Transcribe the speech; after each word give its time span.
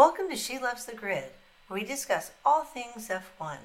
Welcome 0.00 0.30
to 0.30 0.36
She 0.36 0.58
Loves 0.58 0.86
the 0.86 0.94
Grid, 0.94 1.24
where 1.66 1.78
we 1.78 1.84
discuss 1.84 2.30
all 2.42 2.64
things 2.64 3.10
F1. 3.10 3.58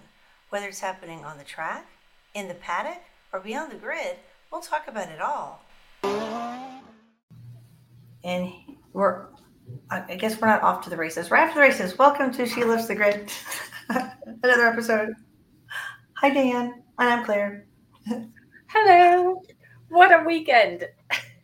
Whether 0.50 0.68
it's 0.68 0.82
happening 0.82 1.24
on 1.24 1.38
the 1.38 1.46
track, 1.46 1.88
in 2.34 2.50
the 2.50 2.56
paddock, 2.56 3.02
or 3.32 3.40
beyond 3.40 3.72
the 3.72 3.78
grid, 3.78 4.18
we'll 4.52 4.60
talk 4.60 4.90
about 4.90 5.08
it 5.08 5.22
all. 5.22 5.64
And 8.26 8.52
we're, 8.92 9.28
I 9.90 10.16
guess 10.16 10.42
we're 10.42 10.50
not 10.50 10.62
off 10.62 10.84
to 10.84 10.90
the 10.90 10.98
races. 10.98 11.30
We're 11.30 11.38
after 11.38 11.56
the 11.56 11.62
races. 11.62 11.98
Welcome 11.98 12.34
to 12.34 12.46
She 12.46 12.66
Loves 12.66 12.90
the 12.90 12.96
Grid, 12.96 13.32
another 13.88 14.68
episode. 14.68 15.14
Hi, 16.16 16.32
Dan. 16.32 16.84
And 17.00 17.10
I'm 17.10 17.24
Claire. 17.24 17.66
Hello. 18.68 19.42
What 19.88 20.12
a 20.12 20.26
weekend. 20.26 20.86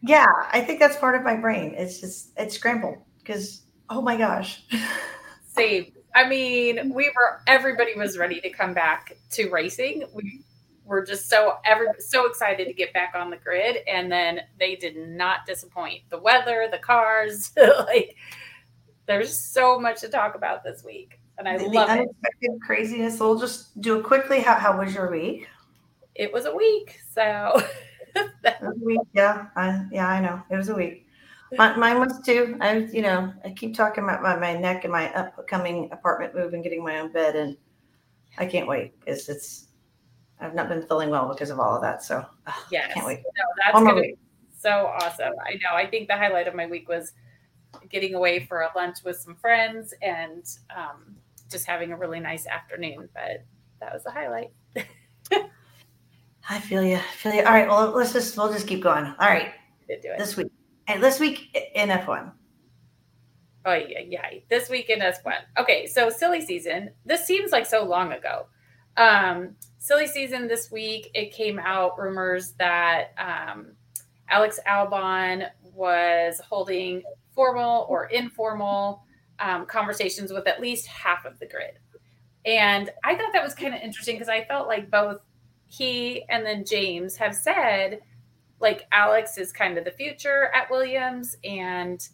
Yeah, 0.03 0.27
I 0.51 0.59
think 0.59 0.81
that's 0.81 0.97
part 0.97 1.15
of 1.15 1.23
my 1.23 1.37
brain. 1.37 1.75
It's 1.77 2.01
just, 2.01 2.33
it's 2.35 2.55
scrambled 2.55 2.97
because, 3.19 3.61
oh 3.91 4.01
my 4.01 4.15
gosh. 4.15 4.63
Same. 5.47 5.91
I 6.15 6.27
mean, 6.27 6.93
we 6.93 7.11
were, 7.15 7.41
everybody 7.45 7.93
was 7.95 8.17
ready 8.17 8.41
to 8.41 8.49
come 8.49 8.73
back 8.73 9.17
to 9.31 9.49
racing. 9.49 10.05
We 10.13 10.41
were 10.85 11.05
just 11.05 11.29
so, 11.29 11.57
every, 11.65 11.87
so 11.99 12.25
excited 12.25 12.67
to 12.67 12.73
get 12.73 12.93
back 12.93 13.13
on 13.15 13.29
the 13.29 13.37
grid. 13.37 13.77
And 13.87 14.11
then 14.11 14.41
they 14.59 14.75
did 14.75 14.97
not 14.97 15.45
disappoint. 15.45 16.01
The 16.09 16.17
weather, 16.17 16.67
the 16.71 16.79
cars, 16.79 17.51
like, 17.57 18.15
there's 19.05 19.37
so 19.37 19.79
much 19.79 20.01
to 20.01 20.07
talk 20.07 20.35
about 20.35 20.63
this 20.63 20.83
week. 20.83 21.19
And 21.37 21.47
I 21.47 21.57
the, 21.57 21.65
love 21.65 21.87
the 21.87 21.93
unexpected 21.93 22.51
it. 22.51 22.61
craziness. 22.61 23.17
So 23.17 23.29
we'll 23.29 23.39
just 23.39 23.79
do 23.81 23.99
it 23.99 24.03
quickly. 24.03 24.39
How, 24.39 24.55
how 24.55 24.77
was 24.77 24.93
your 24.93 25.11
week? 25.11 25.47
It 26.15 26.31
was 26.31 26.45
a 26.45 26.55
week. 26.55 26.99
So 27.13 27.21
a 28.15 28.71
week, 28.81 28.99
yeah, 29.13 29.47
I, 29.55 29.85
yeah, 29.91 30.07
I 30.07 30.21
know 30.21 30.41
it 30.49 30.55
was 30.55 30.69
a 30.69 30.75
week. 30.75 31.07
My, 31.57 31.75
mine 31.75 31.99
was 31.99 32.21
too. 32.25 32.57
I, 32.61 32.77
you 32.91 33.01
know, 33.01 33.33
I 33.43 33.49
keep 33.49 33.75
talking 33.75 34.03
about 34.03 34.21
my, 34.21 34.37
my 34.37 34.55
neck 34.55 34.85
and 34.85 34.93
my 34.93 35.13
upcoming 35.13 35.89
apartment 35.91 36.33
move 36.33 36.53
and 36.53 36.63
getting 36.63 36.83
my 36.83 36.99
own 36.99 37.11
bed, 37.11 37.35
and 37.35 37.57
I 38.37 38.45
can't 38.45 38.67
wait 38.67 38.99
because 38.99 39.27
it's. 39.27 39.67
I've 40.39 40.55
not 40.55 40.69
been 40.69 40.87
feeling 40.87 41.11
well 41.11 41.29
because 41.29 41.51
of 41.51 41.59
all 41.59 41.75
of 41.75 41.81
that, 41.83 42.03
so 42.03 42.25
yeah, 42.71 42.91
can't 42.93 43.05
wait. 43.05 43.19
No, 43.19 43.43
that's 43.57 43.73
gonna 43.73 44.01
be 44.01 44.17
so 44.57 44.91
awesome. 45.01 45.33
I 45.45 45.53
know. 45.55 45.75
I 45.75 45.85
think 45.85 46.07
the 46.07 46.17
highlight 46.17 46.47
of 46.47 46.55
my 46.55 46.65
week 46.65 46.89
was 46.89 47.11
getting 47.89 48.15
away 48.15 48.45
for 48.45 48.61
a 48.61 48.69
lunch 48.75 48.97
with 49.03 49.17
some 49.17 49.35
friends 49.35 49.93
and 50.01 50.45
um, 50.75 51.15
just 51.49 51.67
having 51.67 51.91
a 51.91 51.97
really 51.97 52.19
nice 52.19 52.47
afternoon. 52.47 53.07
But 53.13 53.45
that 53.81 53.93
was 53.93 54.03
the 54.03 54.11
highlight. 54.11 54.51
I 56.49 56.59
feel 56.59 56.83
you. 56.83 56.95
I 56.95 57.15
feel 57.17 57.33
you. 57.33 57.43
All 57.43 57.53
right. 57.53 57.67
Well, 57.67 57.91
let's 57.91 58.13
just 58.13 58.35
we'll 58.35 58.51
just 58.51 58.67
keep 58.67 58.81
going. 58.81 59.05
All 59.05 59.27
right. 59.27 59.51
Did 59.87 60.01
do 60.01 60.11
it. 60.11 60.17
This 60.17 60.37
week 60.37 60.47
and 60.87 61.01
this 61.01 61.19
week 61.19 61.55
in 61.75 61.89
F1. 61.89 62.31
Oh 63.65 63.73
yeah, 63.73 63.99
yeah. 64.07 64.27
This 64.49 64.69
week 64.69 64.89
in 64.89 64.99
F1. 64.99 65.35
Okay, 65.57 65.85
so 65.85 66.09
silly 66.09 66.41
season. 66.41 66.91
This 67.05 67.25
seems 67.25 67.51
like 67.51 67.65
so 67.65 67.83
long 67.83 68.11
ago. 68.11 68.47
Um, 68.97 69.55
silly 69.77 70.07
season 70.07 70.47
this 70.47 70.71
week. 70.71 71.11
It 71.13 71.31
came 71.31 71.59
out 71.59 71.99
rumors 71.99 72.53
that 72.53 73.13
um, 73.17 73.73
Alex 74.29 74.59
Albon 74.67 75.47
was 75.73 76.41
holding 76.47 77.03
formal 77.33 77.85
or 77.89 78.05
informal 78.05 79.03
um, 79.39 79.65
conversations 79.65 80.31
with 80.31 80.47
at 80.47 80.59
least 80.61 80.87
half 80.87 81.25
of 81.25 81.39
the 81.39 81.45
grid. 81.45 81.79
And 82.45 82.89
I 83.03 83.15
thought 83.15 83.33
that 83.33 83.43
was 83.43 83.53
kind 83.53 83.73
of 83.73 83.81
interesting 83.81 84.15
because 84.15 84.29
I 84.29 84.43
felt 84.45 84.67
like 84.67 84.89
both 84.89 85.21
he 85.67 86.23
and 86.29 86.45
then 86.45 86.65
James 86.65 87.15
have 87.17 87.35
said 87.35 87.99
like 88.61 88.87
Alex 88.91 89.37
is 89.37 89.51
kind 89.51 89.77
of 89.77 89.85
the 89.85 89.91
future 89.91 90.51
at 90.53 90.69
Williams 90.69 91.35
and 91.43 92.07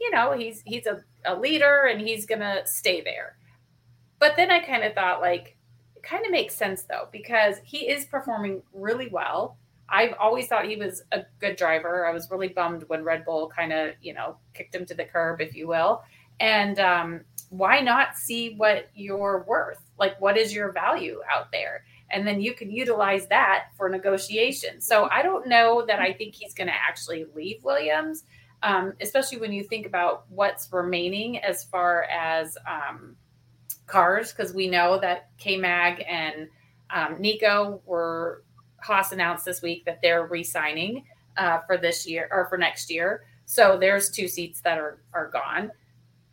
you 0.00 0.10
know 0.10 0.32
he's 0.32 0.62
he's 0.64 0.86
a, 0.86 1.02
a 1.26 1.38
leader 1.38 1.86
and 1.86 2.00
he's 2.00 2.26
gonna 2.26 2.66
stay 2.66 3.02
there. 3.02 3.36
But 4.18 4.36
then 4.36 4.50
I 4.50 4.60
kind 4.60 4.84
of 4.84 4.94
thought 4.94 5.20
like 5.20 5.56
it 5.94 6.02
kind 6.02 6.24
of 6.24 6.32
makes 6.32 6.54
sense 6.54 6.82
though 6.82 7.08
because 7.12 7.56
he 7.62 7.88
is 7.88 8.06
performing 8.06 8.62
really 8.72 9.08
well. 9.08 9.56
I've 9.90 10.14
always 10.20 10.46
thought 10.46 10.66
he 10.66 10.76
was 10.76 11.02
a 11.12 11.24
good 11.40 11.56
driver. 11.56 12.06
I 12.06 12.12
was 12.12 12.30
really 12.30 12.48
bummed 12.48 12.84
when 12.86 13.02
Red 13.02 13.24
Bull 13.24 13.48
kind 13.48 13.72
of, 13.72 13.90
you 14.00 14.14
know, 14.14 14.36
kicked 14.54 14.74
him 14.74 14.86
to 14.86 14.94
the 14.94 15.04
curb, 15.04 15.40
if 15.40 15.54
you 15.54 15.66
will. 15.66 16.02
And 16.38 16.78
um, 16.78 17.20
why 17.50 17.80
not 17.80 18.16
see 18.16 18.54
what 18.54 18.88
you're 18.94 19.44
worth? 19.48 19.80
Like, 19.98 20.18
what 20.20 20.38
is 20.38 20.54
your 20.54 20.70
value 20.72 21.20
out 21.30 21.50
there? 21.50 21.84
And 22.10 22.26
then 22.26 22.40
you 22.40 22.54
can 22.54 22.70
utilize 22.70 23.26
that 23.28 23.66
for 23.76 23.88
negotiation. 23.88 24.80
So 24.80 25.08
I 25.10 25.22
don't 25.22 25.46
know 25.46 25.84
that 25.86 26.00
I 26.00 26.12
think 26.12 26.34
he's 26.34 26.54
going 26.54 26.66
to 26.66 26.74
actually 26.74 27.26
leave 27.34 27.62
Williams, 27.62 28.24
um, 28.62 28.92
especially 29.00 29.38
when 29.38 29.52
you 29.52 29.64
think 29.64 29.86
about 29.86 30.24
what's 30.28 30.68
remaining 30.72 31.38
as 31.38 31.64
far 31.64 32.04
as 32.04 32.56
um, 32.68 33.16
cars, 33.86 34.32
because 34.32 34.52
we 34.52 34.68
know 34.68 34.98
that 35.00 35.30
K 35.38 35.56
Mag 35.56 36.04
and 36.08 36.48
um, 36.90 37.20
Nico 37.20 37.80
were 37.86 38.42
Haas 38.82 39.12
announced 39.12 39.44
this 39.44 39.62
week 39.62 39.84
that 39.84 40.00
they're 40.02 40.26
re-signing 40.26 41.04
uh, 41.36 41.60
for 41.66 41.76
this 41.76 42.06
year 42.06 42.28
or 42.32 42.48
for 42.48 42.58
next 42.58 42.90
year. 42.90 43.24
So 43.44 43.78
there's 43.78 44.10
two 44.10 44.28
seats 44.28 44.60
that 44.62 44.78
are 44.78 45.02
are 45.12 45.28
gone. 45.28 45.70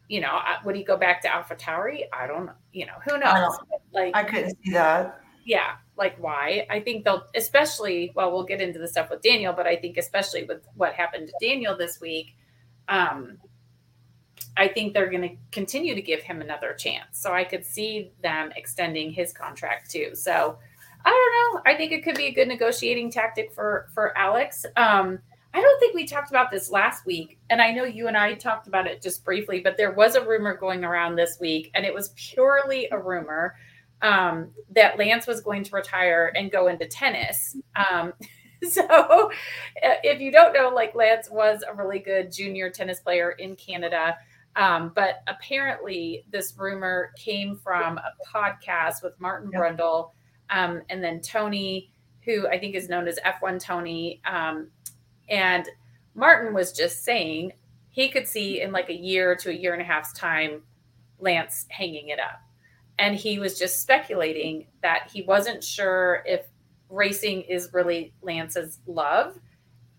You 0.07 0.21
know, 0.21 0.39
would 0.63 0.75
he 0.75 0.83
go 0.83 0.95
back 0.95 1.21
to 1.23 1.27
AlphaTauri? 1.27 2.03
I 2.13 2.27
don't. 2.27 2.45
know. 2.45 2.53
You 2.71 2.85
know, 2.85 2.93
who 3.05 3.17
knows? 3.17 3.57
Like 3.91 4.15
I 4.15 4.23
couldn't 4.23 4.55
see 4.63 4.71
that 4.71 5.21
yeah, 5.47 5.75
like 5.97 6.21
why? 6.21 6.67
I 6.69 6.81
think 6.81 7.05
they'll, 7.05 7.25
especially, 7.33 8.11
well, 8.15 8.33
we'll 8.33 8.43
get 8.43 8.59
into 8.59 8.79
the 8.79 8.87
stuff 8.87 9.09
with 9.09 9.21
Daniel, 9.21 9.53
but 9.53 9.65
I 9.65 9.77
think 9.77 9.95
especially 9.95 10.43
with 10.43 10.67
what 10.75 10.93
happened 10.93 11.29
to 11.29 11.47
Daniel 11.47 11.75
this 11.77 12.01
week, 12.01 12.35
um, 12.89 13.37
I 14.57 14.67
think 14.67 14.93
they're 14.93 15.09
going 15.09 15.21
to 15.21 15.35
continue 15.53 15.95
to 15.95 16.01
give 16.01 16.21
him 16.21 16.41
another 16.41 16.73
chance. 16.73 17.21
So 17.21 17.31
I 17.31 17.45
could 17.45 17.65
see 17.65 18.11
them 18.21 18.51
extending 18.57 19.09
his 19.09 19.31
contract 19.31 19.89
too. 19.89 20.15
So 20.15 20.57
I 21.05 21.09
don't 21.09 21.55
know. 21.55 21.71
I 21.71 21.77
think 21.77 21.93
it 21.93 22.03
could 22.03 22.17
be 22.17 22.25
a 22.25 22.33
good 22.33 22.49
negotiating 22.49 23.09
tactic 23.09 23.53
for 23.53 23.87
for 23.93 24.17
Alex. 24.17 24.65
Um, 24.75 25.17
I 25.53 25.61
don't 25.61 25.79
think 25.79 25.95
we 25.95 26.05
talked 26.05 26.29
about 26.29 26.51
this 26.51 26.69
last 26.69 27.05
week, 27.05 27.39
and 27.49 27.61
I 27.61 27.71
know 27.71 27.85
you 27.85 28.09
and 28.09 28.17
I 28.17 28.33
talked 28.33 28.67
about 28.67 28.85
it 28.85 29.01
just 29.01 29.23
briefly, 29.23 29.61
but 29.61 29.77
there 29.77 29.93
was 29.93 30.15
a 30.15 30.25
rumor 30.25 30.57
going 30.57 30.83
around 30.83 31.15
this 31.15 31.37
week, 31.39 31.71
and 31.73 31.85
it 31.85 31.93
was 31.93 32.09
purely 32.17 32.89
a 32.91 32.99
rumor 32.99 33.55
um, 34.01 34.51
that 34.71 34.97
Lance 34.97 35.27
was 35.27 35.41
going 35.41 35.63
to 35.63 35.75
retire 35.75 36.31
and 36.35 36.51
go 36.51 36.67
into 36.67 36.87
tennis. 36.87 37.55
Um, 37.75 38.13
so, 38.69 38.83
uh, 38.85 39.29
if 40.03 40.19
you 40.19 40.31
don't 40.31 40.53
know, 40.53 40.69
like 40.69 40.95
Lance 40.95 41.29
was 41.29 41.63
a 41.67 41.73
really 41.73 41.99
good 41.99 42.31
junior 42.31 42.69
tennis 42.69 42.99
player 42.99 43.31
in 43.31 43.55
Canada. 43.55 44.17
Um, 44.55 44.91
but 44.95 45.21
apparently, 45.27 46.25
this 46.31 46.53
rumor 46.57 47.11
came 47.15 47.57
from 47.57 47.99
a 47.99 48.11
podcast 48.27 49.03
with 49.03 49.19
Martin 49.19 49.51
yep. 49.51 49.61
Brundle 49.61 50.11
um, 50.49 50.81
and 50.89 51.03
then 51.03 51.21
Tony, 51.21 51.91
who 52.21 52.47
I 52.47 52.59
think 52.59 52.75
is 52.75 52.89
known 52.89 53.07
as 53.07 53.19
F1 53.25 53.61
Tony. 53.61 54.21
Um, 54.25 54.69
and 55.29 55.67
Martin 56.15 56.53
was 56.53 56.71
just 56.71 57.03
saying 57.03 57.53
he 57.89 58.09
could 58.09 58.27
see 58.27 58.61
in 58.61 58.71
like 58.71 58.89
a 58.89 58.95
year 58.95 59.35
to 59.35 59.49
a 59.49 59.53
year 59.53 59.73
and 59.73 59.81
a 59.81 59.85
half's 59.85 60.13
time 60.13 60.63
Lance 61.19 61.65
hanging 61.69 62.09
it 62.09 62.19
up 62.19 62.41
and 62.99 63.15
he 63.15 63.39
was 63.39 63.57
just 63.57 63.81
speculating 63.81 64.67
that 64.81 65.09
he 65.13 65.21
wasn't 65.23 65.63
sure 65.63 66.23
if 66.25 66.47
racing 66.89 67.41
is 67.41 67.69
really 67.73 68.13
Lance's 68.21 68.79
love 68.87 69.37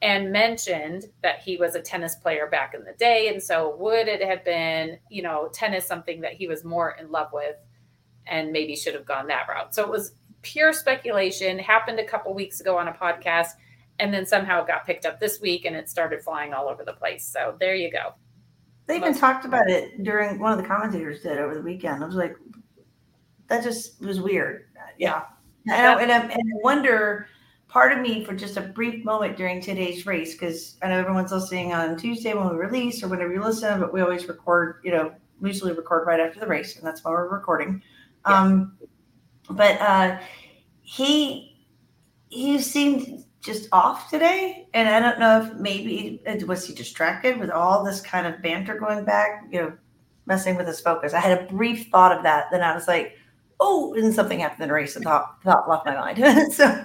and 0.00 0.32
mentioned 0.32 1.06
that 1.22 1.40
he 1.40 1.56
was 1.56 1.74
a 1.74 1.82
tennis 1.82 2.14
player 2.16 2.46
back 2.46 2.74
in 2.74 2.84
the 2.84 2.92
day. 2.98 3.28
And 3.28 3.42
so 3.42 3.76
would 3.76 4.08
it 4.08 4.22
have 4.22 4.44
been 4.44 4.98
you 5.10 5.22
know 5.22 5.48
tennis 5.52 5.86
something 5.86 6.20
that 6.22 6.34
he 6.34 6.46
was 6.46 6.64
more 6.64 6.96
in 7.00 7.10
love 7.10 7.28
with 7.32 7.56
and 8.26 8.52
maybe 8.52 8.76
should 8.76 8.94
have 8.94 9.06
gone 9.06 9.26
that 9.28 9.48
route? 9.48 9.74
So 9.74 9.82
it 9.82 9.90
was 9.90 10.12
pure 10.42 10.72
speculation 10.72 11.58
happened 11.58 11.98
a 11.98 12.04
couple 12.04 12.32
weeks 12.32 12.60
ago 12.60 12.78
on 12.78 12.88
a 12.88 12.92
podcast 12.92 13.48
and 13.98 14.14
then 14.14 14.24
somehow 14.24 14.62
it 14.62 14.68
got 14.68 14.86
picked 14.86 15.04
up 15.04 15.18
this 15.18 15.40
week 15.40 15.64
and 15.64 15.74
it 15.74 15.88
started 15.88 16.22
flying 16.22 16.54
all 16.54 16.68
over 16.68 16.84
the 16.84 16.92
place. 16.92 17.26
So 17.26 17.56
there 17.58 17.74
you 17.74 17.90
go. 17.90 18.14
They 18.86 18.96
even 18.96 19.14
talked 19.14 19.44
about 19.44 19.68
it 19.68 20.02
during 20.02 20.38
one 20.38 20.52
of 20.52 20.58
the 20.58 20.64
commentators 20.64 21.20
did 21.20 21.38
over 21.38 21.54
the 21.54 21.60
weekend. 21.60 22.02
I 22.02 22.06
was 22.06 22.14
like 22.14 22.36
that 23.48 23.62
just 23.62 24.00
was 24.00 24.20
weird. 24.20 24.66
Yeah. 24.98 25.24
And 25.66 25.86
I, 25.86 26.02
and, 26.02 26.12
I, 26.12 26.20
and 26.20 26.32
I 26.32 26.58
wonder, 26.62 27.28
part 27.68 27.92
of 27.92 27.98
me 27.98 28.24
for 28.24 28.34
just 28.34 28.56
a 28.56 28.62
brief 28.62 29.04
moment 29.04 29.36
during 29.36 29.60
today's 29.60 30.06
race, 30.06 30.32
because 30.32 30.76
I 30.82 30.88
know 30.88 30.98
everyone's 30.98 31.32
listening 31.32 31.74
on 31.74 31.96
Tuesday 31.98 32.32
when 32.32 32.48
we 32.48 32.56
release 32.56 33.02
or 33.02 33.08
whenever 33.08 33.32
you 33.32 33.44
listen, 33.44 33.78
but 33.78 33.92
we 33.92 34.00
always 34.00 34.26
record, 34.26 34.80
you 34.84 34.90
know, 34.90 35.12
usually 35.42 35.72
record 35.72 36.06
right 36.06 36.20
after 36.20 36.40
the 36.40 36.46
race, 36.46 36.76
and 36.76 36.86
that's 36.86 37.04
why 37.04 37.10
we're 37.10 37.28
recording. 37.28 37.82
Yeah. 38.26 38.40
Um, 38.40 38.78
but 39.50 39.78
uh, 39.80 40.18
he 40.80 41.62
he 42.30 42.58
seemed 42.58 43.24
just 43.42 43.68
off 43.70 44.08
today, 44.08 44.68
and 44.72 44.88
I 44.88 45.00
don't 45.00 45.18
know 45.18 45.42
if 45.42 45.54
maybe 45.54 46.22
was 46.46 46.66
he 46.66 46.74
distracted 46.74 47.38
with 47.38 47.50
all 47.50 47.84
this 47.84 48.00
kind 48.00 48.26
of 48.26 48.40
banter 48.40 48.78
going 48.78 49.04
back, 49.04 49.44
you 49.52 49.60
know, 49.60 49.72
messing 50.24 50.56
with 50.56 50.66
his 50.66 50.80
focus. 50.80 51.12
I 51.12 51.20
had 51.20 51.38
a 51.38 51.44
brief 51.44 51.88
thought 51.90 52.16
of 52.16 52.22
that, 52.22 52.46
then 52.50 52.62
I 52.62 52.74
was 52.74 52.88
like 52.88 53.17
oh, 53.60 53.94
and 53.94 54.14
something 54.14 54.40
happened 54.40 54.62
in 54.62 54.68
the 54.68 54.74
race 54.74 54.96
and 54.96 55.04
thought, 55.04 55.42
thought 55.42 55.68
left 55.68 55.86
my 55.86 55.94
mind. 55.94 56.52
so 56.52 56.84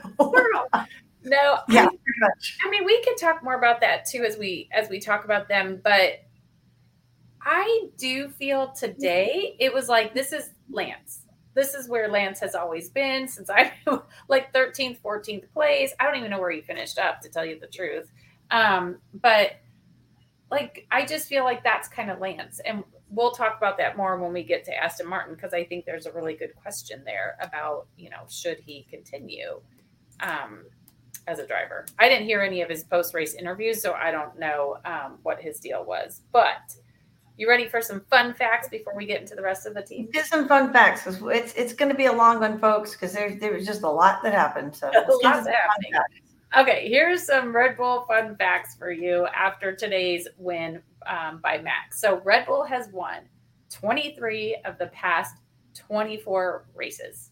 no, 1.23 1.59
yeah, 1.69 1.87
I, 1.87 2.27
I 2.65 2.69
mean, 2.69 2.85
we 2.85 3.01
could 3.03 3.17
talk 3.17 3.43
more 3.43 3.55
about 3.55 3.81
that 3.81 4.05
too 4.05 4.23
as 4.23 4.37
we 4.37 4.69
as 4.71 4.89
we 4.89 4.99
talk 4.99 5.25
about 5.25 5.47
them, 5.47 5.81
but 5.83 6.23
I 7.41 7.87
do 7.97 8.29
feel 8.29 8.71
today 8.71 9.55
it 9.59 9.73
was 9.73 9.89
like 9.89 10.13
this 10.13 10.33
is 10.33 10.51
Lance. 10.69 11.21
This 11.55 11.75
is 11.75 11.87
where 11.87 12.07
Lance 12.07 12.39
has 12.39 12.55
always 12.55 12.89
been 12.89 13.27
since 13.27 13.49
I 13.49 13.73
like 14.27 14.51
13th, 14.53 14.99
14th 15.01 15.51
place. 15.51 15.93
I 15.99 16.05
don't 16.05 16.15
even 16.15 16.31
know 16.31 16.39
where 16.39 16.51
he 16.51 16.61
finished 16.61 16.97
up 16.97 17.21
to 17.21 17.29
tell 17.29 17.45
you 17.45 17.59
the 17.59 17.67
truth. 17.67 18.11
Um, 18.49 18.97
but 19.13 19.51
like 20.49 20.87
I 20.91 21.05
just 21.05 21.27
feel 21.27 21.43
like 21.43 21.63
that's 21.63 21.87
kind 21.87 22.09
of 22.09 22.19
Lance. 22.19 22.59
And 22.65 22.83
we'll 23.13 23.31
talk 23.31 23.57
about 23.57 23.77
that 23.77 23.95
more 23.95 24.17
when 24.17 24.33
we 24.33 24.43
get 24.43 24.63
to 24.65 24.75
Aston 24.75 25.07
Martin 25.07 25.35
because 25.35 25.53
I 25.53 25.63
think 25.63 25.85
there's 25.85 26.05
a 26.05 26.11
really 26.11 26.33
good 26.33 26.55
question 26.55 27.03
there 27.05 27.37
about, 27.41 27.87
you 27.95 28.09
know, 28.09 28.23
should 28.29 28.59
he 28.59 28.87
continue 28.89 29.61
um, 30.19 30.65
as 31.27 31.39
a 31.39 31.47
driver? 31.47 31.85
I 31.99 32.09
didn't 32.09 32.25
hear 32.25 32.41
any 32.41 32.61
of 32.61 32.69
his 32.69 32.83
post 32.83 33.13
race 33.13 33.35
interviews, 33.35 33.81
so 33.81 33.93
I 33.93 34.11
don't 34.11 34.37
know 34.39 34.77
um, 34.85 35.19
what 35.23 35.39
his 35.39 35.59
deal 35.59 35.85
was. 35.85 36.21
But 36.31 36.75
you 37.37 37.47
ready 37.47 37.67
for 37.67 37.81
some 37.81 38.01
fun 38.09 38.33
facts 38.33 38.67
before 38.69 38.95
we 38.95 39.05
get 39.05 39.21
into 39.21 39.35
the 39.35 39.41
rest 39.41 39.65
of 39.65 39.73
the 39.73 39.81
team? 39.81 40.09
Some 40.25 40.47
fun 40.47 40.73
facts 40.73 41.07
it's 41.07 41.53
it's 41.53 41.73
going 41.73 41.89
to 41.89 41.97
be 41.97 42.05
a 42.05 42.13
long 42.13 42.39
one, 42.39 42.59
folks, 42.59 42.93
because 42.93 43.13
there's 43.13 43.39
there 43.39 43.53
was 43.53 43.65
just 43.65 43.83
a 43.83 43.89
lot 43.89 44.23
that 44.23 44.33
happened. 44.33 44.75
So 44.75 44.87
Lots 45.23 45.47
happening. 45.47 45.93
Okay, 46.55 46.87
here's 46.87 47.25
some 47.25 47.55
Red 47.55 47.77
Bull 47.77 48.05
fun 48.07 48.35
facts 48.35 48.75
for 48.75 48.91
you 48.91 49.25
after 49.35 49.75
today's 49.75 50.27
win 50.37 50.83
um, 51.07 51.39
by 51.41 51.59
Max. 51.59 51.99
So 51.99 52.21
Red 52.23 52.45
Bull 52.45 52.63
has 52.63 52.89
won 52.91 53.21
23 53.69 54.57
of 54.65 54.77
the 54.77 54.87
past 54.87 55.35
24 55.73 56.65
races. 56.75 57.31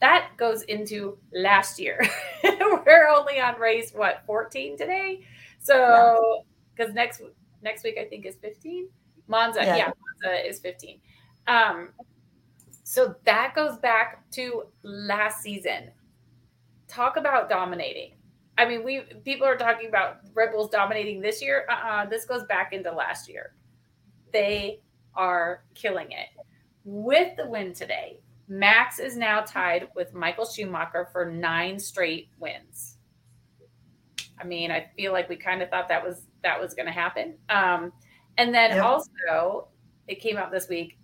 That 0.00 0.30
goes 0.36 0.62
into 0.62 1.18
last 1.32 1.78
year. 1.78 2.00
We're 2.44 3.08
only 3.08 3.40
on 3.40 3.58
race 3.58 3.92
what 3.94 4.22
14 4.26 4.76
today. 4.76 5.22
So 5.58 6.44
because 6.74 6.90
yeah. 6.90 7.02
next 7.02 7.22
next 7.62 7.84
week 7.84 7.96
I 7.98 8.04
think 8.04 8.26
is 8.26 8.36
15. 8.36 8.88
Monza, 9.28 9.60
yeah, 9.62 9.76
yeah 9.76 9.90
Monza 10.22 10.48
is 10.48 10.60
15. 10.60 11.00
Um, 11.48 11.88
so 12.84 13.16
that 13.24 13.54
goes 13.54 13.78
back 13.78 14.28
to 14.32 14.64
last 14.82 15.42
season. 15.42 15.90
Talk 16.88 17.16
about 17.16 17.48
dominating. 17.48 18.12
I 18.58 18.66
mean, 18.66 18.84
we 18.84 19.02
people 19.24 19.46
are 19.46 19.56
talking 19.56 19.88
about 19.88 20.18
Red 20.34 20.52
Bulls 20.52 20.70
dominating 20.70 21.20
this 21.20 21.42
year. 21.42 21.66
Uh-uh, 21.70 22.06
this 22.06 22.24
goes 22.24 22.44
back 22.44 22.72
into 22.72 22.90
last 22.90 23.28
year. 23.28 23.54
They 24.32 24.80
are 25.14 25.64
killing 25.74 26.10
it. 26.12 26.28
With 26.84 27.36
the 27.36 27.46
win 27.46 27.74
today, 27.74 28.20
Max 28.48 28.98
is 28.98 29.16
now 29.16 29.40
tied 29.40 29.88
with 29.94 30.14
Michael 30.14 30.46
Schumacher 30.46 31.08
for 31.12 31.30
nine 31.30 31.78
straight 31.78 32.28
wins. 32.38 32.96
I 34.38 34.44
mean, 34.44 34.70
I 34.70 34.90
feel 34.96 35.12
like 35.12 35.28
we 35.28 35.36
kind 35.36 35.62
of 35.62 35.70
thought 35.70 35.88
that 35.88 36.04
was 36.04 36.26
that 36.42 36.60
was 36.60 36.74
going 36.74 36.86
to 36.86 36.92
happen. 36.92 37.36
Um, 37.48 37.92
and 38.38 38.54
then 38.54 38.70
yep. 38.70 38.84
also, 38.84 39.68
it 40.08 40.20
came 40.20 40.36
out 40.36 40.52
this 40.52 40.68
week. 40.68 40.98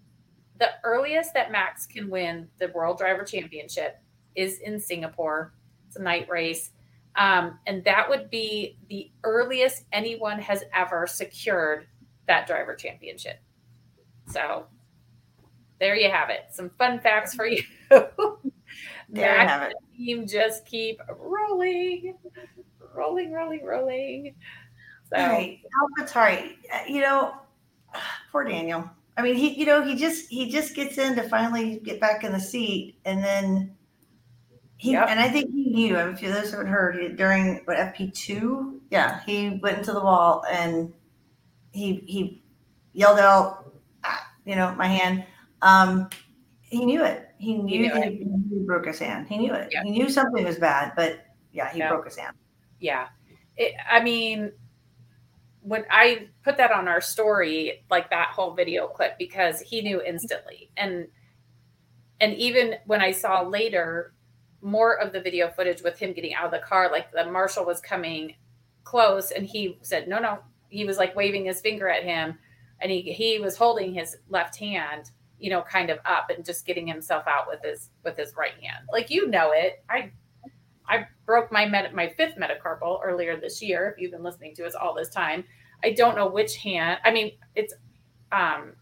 The 0.58 0.68
earliest 0.84 1.34
that 1.34 1.50
Max 1.50 1.86
can 1.86 2.08
win 2.08 2.48
the 2.58 2.68
World 2.68 2.98
Driver 2.98 3.24
Championship 3.24 3.98
is 4.36 4.60
in 4.60 4.78
Singapore. 4.78 5.54
It's 5.88 5.96
a 5.96 6.02
night 6.02 6.28
race. 6.28 6.70
Um, 7.16 7.58
and 7.66 7.84
that 7.84 8.08
would 8.08 8.30
be 8.30 8.78
the 8.88 9.10
earliest 9.24 9.84
anyone 9.92 10.38
has 10.38 10.64
ever 10.74 11.06
secured 11.06 11.86
that 12.26 12.46
driver 12.46 12.74
championship. 12.74 13.38
So 14.28 14.66
there 15.78 15.96
you 15.96 16.10
have 16.10 16.30
it. 16.30 16.46
Some 16.52 16.70
fun 16.78 17.00
facts 17.00 17.34
for 17.34 17.46
you. 17.46 17.62
there 17.90 19.40
you 19.40 19.48
have 19.48 19.62
it. 19.62 19.74
Team 19.96 20.26
just 20.26 20.64
keep 20.64 21.00
rolling, 21.18 22.14
rolling, 22.94 23.32
rolling, 23.32 23.64
rolling. 23.64 24.34
So, 25.10 25.16
All 25.16 25.26
right, 25.26 25.60
AlphaTauri. 25.98 26.52
Uh, 26.72 26.78
you 26.88 27.00
know, 27.00 27.34
poor 28.32 28.44
Daniel. 28.44 28.88
I 29.16 29.22
mean, 29.22 29.34
he, 29.34 29.50
you 29.50 29.66
know, 29.66 29.82
he 29.82 29.94
just 29.94 30.30
he 30.30 30.50
just 30.50 30.74
gets 30.74 30.96
in 30.96 31.14
to 31.16 31.28
finally 31.28 31.80
get 31.84 32.00
back 32.00 32.24
in 32.24 32.32
the 32.32 32.40
seat, 32.40 32.96
and 33.04 33.22
then 33.22 33.76
he 34.82 34.94
yep. 34.94 35.06
and 35.08 35.20
I 35.20 35.28
think 35.28 35.52
he 35.52 35.70
knew. 35.70 35.96
I 35.96 36.06
mean, 36.06 36.14
If 36.14 36.22
you 36.22 36.32
those 36.32 36.50
haven't 36.50 36.66
heard 36.66 37.16
during 37.16 37.60
what 37.66 37.76
FP 37.76 38.12
two, 38.12 38.80
yeah, 38.90 39.20
he 39.24 39.60
went 39.62 39.78
into 39.78 39.92
the 39.92 40.00
wall 40.00 40.44
and 40.50 40.92
he 41.70 42.02
he 42.08 42.42
yelled 42.92 43.20
out, 43.20 43.72
ah, 44.02 44.28
you 44.44 44.56
know, 44.56 44.74
my 44.74 44.88
hand. 44.88 45.24
Um, 45.62 46.10
he 46.62 46.84
knew 46.84 47.04
it. 47.04 47.28
He 47.38 47.54
knew, 47.54 47.68
he, 47.68 47.78
knew 47.78 47.94
that 47.94 48.08
he, 48.08 48.26
he, 48.50 48.58
broke 48.66 48.86
his 48.86 48.98
hand. 48.98 49.28
He 49.28 49.38
knew 49.38 49.54
it. 49.54 49.72
He 49.84 49.90
knew 49.90 50.08
something 50.08 50.44
was 50.44 50.58
bad, 50.58 50.94
but 50.96 51.26
yeah, 51.52 51.72
he 51.72 51.78
broke 51.78 52.06
his 52.06 52.16
hand. 52.16 52.34
Yeah, 52.80 53.06
it, 53.56 53.74
I 53.88 54.02
mean, 54.02 54.50
when 55.60 55.84
I 55.92 56.26
put 56.42 56.56
that 56.56 56.72
on 56.72 56.88
our 56.88 57.00
story, 57.00 57.84
like 57.88 58.10
that 58.10 58.30
whole 58.30 58.52
video 58.52 58.88
clip, 58.88 59.16
because 59.16 59.60
he 59.60 59.80
knew 59.80 60.02
instantly, 60.02 60.72
and 60.76 61.06
and 62.20 62.34
even 62.34 62.74
when 62.86 63.00
I 63.00 63.12
saw 63.12 63.42
later 63.42 64.14
more 64.62 64.98
of 64.98 65.12
the 65.12 65.20
video 65.20 65.50
footage 65.50 65.82
with 65.82 65.98
him 65.98 66.12
getting 66.12 66.34
out 66.34 66.46
of 66.46 66.52
the 66.52 66.58
car, 66.58 66.90
like 66.90 67.12
the 67.12 67.30
marshal 67.30 67.64
was 67.64 67.80
coming 67.80 68.34
close 68.84 69.30
and 69.30 69.46
he 69.46 69.78
said, 69.82 70.08
no, 70.08 70.18
no. 70.18 70.38
He 70.68 70.84
was 70.84 70.96
like 70.96 71.14
waving 71.14 71.44
his 71.44 71.60
finger 71.60 71.88
at 71.88 72.04
him 72.04 72.38
and 72.80 72.90
he, 72.90 73.02
he 73.02 73.38
was 73.38 73.56
holding 73.56 73.92
his 73.92 74.16
left 74.28 74.56
hand, 74.56 75.10
you 75.38 75.50
know, 75.50 75.62
kind 75.62 75.90
of 75.90 75.98
up 76.06 76.30
and 76.30 76.44
just 76.44 76.64
getting 76.64 76.86
himself 76.86 77.24
out 77.26 77.46
with 77.48 77.60
his, 77.62 77.90
with 78.04 78.16
his 78.16 78.34
right 78.36 78.54
hand. 78.62 78.86
Like, 78.90 79.10
you 79.10 79.28
know, 79.28 79.50
it, 79.52 79.84
I, 79.90 80.12
I 80.88 81.06
broke 81.26 81.52
my 81.52 81.66
med- 81.66 81.94
my 81.94 82.08
fifth 82.08 82.36
metacarpal 82.36 83.00
earlier 83.04 83.36
this 83.36 83.62
year. 83.62 83.88
If 83.94 84.00
you've 84.00 84.12
been 84.12 84.22
listening 84.22 84.54
to 84.56 84.66
us 84.66 84.74
all 84.74 84.94
this 84.94 85.08
time, 85.08 85.44
I 85.84 85.90
don't 85.92 86.16
know 86.16 86.28
which 86.28 86.56
hand. 86.56 87.00
I 87.04 87.10
mean, 87.12 87.32
it's 87.54 87.74
um, 88.30 88.72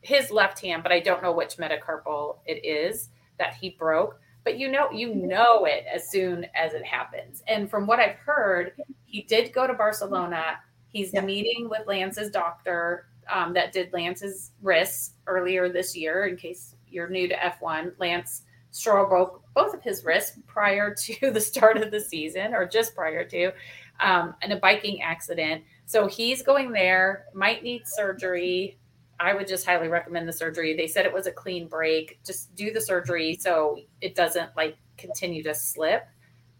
his 0.00 0.30
left 0.30 0.60
hand, 0.60 0.82
but 0.82 0.92
I 0.92 1.00
don't 1.00 1.22
know 1.22 1.32
which 1.32 1.56
metacarpal 1.56 2.38
it 2.46 2.64
is 2.64 3.08
that 3.38 3.54
he 3.54 3.70
broke 3.70 4.20
but 4.44 4.58
you 4.58 4.70
know 4.70 4.90
you 4.90 5.14
know 5.14 5.64
it 5.64 5.84
as 5.92 6.10
soon 6.10 6.46
as 6.54 6.72
it 6.72 6.84
happens. 6.84 7.42
And 7.46 7.70
from 7.70 7.86
what 7.86 8.00
i've 8.00 8.16
heard 8.16 8.72
he 9.04 9.22
did 9.22 9.52
go 9.52 9.66
to 9.66 9.74
barcelona. 9.74 10.58
He's 10.88 11.12
yeah. 11.12 11.20
meeting 11.20 11.68
with 11.68 11.86
lance's 11.86 12.30
doctor 12.30 13.06
um, 13.32 13.54
that 13.54 13.72
did 13.72 13.92
lance's 13.92 14.50
wrists 14.60 15.14
earlier 15.26 15.68
this 15.68 15.96
year 15.96 16.26
in 16.26 16.36
case 16.36 16.74
you're 16.88 17.08
new 17.08 17.28
to 17.28 17.34
f1 17.36 17.92
lance 17.98 18.42
stroll 18.72 19.06
broke 19.06 19.42
both 19.54 19.74
of 19.74 19.82
his 19.82 20.04
wrists 20.04 20.38
prior 20.46 20.94
to 20.98 21.30
the 21.30 21.40
start 21.40 21.76
of 21.76 21.90
the 21.90 22.00
season 22.00 22.54
or 22.54 22.66
just 22.66 22.94
prior 22.94 23.24
to 23.24 23.52
um, 24.00 24.34
in 24.42 24.52
a 24.52 24.56
biking 24.56 25.02
accident. 25.02 25.62
So 25.86 26.06
he's 26.06 26.42
going 26.42 26.72
there 26.72 27.26
might 27.34 27.62
need 27.62 27.86
surgery 27.86 28.78
I 29.20 29.34
would 29.34 29.46
just 29.46 29.66
highly 29.66 29.88
recommend 29.88 30.26
the 30.26 30.32
surgery. 30.32 30.74
They 30.74 30.86
said 30.86 31.04
it 31.04 31.12
was 31.12 31.26
a 31.26 31.32
clean 31.32 31.68
break. 31.68 32.18
Just 32.24 32.54
do 32.54 32.72
the 32.72 32.80
surgery 32.80 33.36
so 33.38 33.78
it 34.00 34.14
doesn't 34.14 34.56
like 34.56 34.78
continue 34.96 35.42
to 35.42 35.54
slip, 35.54 36.04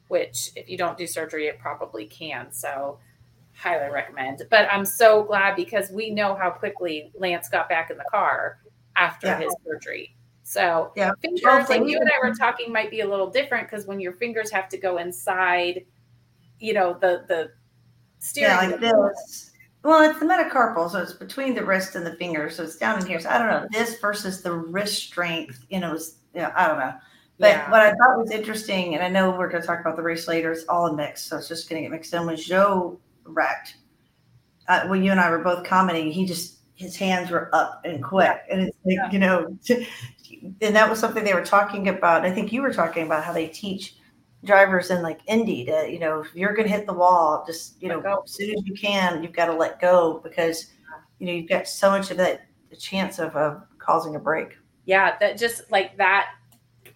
which 0.09 0.51
if 0.55 0.69
you 0.69 0.77
don't 0.77 0.99
do 0.99 1.07
surgery, 1.07 1.47
it 1.47 1.59
probably 1.59 2.05
can. 2.05 2.53
So 2.53 2.99
highly 3.55 3.91
recommend. 3.91 4.43
But 4.51 4.69
I'm 4.71 4.85
so 4.85 5.23
glad 5.23 5.57
because 5.57 5.91
we 5.91 6.11
know 6.11 6.35
how 6.35 6.51
quickly 6.51 7.11
Lance 7.15 7.49
got 7.49 7.69
back 7.71 7.91
in 7.91 7.97
the 7.97 8.05
car 8.11 8.59
after 8.95 9.29
yeah. 9.29 9.41
his 9.41 9.57
surgery. 9.65 10.15
So 10.43 10.93
yeah, 10.97 11.13
fingers 11.23 11.69
like 11.69 11.87
you 11.87 11.99
and 11.99 12.11
I 12.11 12.27
were 12.27 12.35
talking 12.35 12.73
might 12.73 12.91
be 12.91 13.01
a 13.01 13.09
little 13.09 13.31
different 13.31 13.71
because 13.71 13.87
when 13.87 14.01
your 14.01 14.13
fingers 14.13 14.51
have 14.51 14.69
to 14.71 14.79
go 14.79 14.99
inside, 14.99 15.87
you 16.59 16.75
know, 16.75 16.93
the 17.01 17.25
the 17.27 17.53
steering 18.19 18.51
yeah, 18.51 18.71
like 18.71 18.81
this 18.81 19.50
well, 19.83 20.09
it's 20.09 20.19
the 20.19 20.27
metacarpal, 20.27 20.91
so 20.91 20.99
it's 20.99 21.13
between 21.13 21.55
the 21.55 21.65
wrist 21.65 21.95
and 21.95 22.05
the 22.05 22.15
finger, 22.17 22.51
so 22.51 22.65
it's 22.65 22.77
down 22.77 23.01
in 23.01 23.07
here. 23.07 23.19
So 23.19 23.31
I 23.31 23.39
don't 23.39 23.49
know 23.49 23.67
this 23.71 23.99
versus 23.99 24.43
the 24.43 24.53
wrist 24.53 25.03
strength. 25.03 25.65
You 25.71 25.81
know, 25.81 25.93
was, 25.93 26.17
you 26.35 26.43
know 26.43 26.53
I 26.55 26.69
don't 26.69 26.79
know. 26.79 26.93
But 27.39 27.53
yeah. 27.53 27.71
what 27.71 27.81
I 27.81 27.93
thought 27.93 28.19
was 28.19 28.31
interesting, 28.31 28.95
and 28.95 29.03
I 29.03 29.09
know 29.09 29.31
we're 29.31 29.49
going 29.49 29.63
to 29.63 29.67
talk 29.67 29.81
about 29.81 29.97
the 29.97 30.03
race 30.03 30.29
later. 30.29 30.53
It's 30.53 30.67
all 30.69 30.89
a 30.89 30.95
mix, 30.95 31.23
so 31.23 31.39
it's 31.39 31.49
just 31.49 31.71
going 31.71 31.83
to 31.83 31.89
get 31.89 31.93
mixed 31.93 32.13
in. 32.13 32.27
Was 32.27 32.47
Zhou 32.47 32.99
wrecked? 33.25 33.77
Uh, 34.69 34.87
when 34.89 35.03
you 35.03 35.11
and 35.11 35.19
I 35.19 35.31
were 35.31 35.39
both 35.39 35.65
commenting, 35.65 36.13
he 36.13 36.27
just 36.27 36.59
his 36.75 36.97
hands 36.97 37.31
were 37.31 37.55
up 37.55 37.81
and 37.85 38.05
quick, 38.05 38.43
and 38.51 38.61
it's 38.61 38.77
like 38.85 38.97
yeah. 38.97 39.11
you 39.11 39.19
know, 39.19 39.57
and 40.61 40.77
that 40.77 40.91
was 40.91 40.99
something 40.99 41.25
they 41.25 41.33
were 41.33 41.45
talking 41.45 41.89
about. 41.89 42.27
I 42.27 42.31
think 42.31 42.53
you 42.53 42.61
were 42.61 42.75
talking 42.75 43.07
about 43.07 43.25
how 43.25 43.33
they 43.33 43.49
teach 43.49 43.95
drivers 44.45 44.91
in 44.91 45.03
like 45.03 45.21
Indy 45.27 45.65
to, 45.67 45.89
you 45.91 45.99
know, 45.99 46.21
if 46.21 46.35
you're 46.35 46.55
going 46.55 46.69
to 46.69 46.75
hit 46.75 46.87
the 46.87 46.93
wall, 46.93 47.45
just, 47.47 47.81
you 47.83 47.89
know, 47.89 48.01
as 48.01 48.33
soon 48.33 48.51
as 48.57 48.65
you 48.65 48.75
can, 48.75 49.23
you've 49.23 49.33
got 49.33 49.47
to 49.47 49.53
let 49.53 49.81
go 49.81 50.21
because, 50.23 50.73
you 51.19 51.27
know, 51.27 51.33
you've 51.33 51.49
got 51.49 51.69
so 51.69 51.91
much 51.91 52.11
of 52.11 52.17
that 52.17 52.47
chance 52.79 53.19
of 53.19 53.37
uh, 53.37 53.57
causing 53.79 54.17
a 54.17 54.19
break. 54.19 54.57
Yeah. 54.87 55.17
That 55.19 55.37
just 55.39 55.71
like 55.71 55.97
that 55.99 56.31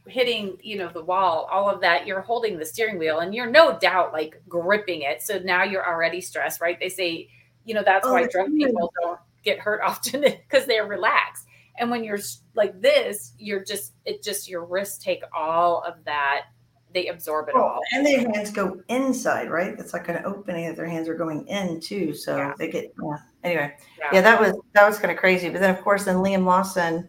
hitting, 0.07 0.57
you 0.63 0.79
know, 0.79 0.89
the 0.89 1.05
wall, 1.05 1.49
all 1.51 1.69
of 1.69 1.81
that, 1.83 2.07
you're 2.07 2.21
holding 2.21 2.59
the 2.59 2.65
steering 2.65 2.99
wheel 2.99 3.21
and 3.21 3.35
you're 3.35 3.51
no 3.51 3.79
doubt 3.79 4.13
like 4.13 4.41
gripping 4.49 5.03
it. 5.03 5.23
So 5.23 5.39
now 5.39 5.65
you're 5.65 5.87
already 5.87 6.21
stressed, 6.21 6.61
right? 6.61 6.79
They 6.81 6.89
say, 6.89 7.29
you 7.65 7.75
know, 7.75 7.83
that's 7.85 8.07
oh, 8.07 8.13
why 8.13 8.27
drunk 8.27 8.57
people 8.57 8.93
don't 9.03 9.21
get 9.43 9.59
hurt 9.59 9.81
often 9.85 10.23
because 10.23 10.67
they're 10.67 10.87
relaxed. 10.87 11.47
And 11.77 11.91
when 11.91 12.05
you're 12.05 12.21
like 12.55 12.81
this, 12.81 13.33
you're 13.37 13.65
just, 13.65 13.95
it 14.05 14.23
just, 14.23 14.49
your 14.49 14.65
wrists 14.65 15.03
take 15.03 15.23
all 15.35 15.83
of 15.83 15.97
that 16.05 16.47
they 16.95 17.09
absorb 17.09 17.49
it 17.49 17.55
Well, 17.55 17.65
all. 17.65 17.81
and 17.93 18.07
their 18.07 18.21
hands 18.21 18.51
go 18.51 18.81
inside, 18.89 19.51
right? 19.51 19.75
It's 19.79 19.93
like 19.93 20.09
an 20.09 20.23
opening 20.25 20.67
that 20.69 20.77
their 20.77 20.87
hands 20.87 21.09
are 21.09 21.15
going 21.17 21.47
in 21.49 21.81
too. 21.81 22.15
So 22.15 22.37
Yeah. 22.37 22.55
they 22.59 22.71
get 22.71 22.95
yeah. 23.03 23.17
Anyway, 23.43 23.77
Yeah. 23.99 24.09
yeah, 24.13 24.21
that 24.23 24.41
was 24.41 24.55
that 24.73 24.87
was 24.87 24.99
kind 24.99 25.11
of 25.11 25.19
crazy. 25.19 25.51
But 25.51 25.61
then 25.61 25.75
of 25.75 25.83
course 25.83 26.05
then 26.05 26.17
Liam 26.17 26.45
Lawson 26.45 27.09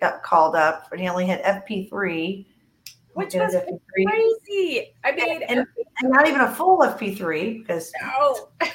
got 0.00 0.22
called 0.22 0.56
up 0.56 0.88
and 0.92 1.00
he 1.00 1.08
only 1.08 1.26
had 1.26 1.42
FP 1.42 1.88
three. 1.90 2.48
Which 3.14 3.34
was 3.34 3.54
FP3. 3.54 4.06
Crazy. 4.08 4.92
I 5.04 5.12
mean, 5.12 5.42
and, 5.44 5.60
and 5.60 6.10
not 6.10 6.26
even 6.26 6.40
a 6.40 6.52
full 6.52 6.78
FP 6.78 7.16
three 7.16 7.58
because 7.58 7.92
no. 8.02 8.48
and 8.60 8.70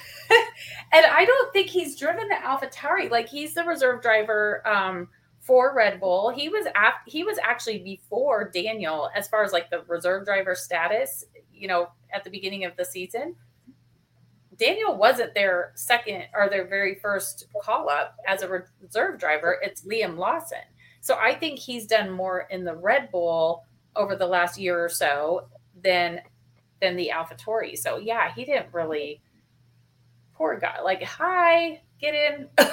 I 1.06 1.26
don't 1.26 1.52
think 1.52 1.68
he's 1.68 1.98
driven 1.98 2.30
the 2.30 2.36
AlphaTauri. 2.36 3.12
Like 3.12 3.28
he's 3.28 3.54
the 3.54 3.66
reserve 3.66 4.02
driver 4.02 4.66
um, 4.66 5.10
for 5.50 5.74
Red 5.74 6.00
Bull. 6.00 6.30
He 6.30 6.48
was 6.48 6.68
af- 6.68 7.02
he 7.08 7.24
was 7.24 7.40
actually 7.42 7.80
before 7.80 8.52
Daniel 8.54 9.10
as 9.16 9.28
far 9.28 9.44
as 9.44 9.52
like 9.52 9.72
the 9.72 9.82
reserve 9.88 10.24
driver 10.24 10.54
status. 10.54 11.26
You 11.52 11.68
know, 11.68 11.90
at 12.14 12.24
the 12.24 12.30
beginning 12.30 12.66
of 12.66 12.78
the 12.78 12.86
season, 12.86 13.36
Daniel 14.60 14.96
wasn't 14.96 15.34
their 15.34 15.72
second 15.74 16.26
or 16.36 16.50
their 16.50 16.68
very 16.68 17.00
first 17.02 17.48
call 17.64 17.90
up 17.90 18.16
as 18.28 18.44
a 18.44 18.64
reserve 18.84 19.20
driver. 19.20 19.58
It's 19.64 19.82
Liam 19.82 20.18
Lawson. 20.18 20.60
So 21.02 21.16
I 21.16 21.34
think 21.34 21.58
he's 21.58 21.88
done 21.88 22.12
more 22.12 22.42
in 22.52 22.64
the 22.64 22.76
Red 22.76 23.10
Bull 23.12 23.64
over 23.96 24.16
the 24.16 24.28
last 24.28 24.60
year 24.60 24.86
or 24.86 24.90
so 24.90 25.48
than 25.82 26.22
than 26.80 26.96
the 26.96 27.10
AlphaTauri. 27.12 27.76
So 27.76 27.98
yeah, 27.98 28.32
he 28.36 28.46
didn't 28.46 28.72
really. 28.72 29.20
Poor 30.36 30.60
guy. 30.60 30.80
Like, 30.82 31.02
hi, 31.02 31.82
get 32.00 32.14
in. 32.14 32.50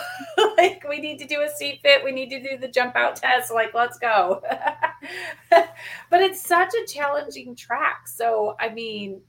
like, 0.66 0.84
we 0.88 1.00
need 1.00 1.18
to 1.18 1.26
do 1.26 1.42
a 1.42 1.48
seat 1.48 1.80
fit. 1.82 2.04
We 2.04 2.12
need 2.12 2.30
to 2.30 2.40
do 2.40 2.56
the 2.58 2.68
jump 2.68 2.96
out 2.96 3.16
test. 3.16 3.52
Like, 3.52 3.74
let's 3.74 3.98
go. 3.98 4.42
but 5.50 6.20
it's 6.22 6.40
such 6.40 6.72
a 6.74 6.86
challenging 6.86 7.54
track. 7.56 8.08
So 8.08 8.56
I 8.58 8.68
mean, 8.70 9.20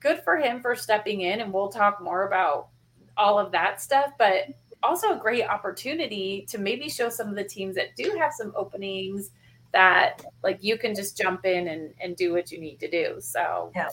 good 0.00 0.22
for 0.22 0.36
him 0.36 0.60
for 0.60 0.74
stepping 0.74 1.22
in, 1.22 1.40
and 1.40 1.52
we'll 1.52 1.68
talk 1.68 2.00
more 2.02 2.26
about 2.26 2.68
all 3.16 3.38
of 3.38 3.52
that 3.52 3.80
stuff. 3.80 4.12
But 4.18 4.46
also 4.82 5.12
a 5.12 5.16
great 5.18 5.44
opportunity 5.44 6.46
to 6.48 6.58
maybe 6.58 6.88
show 6.88 7.08
some 7.08 7.28
of 7.28 7.34
the 7.36 7.44
teams 7.44 7.74
that 7.76 7.94
do 7.96 8.16
have 8.18 8.32
some 8.32 8.52
openings 8.56 9.30
that 9.72 10.22
like 10.42 10.58
you 10.62 10.76
can 10.78 10.94
just 10.94 11.16
jump 11.16 11.44
in 11.44 11.68
and, 11.68 11.92
and 12.00 12.16
do 12.16 12.32
what 12.32 12.50
you 12.50 12.58
need 12.58 12.80
to 12.80 12.90
do. 12.90 13.16
So 13.20 13.70
Yeah. 13.74 13.88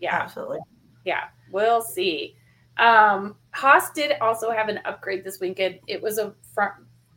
yeah, 0.00 0.14
absolutely. 0.20 0.58
yeah, 1.04 1.24
we'll 1.50 1.80
see. 1.80 2.36
Um, 2.78 3.36
Haas 3.52 3.90
did 3.90 4.12
also 4.20 4.50
have 4.50 4.68
an 4.68 4.80
upgrade 4.84 5.24
this 5.24 5.40
weekend. 5.40 5.80
It 5.86 6.02
was 6.02 6.18
a 6.18 6.34
front 6.54 6.74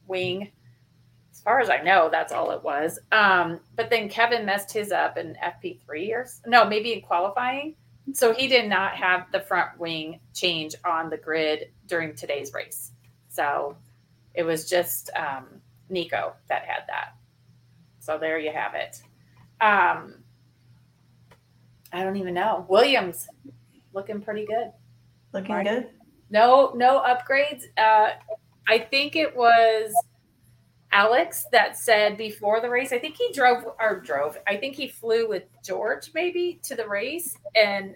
wing. 0.08 0.52
As 1.32 1.42
far 1.42 1.60
as 1.60 1.70
I 1.70 1.82
know, 1.82 2.10
that's 2.12 2.34
all 2.34 2.52
it 2.52 2.64
was. 2.64 3.00
Um, 3.12 3.60
but 3.76 3.90
then 3.90 4.10
Kevin 4.10 4.46
messed 4.46 4.72
his 4.72 4.92
up 4.92 5.18
in 5.18 5.36
FP3 5.44 6.12
or 6.12 6.28
no, 6.46 6.66
maybe 6.66 6.94
in 6.94 7.02
qualifying. 7.02 7.76
So 8.14 8.34
he 8.34 8.48
did 8.48 8.70
not 8.70 8.96
have 8.96 9.32
the 9.32 9.40
front 9.40 9.80
wing 9.80 10.20
change 10.34 10.76
on 10.86 11.10
the 11.10 11.18
grid 11.18 11.72
during 11.88 12.16
today's 12.16 12.54
race. 12.54 12.92
So 13.30 13.78
it 14.34 14.44
was 14.44 14.70
just 14.70 15.10
um, 15.16 15.62
Nico 15.90 16.34
that 16.48 16.66
had 16.66 16.84
that. 16.88 17.16
So 18.00 18.18
there 18.18 18.38
you 18.38 18.52
have 18.52 18.76
it. 18.76 19.02
Um, 19.60 20.24
I 21.92 22.04
don't 22.04 22.18
even 22.18 22.34
know. 22.34 22.66
Williams 22.70 23.28
looking 23.94 24.22
pretty 24.22 24.46
good. 24.46 24.72
Looking 25.36 25.56
Right. 25.56 25.68
good. 25.68 25.90
No, 26.32 26.72
no 26.76 27.02
upgrades. 27.02 27.66
Uh, 27.78 28.12
I 28.68 28.80
think 28.80 29.16
it 29.16 29.36
was 29.36 29.94
Alex 30.92 31.46
that 31.52 31.78
said 31.78 32.18
before 32.18 32.62
the 32.62 32.70
race. 32.70 32.92
I 32.94 33.00
think 33.00 33.16
he 33.18 33.32
drove 33.34 33.64
or 33.80 34.00
drove. 34.00 34.38
I 34.48 34.56
think 34.58 34.76
he 34.76 34.88
flew 34.88 35.28
with 35.28 35.44
George 35.64 36.12
maybe 36.14 36.60
to 36.64 36.76
the 36.76 36.88
race 36.88 37.38
and 37.56 37.96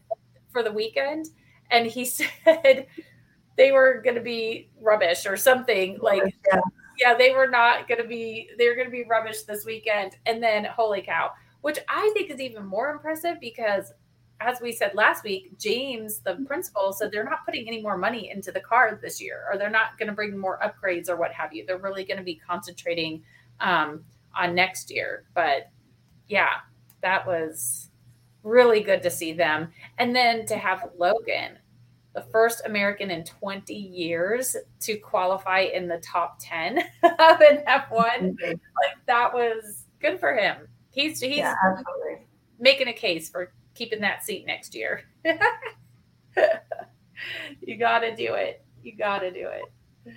for 0.52 0.62
the 0.64 0.72
weekend, 0.72 1.28
and 1.72 1.88
he 1.88 2.06
said 2.06 2.88
they 3.58 3.72
were 3.72 4.02
going 4.04 4.16
to 4.16 4.22
be 4.22 4.70
rubbish 4.82 5.26
or 5.26 5.38
something 5.38 5.98
like. 6.02 6.36
Yeah. 6.54 6.60
Yeah, 7.00 7.14
they 7.14 7.32
were 7.32 7.48
not 7.50 7.88
going 7.88 8.02
to 8.02 8.08
be. 8.08 8.50
They 8.58 8.68
were 8.68 8.76
going 8.76 8.88
to 8.88 8.92
be 8.92 9.06
rubbish 9.06 9.44
this 9.44 9.64
weekend, 9.66 10.18
and 10.26 10.44
then 10.44 10.66
holy 10.66 11.02
cow! 11.02 11.32
Which 11.62 11.80
I 11.88 12.12
think 12.14 12.30
is 12.30 12.42
even 12.42 12.66
more 12.66 12.90
impressive 12.90 13.38
because 13.40 13.94
as 14.40 14.62
we 14.62 14.72
said 14.72 14.96
last 14.96 15.24
week, 15.24 15.58
James, 15.58 16.20
the 16.20 16.36
principal, 16.48 16.94
said 16.94 17.12
they're 17.12 17.24
not 17.24 17.46
putting 17.46 17.68
any 17.68 17.82
more 17.82 17.98
money 17.98 18.32
into 18.32 18.52
the 18.52 18.60
car 18.60 18.98
this 19.02 19.22
year, 19.22 19.44
or 19.52 19.58
they're 19.58 19.70
not 19.70 19.98
going 19.98 20.08
to 20.08 20.16
bring 20.16 20.38
more 20.38 20.60
upgrades 20.64 21.10
or 21.10 21.18
what 21.18 21.32
have 21.34 21.54
you. 21.54 21.66
They're 21.66 21.78
really 21.78 22.06
going 22.06 22.18
to 22.18 22.24
be 22.24 22.36
concentrating 22.36 23.24
um, 23.60 24.04
on 24.38 24.56
next 24.56 24.92
year. 24.92 25.26
But 25.34 25.70
yeah, 26.28 26.54
that 27.02 27.28
was 27.28 27.90
really 28.44 28.82
good 28.82 29.04
to 29.04 29.10
see 29.10 29.34
them. 29.34 29.70
And 29.98 30.16
then 30.16 30.46
to 30.46 30.56
have 30.56 30.90
Logan, 30.98 31.58
the 32.14 32.22
first 32.32 32.62
American 32.66 33.12
in 33.12 33.24
20 33.24 33.74
years 33.74 34.56
to 34.82 34.98
qualify 34.98 35.62
in 35.62 35.88
the 35.88 35.98
top 36.00 36.38
10 36.40 36.80
of 37.04 37.42
an 37.42 37.64
F1, 37.68 38.42
like 38.42 38.98
that 39.06 39.34
was 39.34 39.86
good 40.00 40.20
for 40.20 40.34
him. 40.34 40.68
He's 40.92 41.22
he's 41.22 41.38
yeah, 41.38 41.54
absolutely. 41.64 42.26
making 42.60 42.88
a 42.88 42.94
case 42.94 43.30
for 43.30 43.52
keeping 43.80 44.02
that 44.02 44.24
seat 44.26 44.46
next 44.46 44.76
year. 44.76 45.04
you 47.62 47.78
got 47.78 48.00
to 48.00 48.14
do 48.14 48.34
it. 48.34 48.62
You 48.84 48.96
got 48.96 49.20
to 49.20 49.32
do 49.32 49.48
it. 49.48 50.14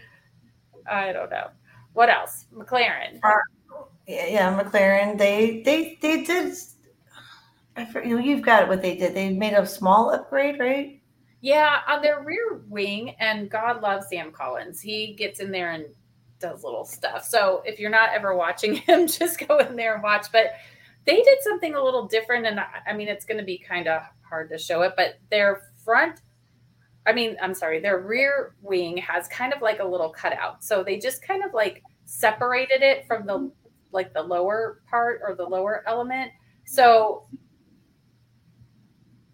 I 0.90 1.12
don't 1.12 1.30
know. 1.30 1.46
What 1.92 2.08
else? 2.08 2.46
McLaren. 2.52 3.20
Uh, 3.22 3.36
yeah, 4.08 4.26
yeah, 4.26 4.60
McLaren. 4.60 5.16
They 5.16 5.62
they 5.64 5.96
they 6.02 6.24
did. 6.24 6.56
I 7.76 7.84
for, 7.84 8.02
you 8.02 8.16
know, 8.16 8.22
you've 8.22 8.42
got. 8.42 8.68
What 8.68 8.82
they 8.82 8.96
did, 8.96 9.14
they 9.14 9.32
made 9.32 9.52
a 9.52 9.64
small 9.64 10.10
upgrade, 10.10 10.58
right? 10.58 11.00
Yeah, 11.40 11.82
on 11.86 12.02
their 12.02 12.24
rear 12.24 12.62
wing, 12.68 13.14
and 13.20 13.48
God 13.48 13.80
loves 13.80 14.08
Sam 14.08 14.32
Collins. 14.32 14.80
He 14.80 15.14
gets 15.14 15.38
in 15.38 15.52
there 15.52 15.70
and 15.70 15.86
does 16.40 16.64
little 16.64 16.84
stuff. 16.84 17.24
So 17.24 17.62
if 17.64 17.78
you're 17.78 17.90
not 17.90 18.10
ever 18.12 18.34
watching 18.34 18.74
him, 18.88 19.06
just 19.06 19.46
go 19.46 19.58
in 19.58 19.76
there 19.76 19.94
and 19.94 20.02
watch. 20.02 20.26
But 20.32 20.54
they 21.04 21.22
did 21.22 21.38
something 21.40 21.74
a 21.74 21.82
little 21.82 22.06
different, 22.06 22.46
and 22.46 22.60
I, 22.60 22.92
mean, 22.92 23.08
it's 23.08 23.24
going 23.24 23.38
to 23.38 23.44
be 23.44 23.58
kind 23.58 23.88
of 23.88 24.02
hard 24.28 24.50
to 24.50 24.58
show 24.58 24.82
it, 24.82 24.94
but 24.96 25.18
their 25.30 25.62
front. 25.84 26.20
I 27.06 27.12
mean, 27.12 27.36
I'm 27.42 27.54
sorry, 27.54 27.80
their 27.80 27.98
rear 27.98 28.54
wing 28.62 28.96
has 28.98 29.26
kind 29.26 29.52
of 29.52 29.60
like 29.60 29.80
a 29.80 29.84
little 29.84 30.10
cutout. 30.10 30.62
So 30.62 30.84
they 30.84 30.98
just 30.98 31.26
kind 31.26 31.42
of 31.42 31.52
like 31.52 31.82
separated 32.04 32.82
it 32.82 33.06
from 33.06 33.26
the 33.26 33.50
like 33.90 34.14
the 34.14 34.22
lower 34.22 34.80
part 34.88 35.20
or 35.26 35.34
the 35.34 35.44
lower 35.44 35.82
element. 35.86 36.30
So 36.64 37.26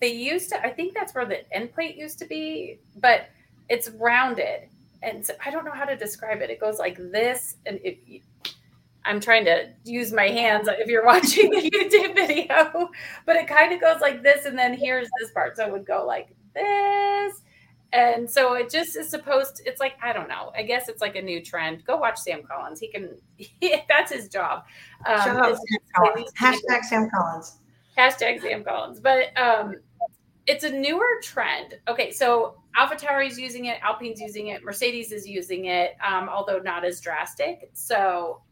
they 0.01 0.13
used 0.13 0.51
to, 0.51 0.65
I 0.65 0.71
think 0.71 0.95
that's 0.95 1.15
where 1.15 1.25
the 1.25 1.51
end 1.55 1.73
plate 1.73 1.97
used 1.97 2.19
to 2.21 2.27
be, 2.27 2.81
but 2.97 3.29
it's 3.69 3.91
rounded. 3.91 4.69
And 5.03 5.25
so 5.25 5.35
I 5.45 5.51
don't 5.51 5.65
know 5.65 5.73
how 5.73 5.85
to 5.85 5.97
describe 5.97 6.41
it. 6.41 6.51
It 6.51 6.61
goes 6.61 6.79
like 6.79 6.97
this. 6.97 7.57
And 7.67 7.81
you, 7.85 8.21
I'm 9.09 9.21
trying 9.21 9.47
to 9.47 9.71
use 9.85 10.13
my 10.13 10.29
hands 10.29 10.69
if 10.69 10.87
you're 10.87 11.05
watching 11.05 11.51
the 11.51 11.71
YouTube 11.71 12.15
video, 12.15 12.91
but 13.25 13.37
it 13.37 13.49
kind 13.49 13.73
of 13.73 13.81
goes 13.81 14.03
like 14.03 14.23
this. 14.23 14.45
And 14.45 14.57
then 14.57 14.75
here's 14.75 15.09
this 15.19 15.31
part. 15.33 15.57
So 15.57 15.67
it 15.67 15.73
would 15.73 15.87
go 15.87 16.05
like 16.07 16.29
this. 16.55 17.41
And 17.95 18.31
so 18.31 18.53
it 18.53 18.69
just 18.69 18.97
is 18.97 19.09
supposed 19.09 19.57
to, 19.57 19.67
it's 19.67 19.81
like, 19.81 19.95
I 20.03 20.13
don't 20.13 20.29
know. 20.29 20.53
I 20.55 20.63
guess 20.63 20.91
it's 20.91 21.01
like 21.01 21.17
a 21.17 21.23
new 21.23 21.43
trend. 21.43 21.87
Go 21.87 21.97
watch 21.97 22.19
Sam 22.19 22.43
Collins. 22.43 22.81
He 22.81 22.89
can, 22.89 23.17
that's 23.89 24.13
his 24.13 24.29
job. 24.29 24.65
Um, 25.07 25.17
Shout 25.17 25.37
out 25.39 25.57
Sam 25.57 25.79
Collins. 25.97 26.33
Hashtag 26.39 26.85
Sam 26.85 27.09
Collins. 27.09 27.59
hashtag 27.97 28.43
Sam 28.43 28.63
Collins. 28.63 29.01
But 29.01 29.37
um, 29.39 29.77
it's 30.47 30.65
a 30.65 30.71
newer 30.71 31.19
trend. 31.23 31.79
Okay, 31.89 32.11
so 32.11 32.57
AlphaTauri's 32.79 33.39
using 33.39 33.65
it, 33.65 33.79
Alpine's 33.81 34.21
using 34.21 34.49
it, 34.49 34.63
Mercedes 34.63 35.13
is 35.13 35.27
using 35.27 35.65
it, 35.65 35.97
um, 36.07 36.29
although 36.29 36.59
not 36.59 36.85
as 36.85 37.01
drastic. 37.01 37.71
So 37.73 38.43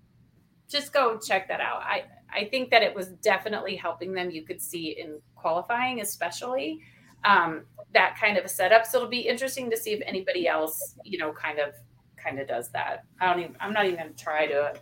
just 0.68 0.92
go 0.92 1.18
check 1.18 1.48
that 1.48 1.60
out. 1.60 1.82
I 1.82 2.04
I 2.32 2.44
think 2.44 2.70
that 2.70 2.82
it 2.82 2.94
was 2.94 3.08
definitely 3.08 3.76
helping 3.76 4.12
them. 4.12 4.30
You 4.30 4.42
could 4.42 4.60
see 4.60 4.98
in 4.98 5.20
qualifying, 5.34 6.00
especially 6.00 6.80
um, 7.24 7.64
that 7.94 8.16
kind 8.20 8.36
of 8.36 8.44
a 8.44 8.48
setup. 8.48 8.84
So 8.86 8.98
it'll 8.98 9.08
be 9.08 9.20
interesting 9.20 9.70
to 9.70 9.76
see 9.76 9.92
if 9.92 10.02
anybody 10.04 10.46
else, 10.48 10.96
you 11.04 11.18
know, 11.18 11.32
kind 11.32 11.58
of 11.58 11.74
kind 12.16 12.38
of 12.38 12.48
does 12.48 12.70
that. 12.70 13.04
I 13.20 13.26
don't 13.26 13.42
even. 13.42 13.56
I'm 13.60 13.72
not 13.72 13.86
even 13.86 13.98
going 13.98 14.14
to 14.14 14.22
try 14.22 14.46
to 14.46 14.74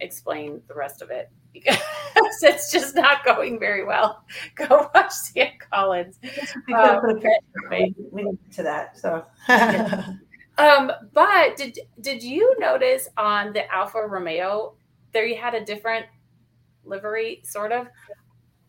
explain 0.00 0.62
the 0.68 0.74
rest 0.74 1.02
of 1.02 1.10
it 1.10 1.30
because 1.52 1.78
it's 2.42 2.72
just 2.72 2.94
not 2.94 3.24
going 3.24 3.58
very 3.58 3.84
well. 3.84 4.24
Go 4.54 4.90
watch 4.94 5.12
Sam 5.12 5.48
Collins. 5.70 6.18
We 6.22 6.72
gotta 6.72 7.00
put 7.00 7.10
a 7.10 7.14
picture. 7.14 7.94
We 8.10 8.22
get 8.24 8.52
to 8.52 8.62
that. 8.62 8.98
So 8.98 9.24
Um, 10.58 10.92
but 11.12 11.56
did 11.56 11.78
did 12.00 12.22
you 12.22 12.54
notice 12.58 13.08
on 13.16 13.52
the 13.52 13.70
Alfa 13.72 14.06
Romeo 14.06 14.74
there 15.12 15.26
you 15.26 15.36
had 15.36 15.54
a 15.54 15.64
different 15.64 16.06
livery, 16.84 17.40
sort 17.44 17.72
of? 17.72 17.86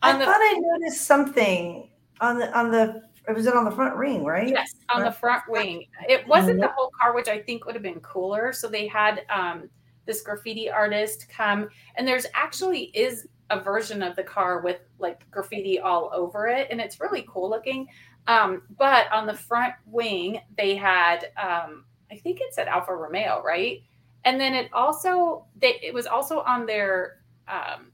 I 0.02 0.12
On 0.12 0.18
the 0.18 0.24
thought 0.26 0.36
I 0.36 0.60
noticed 0.60 1.06
something 1.06 1.90
on 2.20 2.38
the 2.38 2.56
on 2.56 2.70
the. 2.70 3.02
It 3.26 3.34
was 3.34 3.46
it 3.46 3.54
on 3.54 3.64
the 3.64 3.70
front 3.70 3.98
wing, 3.98 4.22
right? 4.22 4.48
yes, 4.48 4.74
on 4.94 5.02
the 5.02 5.10
front 5.10 5.44
wing. 5.48 5.86
It 6.08 6.26
wasn't 6.28 6.60
the 6.60 6.68
whole 6.68 6.90
car, 7.00 7.14
which 7.14 7.28
I 7.28 7.40
think 7.40 7.64
would 7.64 7.74
have 7.74 7.82
been 7.82 8.00
cooler. 8.00 8.52
So 8.52 8.68
they 8.68 8.86
had 8.86 9.22
um 9.34 9.70
this 10.04 10.20
graffiti 10.20 10.70
artist 10.70 11.26
come, 11.30 11.70
and 11.96 12.06
there's 12.06 12.26
actually 12.34 12.84
is 12.94 13.26
a 13.50 13.60
version 13.60 14.02
of 14.02 14.14
the 14.16 14.22
car 14.22 14.60
with 14.60 14.80
like 14.98 15.28
graffiti 15.30 15.80
all 15.80 16.10
over 16.12 16.48
it, 16.48 16.68
and 16.70 16.80
it's 16.80 17.00
really 17.00 17.24
cool 17.28 17.48
looking. 17.48 17.86
Um, 18.26 18.62
but 18.78 19.10
on 19.12 19.26
the 19.26 19.34
front 19.34 19.74
wing, 19.86 20.40
they 20.58 20.76
had 20.76 21.30
um, 21.42 21.84
I 22.10 22.16
think 22.16 22.40
it 22.40 22.54
said 22.54 22.68
Alfa 22.68 22.94
Romeo, 22.94 23.42
right? 23.42 23.82
And 24.24 24.40
then 24.40 24.54
it 24.54 24.70
also 24.72 25.46
they 25.56 25.78
it 25.82 25.92
was 25.92 26.06
also 26.06 26.40
on 26.40 26.66
their 26.66 27.20
um, 27.48 27.92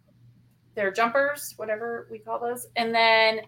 their 0.75 0.93
jumpers, 0.93 1.55
whatever 1.57 2.09
we 2.11 2.19
call 2.19 2.39
those, 2.39 2.67
and 2.77 2.95
then 2.95 3.41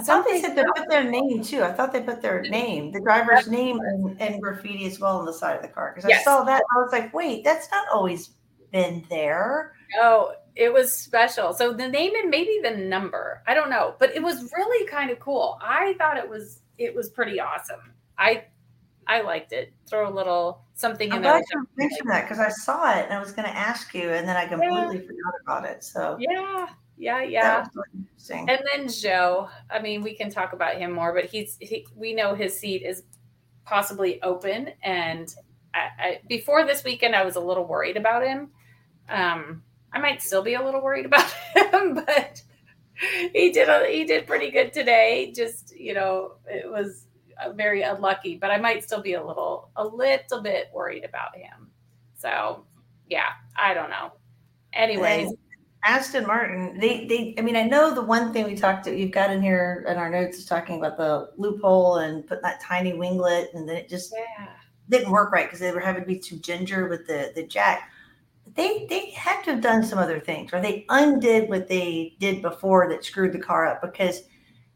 I 0.00 0.02
thought 0.02 0.24
they 0.26 0.40
said 0.40 0.56
they 0.56 0.64
put 0.74 0.88
their 0.88 1.04
name 1.04 1.42
too. 1.42 1.62
I 1.62 1.72
thought 1.72 1.92
they 1.92 2.00
put 2.00 2.22
their 2.22 2.40
name, 2.42 2.90
the 2.90 3.00
driver's 3.00 3.48
name, 3.48 3.78
and, 3.80 4.18
and 4.20 4.40
graffiti 4.40 4.86
as 4.86 4.98
well 4.98 5.18
on 5.18 5.26
the 5.26 5.32
side 5.32 5.56
of 5.56 5.62
the 5.62 5.68
car. 5.68 5.92
Because 5.94 6.08
Yes. 6.08 6.20
I 6.20 6.24
saw 6.24 6.44
that, 6.44 6.62
I 6.74 6.78
was 6.78 6.90
like, 6.90 7.12
wait, 7.12 7.44
that's 7.44 7.70
not 7.70 7.86
always 7.92 8.30
been 8.72 9.04
there. 9.10 9.74
No, 9.94 10.32
it 10.56 10.72
was 10.72 10.96
special. 10.96 11.52
So 11.52 11.72
the 11.72 11.88
name 11.88 12.12
and 12.14 12.30
maybe 12.30 12.60
the 12.62 12.70
number, 12.70 13.42
I 13.46 13.52
don't 13.52 13.68
know, 13.68 13.94
but 13.98 14.14
it 14.14 14.22
was 14.22 14.50
really 14.56 14.86
kind 14.86 15.10
of 15.10 15.20
cool. 15.20 15.58
I 15.60 15.94
thought 15.98 16.16
it 16.16 16.28
was 16.28 16.60
it 16.78 16.94
was 16.94 17.10
pretty 17.10 17.38
awesome. 17.38 17.92
I 18.16 18.44
I 19.10 19.22
liked 19.22 19.52
it. 19.52 19.72
Throw 19.88 20.08
a 20.08 20.14
little 20.14 20.62
something 20.74 21.10
I'm 21.10 21.16
in 21.16 21.22
there. 21.22 21.32
glad 21.32 21.44
you 21.52 21.66
mentioned 21.76 22.08
that 22.10 22.28
because 22.28 22.38
I 22.38 22.48
saw 22.48 22.96
it 22.96 23.06
and 23.06 23.12
I 23.12 23.18
was 23.18 23.32
going 23.32 23.48
to 23.48 23.56
ask 23.56 23.92
you, 23.92 24.08
and 24.10 24.26
then 24.26 24.36
I 24.36 24.46
completely 24.46 25.00
forgot 25.00 25.34
about 25.42 25.64
it. 25.64 25.82
So 25.82 26.16
Yeah, 26.20 26.68
yeah, 26.96 27.20
yeah. 27.22 27.66
really. 27.74 28.46
And 28.48 28.60
then 28.72 28.86
Zhou, 28.86 29.50
I 29.68 29.80
mean, 29.80 30.02
we 30.02 30.14
can 30.14 30.30
talk 30.30 30.52
about 30.52 30.76
him 30.76 30.92
more, 30.92 31.12
but 31.12 31.24
he's 31.24 31.56
he, 31.60 31.88
we 31.96 32.14
know 32.14 32.36
his 32.36 32.56
seat 32.56 32.82
is 32.82 33.02
possibly 33.64 34.22
open. 34.22 34.70
And 34.84 35.34
I, 35.74 35.88
I, 35.98 36.20
before 36.28 36.64
this 36.64 36.84
weekend, 36.84 37.16
I 37.16 37.24
was 37.24 37.34
a 37.34 37.40
little 37.40 37.64
worried 37.64 37.96
about 37.96 38.24
him. 38.24 38.50
Um, 39.08 39.64
I 39.92 39.98
might 39.98 40.22
still 40.22 40.42
be 40.42 40.54
a 40.54 40.64
little 40.64 40.82
worried 40.82 41.06
about 41.12 41.32
him, 41.56 41.94
but 41.94 42.40
he 43.32 43.50
did 43.50 43.68
a, 43.68 43.88
he 43.88 44.04
did 44.04 44.28
pretty 44.28 44.52
good 44.52 44.72
today. 44.72 45.32
Just 45.34 45.76
you 45.76 45.94
know, 45.94 46.34
it 46.46 46.70
was 46.70 47.06
very 47.54 47.82
unlucky, 47.82 48.36
but 48.36 48.50
I 48.50 48.58
might 48.58 48.84
still 48.84 49.02
be 49.02 49.14
a 49.14 49.24
little 49.24 49.70
a 49.76 49.84
little 49.84 50.40
bit 50.42 50.68
worried 50.72 51.04
about 51.04 51.36
him. 51.36 51.70
So 52.16 52.64
yeah, 53.08 53.32
I 53.56 53.74
don't 53.74 53.90
know. 53.90 54.12
Anyways, 54.72 55.28
And 55.28 55.38
Aston 55.84 56.26
Martin, 56.26 56.78
they 56.78 57.06
they 57.06 57.34
I 57.38 57.42
mean, 57.42 57.56
I 57.56 57.64
know 57.64 57.94
the 57.94 58.02
one 58.02 58.32
thing 58.32 58.44
we 58.44 58.54
talked 58.54 58.84
to 58.84 58.96
you've 58.96 59.10
got 59.10 59.30
in 59.30 59.42
here 59.42 59.84
in 59.88 59.96
our 59.96 60.10
notes 60.10 60.38
is 60.38 60.44
talking 60.44 60.78
about 60.78 60.96
the 60.96 61.30
loophole 61.36 61.96
and 61.96 62.26
putting 62.26 62.42
that 62.42 62.60
tiny 62.60 62.92
winglet 62.92 63.54
and 63.54 63.68
then 63.68 63.76
it 63.76 63.88
just 63.88 64.14
yeah, 64.14 64.48
didn't 64.88 65.10
work 65.10 65.32
right 65.32 65.46
because 65.46 65.60
they 65.60 65.72
were 65.72 65.80
having 65.80 66.02
to 66.02 66.06
be 66.06 66.18
too 66.18 66.36
ginger 66.36 66.88
with 66.88 67.06
the 67.06 67.32
the 67.34 67.44
jack. 67.44 67.90
They 68.54 68.86
they 68.88 69.10
had 69.10 69.42
to 69.44 69.52
have 69.52 69.62
done 69.62 69.84
some 69.84 69.98
other 69.98 70.20
things, 70.20 70.52
or 70.52 70.60
they 70.60 70.84
undid 70.88 71.48
what 71.48 71.68
they 71.68 72.16
did 72.18 72.42
before 72.42 72.88
that 72.88 73.04
screwed 73.04 73.32
the 73.32 73.38
car 73.38 73.66
up 73.66 73.80
because 73.80 74.22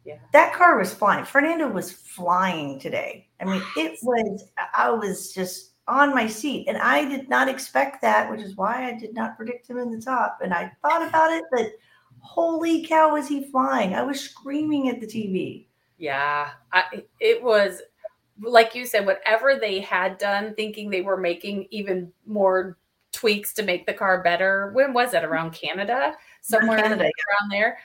Yeah. 0.05 0.19
that 0.33 0.53
car 0.53 0.79
was 0.79 0.93
flying. 0.93 1.25
Fernando 1.25 1.69
was 1.69 1.91
flying 1.93 2.79
today. 2.79 3.29
I 3.41 3.45
mean, 3.45 3.63
it 3.77 3.99
was. 4.03 4.45
I 4.77 4.91
was 4.91 5.33
just 5.33 5.73
on 5.89 6.15
my 6.15 6.27
seat, 6.27 6.67
and 6.69 6.77
I 6.79 7.09
did 7.09 7.29
not 7.29 7.49
expect 7.49 8.03
that, 8.03 8.31
which 8.31 8.41
is 8.41 8.57
why 8.57 8.87
I 8.87 8.99
did 8.99 9.15
not 9.15 9.37
predict 9.37 9.69
him 9.69 9.79
in 9.79 9.91
the 9.91 10.01
top. 10.01 10.39
And 10.43 10.53
I 10.53 10.71
thought 10.83 11.07
about 11.07 11.33
it, 11.33 11.45
but 11.53 11.69
holy 12.21 12.85
cow, 12.85 13.15
was 13.15 13.29
he 13.29 13.51
flying? 13.51 13.95
I 13.95 14.03
was 14.03 14.21
screaming 14.21 14.89
at 14.89 15.01
the 15.01 15.07
TV. 15.07 15.67
Yeah, 15.99 16.51
I, 16.73 17.05
it 17.21 17.43
was 17.43 17.81
like 18.41 18.75
you 18.75 18.87
said, 18.87 19.07
whatever 19.07 19.57
they 19.61 19.81
had 19.81 20.19
done, 20.19 20.55
thinking 20.55 20.91
they 20.91 21.03
were 21.03 21.17
making 21.17 21.67
even 21.71 22.13
more 22.27 22.79
tweaks 23.13 23.53
to 23.55 23.63
make 23.63 23.87
the 23.87 23.95
car 23.95 24.23
better. 24.23 24.71
When 24.75 24.93
was 24.93 25.15
it? 25.15 25.25
Around 25.25 25.53
Canada, 25.53 26.15
somewhere 26.41 26.79
Canada, 26.79 27.05
around 27.05 27.51
there. 27.51 27.79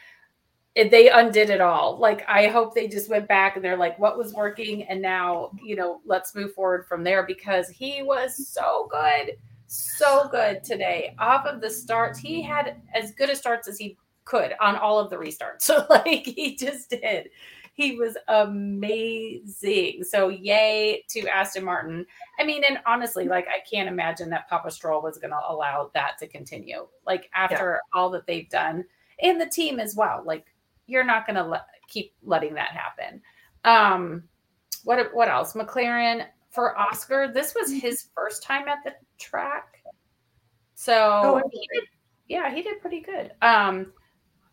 They 0.76 1.10
undid 1.10 1.50
it 1.50 1.62
all. 1.62 1.98
Like 1.98 2.24
I 2.28 2.48
hope 2.48 2.74
they 2.74 2.88
just 2.88 3.10
went 3.10 3.28
back 3.28 3.56
and 3.56 3.66
they're 3.66 3.78
like, 3.78 3.98
what 4.00 4.18
was 4.18 4.34
working, 4.34 4.84
and 4.84 5.02
now 5.02 5.52
you 5.62 5.76
know, 5.76 6.02
let's 6.06 6.36
move 6.36 6.54
forward 6.54 6.86
from 6.88 7.04
there 7.04 7.26
because 7.26 7.70
he 7.70 8.04
was 8.04 8.48
so 8.48 8.88
good, 8.90 9.38
so 9.68 10.28
good 10.30 10.64
today. 10.64 11.16
Off 11.20 11.46
of 11.46 11.60
the 11.62 11.70
starts, 11.70 12.20
he 12.20 12.42
had 12.42 12.82
as 12.94 13.12
good 13.14 13.30
a 13.30 13.36
starts 13.36 13.68
as 13.68 13.78
he 13.78 13.98
could 14.30 14.54
on 14.62 14.76
all 14.76 15.00
of 15.00 15.10
the 15.10 15.18
restarts. 15.18 15.62
So 15.62 15.86
like 15.90 16.26
he 16.26 16.56
just 16.56 16.92
did. 16.92 17.30
He 17.74 17.96
was 17.96 18.18
amazing. 18.28 20.04
So 20.04 20.28
yay 20.28 21.04
to 21.10 21.28
Aston 21.28 21.64
Martin. 21.64 22.06
I 22.38 22.44
mean, 22.44 22.64
and 22.68 22.80
honestly, 22.86 23.26
like 23.26 23.48
I 23.48 23.60
can't 23.70 23.88
imagine 23.88 24.30
that 24.32 24.50
Papa 24.50 24.70
Stroll 24.70 25.02
was 25.02 25.18
going 25.18 25.32
to 25.32 25.40
allow 25.48 25.90
that 25.94 26.18
to 26.20 26.28
continue. 26.28 26.88
Like 27.08 27.30
after 27.34 27.80
all 27.94 28.10
that 28.12 28.28
they've 28.28 28.50
done, 28.50 28.84
and 29.22 29.40
the 29.40 29.46
team 29.46 29.80
as 29.80 29.96
well. 29.96 30.24
Like 30.26 30.46
you're 30.90 31.04
not 31.04 31.26
going 31.26 31.36
to 31.36 31.44
let, 31.44 31.66
keep 31.88 32.14
letting 32.24 32.54
that 32.56 32.72
happen. 32.72 33.22
Um, 33.64 34.24
what 34.84 35.14
what 35.14 35.28
else? 35.30 35.54
McLaren 35.54 36.26
for 36.50 36.78
Oscar. 36.78 37.32
This 37.32 37.54
was 37.54 37.72
his 37.72 38.08
first 38.16 38.44
time 38.44 38.68
at 38.68 38.80
the 38.84 38.94
track, 39.20 39.84
so 40.76 41.22
Oh, 41.24 41.42
he 41.52 41.68
did, 41.74 41.84
yeah, 42.28 42.54
he 42.54 42.62
did 42.62 42.82
pretty 42.82 43.02
good. 43.02 43.32
Um, 43.42 43.92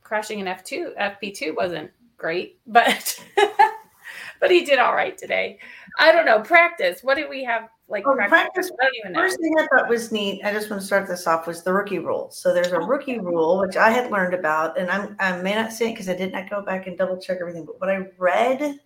crashing 0.03 0.41
in 0.41 0.49
F 0.49 0.65
two, 0.65 0.93
FP 1.01 1.35
two 1.35 1.55
wasn't 1.57 1.91
great, 2.17 2.59
but 2.67 3.23
but 4.41 4.51
he 4.51 4.65
did 4.65 4.79
all 4.79 4.95
right 4.95 5.17
today. 5.17 5.59
I 5.99 6.13
don't 6.13 6.27
know 6.27 6.41
practice. 6.41 7.03
What 7.03 7.17
do 7.17 7.29
we 7.29 7.45
have 7.45 7.69
like 7.89 8.05
Oh, 8.07 8.15
practice- 8.15 8.71
I 8.81 8.85
don't 8.85 8.95
even 8.97 9.13
know. 9.13 9.21
First 9.21 9.41
thing 9.41 9.55
I 9.59 9.67
thought 9.67 9.89
was 9.89 10.11
neat, 10.11 10.45
I 10.45 10.53
just 10.53 10.69
want 10.71 10.81
to 10.81 10.87
start 10.87 11.07
this 11.07 11.27
off, 11.27 11.47
was 11.47 11.63
the 11.63 11.73
rookie 11.73 11.99
rule. 12.01 12.31
So 12.31 12.53
there's 12.53 12.73
a 12.73 12.81
rookie 12.81 13.19
rule, 13.21 13.61
which 13.61 13.77
I 13.77 13.91
had 13.91 14.11
learned 14.11 14.35
about, 14.35 14.79
and 14.79 14.91
I'm, 14.91 15.17
I 15.21 15.41
may 15.41 15.55
not 15.55 15.73
say 15.73 15.89
it 15.89 15.93
because 15.93 16.09
I 16.09 16.17
did 16.17 16.33
not 16.33 16.51
go 16.51 16.63
back 16.63 16.87
and 16.87 16.99
double 16.99 17.17
check 17.17 17.39
everything, 17.41 17.65
but 17.65 17.81
what 17.81 17.89
I 17.91 18.09
read 18.19 18.81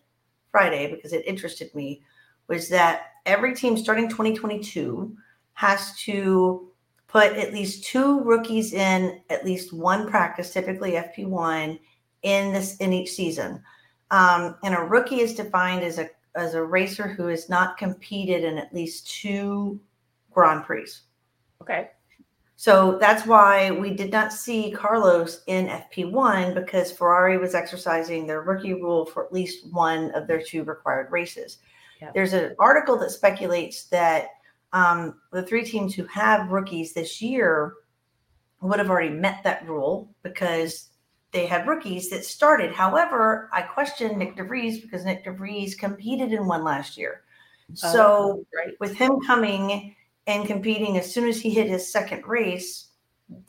Friday, 0.51 0.91
because 0.95 1.13
it 1.13 1.27
interested 1.27 1.75
me, 1.75 2.03
was 2.49 2.69
that 2.69 3.13
every 3.27 3.55
team 3.55 3.77
starting 3.77 4.09
2022 4.09 5.17
has 5.55 5.97
to 6.01 6.69
put 7.07 7.33
at 7.33 7.53
least 7.53 7.85
two 7.85 8.21
rookies 8.21 8.73
in 8.73 9.21
at 9.31 9.45
least 9.45 9.73
one 9.73 10.09
practice, 10.11 10.53
typically 10.53 10.93
FP1, 10.93 11.79
in 12.23 12.53
this 12.53 12.77
in 12.77 12.93
each 12.93 13.11
season. 13.13 13.63
Um, 14.11 14.57
and 14.63 14.75
a 14.75 14.81
rookie 14.81 15.21
is 15.21 15.35
defined 15.35 15.83
as 15.85 15.99
a 15.99 16.11
as 16.37 16.55
a 16.55 16.63
racer 16.63 17.09
who 17.09 17.27
has 17.27 17.49
not 17.49 17.79
competed 17.79 18.45
in 18.45 18.59
at 18.59 18.75
least 18.75 19.11
two 19.11 19.81
Grand 20.31 20.65
Prix. 20.65 20.91
Okay. 21.61 21.91
So 22.57 22.99
that's 22.99 23.27
why 23.27 23.71
we 23.71 23.95
did 23.95 24.13
not 24.13 24.35
see 24.35 24.71
Carlos 24.71 25.43
in 25.47 25.67
FP1 25.67 26.55
because 26.55 26.93
Ferrari 26.93 27.39
was 27.39 27.55
exercising 27.55 28.27
their 28.27 28.43
rookie 28.43 28.75
rule 28.75 29.07
for 29.07 29.25
at 29.25 29.33
least 29.33 29.73
one 29.73 30.11
of 30.11 30.27
their 30.27 30.43
two 30.43 30.63
required 30.65 31.11
races. 31.11 31.57
Yep. 32.03 32.13
There's 32.13 32.35
an 32.35 32.55
article 32.59 32.99
that 32.99 33.13
speculates 33.13 33.85
that 33.85 34.29
um, 34.75 35.21
the 35.33 35.43
three 35.43 35.65
teams 35.65 35.95
who 35.95 36.05
have 36.05 36.51
rookies 36.51 36.93
this 36.93 37.23
year 37.23 37.75
would 38.61 38.79
have 38.79 38.91
already 38.91 39.09
met 39.09 39.43
that 39.43 39.67
rule 39.67 40.15
because 40.23 40.90
they 41.33 41.47
had 41.47 41.67
rookies 41.67 42.11
that 42.11 42.25
started. 42.25 42.73
However, 42.73 43.49
I 43.53 43.63
question 43.63 44.19
Nyck 44.19 44.37
de 44.37 44.45
Vries 44.45 44.81
because 44.81 45.05
Nyck 45.05 45.25
de 45.25 45.33
Vries 45.33 45.75
competed 45.75 46.33
in 46.33 46.47
one 46.47 46.65
last 46.65 46.97
year. 46.97 47.23
So 47.75 48.03
Oh, 48.03 48.47
right. 48.55 48.75
with 48.81 48.97
him 48.97 49.21
coming 49.27 49.95
and 50.27 50.47
competing 50.47 50.99
as 50.99 51.13
soon 51.13 51.29
as 51.29 51.41
he 51.41 51.51
hit 51.51 51.69
his 51.69 51.91
second 51.91 52.27
race, 52.27 52.89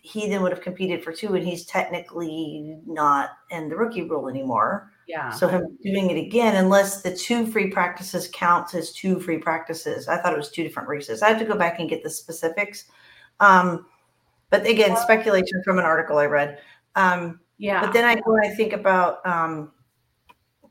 he 0.02 0.30
then 0.30 0.44
would 0.44 0.52
have 0.52 0.62
competed 0.62 1.04
for 1.04 1.12
two, 1.12 1.34
and 1.34 1.46
he's 1.46 1.66
technically 1.66 2.78
not 2.86 3.32
in 3.50 3.68
the 3.68 3.76
rookie 3.76 4.04
rule 4.04 4.30
anymore. 4.30 4.92
Yeah. 5.08 5.32
So 5.32 5.48
him 5.48 5.76
doing 5.82 6.12
it 6.12 6.20
again, 6.24 6.56
unless 6.56 7.02
the 7.02 7.16
two 7.16 7.48
free 7.48 7.72
practices 7.72 8.30
counts 8.32 8.76
as 8.76 8.92
two 8.94 9.20
free 9.20 9.40
practices. 9.40 10.08
I 10.08 10.18
thought 10.18 10.34
it 10.34 10.38
was 10.38 10.52
two 10.52 10.64
different 10.64 10.88
races. 10.88 11.24
I 11.24 11.30
have 11.30 11.40
to 11.40 11.46
go 11.46 11.58
back 11.58 11.80
and 11.80 11.90
get 11.90 12.04
the 12.04 12.10
specifics. 12.12 12.86
Um, 13.40 13.88
but 14.52 14.68
again, 14.68 14.96
speculation 14.98 15.64
from 15.64 15.80
an 15.80 15.86
article 15.86 16.20
I 16.20 16.26
read. 16.26 16.60
Um, 16.96 17.40
yeah. 17.62 17.82
but 17.82 17.94
then 17.94 18.04
I 18.06 18.16
go 18.16 18.36
and 18.36 18.46
I 18.46 18.50
think 18.56 18.74
about, 18.74 19.26
um, 19.26 19.72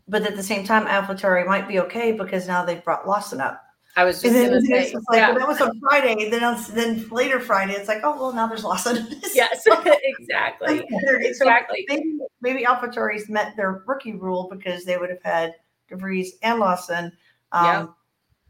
but 0.09 0.23
at 0.27 0.35
the 0.37 0.43
same 0.43 0.65
time, 0.65 0.87
AlphaTauri 0.87 1.47
might 1.47 1.69
be 1.69 1.79
okay 1.81 2.11
because 2.13 2.47
now 2.49 2.65
they've 2.65 2.83
brought 2.85 3.07
Lawson 3.07 3.41
up. 3.41 3.63
I 3.97 4.05
was 4.05 4.23
just 4.23 4.27
And 4.27 4.35
then 4.37 4.51
going 4.51 4.65
say, 4.65 4.93
just 4.93 5.05
like, 5.11 5.19
yeah. 5.19 5.31
well, 5.31 5.39
that 5.41 5.49
was 5.49 5.61
on 5.61 5.79
Friday. 5.81 6.31
Then 6.31 6.45
on, 6.45 6.63
then 6.75 7.09
later 7.11 7.41
Friday, 7.41 7.73
it's 7.75 7.89
like, 7.89 8.01
oh 8.05 8.15
well, 8.17 8.33
now 8.33 8.47
there's 8.47 8.65
Lawson. 8.65 9.07
yes, 9.35 9.65
exactly. 9.87 10.79
so 10.91 11.17
Exactly. 11.17 11.85
maybe 11.89 12.19
maybe 12.41 12.65
AlphaTauri's 12.65 13.29
met 13.29 13.57
their 13.57 13.83
rookie 13.87 14.13
rule 14.15 14.49
because 14.51 14.85
they 14.85 14.97
would 14.97 15.11
have 15.11 15.23
had 15.23 15.55
de 15.89 15.97
Vries 15.97 16.35
and 16.43 16.59
Lawson. 16.61 17.13
Um, 17.53 17.95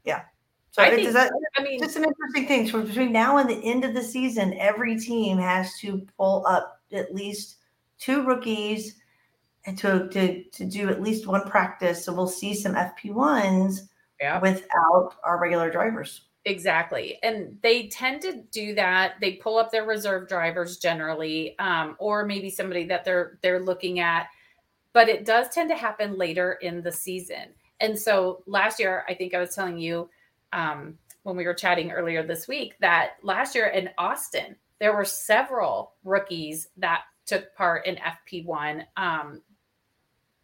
Yeah. 0.05 0.23
So 0.73 0.83
I 0.83 0.87
it- 0.87 0.95
think- 0.97 1.07
does 1.07 1.15
that, 1.15 1.33
I 1.57 1.63
mean, 1.63 1.79
just 1.81 1.95
some 1.95 2.05
interesting 2.05 2.47
things. 2.47 2.71
So 2.71 2.83
between 2.83 3.11
now 3.13 3.39
and 3.39 3.49
the 3.51 3.63
end 3.65 3.85
of 3.85 3.93
the 3.95 4.03
season, 4.03 4.55
every 4.59 4.99
team 4.99 5.37
has 5.39 5.77
to 5.81 6.07
pull 6.17 6.47
up 6.47 6.81
at 6.93 7.15
least 7.15 7.57
two 8.01 8.25
rookies 8.25 8.97
to 9.77 10.09
to 10.09 10.43
to 10.45 10.65
do 10.65 10.89
at 10.89 11.03
least 11.03 11.27
one 11.27 11.49
practice. 11.49 12.05
So 12.05 12.13
we'll 12.13 12.27
see 12.27 12.55
some 12.55 12.75
FP 12.75 13.13
ones 13.13 13.89
Yeah. 14.21 14.41
without 14.41 15.15
our 15.23 15.39
regular 15.39 15.71
drivers. 15.71 16.23
Exactly. 16.47 17.19
And 17.23 17.59
they 17.63 17.89
tend 17.89 18.23
to 18.23 18.43
do 18.51 18.75
that. 18.75 19.17
They 19.21 19.33
pull 19.33 19.59
up 19.59 19.71
their 19.71 19.85
reserve 19.85 20.27
drivers 20.29 20.79
generally, 20.79 21.59
um, 21.59 21.97
or 21.99 22.25
maybe 22.25 22.49
somebody 22.49 22.85
that 22.85 23.05
they're 23.05 23.39
they're 23.43 23.61
looking 23.61 24.01
at. 24.01 24.29
But 24.95 25.09
it 25.09 25.25
does 25.25 25.51
tend 25.51 25.69
to 25.71 25.77
happen 25.77 26.17
later 26.17 26.55
in 26.63 26.83
the 26.83 26.91
season. 26.91 27.55
And 27.81 27.99
so 27.99 28.43
last 28.47 28.81
year, 28.81 29.05
I 29.09 29.15
think 29.15 29.35
I 29.35 29.41
was 29.41 29.55
telling 29.55 29.79
you 29.79 30.09
um, 30.53 30.99
when 31.23 31.37
we 31.37 31.45
were 31.47 31.55
chatting 31.55 31.93
earlier 31.93 32.23
this 32.23 32.49
week 32.49 32.75
that 32.81 33.13
last 33.23 33.55
year 33.55 33.67
in 33.69 33.91
Austin, 33.99 34.57
there 34.81 34.95
were 34.95 35.05
several 35.05 35.93
rookies 36.05 36.69
that 36.79 37.03
took 37.31 37.55
part 37.55 37.87
in 37.87 37.97
FP1. 37.97 38.85
Um, 38.97 39.41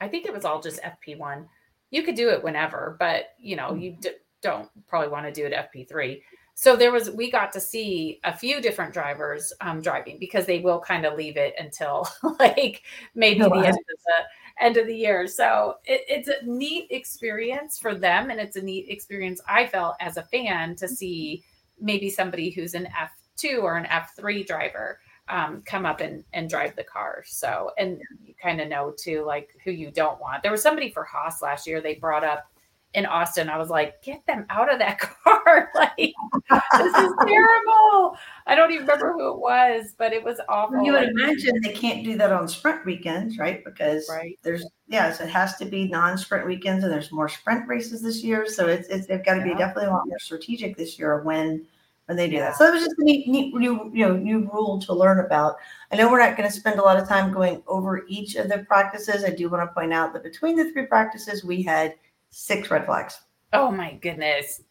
I 0.01 0.09
think 0.09 0.27
it 0.27 0.33
was 0.33 0.45
all 0.45 0.61
just 0.61 0.81
FP1. 0.83 1.47
You 1.91 2.03
could 2.03 2.15
do 2.15 2.31
it 2.31 2.43
whenever, 2.43 2.97
but 2.99 3.31
you 3.39 3.57
know, 3.57 3.75
you 3.75 3.97
d- 4.01 4.11
don't 4.41 4.69
probably 4.87 5.09
want 5.09 5.27
to 5.27 5.33
do 5.33 5.47
it 5.47 5.53
FP3. 5.53 6.23
So 6.55 6.75
there 6.75 6.93
was, 6.93 7.11
we 7.11 7.31
got 7.31 7.53
to 7.53 7.61
see 7.61 8.19
a 8.25 8.35
few 8.35 8.63
different 8.63 8.95
drivers 8.95 9.53
um, 9.61 9.83
driving 9.83 10.19
because 10.19 10.47
they 10.47 10.61
will 10.61 10.81
kind 10.81 11.05
of 11.05 11.15
leave 11.19 11.37
it 11.37 11.55
until 11.59 12.09
like 12.39 12.83
maybe 13.15 13.41
Oh, 13.41 13.51
the 13.51 13.51
wow. 13.51 13.63
end 13.67 13.77
of 13.77 13.99
the 14.07 14.65
end 14.65 14.77
of 14.79 14.87
the 14.87 14.97
year. 14.97 15.27
So 15.27 15.77
it, 15.85 16.03
it's 16.09 16.29
a 16.29 16.45
neat 16.47 16.87
experience 16.91 17.79
for 17.79 17.95
them, 17.95 18.31
and 18.31 18.41
it's 18.41 18.57
a 18.57 18.63
neat 18.63 18.87
experience 18.89 19.41
I 19.49 19.67
felt 19.67 19.97
as 20.01 20.17
a 20.17 20.23
fan 20.23 20.77
to 20.77 20.89
see 20.89 21.45
maybe 21.81 22.09
somebody 22.09 22.51
who's 22.51 22.75
an 22.75 22.87
F2 22.87 23.63
or 23.63 23.77
an 23.77 23.87
F3 23.87 24.43
driver 24.47 24.99
um, 25.29 25.63
come 25.67 25.87
up 25.87 26.01
and, 26.01 26.25
and 26.33 26.49
drive 26.49 26.77
the 26.77 26.85
car. 26.85 27.23
So, 27.27 27.73
and 27.79 28.01
you 28.25 28.35
kind 28.41 28.61
of 28.61 28.69
know 28.69 28.95
too, 28.97 29.25
like 29.25 29.51
who 29.65 29.71
you 29.71 29.91
don't 29.91 30.21
want. 30.21 30.43
There 30.43 30.53
was 30.53 30.63
somebody 30.63 30.91
for 30.91 31.05
Haas 31.05 31.43
last 31.43 31.67
year 31.67 31.81
they 31.81 31.95
brought 31.95 32.25
up 32.25 32.51
in 32.95 33.05
Austin. 33.05 33.51
I 33.51 33.59
was 33.59 33.69
like, 33.69 34.03
get 34.03 34.25
them 34.27 34.47
out 34.49 34.73
of 34.73 34.79
that 34.79 34.99
car. 35.25 35.71
like, 35.75 35.97
this 35.99 36.95
is 36.95 37.13
terrible. 37.27 38.17
I 38.47 38.55
don't 38.55 38.73
even 38.73 38.87
remember 38.87 39.13
who 39.13 39.35
it 39.35 39.39
was, 39.39 39.95
but 39.99 40.13
it 40.13 40.25
was 40.25 40.41
awful. 40.49 40.83
You 40.83 40.93
would 40.93 41.11
imagine 41.11 41.61
they 41.63 41.73
can't 41.73 42.05
do 42.05 42.17
that 42.17 42.33
on 42.33 42.49
sprint 42.49 42.85
weekends, 42.87 43.37
right? 43.37 43.63
Because 43.65 44.09
right. 44.11 44.39
there's 44.43 44.67
yeah, 44.89 45.13
so 45.13 45.25
it 45.25 45.31
has 45.31 45.57
to 45.57 45.65
be 45.65 45.89
non-sprint 45.89 46.47
weekends, 46.47 46.85
and 46.85 46.93
there's 46.93 47.11
more 47.11 47.29
sprint 47.29 47.69
races 47.69 48.03
this 48.03 48.23
year. 48.23 48.47
So 48.47 48.69
it's, 48.69 48.89
it's 48.89 49.07
they've 49.07 49.25
got 49.25 49.35
to 49.35 49.43
be 49.43 49.51
definitely 49.51 49.87
a 49.87 49.91
lot 49.91 50.07
more 50.07 50.19
strategic 50.19 50.77
this 50.77 50.99
year 50.99 51.23
when 51.23 51.67
when 52.07 52.17
they 52.17 52.31
do 52.31 52.39
that. 52.39 52.57
So 52.57 52.67
it 52.67 52.73
was 52.73 52.85
just 52.85 52.99
a 52.99 53.05
neat, 53.05 53.29
neat 53.29 53.55
new 53.55 53.91
you 53.93 54.07
know 54.07 54.17
new 54.17 54.51
rule 54.53 54.81
to 54.81 54.93
learn 54.93 55.21
about. 55.21 55.57
I 55.93 55.97
know 55.97 56.11
we're 56.11 56.21
not 56.21 56.37
going 56.37 56.49
to 56.49 56.55
spend 56.55 56.79
a 56.79 56.83
lot 56.83 56.99
of 56.99 57.09
time 57.09 57.33
going 57.33 57.63
over 57.67 58.05
each 58.09 58.37
of 58.37 58.49
the 58.49 58.59
practices. 58.59 59.25
I 59.25 59.31
do 59.31 59.49
want 59.49 59.69
to 59.69 59.75
point 59.75 59.93
out 59.93 60.13
that 60.13 60.23
between 60.23 60.57
the 60.57 60.71
three 60.73 60.87
practices, 60.87 61.45
we 61.45 61.63
had 61.63 61.95
six 62.31 62.71
red 62.71 62.87
flags. 62.87 63.21
Oh 63.53 63.71
my 63.71 63.95
goodness. 63.95 64.63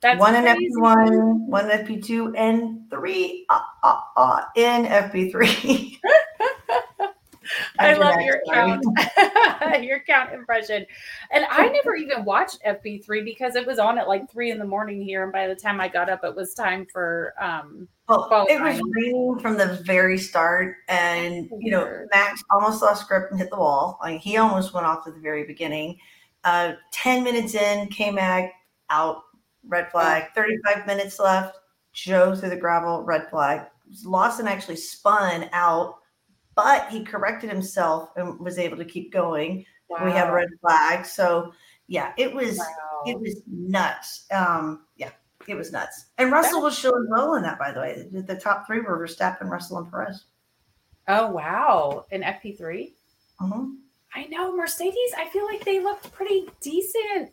That's 0.00 0.20
one 0.20 0.34
in. 0.34 0.44
FP1, 0.44 1.46
one 1.46 1.70
in 1.70 1.86
FP2, 1.86 2.34
and 2.36 2.90
three 2.90 3.46
uh, 3.48 3.60
uh, 3.82 4.00
uh, 4.16 4.42
in 4.54 4.84
FP3. 4.84 5.98
I 7.78 7.94
love 7.94 8.20
your 8.20 8.40
count, 8.52 8.84
your 9.82 10.00
count 10.00 10.32
impression. 10.32 10.86
And 11.30 11.44
I 11.50 11.68
never 11.68 11.96
even 11.96 12.24
watched 12.24 12.62
FP3 12.64 13.24
because 13.24 13.56
it 13.56 13.66
was 13.66 13.78
on 13.78 13.98
at 13.98 14.06
like 14.06 14.30
three 14.30 14.50
in 14.50 14.58
the 14.58 14.64
morning 14.64 15.02
here. 15.02 15.24
And 15.24 15.32
by 15.32 15.48
the 15.48 15.56
time 15.56 15.80
I 15.80 15.88
got 15.88 16.08
up, 16.08 16.22
it 16.22 16.34
was 16.34 16.54
time 16.54 16.86
for 16.86 17.34
um 17.40 17.88
Well, 18.08 18.46
it 18.48 18.60
was 18.60 18.80
raining 18.92 19.38
from 19.40 19.56
the 19.56 19.82
very 19.84 20.18
start, 20.18 20.76
and 20.88 21.48
you 21.58 21.70
know 21.72 22.06
Max 22.12 22.42
almost 22.50 22.82
lost 22.82 23.08
grip 23.08 23.30
and 23.30 23.40
hit 23.40 23.50
the 23.50 23.56
wall. 23.56 23.98
Like 24.02 24.20
he 24.20 24.36
almost 24.36 24.72
went 24.72 24.86
off 24.86 25.06
at 25.06 25.14
the 25.14 25.20
very 25.20 25.44
beginning. 25.44 25.98
Uh, 26.44 26.74
Ten 26.92 27.24
minutes 27.24 27.54
in, 27.54 27.88
K 27.88 28.10
Mag 28.10 28.50
out, 28.90 29.22
red 29.66 29.90
flag. 29.90 30.26
Thirty-five 30.34 30.86
minutes 30.86 31.18
left. 31.18 31.58
Zhou 31.94 32.38
through 32.38 32.50
the 32.50 32.56
gravel, 32.56 33.02
red 33.02 33.28
flag. 33.30 33.66
Lawson 34.04 34.48
actually 34.48 34.76
spun 34.76 35.48
out, 35.52 35.96
but 36.54 36.88
he 36.88 37.04
corrected 37.04 37.50
himself 37.50 38.10
and 38.16 38.38
was 38.38 38.58
able 38.58 38.76
to 38.76 38.84
keep 38.84 39.12
going. 39.12 39.64
We 40.02 40.10
have 40.12 40.28
a 40.30 40.32
red 40.32 40.48
flag, 40.60 41.04
so 41.06 41.52
yeah, 41.86 42.12
it 42.16 42.32
was 42.34 42.58
Wow. 42.58 43.02
it 43.06 43.20
was 43.20 43.42
nuts. 43.46 44.26
Um, 44.32 44.86
yeah, 44.96 45.10
it 45.46 45.54
was 45.54 45.70
nuts. 45.72 46.06
And 46.18 46.32
Russell 46.32 46.62
was 46.62 46.76
showing 46.76 47.06
well 47.10 47.34
in 47.34 47.42
that, 47.42 47.58
by 47.58 47.70
the 47.70 47.80
way. 47.80 48.08
The, 48.10 48.22
the 48.22 48.34
top 48.36 48.66
three 48.66 48.80
were 48.80 48.98
Verstappen, 48.98 49.48
Russell, 49.48 49.78
and 49.78 49.90
Perez. 49.90 50.24
Oh 51.06 51.30
wow. 51.30 52.06
In 52.10 52.22
FP3? 52.22 52.92
Mhm. 53.40 53.76
I 54.14 54.24
know 54.26 54.56
Mercedes, 54.56 55.12
I 55.16 55.28
feel 55.28 55.44
like 55.44 55.64
they 55.64 55.80
looked 55.80 56.12
pretty 56.12 56.48
decent 56.60 57.30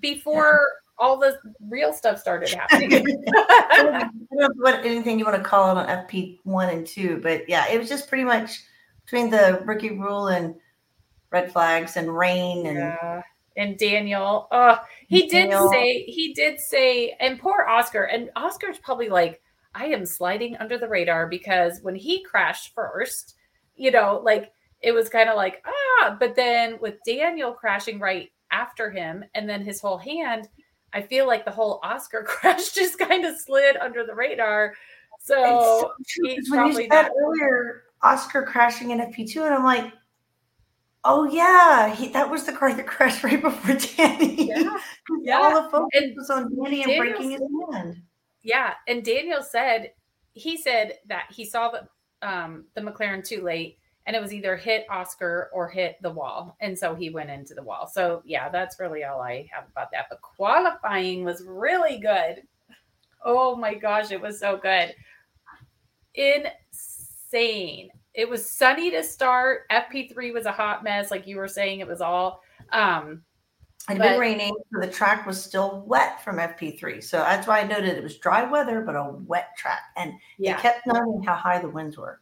before 0.00 0.66
all 0.98 1.18
the 1.18 1.38
real 1.68 1.92
stuff 1.92 2.18
started 2.18 2.48
happening. 2.54 3.04
I 3.34 3.82
don't 3.82 4.12
know 4.32 4.48
what 4.56 4.84
anything 4.84 5.18
you 5.18 5.24
want 5.24 5.36
to 5.36 5.42
call 5.42 5.76
it 5.76 5.80
on 5.80 6.06
FP 6.06 6.38
one 6.44 6.68
and 6.68 6.86
two, 6.86 7.20
but 7.22 7.48
yeah, 7.48 7.68
it 7.70 7.78
was 7.78 7.88
just 7.88 8.08
pretty 8.08 8.24
much 8.24 8.62
between 9.04 9.30
the 9.30 9.62
rookie 9.64 9.98
rule 9.98 10.28
and 10.28 10.54
red 11.30 11.52
flags 11.52 11.96
and 11.96 12.16
rain 12.16 12.66
and 12.66 12.78
Yeah. 12.78 13.22
And 13.54 13.76
Daniel, 13.76 14.48
oh, 14.50 14.78
he 15.08 15.28
did 15.28 15.50
Daniel. 15.50 15.70
say, 15.70 16.04
he 16.04 16.32
did 16.32 16.58
say, 16.58 17.14
and 17.20 17.38
poor 17.38 17.66
Oscar, 17.68 18.04
and 18.04 18.30
Oscar's 18.34 18.78
probably 18.78 19.10
like, 19.10 19.42
I 19.74 19.86
am 19.86 20.06
sliding 20.06 20.56
under 20.56 20.78
the 20.78 20.88
radar 20.88 21.26
because 21.28 21.80
when 21.82 21.94
he 21.94 22.22
crashed 22.24 22.74
first, 22.74 23.34
you 23.76 23.90
know, 23.90 24.22
like 24.24 24.52
it 24.80 24.92
was 24.92 25.10
kind 25.10 25.28
of 25.28 25.36
like, 25.36 25.62
ah, 25.66 26.16
but 26.18 26.34
then 26.34 26.78
with 26.80 26.94
Daniel 27.06 27.52
crashing 27.52 27.98
right 27.98 28.30
after 28.50 28.90
him 28.90 29.24
and 29.34 29.48
then 29.48 29.62
his 29.62 29.80
whole 29.80 29.98
hand, 29.98 30.48
I 30.94 31.02
feel 31.02 31.26
like 31.26 31.44
the 31.44 31.50
whole 31.50 31.80
Oscar 31.82 32.22
crash 32.26 32.72
just 32.72 32.98
kind 32.98 33.24
of 33.24 33.38
slid 33.38 33.76
under 33.76 34.04
the 34.04 34.14
radar. 34.14 34.74
So 35.20 35.34
so 35.34 35.92
when 36.20 36.30
you 36.36 36.42
probably 36.50 36.88
said 36.88 37.02
not- 37.02 37.10
earlier 37.20 37.84
Oscar 38.02 38.42
crashing 38.44 38.90
in 38.90 38.98
FP 38.98 39.30
two, 39.30 39.44
and 39.44 39.54
I'm 39.54 39.64
like, 39.64 39.92
oh 41.04 41.24
yeah, 41.24 41.94
he, 41.94 42.08
that 42.08 42.28
was 42.30 42.44
the 42.44 42.52
car 42.52 42.74
that 42.74 42.86
crashed 42.86 43.22
right 43.22 43.40
before 43.40 43.76
Danny. 43.96 44.48
yeah, 44.48 44.76
yeah. 45.22 45.38
All 45.38 45.62
the 45.62 45.68
focus 45.70 45.88
And 46.02 46.16
was 46.16 46.30
on 46.30 46.54
Danny 46.64 46.82
and 46.82 46.98
breaking 46.98 47.30
his 47.30 47.42
hand. 47.72 48.02
Yeah, 48.42 48.74
and 48.88 49.04
Daniel 49.04 49.42
said 49.42 49.92
he 50.34 50.56
said 50.56 50.94
that 51.06 51.26
he 51.30 51.44
saw 51.44 51.70
the 51.70 51.88
um 52.26 52.64
the 52.74 52.80
McLaren 52.80 53.24
too 53.24 53.42
late 53.42 53.78
and 54.06 54.16
it 54.16 54.22
was 54.22 54.32
either 54.32 54.56
hit 54.56 54.86
Oscar 54.90 55.48
or 55.52 55.68
hit 55.68 55.96
the 56.02 56.10
wall. 56.10 56.56
And 56.60 56.76
so 56.76 56.94
he 56.94 57.10
went 57.10 57.30
into 57.30 57.54
the 57.54 57.62
wall. 57.62 57.86
So 57.86 58.22
yeah, 58.24 58.48
that's 58.48 58.80
really 58.80 59.04
all 59.04 59.20
I 59.20 59.48
have 59.52 59.64
about 59.70 59.90
that. 59.92 60.06
But 60.10 60.20
qualifying 60.22 61.24
was 61.24 61.44
really 61.46 61.98
good. 61.98 62.42
Oh 63.24 63.54
my 63.54 63.74
gosh, 63.74 64.10
it 64.10 64.20
was 64.20 64.40
so 64.40 64.56
good. 64.56 64.94
Insane. 66.14 67.90
It 68.14 68.28
was 68.28 68.48
sunny 68.48 68.90
to 68.90 69.02
start. 69.02 69.62
FP3 69.70 70.34
was 70.34 70.46
a 70.46 70.52
hot 70.52 70.82
mess, 70.82 71.10
like 71.10 71.26
you 71.26 71.36
were 71.36 71.48
saying. 71.48 71.80
It 71.80 71.86
was 71.86 72.00
all 72.00 72.42
um 72.72 73.22
It 73.88 73.94
had 73.94 73.98
But- 73.98 74.08
been 74.10 74.20
raining, 74.20 74.54
so 74.72 74.80
the 74.80 74.92
track 74.92 75.26
was 75.26 75.42
still 75.42 75.84
wet 75.86 76.22
from 76.22 76.38
FP3. 76.38 77.00
So 77.00 77.18
that's 77.18 77.46
why 77.46 77.60
I 77.60 77.64
noted 77.64 77.96
it 77.96 78.02
was 78.02 78.18
dry 78.18 78.42
weather, 78.44 78.80
but 78.80 78.96
a 78.96 79.12
wet 79.26 79.56
track. 79.56 79.82
And 79.96 80.14
yeah. 80.38 80.56
they 80.56 80.62
kept 80.62 80.86
noting 80.86 81.22
how 81.22 81.34
high 81.34 81.60
the 81.60 81.68
winds 81.68 81.96
were. 81.96 82.20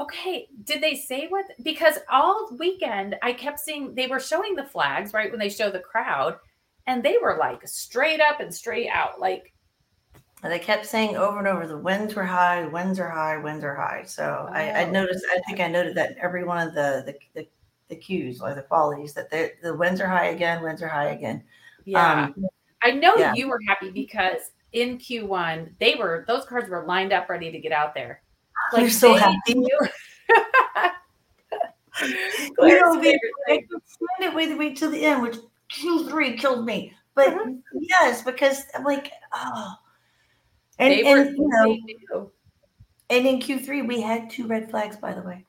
Okay, 0.00 0.48
did 0.64 0.82
they 0.82 0.94
say 0.96 1.28
what? 1.28 1.46
Because 1.62 1.98
all 2.10 2.48
weekend 2.58 3.16
I 3.22 3.32
kept 3.32 3.60
seeing 3.60 3.94
they 3.94 4.06
were 4.06 4.20
showing 4.20 4.54
the 4.56 4.64
flags 4.64 5.12
right 5.12 5.30
when 5.30 5.38
they 5.40 5.48
show 5.50 5.70
the 5.70 5.80
crowd, 5.80 6.38
and 6.86 7.02
they 7.02 7.18
were 7.22 7.36
like 7.38 7.66
straight 7.68 8.20
up 8.20 8.40
and 8.40 8.52
straight 8.54 8.88
out. 8.88 9.20
Like, 9.20 9.52
And 10.42 10.52
they 10.52 10.58
kept 10.58 10.86
saying 10.86 11.16
over 11.16 11.38
and 11.38 11.46
over, 11.46 11.66
the 11.66 11.78
winds 11.78 12.14
were 12.14 12.24
high, 12.24 12.66
winds 12.66 12.98
are 12.98 13.08
high, 13.10 13.36
winds 13.36 13.64
are 13.64 13.74
high. 13.76 14.02
So 14.04 14.48
I, 14.52 14.70
I 14.82 14.84
Oh. 14.84 14.90
noticed, 14.90 15.24
I 15.30 15.40
think 15.46 15.60
I 15.60 15.68
noted 15.68 15.94
that 15.96 16.16
every 16.20 16.44
one 16.44 16.66
of 16.66 16.74
the 16.74 17.02
the, 17.06 17.18
the, 17.42 17.48
the 17.88 17.96
cues 17.96 18.40
or 18.40 18.54
the 18.54 18.62
qualities 18.62 19.14
that 19.14 19.30
the, 19.30 19.52
the 19.62 19.74
winds 19.76 20.00
are 20.00 20.08
high 20.08 20.26
again, 20.28 20.62
winds 20.62 20.82
are 20.82 20.88
high 20.88 21.10
again. 21.10 21.44
yeah, 21.84 22.28
Um, 22.28 22.34
I 22.82 22.90
know 22.92 23.14
yeah. 23.16 23.32
you 23.34 23.48
were 23.48 23.60
happy 23.68 23.90
because 23.90 24.50
in 24.72 24.98
Q1 24.98 25.78
they 25.78 25.94
were 25.96 26.24
those 26.26 26.44
cars 26.46 26.68
were 26.68 26.84
lined 26.86 27.12
up 27.12 27.28
ready 27.28 27.52
to 27.52 27.58
get 27.60 27.72
out 27.72 27.94
there. 27.94 28.22
You're 28.76 28.90
so 28.90 29.14
happy. 29.14 29.36
You 29.48 29.78
know, 32.58 33.00
they, 33.00 33.12
they 33.12 33.18
thing. 33.46 33.66
could 33.70 33.82
stand 33.86 34.30
it 34.30 34.34
wait, 34.34 34.56
wait 34.58 34.76
till 34.76 34.90
the 34.90 35.04
end, 35.04 35.22
which 35.22 35.36
Q3 35.72 36.38
killed 36.38 36.64
me. 36.64 36.94
But 37.14 37.28
Uh-huh. 37.28 37.52
yes, 37.74 38.22
because 38.22 38.64
I'm 38.74 38.84
like, 38.84 39.10
oh. 39.34 39.74
And, 40.78 40.94
They 40.94 41.04
were 41.04 41.20
and 41.20 41.36
you 41.36 41.98
know, 42.10 42.30
and 43.10 43.26
in 43.26 43.40
Q3 43.40 43.86
we 43.86 44.00
had 44.00 44.30
two 44.30 44.46
red 44.46 44.70
flags, 44.70 44.96
by 44.96 45.12
the 45.12 45.22
way. 45.22 45.44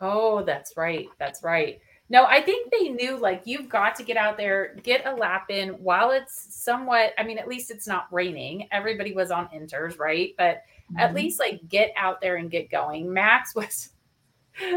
Oh, 0.00 0.42
that's 0.42 0.76
right. 0.76 1.08
That's 1.18 1.42
right. 1.42 1.80
No, 2.12 2.24
I 2.24 2.40
think 2.42 2.72
they 2.72 2.88
knew 2.88 3.16
like 3.16 3.42
you've 3.44 3.68
got 3.68 3.94
to 3.94 4.02
get 4.02 4.16
out 4.16 4.36
there, 4.36 4.74
get 4.82 5.06
a 5.06 5.14
lap 5.14 5.46
in 5.48 5.68
while 5.82 6.10
it's 6.10 6.52
somewhat, 6.54 7.12
I 7.16 7.22
mean, 7.22 7.38
at 7.38 7.46
least 7.46 7.70
it's 7.70 7.86
not 7.86 8.08
raining. 8.12 8.66
Everybody 8.72 9.12
was 9.14 9.30
on 9.30 9.46
inters, 9.48 9.96
right? 9.98 10.34
But 10.36 10.62
at 10.98 11.12
Mhm. 11.12 11.14
least 11.14 11.38
like 11.38 11.60
get 11.68 11.92
out 11.96 12.20
there 12.20 12.34
and 12.36 12.50
get 12.50 12.68
going. 12.68 13.12
Max 13.12 13.54
was 13.54 13.90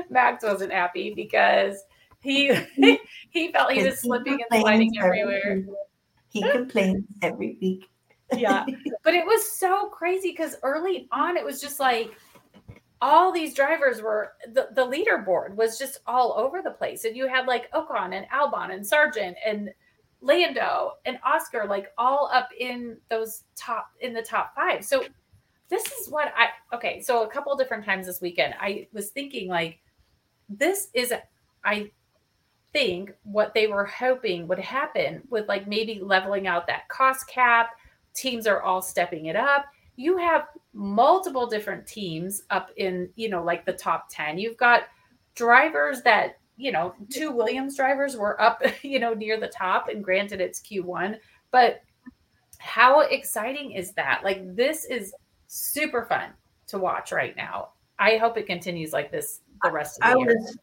Max 0.09 0.43
wasn't 0.43 0.71
happy 0.71 1.11
because 1.15 1.83
he 2.21 2.53
he 3.31 3.51
felt 3.51 3.71
he 3.71 3.83
was 3.83 3.99
slipping 3.99 4.33
and 4.49 4.61
sliding 4.61 4.91
everywhere. 5.01 5.55
week. 5.65 5.75
He 6.29 6.49
complains 6.51 7.03
every 7.23 7.57
week. 7.59 7.89
yeah. 8.35 8.63
But 9.03 9.15
it 9.15 9.25
was 9.25 9.51
so 9.51 9.87
crazy 9.87 10.29
because 10.31 10.55
early 10.63 11.07
on, 11.11 11.35
it 11.35 11.43
was 11.43 11.59
just 11.59 11.79
like 11.79 12.11
all 13.03 13.33
these 13.33 13.53
drivers 13.53 14.01
were 14.01 14.31
the, 14.53 14.69
the 14.71 14.81
leaderboard 14.81 15.53
was 15.55 15.77
just 15.77 15.99
all 16.07 16.33
over 16.37 16.61
the 16.61 16.71
place. 16.71 17.03
And 17.03 17.17
you 17.17 17.27
had 17.27 17.47
like 17.47 17.69
Ocon 17.73 18.15
and 18.15 18.25
Albon 18.29 18.73
and 18.73 18.81
Sargeant 18.81 19.35
and 19.45 19.71
Lando 20.21 20.93
and 21.03 21.19
Oscar, 21.25 21.65
like 21.67 21.91
all 21.97 22.29
up 22.31 22.47
in 22.57 22.95
those 23.09 23.43
top 23.57 23.87
in 23.99 24.13
the 24.13 24.21
top 24.21 24.55
five. 24.55 24.85
So 24.85 25.03
this 25.67 25.85
is 25.85 26.07
what 26.07 26.31
I 26.37 26.47
okay. 26.73 27.01
So 27.01 27.23
a 27.23 27.27
couple 27.27 27.53
different 27.57 27.83
times 27.83 28.05
this 28.05 28.21
weekend, 28.21 28.53
I 28.57 28.87
was 28.93 29.09
thinking 29.09 29.49
like 29.49 29.79
this 30.47 30.87
is 30.93 31.13
I 31.65 31.91
think 32.71 33.11
what 33.23 33.53
they 33.53 33.67
were 33.67 33.85
hoping 33.85 34.47
would 34.47 34.59
happen 34.59 35.23
with 35.29 35.49
like 35.49 35.67
maybe 35.67 35.99
leveling 36.01 36.47
out 36.47 36.67
that 36.67 36.87
cost 36.87 37.27
cap. 37.27 37.71
Teams 38.13 38.47
are 38.47 38.61
all 38.61 38.81
stepping 38.81 39.25
it 39.25 39.35
up. 39.35 39.65
You 39.97 40.15
have 40.15 40.45
multiple 40.73 41.47
different 41.47 41.85
teams 41.85 42.43
up 42.49 42.71
in, 42.77 43.09
you 43.15 43.29
know, 43.29 43.43
like 43.43 43.65
the 43.65 43.73
top 43.73 44.07
10. 44.09 44.37
You've 44.37 44.57
got 44.57 44.83
drivers 45.35 46.01
that, 46.01 46.39
you 46.57 46.71
know, 46.71 46.93
two 47.09 47.31
Williams 47.31 47.77
drivers 47.77 48.17
were 48.17 48.41
up, 48.41 48.61
you 48.81 48.99
know, 48.99 49.13
near 49.13 49.39
the 49.39 49.47
top. 49.47 49.89
And 49.89 50.03
granted, 50.03 50.41
it's 50.41 50.61
Q1, 50.61 51.17
but 51.51 51.81
how 52.57 53.01
exciting 53.01 53.71
is 53.71 53.91
that? 53.93 54.21
Like, 54.23 54.55
this 54.55 54.85
is 54.85 55.13
super 55.47 56.05
fun 56.05 56.29
to 56.67 56.77
watch 56.77 57.11
right 57.11 57.35
now. 57.35 57.69
I 57.99 58.17
hope 58.17 58.37
it 58.37 58.47
continues 58.47 58.93
like 58.93 59.11
this 59.11 59.41
the 59.63 59.71
rest 59.71 59.97
of 59.97 60.01
the 60.01 60.07
I 60.07 60.19
year. 60.19 60.31
I 60.31 60.33
was 60.33 60.57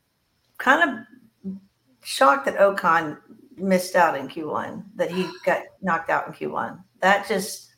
kind 0.58 0.90
of 0.90 1.56
shocked 2.02 2.46
that 2.46 2.56
Ocon 2.58 3.18
missed 3.56 3.96
out 3.96 4.16
in 4.16 4.28
Q1, 4.28 4.84
that 4.96 5.10
he 5.10 5.28
got 5.44 5.62
knocked 5.82 6.10
out 6.10 6.26
in 6.26 6.32
Q1. 6.32 6.82
That 7.00 7.28
just, 7.28 7.69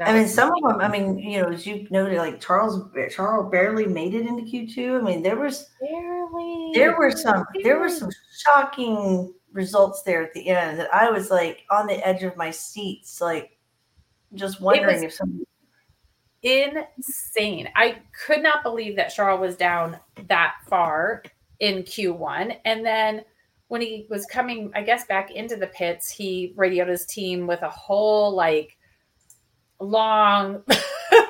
I 0.00 0.12
mean, 0.14 0.28
some 0.28 0.50
of 0.50 0.62
them, 0.62 0.80
I 0.80 0.88
mean, 0.88 1.18
you 1.18 1.42
know, 1.42 1.48
as 1.50 1.66
you 1.66 1.86
noted, 1.90 2.16
like 2.18 2.40
Charles, 2.40 2.82
Charles 3.10 3.50
barely 3.50 3.86
made 3.86 4.14
it 4.14 4.26
into 4.26 4.42
Q2. 4.42 5.00
I 5.00 5.02
mean, 5.02 5.22
there 5.22 5.36
was, 5.36 5.68
barely. 5.80 6.70
there 6.74 6.96
were 6.96 7.10
some, 7.10 7.44
there 7.62 7.78
were 7.78 7.90
some 7.90 8.10
shocking 8.44 9.34
results 9.52 10.02
there 10.02 10.22
at 10.22 10.32
the 10.32 10.48
end 10.48 10.78
that 10.78 10.92
I 10.94 11.10
was 11.10 11.30
like 11.30 11.64
on 11.70 11.86
the 11.86 12.06
edge 12.06 12.22
of 12.22 12.36
my 12.36 12.50
seats, 12.50 13.20
like 13.20 13.58
just 14.34 14.60
wondering 14.60 15.04
if 15.04 15.12
some, 15.12 15.44
insane. 16.42 17.68
I 17.76 17.98
could 18.26 18.42
not 18.42 18.62
believe 18.62 18.96
that 18.96 19.12
Charles 19.12 19.40
was 19.40 19.56
down 19.56 19.98
that 20.28 20.54
far 20.68 21.22
in 21.58 21.82
Q1. 21.82 22.56
And 22.64 22.84
then 22.84 23.22
when 23.68 23.80
he 23.80 24.06
was 24.08 24.26
coming, 24.26 24.72
I 24.74 24.82
guess, 24.82 25.04
back 25.06 25.30
into 25.30 25.56
the 25.56 25.66
pits, 25.68 26.10
he 26.10 26.54
radioed 26.56 26.88
his 26.88 27.06
team 27.06 27.46
with 27.46 27.62
a 27.62 27.68
whole 27.68 28.34
like 28.34 28.76
long 29.80 30.62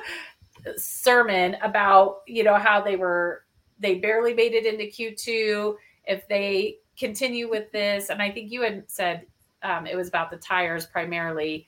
sermon 0.77 1.57
about, 1.63 2.23
you 2.27 2.45
know, 2.45 2.57
how 2.57 2.81
they 2.81 2.97
were, 2.97 3.45
they 3.79 3.97
barely 3.97 4.35
made 4.35 4.53
it 4.53 4.67
into 4.67 4.85
Q2. 4.85 5.77
If 6.07 6.27
they 6.29 6.79
continue 6.99 7.49
with 7.49 7.71
this, 7.73 8.11
and 8.11 8.21
I 8.21 8.31
think 8.31 8.51
you 8.51 8.63
had 8.63 8.85
said 8.91 9.27
um, 9.63 9.87
it 9.87 9.97
was 9.97 10.09
about 10.09 10.31
the 10.31 10.37
tires 10.37 10.87
primarily 10.87 11.67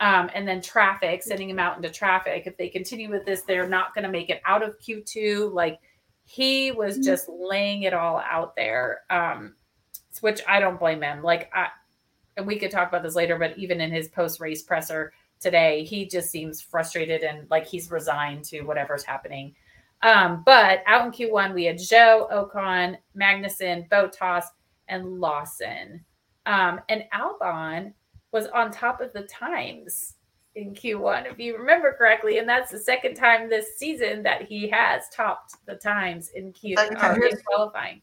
um, 0.00 0.28
and 0.34 0.46
then 0.46 0.60
traffic, 0.60 1.22
sending 1.22 1.48
him 1.48 1.58
out 1.58 1.76
into 1.76 1.88
traffic. 1.88 2.44
If 2.46 2.56
they 2.56 2.68
continue 2.68 3.10
with 3.10 3.24
this, 3.24 3.42
they're 3.42 3.68
not 3.68 3.94
going 3.94 4.04
to 4.04 4.10
make 4.10 4.28
it 4.28 4.42
out 4.46 4.62
of 4.62 4.78
Q2. 4.80 5.52
Like 5.52 5.80
he 6.24 6.72
was 6.72 6.98
just 6.98 7.28
laying 7.28 7.82
it 7.82 7.94
all 7.94 8.18
out 8.18 8.56
there, 8.56 9.02
um, 9.10 9.54
which 10.20 10.40
I 10.48 10.58
don't 10.58 10.80
blame 10.80 11.02
him. 11.02 11.22
Like 11.22 11.50
I, 11.54 11.68
and 12.36 12.46
we 12.46 12.58
could 12.58 12.70
talk 12.70 12.88
about 12.88 13.02
this 13.02 13.14
later, 13.14 13.38
but 13.38 13.56
even 13.56 13.80
in 13.80 13.92
his 13.92 14.08
post 14.08 14.40
race 14.40 14.62
presser 14.62 15.12
today, 15.44 15.84
he 15.84 16.06
just 16.06 16.30
seems 16.30 16.60
frustrated 16.60 17.22
and 17.22 17.48
like 17.50 17.66
he's 17.66 17.90
resigned 17.90 18.44
to 18.46 18.62
whatever's 18.62 19.04
happening. 19.04 19.54
Um, 20.02 20.42
but 20.44 20.82
out 20.86 21.06
in 21.06 21.12
Q1, 21.12 21.54
we 21.54 21.64
had 21.64 21.76
Zhou, 21.76 22.28
Ocon, 22.32 22.96
Magnussen, 23.16 23.88
Bottas, 23.88 24.44
and 24.88 25.20
Lawson. 25.20 26.04
Um, 26.46 26.80
and 26.88 27.04
Albon 27.14 27.92
was 28.32 28.48
on 28.48 28.70
top 28.72 29.00
of 29.00 29.12
the 29.12 29.22
times 29.22 30.14
in 30.56 30.74
Q1, 30.74 31.30
if 31.32 31.38
you 31.38 31.56
remember 31.56 31.94
correctly. 31.96 32.38
And 32.38 32.48
that's 32.48 32.70
the 32.70 32.78
second 32.78 33.14
time 33.14 33.48
this 33.48 33.78
season 33.78 34.22
that 34.24 34.42
he 34.42 34.68
has 34.68 35.04
topped 35.14 35.54
the 35.66 35.76
times 35.76 36.30
in 36.34 36.52
Q 36.52 36.76
Second 36.76 36.96
or 36.98 37.12
in 37.14 37.20
Here's- 37.22 37.42
qualifying. 37.46 38.02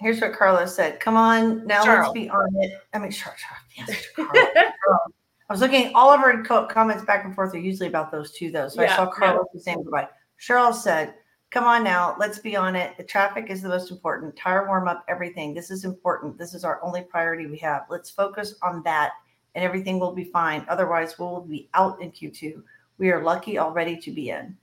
here's 0.00 0.20
what 0.20 0.32
Carlos 0.34 0.74
said. 0.74 1.00
Come 1.00 1.16
on, 1.16 1.66
now 1.66 1.82
Charles. 1.84 2.08
let's 2.08 2.12
be 2.14 2.28
on 2.30 2.48
it. 2.60 2.80
I 2.92 2.98
mean, 2.98 3.10
Charles, 3.10 3.40
yes, 3.76 4.06
Carlos. 4.14 4.46
I 5.48 5.52
was 5.52 5.60
looking 5.60 5.92
all 5.94 6.10
of 6.10 6.20
our 6.20 6.42
co- 6.42 6.66
comments 6.66 7.04
back 7.04 7.24
and 7.24 7.34
forth 7.34 7.54
are 7.54 7.58
usually 7.58 7.88
about 7.88 8.10
those 8.10 8.32
two, 8.32 8.50
though. 8.50 8.68
So 8.68 8.82
I 8.82 8.86
saw 8.88 9.06
Carlos 9.06 9.46
the 9.52 9.60
same 9.60 9.82
goodbye. 9.82 10.08
Cheryl 10.40 10.74
said, 10.74 11.14
Come 11.50 11.64
on 11.64 11.84
now, 11.84 12.16
let's 12.18 12.40
be 12.40 12.56
on 12.56 12.74
it. 12.74 12.96
The 12.96 13.04
traffic 13.04 13.46
is 13.48 13.62
the 13.62 13.68
most 13.68 13.92
important. 13.92 14.34
Tire 14.34 14.66
warm 14.66 14.88
up, 14.88 15.04
everything. 15.06 15.54
This 15.54 15.70
is 15.70 15.84
important. 15.84 16.36
This 16.36 16.52
is 16.52 16.64
our 16.64 16.82
only 16.82 17.02
priority 17.02 17.46
we 17.46 17.58
have. 17.58 17.82
Let's 17.88 18.10
focus 18.10 18.56
on 18.62 18.82
that 18.82 19.12
and 19.54 19.64
everything 19.64 20.00
will 20.00 20.12
be 20.12 20.24
fine. 20.24 20.64
Otherwise, 20.68 21.18
we'll 21.18 21.42
be 21.42 21.68
out 21.74 22.00
in 22.00 22.10
Q2. 22.10 22.62
We 22.98 23.10
are 23.10 23.22
lucky 23.22 23.58
already 23.58 23.96
to 23.98 24.10
be 24.10 24.30
in. 24.30 24.56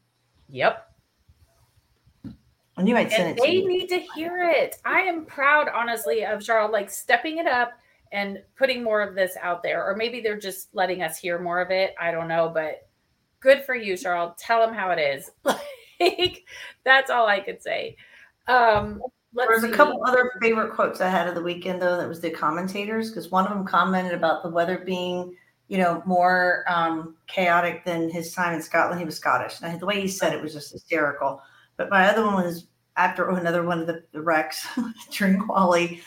Yep. 0.49 0.87
And 2.77 2.87
you 2.87 2.93
might 2.93 3.11
send 3.11 3.29
and 3.29 3.37
it 3.37 3.41
they 3.41 3.65
me. 3.65 3.77
need 3.77 3.87
to 3.87 3.99
hear 4.15 4.43
it. 4.43 4.77
I 4.83 5.01
am 5.01 5.25
proud, 5.25 5.69
honestly, 5.69 6.25
of 6.25 6.41
Charles 6.41 6.71
like 6.71 6.89
stepping 6.89 7.37
it 7.37 7.47
up 7.47 7.73
and 8.11 8.39
putting 8.57 8.83
more 8.83 9.01
of 9.01 9.15
this 9.15 9.35
out 9.41 9.63
there. 9.63 9.83
Or 9.83 9.95
maybe 9.95 10.21
they're 10.21 10.39
just 10.39 10.69
letting 10.73 11.01
us 11.01 11.17
hear 11.17 11.39
more 11.39 11.61
of 11.61 11.71
it. 11.71 11.93
I 11.99 12.11
don't 12.11 12.27
know, 12.27 12.51
but 12.53 12.87
good 13.39 13.63
for 13.63 13.75
you, 13.75 13.97
Charles. 13.97 14.33
Tell 14.37 14.65
them 14.65 14.75
how 14.75 14.91
it 14.91 14.99
is. 14.99 15.31
Like 16.01 16.45
that's 16.83 17.11
all 17.11 17.27
I 17.27 17.39
could 17.39 17.61
say. 17.61 17.95
Um, 18.47 19.01
let's 19.33 19.49
There's 19.49 19.63
a 19.71 19.75
couple 19.75 20.03
other 20.05 20.31
favorite 20.41 20.73
quotes 20.73 20.99
I 20.99 21.09
had 21.09 21.27
of 21.27 21.35
the 21.35 21.43
weekend, 21.43 21.81
though. 21.81 21.97
That 21.97 22.09
was 22.09 22.21
the 22.21 22.31
commentators, 22.31 23.09
because 23.09 23.29
one 23.29 23.45
of 23.45 23.51
them 23.51 23.65
commented 23.65 24.13
about 24.13 24.43
the 24.43 24.49
weather 24.49 24.79
being, 24.79 25.35
you 25.67 25.77
know, 25.77 26.01
more 26.05 26.65
um, 26.67 27.15
chaotic 27.27 27.85
than 27.85 28.09
his 28.09 28.33
time 28.33 28.55
in 28.55 28.61
Scotland. 28.61 28.99
He 28.99 29.05
was 29.05 29.15
Scottish, 29.15 29.61
and 29.61 29.79
the 29.79 29.85
way 29.85 30.01
he 30.01 30.07
said 30.07 30.33
it 30.33 30.41
was 30.41 30.53
just 30.53 30.71
hysterical. 30.71 31.41
But 31.77 31.89
my 31.89 32.07
other 32.07 32.25
one 32.25 32.43
was 32.43 32.65
after 32.97 33.29
another 33.29 33.63
one 33.63 33.79
of 33.79 33.87
the, 33.87 34.03
the 34.11 34.21
wrecks 34.21 34.67
during 35.11 35.39
quali, 35.39 36.01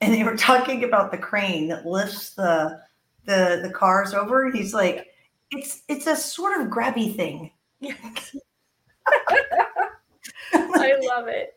and 0.00 0.12
they 0.14 0.22
were 0.24 0.36
talking 0.36 0.84
about 0.84 1.10
the 1.10 1.18
crane 1.18 1.68
that 1.68 1.86
lifts 1.86 2.30
the 2.30 2.80
the 3.24 3.60
the 3.62 3.70
cars 3.70 4.14
over. 4.14 4.44
And 4.46 4.54
he's 4.54 4.72
like, 4.74 5.08
it's 5.50 5.82
it's 5.88 6.06
a 6.06 6.16
sort 6.16 6.60
of 6.60 6.68
grabby 6.68 7.14
thing. 7.14 7.50
I 10.54 10.98
love 11.02 11.28
it. 11.28 11.54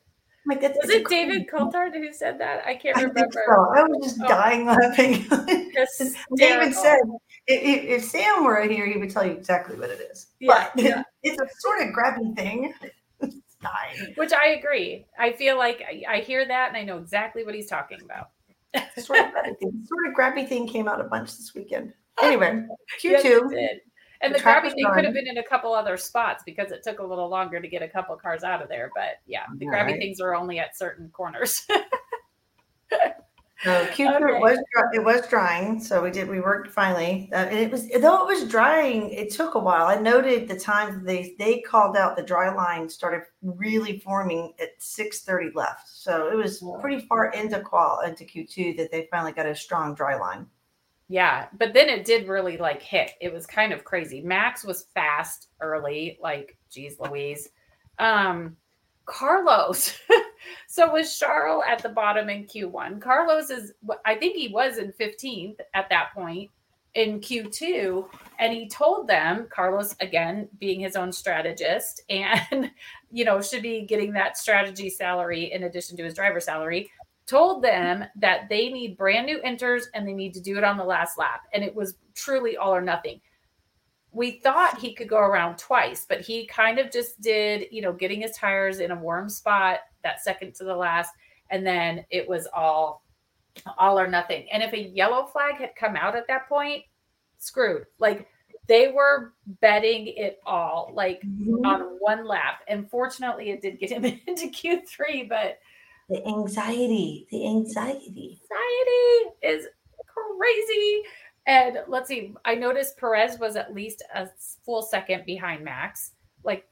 Like, 0.47 0.61
Was 0.61 0.89
it 0.89 1.07
David. 1.07 1.47
Coulthard 1.47 1.93
who 1.93 2.11
said 2.11 2.39
that? 2.39 2.65
I 2.65 2.73
can't 2.75 2.97
I 2.97 3.01
remember. 3.03 3.43
so. 3.47 3.73
I 3.75 3.83
was 3.83 3.99
just 4.03 4.19
Oh. 4.23 4.27
dying 4.27 4.65
laughing. 4.65 5.23
David 6.35 6.73
said, 6.73 6.97
if, 7.45 7.61
if 7.63 7.83
if 8.01 8.03
Sam 8.05 8.43
were 8.43 8.59
here, 8.63 8.87
he 8.87 8.97
would 8.97 9.11
tell 9.11 9.23
you 9.25 9.33
exactly 9.33 9.77
what 9.77 9.91
it 9.91 9.99
is. 10.11 10.27
Yeah, 10.39 10.69
but 10.73 10.83
yeah. 10.83 11.03
it's 11.21 11.39
a 11.39 11.45
sort 11.59 11.81
of 11.81 11.89
grabby 11.93 12.35
thing. 12.35 12.73
Dying. 13.61 14.13
Which 14.15 14.33
I 14.33 14.47
agree. 14.49 15.05
I 15.19 15.31
feel 15.33 15.57
like 15.57 15.81
I, 15.87 16.15
I 16.17 16.19
hear 16.21 16.45
that 16.45 16.69
and 16.69 16.77
I 16.77 16.83
know 16.83 16.97
exactly 16.97 17.43
what 17.45 17.53
he's 17.55 17.67
talking 17.67 17.99
about. 18.03 18.29
Sort 18.97 19.19
of 19.19 19.25
grabby 19.27 19.57
thing. 19.59 19.85
Sort 19.85 20.07
of 20.07 20.13
grabby 20.15 20.47
thing 20.47 20.67
came 20.67 20.87
out 20.87 20.99
a 21.01 21.03
bunch 21.05 21.37
this 21.37 21.53
weekend. 21.55 21.93
Anyway, 22.21 22.65
Q2. 23.01 23.13
it 23.13 23.23
did. 23.49 23.79
And 24.21 24.35
The 24.35 24.37
the, 24.37 24.43
grabby 24.43 24.71
thing 24.73 24.85
could 24.93 25.05
have 25.05 25.13
been 25.13 25.27
in 25.27 25.37
a 25.39 25.43
couple 25.43 25.73
other 25.73 25.97
spots 25.97 26.43
because 26.45 26.71
it 26.71 26.83
took 26.83 26.99
a 26.99 27.03
little 27.03 27.29
longer 27.29 27.59
to 27.59 27.67
get 27.67 27.81
a 27.81 27.87
couple 27.87 28.15
cars 28.15 28.43
out 28.43 28.61
of 28.61 28.69
there. 28.69 28.91
But 28.93 29.21
yeah, 29.25 29.45
the 29.57 29.65
Yeah, 29.65 29.71
grabby 29.71 29.85
right. 29.87 29.97
things 29.99 30.19
are 30.19 30.35
only 30.35 30.59
at 30.59 30.77
certain 30.77 31.09
corners. 31.09 31.65
So 33.63 33.87
Q2 33.93 34.15
Okay. 34.15 34.25
it 34.29 34.39
was 34.39 34.57
dry, 34.73 34.83
it 34.93 35.03
was 35.03 35.27
drying, 35.27 35.79
so 35.79 36.01
we 36.03 36.09
did 36.11 36.27
we 36.27 36.39
worked 36.41 36.71
finally. 36.71 37.29
Uh, 37.31 37.45
and 37.45 37.59
it 37.59 37.71
was 37.71 37.87
though 37.89 38.21
it 38.27 38.27
was 38.27 38.47
drying, 38.49 39.11
it 39.11 39.31
took 39.31 39.55
a 39.55 39.59
while. 39.59 39.85
I 39.87 39.95
noted 39.95 40.47
the 40.47 40.59
time 40.59 41.03
they 41.05 41.35
they 41.37 41.59
called 41.61 41.95
out 41.95 42.15
the 42.17 42.23
dry 42.23 42.53
line 42.53 42.89
started 42.89 43.23
really 43.43 43.99
forming 43.99 44.53
at 44.59 44.69
six 44.79 45.21
thirty 45.21 45.51
left, 45.53 45.87
so 45.89 46.27
it 46.31 46.35
was 46.35 46.63
pretty 46.81 47.05
far 47.07 47.31
into 47.31 47.59
qual 47.61 48.01
into 48.01 48.23
Q2 48.25 48.77
that 48.77 48.91
they 48.91 49.07
finally 49.11 49.31
got 49.31 49.45
a 49.45 49.55
strong 49.55 49.93
dry 49.95 50.15
line. 50.17 50.47
yeah, 51.07 51.47
but 51.59 51.73
then 51.73 51.89
it 51.89 52.05
did 52.05 52.27
really 52.27 52.57
like 52.57 52.81
hit. 52.81 53.11
It 53.21 53.33
was 53.33 53.45
kind 53.45 53.73
of 53.73 53.83
crazy. 53.83 54.21
Max 54.21 54.63
was 54.63 54.87
fast 54.93 55.49
early, 55.59 56.17
like 56.21 56.57
geez 56.69 56.99
Louise. 56.99 57.49
Um 57.99 58.55
Carlos. 59.11 59.93
so 60.67 60.93
was 60.93 61.19
Charles 61.19 61.63
at 61.67 61.83
the 61.83 61.89
bottom 61.89 62.29
in 62.29 62.45
Q1. 62.45 63.01
Carlos 63.01 63.49
is 63.49 63.73
I 64.05 64.15
think 64.15 64.35
he 64.35 64.47
was 64.47 64.77
in 64.77 64.93
15th 64.93 65.57
at 65.73 65.89
that 65.89 66.13
point 66.13 66.49
in 66.93 67.19
Q2 67.19 68.05
and 68.39 68.53
he 68.53 68.67
told 68.67 69.07
them 69.07 69.47
Carlos 69.53 69.95
again 69.99 70.47
being 70.59 70.79
his 70.79 70.95
own 70.95 71.11
strategist 71.11 72.03
and 72.09 72.71
you 73.11 73.23
know 73.23 73.41
should 73.41 73.61
be 73.61 73.85
getting 73.85 74.13
that 74.13 74.37
strategy 74.37 74.89
salary 74.89 75.51
in 75.53 75.63
addition 75.63 75.95
to 75.97 76.03
his 76.03 76.13
driver 76.13 76.39
salary 76.41 76.91
told 77.27 77.63
them 77.63 78.03
that 78.17 78.49
they 78.49 78.69
need 78.69 78.97
brand 78.97 79.25
new 79.25 79.39
inters 79.45 79.83
and 79.93 80.05
they 80.05 80.11
need 80.11 80.33
to 80.33 80.41
do 80.41 80.57
it 80.57 80.65
on 80.65 80.75
the 80.75 80.83
last 80.83 81.17
lap 81.17 81.43
and 81.53 81.63
it 81.63 81.73
was 81.73 81.95
truly 82.13 82.57
all 82.57 82.75
or 82.75 82.81
nothing 82.81 83.21
we 84.11 84.31
thought 84.31 84.79
he 84.79 84.93
could 84.93 85.07
go 85.07 85.19
around 85.19 85.57
twice, 85.57 86.05
but 86.07 86.21
he 86.21 86.45
kind 86.45 86.79
of 86.79 86.91
just 86.91 87.21
did, 87.21 87.67
you 87.71 87.81
know, 87.81 87.93
getting 87.93 88.21
his 88.21 88.35
tires 88.35 88.79
in 88.79 88.91
a 88.91 88.95
warm 88.95 89.29
spot 89.29 89.79
that 90.03 90.21
second 90.21 90.53
to 90.55 90.63
the 90.63 90.75
last, 90.75 91.11
and 91.49 91.65
then 91.65 92.05
it 92.09 92.27
was 92.27 92.47
all 92.53 93.03
all 93.77 93.99
or 93.99 94.07
nothing. 94.07 94.47
And 94.51 94.63
if 94.63 94.73
a 94.73 94.81
yellow 94.81 95.25
flag 95.25 95.55
had 95.55 95.75
come 95.75 95.95
out 95.95 96.15
at 96.15 96.27
that 96.27 96.47
point, 96.47 96.83
screwed. 97.37 97.85
Like 97.99 98.27
they 98.67 98.91
were 98.91 99.33
betting 99.59 100.07
it 100.07 100.39
all, 100.45 100.91
like 100.93 101.21
mm-hmm. 101.21 101.65
on 101.65 101.81
one 101.99 102.25
lap. 102.25 102.61
And 102.67 102.89
fortunately, 102.89 103.49
it 103.49 103.61
did 103.61 103.79
get 103.79 103.91
him 103.91 104.05
into 104.27 104.47
Q3, 104.47 105.27
but 105.27 105.59
the 106.09 106.25
anxiety, 106.27 107.27
the 107.31 107.47
anxiety, 107.47 108.39
anxiety 108.51 109.35
is 109.41 109.67
crazy. 110.05 111.03
And 111.47 111.79
let's 111.87 112.07
see, 112.07 112.33
I 112.45 112.55
noticed 112.55 112.97
Perez 112.97 113.39
was 113.39 113.55
at 113.55 113.73
least 113.73 114.03
a 114.13 114.27
full 114.63 114.81
second 114.81 115.25
behind 115.25 115.63
Max. 115.63 116.11
Like 116.43 116.67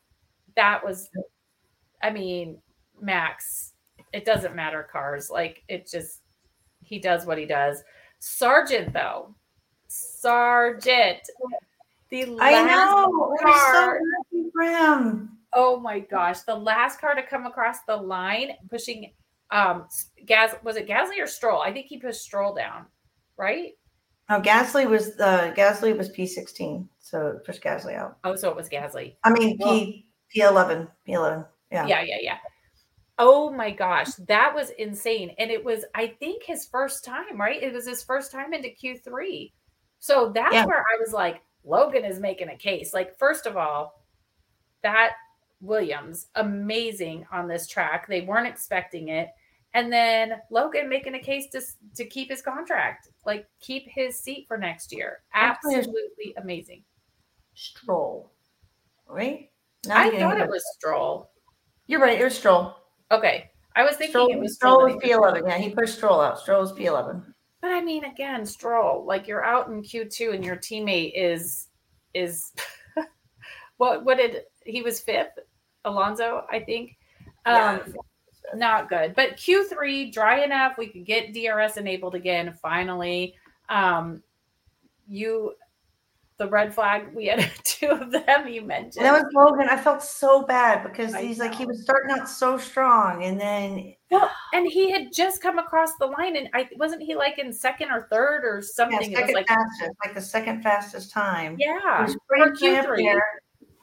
that 0.55 0.83
was, 0.85 1.09
I 2.03 2.11
mean, 2.11 2.59
Max, 3.01 3.73
it 4.13 4.25
doesn't 4.25 4.55
matter 4.55 4.87
cars. 4.91 5.29
Like 5.29 5.63
it 5.67 5.89
just, 5.89 6.21
he 6.83 6.99
does 6.99 7.25
what 7.25 7.37
he 7.37 7.45
does. 7.45 7.83
Sargeant, 8.21 8.93
though, 8.93 9.33
Sargeant, 9.89 11.19
the 12.09 12.25
last 12.25 12.53
I 12.53 12.63
know. 12.63 13.35
car. 13.41 13.99
So 14.31 14.49
for 14.53 14.63
him. 14.63 15.37
Oh 15.53 15.79
my 15.79 15.99
gosh, 15.99 16.41
the 16.41 16.55
last 16.55 16.99
car 16.99 17.15
to 17.15 17.23
come 17.23 17.45
across 17.45 17.77
the 17.87 17.95
line, 17.95 18.51
pushing 18.69 19.13
um 19.51 19.87
Gas 20.27 20.55
was 20.63 20.75
it 20.75 20.87
Gasly 20.87 21.21
or 21.21 21.27
Stroll? 21.27 21.61
I 21.61 21.73
think 21.73 21.87
he 21.87 21.97
pushed 21.97 22.21
Stroll 22.21 22.53
down, 22.53 22.85
right? 23.37 23.73
Oh, 24.29 24.39
Gasly 24.39 24.87
was 24.87 25.19
uh 25.19 25.53
Gasly 25.55 25.97
was 25.97 26.09
P 26.09 26.27
sixteen, 26.27 26.87
so 26.99 27.39
pushed 27.45 27.63
Gasly 27.63 27.95
out. 27.95 28.17
Oh, 28.23 28.35
so 28.35 28.49
it 28.49 28.55
was 28.55 28.69
Gasly. 28.69 29.15
I 29.23 29.31
mean 29.31 29.57
P 29.57 30.05
P 30.29 30.41
eleven, 30.41 30.87
P 31.05 31.13
eleven. 31.13 31.45
Yeah. 31.71 31.87
Yeah, 31.87 32.01
yeah, 32.01 32.17
yeah. 32.21 32.37
Oh 33.17 33.51
my 33.51 33.69
gosh, 33.69 34.07
that 34.27 34.55
was 34.55 34.69
insane. 34.77 35.35
And 35.37 35.51
it 35.51 35.63
was, 35.63 35.83
I 35.93 36.07
think, 36.19 36.43
his 36.43 36.65
first 36.65 37.03
time, 37.03 37.39
right? 37.39 37.61
It 37.61 37.73
was 37.73 37.85
his 37.85 38.01
first 38.01 38.31
time 38.31 38.53
into 38.53 38.69
Q3. 38.69 39.51
So 39.99 40.31
that's 40.33 40.53
yeah. 40.53 40.65
where 40.65 40.79
I 40.79 40.97
was 41.01 41.11
like, 41.11 41.41
Logan 41.65 42.05
is 42.05 42.19
making 42.19 42.47
a 42.47 42.55
case. 42.55 42.93
Like, 42.93 43.17
first 43.19 43.45
of 43.45 43.57
all, 43.57 44.05
that 44.83 45.11
Williams, 45.59 46.27
amazing 46.35 47.25
on 47.31 47.49
this 47.49 47.67
track. 47.67 48.07
They 48.07 48.21
weren't 48.21 48.47
expecting 48.47 49.09
it. 49.09 49.27
And 49.73 49.93
then 49.93 50.33
Logan 50.49 50.89
making 50.89 51.15
a 51.15 51.19
case 51.19 51.47
to, 51.51 51.61
to 51.95 52.05
keep 52.05 52.29
his 52.29 52.41
contract, 52.41 53.09
like 53.25 53.47
keep 53.59 53.87
his 53.87 54.19
seat 54.19 54.45
for 54.47 54.57
next 54.57 54.91
year. 54.91 55.19
Absolutely 55.33 56.33
amazing. 56.37 56.83
Stroll, 57.53 58.31
right? 59.07 59.49
I 59.89 60.17
thought 60.17 60.39
it 60.39 60.49
was 60.49 60.63
Stroll. 60.73 61.29
You're 61.87 61.99
right. 61.99 62.19
It 62.19 62.23
was 62.23 62.37
Stroll. 62.37 62.75
Okay. 63.11 63.49
I 63.75 63.83
was 63.83 63.95
thinking 63.95 64.11
Stroll, 64.11 64.31
it 64.31 64.39
was 64.39 64.55
Stroll 64.55 64.83
was 64.85 64.95
P11. 64.95 65.47
Yeah, 65.47 65.57
he 65.57 65.69
pushed 65.69 65.95
Stroll 65.95 66.19
out. 66.19 66.39
Stroll 66.39 66.61
was 66.61 66.73
P11. 66.73 67.23
But 67.61 67.71
I 67.71 67.81
mean, 67.81 68.05
again, 68.05 68.45
Stroll, 68.45 69.05
like 69.05 69.27
you're 69.27 69.43
out 69.43 69.67
in 69.67 69.83
Q2 69.83 70.33
and 70.33 70.43
your 70.43 70.55
teammate 70.55 71.13
is 71.15 71.67
is 72.13 72.51
what 73.77 74.03
what 74.03 74.17
did 74.17 74.43
he 74.65 74.81
was 74.81 74.99
fifth? 74.99 75.37
Alonso, 75.85 76.45
I 76.51 76.59
think. 76.59 76.97
Um 77.45 77.55
yeah. 77.55 77.93
Not 78.55 78.89
good. 78.89 79.15
But 79.15 79.37
Q3, 79.37 80.11
dry 80.11 80.43
enough. 80.43 80.77
We 80.77 80.87
could 80.87 81.05
get 81.05 81.33
DRS 81.33 81.77
enabled 81.77 82.15
again 82.15 82.53
finally. 82.61 83.35
Um 83.69 84.23
you 85.07 85.53
the 86.39 86.47
red 86.47 86.73
flag. 86.73 87.13
We 87.13 87.27
had 87.27 87.47
two 87.63 87.89
of 87.89 88.11
them 88.11 88.47
you 88.47 88.63
mentioned. 88.63 89.05
And 89.05 89.15
that 89.15 89.23
was 89.23 89.31
Logan. 89.33 89.67
I 89.69 89.77
felt 89.77 90.01
so 90.01 90.43
bad 90.43 90.83
because 90.83 91.13
I 91.13 91.21
he's 91.21 91.37
know. 91.37 91.45
like 91.45 91.53
he 91.53 91.65
was 91.65 91.83
starting 91.83 92.17
out 92.17 92.27
so 92.27 92.57
strong, 92.57 93.23
and 93.25 93.39
then 93.39 93.93
well, 94.09 94.31
and 94.53 94.65
he 94.65 94.89
had 94.89 95.13
just 95.13 95.41
come 95.41 95.59
across 95.59 95.91
the 95.99 96.07
line, 96.07 96.35
and 96.35 96.49
I 96.55 96.67
wasn't 96.77 97.03
he 97.03 97.13
like 97.13 97.37
in 97.37 97.53
second 97.53 97.91
or 97.91 98.07
third 98.09 98.43
or 98.43 98.61
something. 98.63 99.11
Yeah, 99.11 99.19
second 99.19 99.35
like 99.35 99.47
fastest, 99.47 99.91
like 100.03 100.15
the 100.15 100.21
second 100.21 100.63
fastest 100.63 101.11
time. 101.11 101.57
Yeah, 101.59 102.07
for 102.27 102.51
Q 102.53 102.81
three. 102.81 103.03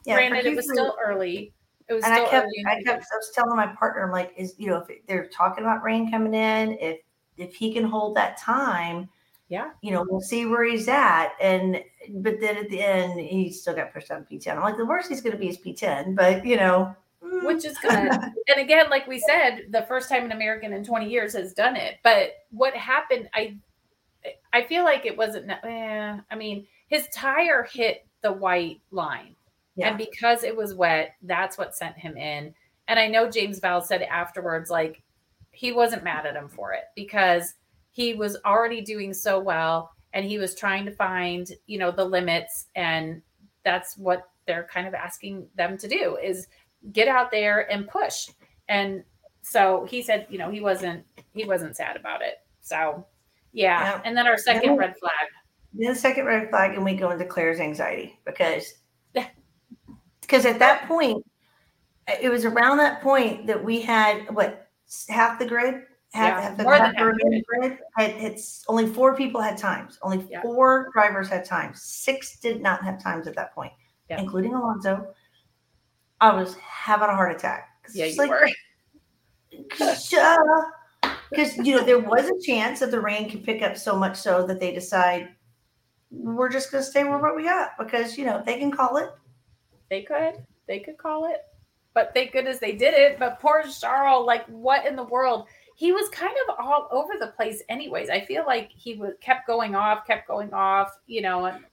Yeah, 0.05 0.15
Granted, 0.15 0.45
it 0.45 0.55
was 0.55 0.69
still 0.69 0.95
early. 1.05 1.53
It 1.89 1.93
was 1.93 2.03
and 2.03 2.13
I 2.13 2.27
kept, 2.27 2.47
I 2.67 2.83
kept, 2.83 3.05
I 3.11 3.15
was 3.15 3.31
telling 3.33 3.55
my 3.55 3.67
partner, 3.67 4.03
I'm 4.03 4.11
like, 4.11 4.33
is 4.35 4.55
you 4.57 4.67
know, 4.67 4.83
if 4.87 5.05
they're 5.07 5.27
talking 5.27 5.63
about 5.63 5.83
rain 5.83 6.11
coming 6.11 6.33
in, 6.33 6.77
if 6.79 6.99
if 7.37 7.55
he 7.55 7.73
can 7.73 7.85
hold 7.85 8.15
that 8.17 8.37
time, 8.37 9.09
yeah, 9.47 9.71
you 9.81 9.91
know, 9.91 10.05
we'll 10.09 10.19
see 10.19 10.45
where 10.45 10.65
he's 10.65 10.89
at. 10.89 11.29
And 11.39 11.81
but 12.09 12.41
then 12.41 12.57
at 12.57 12.69
the 12.69 12.81
end, 12.81 13.19
he 13.19 13.51
still 13.51 13.73
got 13.73 13.93
pushed 13.93 14.11
on 14.11 14.25
P10. 14.29 14.57
I'm 14.57 14.63
like, 14.63 14.75
the 14.75 14.85
worst 14.85 15.07
he's 15.07 15.21
going 15.21 15.31
to 15.31 15.39
be 15.39 15.47
is 15.47 15.57
P10, 15.57 16.15
but 16.15 16.45
you 16.45 16.57
know, 16.57 16.93
mm. 17.23 17.45
which 17.45 17.63
is 17.63 17.77
good. 17.77 17.91
and 17.91 18.57
again, 18.57 18.89
like 18.89 19.07
we 19.07 19.19
said, 19.19 19.67
the 19.69 19.83
first 19.83 20.09
time 20.09 20.25
an 20.25 20.33
American 20.33 20.73
in 20.73 20.83
20 20.83 21.09
years 21.09 21.33
has 21.33 21.53
done 21.53 21.77
it. 21.77 21.99
But 22.03 22.31
what 22.49 22.73
happened, 22.73 23.29
I, 23.33 23.57
I 24.51 24.63
feel 24.63 24.83
like 24.83 25.05
it 25.05 25.15
wasn't. 25.15 25.49
Eh, 25.49 26.17
I 26.29 26.35
mean, 26.35 26.67
his 26.89 27.07
tire 27.13 27.63
hit 27.63 28.05
the 28.21 28.33
white 28.33 28.81
line, 28.91 29.36
yeah. 29.77 29.89
and 29.89 29.97
because 29.97 30.43
it 30.43 30.55
was 30.55 30.75
wet, 30.75 31.15
that's 31.21 31.57
what 31.57 31.75
sent 31.75 31.97
him 31.97 32.17
in. 32.17 32.53
And 32.89 32.99
I 32.99 33.07
know 33.07 33.29
James 33.29 33.59
Vowles 33.59 33.85
said 33.85 34.01
afterwards, 34.01 34.69
like 34.69 35.03
he 35.51 35.71
wasn't 35.71 36.03
mad 36.03 36.25
at 36.25 36.35
him 36.35 36.49
for 36.49 36.73
it 36.73 36.83
because 36.95 37.53
he 37.91 38.13
was 38.13 38.37
already 38.45 38.81
doing 38.81 39.13
so 39.13 39.39
well 39.39 39.91
and 40.13 40.25
he 40.25 40.37
was 40.37 40.53
trying 40.53 40.85
to 40.85 40.91
find 40.91 41.51
you 41.65 41.79
know 41.79 41.91
the 41.91 42.05
limits 42.05 42.67
and 42.75 43.21
that's 43.63 43.97
what 43.97 44.29
they're 44.45 44.67
kind 44.71 44.87
of 44.87 44.93
asking 44.93 45.47
them 45.55 45.77
to 45.77 45.87
do 45.87 46.17
is 46.23 46.47
get 46.91 47.07
out 47.07 47.31
there 47.31 47.71
and 47.71 47.87
push 47.87 48.29
and 48.69 49.03
so 49.41 49.85
he 49.89 50.01
said 50.01 50.27
you 50.29 50.37
know 50.37 50.51
he 50.51 50.61
wasn't 50.61 51.03
he 51.33 51.45
wasn't 51.45 51.75
sad 51.75 51.95
about 51.95 52.21
it 52.21 52.35
so 52.61 53.05
yeah, 53.53 53.95
yeah. 53.95 54.01
and 54.05 54.15
then 54.15 54.27
our 54.27 54.37
second 54.37 54.69
then, 54.69 54.77
red 54.77 54.95
flag 54.99 55.27
then 55.73 55.93
the 55.93 55.99
second 55.99 56.25
red 56.25 56.49
flag 56.49 56.75
and 56.75 56.85
we 56.85 56.95
go 56.95 57.09
into 57.09 57.25
claire's 57.25 57.59
anxiety 57.59 58.19
because 58.25 58.75
because 60.27 60.45
at 60.45 60.59
that 60.59 60.87
point 60.87 61.25
it 62.21 62.29
was 62.29 62.45
around 62.45 62.77
that 62.77 63.01
point 63.01 63.47
that 63.47 63.63
we 63.63 63.81
had 63.81 64.33
what 64.33 64.69
half 65.09 65.39
the 65.39 65.45
grid 65.45 65.83
have, 66.13 66.43
yeah, 66.43 66.55
the 66.55 66.63
more 66.63 66.79
than 66.79 67.43
grid. 67.47 67.79
Had, 67.97 68.11
it's 68.11 68.63
only 68.67 68.87
four 68.87 69.15
people 69.15 69.41
had 69.41 69.57
times. 69.57 69.99
Only 70.01 70.25
yeah. 70.29 70.41
four 70.41 70.89
drivers 70.93 71.27
had 71.29 71.43
times. 71.45 71.81
Six 71.81 72.39
did 72.39 72.61
not 72.61 72.83
have 72.83 73.01
times 73.01 73.27
at 73.27 73.35
that 73.35 73.53
point, 73.53 73.73
yeah. 74.09 74.19
including 74.19 74.53
Alonso. 74.53 75.07
I 76.21 76.33
was 76.33 76.55
having 76.55 77.09
a 77.09 77.15
heart 77.15 77.35
attack. 77.35 77.69
Yeah, 77.93 78.05
you 78.05 78.17
like, 78.17 78.29
were. 78.29 78.49
Because 81.29 81.57
you 81.57 81.75
know 81.75 81.83
there 81.83 81.99
was 81.99 82.25
a 82.29 82.39
chance 82.45 82.79
that 82.79 82.89
the 82.89 83.01
rain 83.01 83.29
could 83.29 83.43
pick 83.43 83.61
up 83.61 83.75
so 83.75 83.97
much 83.97 84.15
so 84.15 84.47
that 84.47 84.61
they 84.61 84.73
decide 84.73 85.27
we're 86.09 86.49
just 86.49 86.71
going 86.71 86.81
to 86.81 86.89
stay 86.89 87.03
with 87.03 87.19
what 87.21 87.35
we 87.35 87.43
got 87.43 87.71
because 87.77 88.17
you 88.17 88.25
know 88.25 88.41
they 88.45 88.57
can 88.57 88.71
call 88.71 88.95
it. 88.95 89.09
They 89.89 90.01
could. 90.01 90.45
They 90.67 90.79
could 90.79 90.97
call 90.97 91.25
it. 91.31 91.41
But 91.93 92.11
thank 92.13 92.31
goodness 92.31 92.59
they 92.59 92.73
did 92.73 92.93
it. 92.93 93.17
But 93.17 93.39
poor 93.39 93.63
Charles, 93.63 94.27
like 94.27 94.45
what 94.47 94.85
in 94.85 94.95
the 94.95 95.03
world? 95.03 95.47
he 95.77 95.91
was 95.91 96.09
kind 96.09 96.35
of 96.49 96.55
all 96.57 96.87
over 96.91 97.13
the 97.19 97.27
place 97.27 97.61
anyways 97.69 98.09
i 98.09 98.19
feel 98.19 98.43
like 98.45 98.69
he 98.75 98.95
was 98.95 99.13
kept 99.21 99.47
going 99.47 99.75
off 99.75 100.05
kept 100.05 100.27
going 100.27 100.53
off 100.53 100.91
you 101.05 101.21
know 101.21 101.45
and 101.45 101.63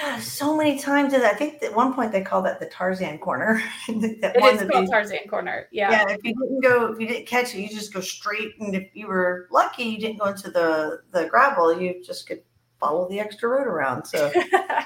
yeah 0.00 0.20
so 0.20 0.56
many 0.56 0.78
times 0.78 1.12
and 1.14 1.24
i 1.24 1.32
think 1.32 1.60
at 1.62 1.74
one 1.74 1.92
point 1.94 2.12
they 2.12 2.20
called 2.20 2.44
that 2.44 2.60
the 2.60 2.66
tarzan 2.66 3.18
corner 3.18 3.60
that 3.88 4.36
it 4.36 4.62
is 4.62 4.70
called 4.70 4.88
tarzan 4.88 5.26
corner 5.28 5.66
yeah 5.72 5.90
yeah 5.90 6.14
if 6.14 6.22
you 6.22 6.34
didn't 6.34 6.60
go 6.60 6.92
if 6.92 7.00
you 7.00 7.08
didn't 7.08 7.26
catch 7.26 7.54
it 7.54 7.60
you 7.60 7.68
just 7.68 7.92
go 7.92 8.00
straight 8.00 8.52
and 8.60 8.76
if 8.76 8.88
you 8.94 9.08
were 9.08 9.48
lucky 9.50 9.84
you 9.84 9.98
didn't 9.98 10.18
go 10.18 10.26
into 10.26 10.50
the 10.50 11.00
the 11.12 11.26
gravel 11.26 11.80
you 11.80 12.02
just 12.04 12.28
could 12.28 12.42
follow 12.80 13.08
the 13.08 13.20
extra 13.20 13.48
road 13.48 13.66
around 13.66 14.04
so 14.04 14.30
yeah 14.34 14.84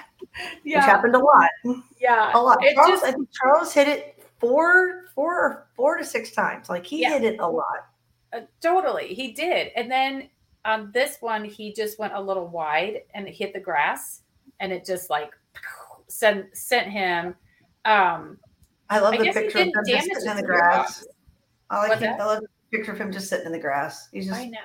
which 0.63 0.75
happened 0.75 1.15
a 1.15 1.19
lot 1.19 1.51
yeah 2.01 2.31
a 2.35 2.39
lot 2.41 2.59
charles, 2.75 2.91
just, 2.91 3.05
i 3.05 3.13
think 3.13 3.29
charles 3.33 3.73
hit 3.73 3.89
it 3.89 4.25
four 4.39 5.07
four 5.15 5.35
or 5.35 5.67
four 5.75 5.97
to 5.97 6.05
six 6.05 6.31
times 6.33 6.69
like 6.69 6.87
he 6.87 7.03
yeah. 7.03 7.11
hit 7.11 7.25
it 7.25 7.41
a 7.41 7.47
lot 7.47 7.89
uh, 8.33 8.41
totally, 8.61 9.15
he 9.15 9.33
did. 9.33 9.71
And 9.75 9.91
then 9.91 10.29
on 10.65 10.91
this 10.93 11.19
one, 11.21 11.45
he 11.45 11.73
just 11.73 11.99
went 11.99 12.15
a 12.15 12.21
little 12.21 12.47
wide 12.47 13.03
and 13.15 13.27
it 13.27 13.35
hit 13.35 13.53
the 13.53 13.61
grass, 13.61 14.23
and 14.61 14.73
it 14.73 14.85
just 14.85 15.11
like 15.11 15.33
sent 16.09 16.57
sent 16.57 16.89
him. 16.89 17.35
Um, 17.85 18.39
I 18.91 18.99
love 18.99 19.15
I 19.15 19.19
the 19.19 19.33
picture 19.33 19.59
of 19.59 19.67
him 19.67 19.73
just 19.87 20.07
sitting 20.07 20.31
in 20.31 20.37
the 20.37 20.43
grass. 20.43 21.07
I 21.71 21.89
like 21.89 22.03
I 22.03 22.17
love 22.19 22.43
the 22.43 22.77
picture 22.77 22.93
of 22.93 23.01
him 23.01 23.13
just 23.13 23.29
sitting 23.29 23.47
in 23.47 23.53
the 23.53 23.59
grass. 23.59 24.09
He's 24.13 24.27
just. 24.27 24.39
I 24.39 24.47
know. 24.47 24.59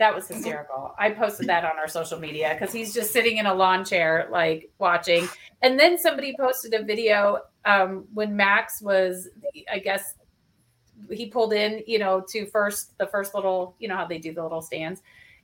That 0.00 0.14
was 0.14 0.26
hysterical. 0.26 0.94
I 0.98 1.10
posted 1.10 1.46
that 1.48 1.62
on 1.62 1.72
our 1.78 1.86
social 1.86 2.18
media 2.18 2.56
because 2.58 2.72
he's 2.72 2.94
just 2.94 3.12
sitting 3.12 3.36
in 3.36 3.44
a 3.44 3.52
lawn 3.52 3.84
chair, 3.84 4.28
like 4.32 4.70
watching. 4.78 5.28
And 5.60 5.78
then 5.78 5.98
somebody 5.98 6.34
posted 6.40 6.72
a 6.72 6.82
video 6.82 7.40
um, 7.66 8.06
when 8.14 8.34
Max 8.34 8.80
was, 8.80 9.28
I 9.70 9.78
guess, 9.78 10.14
he 11.10 11.26
pulled 11.26 11.52
in, 11.52 11.82
you 11.86 11.98
know, 11.98 12.24
to 12.30 12.46
first 12.46 12.96
the 12.96 13.08
first 13.08 13.34
little, 13.34 13.76
you 13.78 13.88
know 13.88 13.96
how 13.96 14.06
they 14.06 14.16
do 14.16 14.32
the 14.32 14.42
little 14.42 14.62
stands, 14.62 15.02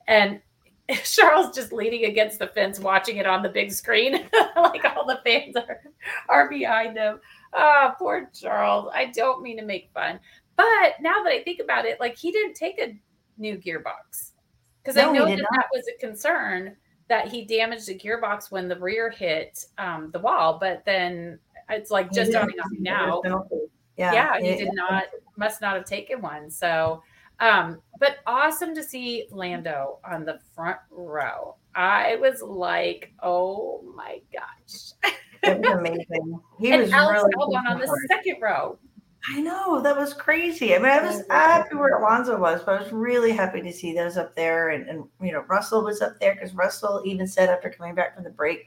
and 0.08 0.40
Charles 1.04 1.54
just 1.54 1.70
leaning 1.70 2.06
against 2.06 2.38
the 2.38 2.46
fence, 2.46 2.80
watching 2.80 3.18
it 3.18 3.26
on 3.26 3.42
the 3.42 3.50
big 3.50 3.70
screen, 3.70 4.14
like 4.56 4.86
all 4.86 5.04
the 5.06 5.20
fans 5.22 5.54
are 5.56 5.82
are 6.30 6.48
behind 6.48 6.96
him. 6.96 7.20
Oh, 7.52 7.92
poor 7.98 8.30
Charles. 8.32 8.88
I 8.94 9.06
don't 9.06 9.42
mean 9.42 9.58
to 9.58 9.64
make 9.66 9.90
fun, 9.92 10.18
but 10.56 10.94
now 11.02 11.22
that 11.24 11.32
I 11.34 11.42
think 11.42 11.60
about 11.60 11.84
it, 11.84 12.00
like 12.00 12.16
he 12.16 12.32
didn't 12.32 12.54
take 12.54 12.80
a 12.80 12.98
new 13.36 13.58
gearbox 13.58 14.32
because 14.86 14.96
No, 14.96 15.10
I 15.10 15.12
know 15.12 15.26
that 15.26 15.36
not. 15.38 15.50
that 15.52 15.66
was 15.72 15.84
a 15.88 15.98
concern 15.98 16.76
that 17.08 17.28
he 17.28 17.44
damaged 17.44 17.86
the 17.88 17.98
gearbox 17.98 18.50
when 18.52 18.68
the 18.68 18.78
rear 18.78 19.10
hit 19.10 19.64
um, 19.78 20.10
the 20.12 20.18
wall, 20.20 20.58
but 20.60 20.84
then 20.84 21.38
it's 21.68 21.90
like 21.90 22.12
just 22.12 22.30
He 22.30 22.32
didn't 22.32 22.56
dawning 22.56 22.60
on 22.60 22.70
me 22.72 22.78
now. 22.80 23.22
Yeah, 23.96 24.12
yeah, 24.12 24.38
he 24.40 24.48
it- 24.48 24.58
did 24.58 24.74
not 24.74 25.04
must 25.36 25.60
not 25.60 25.74
have 25.74 25.84
taken 25.84 26.22
one 26.22 26.50
so 26.50 27.02
um 27.40 27.78
but 28.00 28.16
awesome 28.26 28.74
to 28.74 28.82
see 28.82 29.26
lando 29.30 29.98
on 30.10 30.24
the 30.24 30.38
front 30.54 30.78
row. 30.90 31.56
I 31.74 32.16
was 32.16 32.40
like 32.40 33.12
oh 33.22 33.82
my 33.94 34.20
gosh. 34.32 34.92
It 35.42 35.58
was 35.58 35.78
amazing. 35.78 36.40
He 36.58 36.72
and 36.72 36.82
was 36.82 36.92
alex 36.92 37.22
really 37.36 37.54
albon 37.56 37.70
on 37.70 37.78
the 37.80 38.00
second 38.08 38.36
row 38.40 38.78
I 39.34 39.40
know 39.40 39.80
that 39.82 39.96
was 39.96 40.14
crazy. 40.14 40.74
I 40.74 40.78
mean, 40.78 40.86
I 40.90 41.00
was 41.02 41.22
happy 41.28 41.74
where 41.74 41.98
Alonso 41.98 42.38
was, 42.38 42.62
but 42.62 42.76
I 42.76 42.82
was 42.82 42.92
really 42.92 43.32
happy 43.32 43.60
to 43.60 43.72
see 43.72 43.92
those 43.94 44.16
up 44.16 44.36
there, 44.36 44.68
and, 44.70 44.88
and 44.88 45.04
you 45.20 45.32
know, 45.32 45.44
Russell 45.48 45.82
was 45.82 46.00
up 46.00 46.18
there 46.20 46.34
because 46.34 46.54
Russell 46.54 47.02
even 47.04 47.26
said 47.26 47.48
after 47.48 47.70
coming 47.70 47.94
back 47.94 48.14
from 48.14 48.24
the 48.24 48.30
break, 48.30 48.66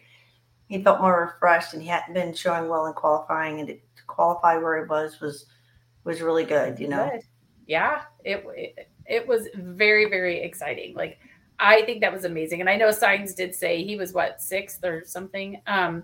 he 0.67 0.83
felt 0.83 1.01
more 1.01 1.31
refreshed, 1.33 1.73
and 1.73 1.81
he 1.81 1.87
hadn't 1.87 2.13
been 2.13 2.33
showing 2.33 2.67
well 2.69 2.87
in 2.87 2.93
qualifying, 2.93 3.59
and 3.59 3.69
to 3.69 3.77
qualify 4.07 4.57
where 4.57 4.83
he 4.83 4.89
was 4.89 5.19
was 5.21 5.45
was 6.03 6.21
really 6.21 6.43
good. 6.45 6.79
You 6.79 6.89
know, 6.89 7.09
Good. 7.11 7.21
yeah 7.67 8.01
it, 8.25 8.43
it 8.55 8.89
it 9.05 9.27
was 9.27 9.47
very 9.55 10.09
very 10.09 10.39
exciting 10.41 10.93
like 10.95 11.19
i 11.59 11.81
think 11.83 12.01
that 12.01 12.11
was 12.11 12.25
amazing 12.25 12.59
and 12.61 12.69
i 12.69 12.75
know 12.75 12.89
Sainz 12.89 13.35
did 13.35 13.53
say 13.55 13.83
he 13.83 13.95
was 13.95 14.13
what 14.13 14.41
sixth 14.41 14.83
or 14.83 15.03
something 15.05 15.61
um 15.67 16.03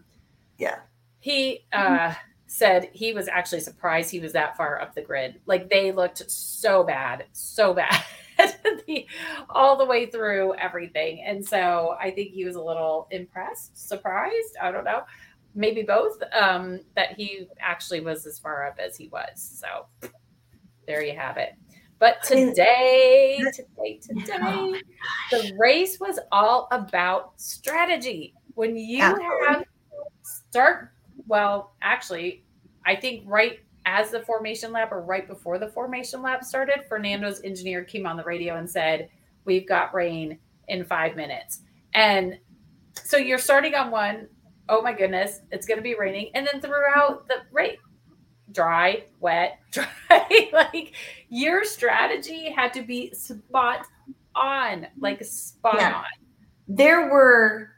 Yeah. 0.58 0.78
he 1.20 1.66
uh 1.74 2.14
said 2.48 2.89
he 2.93 3.14
was 3.14 3.28
actually 3.28 3.60
surprised 3.60 4.12
he 4.12 4.20
was 4.20 4.34
that 4.34 4.56
far 4.58 4.82
up 4.82 4.93
the 4.93 5.02
grid. 5.02 5.39
Like 5.46 5.70
they 5.70 5.91
looked 5.91 6.30
so 6.30 6.84
bad 6.84 7.26
so 7.34 7.74
bad 7.74 8.04
the, 8.88 9.08
all 9.50 9.78
the 9.78 9.86
way 9.86 10.06
through 10.06 10.54
everything. 10.56 11.24
And 11.26 11.46
so 11.46 11.96
i 12.00 12.12
think 12.12 12.32
he 12.32 12.46
was 12.46 12.56
a 12.56 12.62
little 12.62 13.08
impressed 13.12 13.89
surprised 13.89 14.56
i 14.62 14.72
don't 14.72 14.84
know 14.84 15.04
maybe 15.56 15.82
both 15.82 16.22
um 16.34 16.82
that 16.96 17.14
he 17.14 17.48
actually 17.60 18.02
was 18.02 18.26
as 18.28 18.38
far 18.38 18.68
up 18.68 18.78
as 18.78 18.98
he 18.98 19.08
was. 19.08 19.30
So 19.36 20.12
there 20.86 21.04
you 21.04 21.16
have 21.18 21.38
it. 21.38 21.54
But 21.98 22.22
today 22.24 23.39
today 23.54 24.00
today 24.02 24.82
the 25.32 25.56
race 25.58 26.00
was 26.00 26.20
all 26.32 26.68
about 26.72 27.39
strategy. 27.39 28.34
When 28.54 28.78
you 28.78 29.02
have 29.02 29.64
start 30.22 30.91
well 31.28 31.73
actually 31.82 32.43
i 32.86 32.95
think 32.95 33.23
right 33.26 33.59
as 33.86 34.09
the 34.11 34.21
formation 34.21 34.71
lap 34.71 34.91
or 34.91 35.01
right 35.01 35.28
before 35.28 35.57
the 35.59 35.67
formation 35.67 36.21
lap 36.21 36.43
started 36.43 36.84
fernando's 36.88 37.41
engineer 37.43 37.84
came 37.84 38.05
on 38.05 38.17
the 38.17 38.23
radio 38.23 38.57
and 38.57 38.69
said 38.69 39.09
we've 39.45 39.67
got 39.67 39.93
rain 39.93 40.38
in 40.67 40.84
five 40.84 41.15
minutes 41.15 41.61
and 41.93 42.38
so 42.93 43.17
you're 43.17 43.38
starting 43.38 43.76
on 43.76 43.91
one 43.91 44.28
oh 44.69 44.82
my 44.82 44.93
goodness 44.93 45.41
it's 45.51 45.67
going 45.67 45.78
to 45.78 45.84
be 45.84 45.95
raining 45.95 46.30
and 46.34 46.47
then 46.51 46.59
throughout 46.61 47.28
the 47.28 47.36
race 47.51 47.78
dry 48.51 49.03
wet 49.19 49.59
dry 49.71 50.49
like 50.53 50.93
your 51.30 51.63
strategy 51.63 52.51
had 52.51 52.73
to 52.73 52.82
be 52.82 53.11
spot 53.13 53.86
on 54.36 54.88
like 54.99 55.23
spot 55.23 55.76
Yeah. 55.78 55.95
on 55.97 56.03
there 56.67 57.09
were 57.11 57.69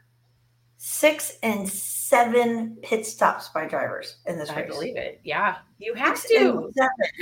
six 0.78 1.36
and 1.42 1.68
seven 1.68 2.76
pit 2.82 3.04
stops 3.04 3.48
by 3.48 3.66
drivers 3.66 4.16
in 4.26 4.38
this 4.38 4.48
i 4.50 4.60
race. 4.60 4.70
believe 4.72 4.96
it 4.96 5.20
yeah 5.24 5.56
you 5.78 5.92
have 5.94 6.16
Six 6.16 6.30
to. 6.40 6.72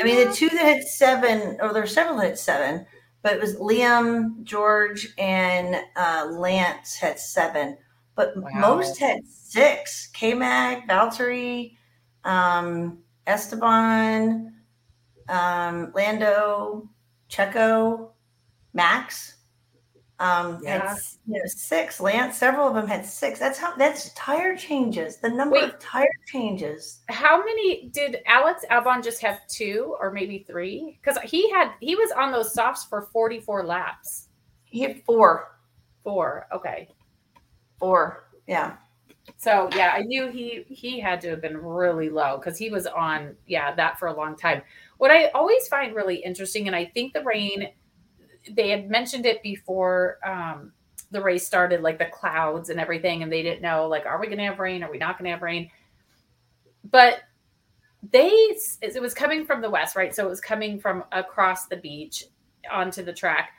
I 0.01 0.05
mean, 0.05 0.27
the 0.29 0.33
two 0.35 0.49
that 0.51 0.65
had 0.65 0.83
seven, 0.85 1.59
or 1.61 1.73
there 1.75 1.83
were 1.83 1.87
several 1.87 2.17
that 2.19 2.27
had 2.29 2.39
seven, 2.39 2.87
but 3.23 3.35
it 3.35 3.41
was 3.41 3.57
Liam, 3.57 4.43
George, 4.45 5.09
and 5.19 5.77
uh, 5.97 6.29
Lance 6.31 6.95
had 6.97 7.19
seven. 7.19 7.77
But 8.15 8.35
Wow. 8.35 8.49
most 8.55 8.99
had 8.99 9.27
six. 9.27 10.07
K 10.15 10.33
Mag, 10.33 10.89
Valtteri, 10.89 11.77
um, 12.25 13.01
Esteban, 13.27 14.55
um, 15.29 15.93
Lando, 15.95 16.89
Checo, 17.29 18.13
Max. 18.73 19.36
Um, 20.19 20.64
had 20.64 20.83
Yeah. 20.83 20.97
you 21.27 21.35
know, 21.35 21.41
six. 21.47 22.01
Lance, 22.01 22.39
several 22.39 22.67
of 22.69 22.75
them 22.75 22.87
had 22.89 23.05
six. 23.05 23.39
That's 23.39 23.59
how. 23.59 23.77
That's 23.77 24.12
tire 24.14 24.57
changes. 24.57 25.19
The 25.19 25.29
number 25.29 25.57
Wait. 25.57 25.64
of 25.75 25.79
tire 25.79 26.09
changes. 26.27 27.01
how 27.11 27.39
many 27.39 27.89
did 27.91 28.19
alex 28.27 28.64
albon 28.71 29.05
just 29.05 29.21
have 29.21 29.47
two 29.47 29.95
or 30.01 30.11
maybe 30.11 30.39
three 30.49 30.99
because 31.03 31.19
he 31.23 31.51
had 31.51 31.73
he 31.81 31.95
was 31.97 32.11
on 32.12 32.33
those 32.33 32.55
softs 32.55 32.85
for 32.85 33.03
44 33.12 33.64
laps 33.67 34.29
He 34.64 34.81
had 34.81 35.03
four. 35.05 35.59
four 36.03 36.47
okay 36.53 36.89
Four. 37.79 38.31
Yeah. 38.47 38.77
So 39.37 39.69
yeah, 39.75 39.93
I 39.95 40.01
knew 40.03 40.29
he 40.31 40.64
he 40.69 40.99
had 40.99 41.21
to 41.23 41.29
have 41.31 41.43
been 41.43 41.59
really 41.59 42.09
low 42.09 42.39
because 42.39 42.57
he 42.57 42.71
was 42.71 42.87
on 42.87 43.37
yeah 43.47 43.75
that 43.75 43.99
for 43.99 44.09
a 44.09 44.17
long 44.17 44.35
time. 44.37 44.62
What 44.99 45.11
I 45.11 45.27
always 45.35 45.69
find 45.69 45.95
really 45.95 46.17
interesting, 46.17 46.69
and 46.69 46.75
I 46.77 46.87
think 46.87 47.12
the 47.12 47.23
rain, 47.23 47.69
they 48.51 48.71
had 48.71 48.91
mentioned 48.91 49.27
it 49.27 49.43
before 49.43 50.19
um, 50.25 50.73
the 51.11 51.21
race 51.21 51.47
started, 51.47 51.83
like 51.83 51.99
the 51.99 52.07
clouds 52.07 52.71
and 52.71 52.81
everything, 52.81 53.23
and 53.23 53.33
they 53.33 53.43
didn't 53.43 53.63
know 53.63 53.87
like 53.89 54.07
are 54.07 54.21
we 54.21 54.27
going 54.27 54.39
to 54.39 54.45
have 54.45 54.59
rain? 54.59 54.83
Are 54.83 54.91
we 54.91 54.99
not 54.99 55.19
going 55.19 55.25
to 55.25 55.31
have 55.31 55.43
rain? 55.43 55.71
But 56.91 57.21
they 58.11 58.31
it 58.83 59.01
was 59.01 59.15
coming 59.15 59.45
from 59.45 59.61
the 59.61 59.71
west, 59.71 59.97
right? 59.97 60.15
So 60.15 60.27
it 60.27 60.31
was 60.31 60.41
coming 60.41 60.79
from 60.79 61.05
across 61.13 61.67
the 61.67 61.77
beach 61.77 62.25
onto 62.71 63.03
the 63.03 63.13
track 63.13 63.51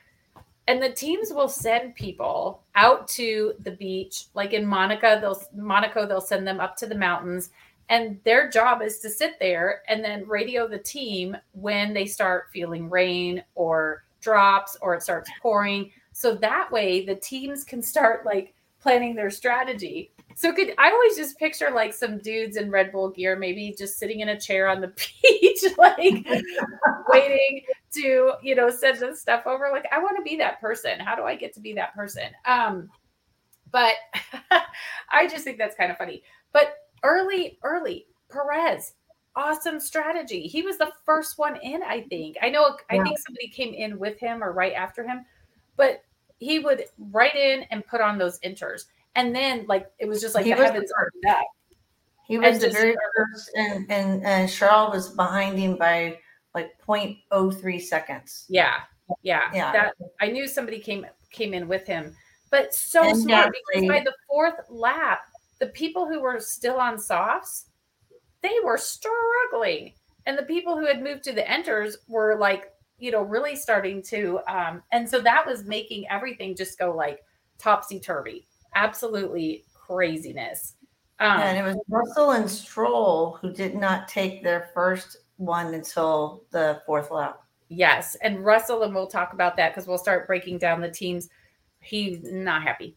and 0.67 0.81
the 0.81 0.91
teams 0.91 1.31
will 1.31 1.47
send 1.47 1.95
people 1.95 2.63
out 2.75 3.07
to 3.07 3.53
the 3.63 3.71
beach 3.71 4.25
like 4.33 4.53
in 4.53 4.65
monaco 4.65 5.19
they'll 5.19 5.41
monaco 5.55 6.05
they'll 6.05 6.21
send 6.21 6.47
them 6.47 6.59
up 6.59 6.75
to 6.75 6.85
the 6.85 6.95
mountains 6.95 7.49
and 7.89 8.19
their 8.25 8.49
job 8.49 8.81
is 8.81 8.99
to 8.99 9.09
sit 9.09 9.39
there 9.39 9.81
and 9.87 10.03
then 10.03 10.27
radio 10.27 10.67
the 10.67 10.77
team 10.77 11.35
when 11.53 11.93
they 11.93 12.05
start 12.05 12.49
feeling 12.51 12.89
rain 12.89 13.43
or 13.55 14.03
drops 14.27 14.75
or 14.81 14.93
it 14.93 15.01
starts 15.01 15.29
pouring. 15.41 15.89
So 16.11 16.35
that 16.35 16.69
way 16.69 17.05
the 17.05 17.15
teams 17.15 17.63
can 17.63 17.81
start 17.81 18.25
like 18.25 18.53
planning 18.81 19.15
their 19.15 19.29
strategy. 19.29 20.11
So 20.35 20.51
could 20.53 20.73
i 20.77 20.91
always 20.91 21.15
just 21.15 21.39
picture 21.39 21.69
like 21.73 21.93
some 21.93 22.17
dudes 22.17 22.57
in 22.57 22.69
red 22.69 22.91
bull 22.91 23.09
gear 23.09 23.37
maybe 23.37 23.73
just 23.75 23.97
sitting 23.97 24.19
in 24.19 24.29
a 24.29 24.39
chair 24.39 24.67
on 24.67 24.81
the 24.81 24.93
beach 25.31 25.63
like 25.77 26.27
waiting 27.07 27.61
to 27.93 28.33
you 28.43 28.53
know 28.53 28.69
send 28.69 28.99
this 28.99 29.21
stuff 29.21 29.47
over. 29.47 29.69
Like 29.71 29.85
i 29.93 29.97
want 29.97 30.17
to 30.17 30.23
be 30.23 30.35
that 30.37 30.59
person. 30.59 30.99
How 30.99 31.15
do 31.15 31.23
i 31.23 31.35
get 31.35 31.53
to 31.53 31.61
be 31.61 31.71
that 31.73 31.95
person? 31.95 32.29
Um 32.45 32.89
but 33.71 33.93
i 35.09 35.25
just 35.27 35.45
think 35.45 35.57
that's 35.57 35.77
kind 35.77 35.89
of 35.89 35.97
funny. 35.97 36.21
But 36.51 36.73
early 37.03 37.59
early 37.63 38.07
perez 38.29 38.93
awesome 39.37 39.79
strategy. 39.79 40.41
He 40.47 40.61
was 40.63 40.77
the 40.77 40.91
first 41.05 41.37
one 41.37 41.55
in 41.61 41.81
i 41.83 42.01
think. 42.09 42.35
I 42.41 42.49
know 42.49 42.75
i 42.89 42.95
Yeah. 42.95 43.03
think 43.03 43.19
somebody 43.19 43.47
came 43.47 43.73
in 43.73 43.97
with 43.99 44.19
him 44.19 44.43
or 44.43 44.51
right 44.51 44.73
after 44.73 45.03
him 45.07 45.25
but 45.77 46.03
he 46.39 46.59
would 46.59 46.83
right 47.11 47.35
in 47.35 47.63
and 47.71 47.85
put 47.87 48.01
on 48.01 48.17
those 48.17 48.39
inters. 48.39 48.85
And 49.15 49.35
then 49.35 49.65
like 49.67 49.87
it 49.99 50.07
was 50.07 50.19
just 50.21 50.35
like 50.35 50.45
He 50.45 50.51
the 50.53 50.57
was 50.59 50.67
the 50.67 50.73
heavens 50.73 50.91
opened 50.99 51.35
up. 51.35 51.45
He 52.27 52.37
was 52.37 52.47
And 52.55 52.61
the 52.61 52.69
very 52.77 52.95
first, 53.15 53.51
and 53.55 53.85
and 53.91 54.25
and 54.25 54.49
Charles 54.51 54.93
was 54.93 55.09
behind 55.09 55.57
him 55.57 55.77
by 55.77 56.19
like 56.53 56.71
0.03 56.85 57.79
seconds. 57.81 58.45
yeah 58.49 58.81
yeah. 59.21 59.43
Yeah. 59.53 59.71
that 59.71 59.93
i 60.19 60.27
knew 60.27 60.47
somebody 60.47 60.79
came 60.79 61.05
came 61.31 61.53
in 61.53 61.67
with 61.67 61.85
him 61.87 62.15
but 62.49 62.73
so 62.73 63.01
And 63.03 63.17
smart 63.17 63.53
because 63.71 63.87
by 63.87 63.99
the 64.03 64.13
fourth 64.27 64.55
lap 64.69 65.19
the 65.59 65.67
people 65.67 66.07
who 66.07 66.19
were 66.21 66.39
still 66.39 66.77
on 66.77 66.99
softs 66.99 67.67
they 68.47 68.59
were 68.63 68.77
struggling 68.77 69.93
and 70.25 70.37
the 70.37 70.43
people 70.43 70.77
who 70.77 70.85
had 70.85 71.01
moved 71.01 71.23
to 71.23 71.33
the 71.33 71.43
inters 71.43 71.95
were 72.07 72.37
like 72.37 72.71
you 72.97 73.11
know 73.11 73.21
really 73.21 73.55
starting 73.55 74.01
to 74.01 74.39
um 74.47 74.81
and 74.91 75.09
so 75.09 75.19
that 75.19 75.45
was 75.45 75.65
making 75.65 76.05
everything 76.09 76.55
just 76.55 76.79
go 76.79 76.95
like 76.95 77.19
topsy 77.59 77.99
turvy 77.99 78.47
absolutely 78.75 79.63
craziness 79.73 80.75
um 81.19 81.39
and 81.41 81.57
it 81.57 81.63
was 81.63 81.77
Russell 81.89 82.31
and 82.31 82.49
Stroll 82.49 83.37
who 83.41 83.51
did 83.51 83.75
not 83.75 84.07
take 84.07 84.43
their 84.43 84.69
first 84.73 85.17
one 85.37 85.73
until 85.73 86.43
the 86.51 86.81
fourth 86.85 87.11
lap. 87.11 87.39
Yes, 87.69 88.15
and 88.21 88.43
Russell, 88.43 88.83
and 88.83 88.93
we'll 88.93 89.07
talk 89.07 89.33
about 89.33 89.55
that 89.57 89.73
because 89.73 89.87
we'll 89.87 89.97
start 89.97 90.27
breaking 90.27 90.57
down 90.57 90.81
the 90.81 90.89
teams. 90.89 91.29
He's 91.79 92.19
not 92.23 92.63
happy, 92.63 92.95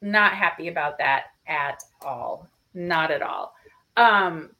not 0.00 0.32
happy 0.32 0.68
about 0.68 0.98
that 0.98 1.24
at 1.46 1.82
all, 2.00 2.48
not 2.74 3.10
at 3.10 3.22
all. 3.22 3.54
Um, 3.96 4.50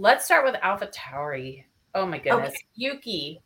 let's 0.00 0.24
start 0.24 0.44
with 0.44 0.56
Alpha 0.62 0.86
Tauri. 0.88 1.64
Oh 1.94 2.06
my 2.06 2.18
goodness, 2.18 2.54
Yuki 2.74 3.40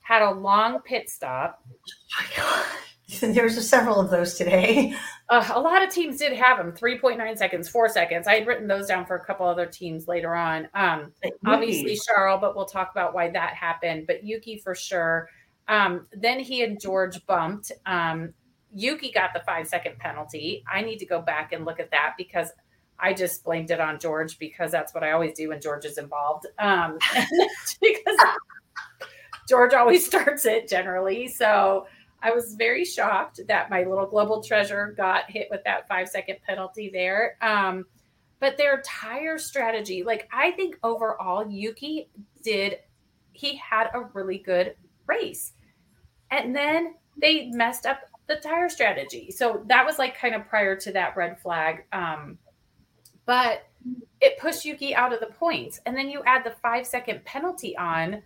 had 0.00 0.22
a 0.22 0.30
long 0.30 0.80
pit 0.80 1.08
stop. 1.08 1.62
Oh 1.64 2.20
my 2.20 2.36
God. 2.36 2.66
There 3.22 3.44
was 3.44 3.66
several 3.66 3.98
of 4.00 4.10
those 4.10 4.34
today. 4.34 4.94
Uh, 5.30 5.46
a 5.52 5.60
lot 5.60 5.82
of 5.82 5.90
teams 5.90 6.16
did 6.16 6.32
have 6.32 6.56
them 6.56 6.72
3.9 6.72 7.36
seconds, 7.36 7.68
four 7.68 7.86
seconds. 7.86 8.26
I 8.26 8.36
had 8.36 8.46
written 8.46 8.66
those 8.66 8.86
down 8.86 9.04
for 9.04 9.14
a 9.14 9.22
couple 9.22 9.46
other 9.46 9.66
teams 9.66 10.08
later 10.08 10.34
on. 10.34 10.68
Um, 10.72 11.12
obviously, 11.44 11.98
Charles, 12.06 12.40
but 12.40 12.56
we'll 12.56 12.64
talk 12.64 12.92
about 12.92 13.12
why 13.12 13.28
that 13.28 13.52
happened. 13.52 14.06
But 14.06 14.24
Yuki 14.24 14.56
for 14.56 14.74
sure. 14.74 15.28
Um, 15.68 16.06
then 16.14 16.40
he 16.40 16.64
and 16.64 16.80
George 16.80 17.26
bumped. 17.26 17.72
Um, 17.84 18.32
Yuki 18.74 19.12
got 19.12 19.34
the 19.34 19.40
five 19.40 19.68
second 19.68 19.98
penalty. 19.98 20.64
I 20.66 20.80
need 20.80 20.96
to 21.00 21.06
go 21.06 21.20
back 21.20 21.52
and 21.52 21.66
look 21.66 21.78
at 21.78 21.90
that 21.90 22.14
because 22.16 22.50
I 23.00 23.12
just 23.12 23.44
blamed 23.44 23.70
it 23.70 23.80
on 23.80 23.98
George 23.98 24.38
because 24.38 24.70
that's 24.70 24.92
what 24.92 25.04
I 25.04 25.12
always 25.12 25.34
do 25.34 25.50
when 25.50 25.60
George 25.60 25.84
is 25.84 25.98
involved. 25.98 26.46
Um, 26.58 26.98
because 27.80 28.18
George 29.48 29.74
always 29.74 30.04
starts 30.06 30.44
it 30.44 30.68
generally. 30.68 31.28
So 31.28 31.86
I 32.22 32.32
was 32.32 32.54
very 32.54 32.84
shocked 32.84 33.40
that 33.48 33.70
my 33.70 33.84
little 33.84 34.06
global 34.06 34.42
treasure 34.42 34.94
got 34.96 35.30
hit 35.30 35.48
with 35.50 35.62
that 35.64 35.86
five 35.88 36.08
second 36.08 36.38
penalty 36.46 36.90
there. 36.92 37.36
Um, 37.40 37.84
but 38.40 38.56
their 38.56 38.82
tire 38.82 39.38
strategy, 39.38 40.02
like 40.02 40.28
I 40.32 40.52
think 40.52 40.78
overall, 40.82 41.48
Yuki 41.48 42.08
did, 42.42 42.78
he 43.32 43.56
had 43.56 43.88
a 43.94 44.02
really 44.12 44.38
good 44.38 44.74
race. 45.06 45.52
And 46.30 46.54
then 46.54 46.94
they 47.16 47.46
messed 47.46 47.86
up 47.86 48.00
the 48.26 48.36
tire 48.36 48.68
strategy. 48.68 49.30
So 49.30 49.62
that 49.66 49.84
was 49.84 49.98
like 49.98 50.16
kind 50.16 50.34
of 50.34 50.46
prior 50.46 50.76
to 50.76 50.92
that 50.92 51.16
red 51.16 51.40
flag. 51.40 51.84
Um, 51.92 52.38
but 53.28 53.68
it 54.22 54.38
pushed 54.38 54.64
Yuki 54.64 54.94
out 54.94 55.12
of 55.12 55.20
the 55.20 55.26
points. 55.26 55.80
And 55.84 55.94
then 55.94 56.08
you 56.08 56.22
add 56.24 56.44
the 56.44 56.54
five 56.62 56.86
second 56.86 57.22
penalty 57.26 57.76
on. 57.76 58.22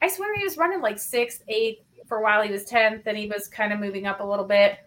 I 0.00 0.06
swear 0.06 0.32
he 0.36 0.44
was 0.44 0.56
running 0.56 0.80
like 0.80 0.96
sixth, 1.00 1.42
eighth 1.48 1.82
for 2.06 2.18
a 2.18 2.22
while. 2.22 2.40
He 2.40 2.52
was 2.52 2.64
10th, 2.64 3.02
then 3.02 3.16
he 3.16 3.26
was 3.26 3.48
kind 3.48 3.72
of 3.72 3.80
moving 3.80 4.06
up 4.06 4.20
a 4.20 4.24
little 4.24 4.44
bit. 4.44 4.78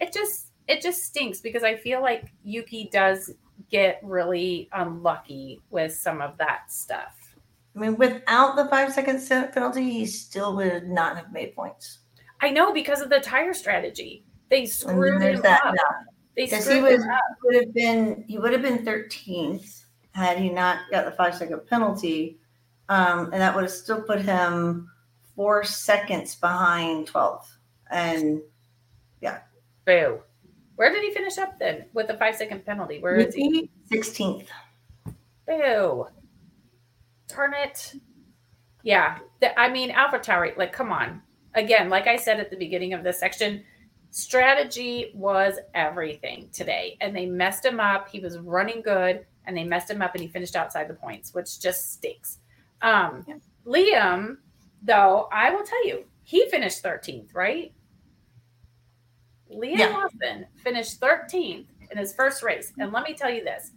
It 0.00 0.12
just, 0.12 0.48
it 0.66 0.82
just 0.82 1.04
stinks 1.04 1.40
because 1.40 1.62
I 1.62 1.76
feel 1.76 2.02
like 2.02 2.32
Yuki 2.42 2.88
does 2.92 3.30
get 3.70 4.00
really 4.02 4.68
unlucky 4.72 5.60
with 5.70 5.94
some 5.94 6.20
of 6.20 6.36
that 6.38 6.72
stuff. 6.72 7.36
I 7.76 7.78
mean, 7.78 7.96
without 7.96 8.56
the 8.56 8.66
five 8.66 8.92
second 8.92 9.24
penalty, 9.28 9.90
he 9.92 10.06
still 10.06 10.56
would 10.56 10.88
not 10.88 11.16
have 11.16 11.32
made 11.32 11.54
points. 11.54 12.00
I 12.40 12.50
know 12.50 12.72
because 12.72 13.00
of 13.00 13.10
the 13.10 13.20
tire 13.20 13.54
strategy. 13.54 14.24
They 14.50 14.66
screwed 14.66 15.22
him 15.22 15.40
that, 15.42 15.64
up. 15.64 15.74
They 16.36 16.46
screwed 16.46 16.76
he 16.76 16.82
was. 16.82 17.04
Would 17.44 17.54
have 17.54 17.74
been 17.74 18.24
he 18.26 18.38
would 18.38 18.52
have 18.52 18.62
been 18.62 18.84
13th 18.84 19.84
had 20.12 20.38
he 20.38 20.48
not 20.48 20.78
got 20.90 21.04
the 21.04 21.10
five 21.12 21.34
second 21.34 21.66
penalty, 21.68 22.38
um, 22.88 23.32
and 23.32 23.34
that 23.34 23.54
would 23.54 23.64
have 23.64 23.72
still 23.72 24.02
put 24.02 24.20
him 24.20 24.90
four 25.34 25.64
seconds 25.64 26.34
behind 26.36 27.08
12th. 27.08 27.56
And 27.90 28.40
yeah, 29.20 29.40
boo. 29.84 30.20
Where 30.76 30.92
did 30.92 31.02
he 31.02 31.12
finish 31.12 31.38
up 31.38 31.58
then 31.58 31.86
with 31.92 32.08
the 32.08 32.14
five 32.14 32.34
second 32.36 32.64
penalty? 32.64 32.98
Where 33.00 33.16
is 33.16 33.34
he? 33.34 33.70
16th. 33.90 34.46
Boo. 35.46 36.06
Turn 37.28 37.54
it. 37.54 37.94
Yeah. 38.82 39.18
The, 39.40 39.58
I 39.58 39.70
mean, 39.70 39.90
Alpha 39.92 40.18
Tauri, 40.18 40.56
like, 40.56 40.72
come 40.72 40.90
on 40.90 41.22
again, 41.54 41.88
like 41.88 42.06
I 42.06 42.16
said 42.16 42.40
at 42.40 42.50
the 42.50 42.56
beginning 42.56 42.92
of 42.92 43.02
this 43.02 43.18
section, 43.18 43.64
strategy 44.14 45.10
was 45.12 45.58
everything 45.74 46.48
today. 46.52 46.96
And 47.00 47.16
they 47.16 47.26
messed 47.26 47.64
him 47.64 47.80
up. 47.80 48.08
He 48.08 48.20
was 48.20 48.38
running 48.38 48.80
good 48.80 49.26
and 49.44 49.56
they 49.56 49.64
messed 49.64 49.90
him 49.90 50.00
up 50.02 50.14
and 50.14 50.22
he 50.22 50.28
finished 50.28 50.54
outside 50.54 50.86
the 50.86 50.94
points, 50.94 51.34
which 51.34 51.58
just 51.58 51.94
stinks. 51.94 52.38
Um, 52.80 53.24
yeah. 53.26 53.34
Liam, 53.66 54.36
though, 54.82 55.28
I 55.32 55.50
will 55.50 55.64
tell 55.64 55.84
you, 55.84 56.04
he 56.22 56.48
finished 56.48 56.80
13th, 56.84 57.34
right? 57.34 57.72
Liam 59.52 59.78
yeah. 59.78 59.88
Lawson 59.88 60.46
finished 60.62 61.00
13th 61.00 61.66
in 61.90 61.98
his 61.98 62.14
first 62.14 62.44
race. 62.44 62.72
And 62.78 62.92
let 62.92 63.02
me 63.02 63.14
tell 63.14 63.30
you 63.30 63.42
this 63.42 63.72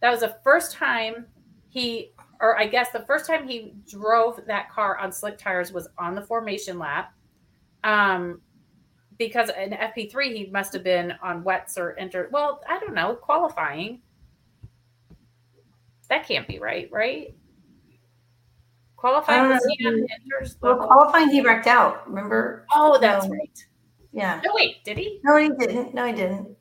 that 0.00 0.10
was 0.10 0.20
the 0.20 0.36
first 0.44 0.72
time 0.72 1.24
he, 1.70 2.12
or 2.42 2.58
I 2.58 2.66
guess 2.66 2.90
the 2.90 3.06
first 3.06 3.26
time 3.26 3.48
he 3.48 3.72
drove 3.88 4.44
that 4.48 4.70
car 4.70 4.98
on 4.98 5.12
slick 5.12 5.38
tires 5.38 5.72
was 5.72 5.88
on 5.96 6.14
the 6.14 6.22
formation 6.22 6.78
lap. 6.78 7.14
Um, 7.84 8.42
because 9.18 9.50
in 9.50 9.70
FP3 9.70 10.36
he 10.36 10.46
must 10.46 10.72
have 10.72 10.84
been 10.84 11.14
on 11.22 11.42
wets 11.44 11.76
or 11.76 11.98
entered. 11.98 12.30
Well, 12.32 12.62
I 12.68 12.78
don't 12.78 12.94
know 12.94 13.14
qualifying. 13.14 14.00
That 16.08 16.26
can't 16.26 16.48
be 16.48 16.58
right, 16.58 16.88
right? 16.90 17.34
Qualifying 18.96 19.50
was 19.50 19.64
he 19.76 19.86
on 19.86 19.94
inters. 19.94 20.56
Well, 20.60 20.76
qualifying 20.76 21.28
he 21.28 21.40
wrecked 21.40 21.66
out. 21.66 22.08
Remember? 22.08 22.66
Oh, 22.74 22.98
that's 23.00 23.26
no. 23.26 23.32
right. 23.32 23.66
Yeah. 24.12 24.40
No, 24.44 24.52
wait, 24.54 24.82
did 24.84 24.98
he? 24.98 25.20
No, 25.22 25.36
he 25.36 25.50
didn't. 25.50 25.94
No, 25.94 26.06
he 26.06 26.12
didn't. 26.12 26.56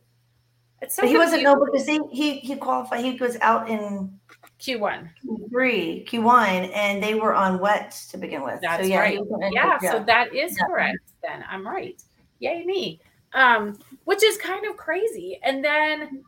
It's 0.82 0.95
so 0.95 1.01
but 1.01 1.10
he 1.10 1.18
wasn't 1.18 1.41
no 1.41 1.55
because 1.66 1.88
he 1.88 1.99
he 2.12 2.38
he 2.39 2.55
qualified. 2.55 3.03
He 3.03 3.14
was 3.14 3.38
out 3.41 3.68
in 3.68 4.20
Q1, 4.60 5.10
Q3, 5.26 6.08
Q1, 6.08 6.72
and 6.76 7.01
they 7.01 7.16
were 7.16 7.34
on 7.34 7.58
wets 7.60 8.08
to 8.10 8.18
begin 8.18 8.43
with. 8.43 8.62
That's 8.62 8.84
so, 8.84 8.89
yeah, 8.89 8.99
right. 8.99 9.20
Yeah, 9.51 9.80
yeah, 9.82 9.91
so 9.91 10.03
that 10.03 10.36
is 10.36 10.55
yeah. 10.60 10.66
correct. 10.68 10.99
Then 11.24 11.43
I'm 11.49 11.66
right. 11.66 11.99
Yay 12.39 12.65
me. 12.65 13.01
Um, 13.33 13.77
which 14.05 14.23
is 14.23 14.38
kind 14.38 14.65
of 14.65 14.77
crazy. 14.77 15.39
And 15.43 15.63
then, 15.63 16.23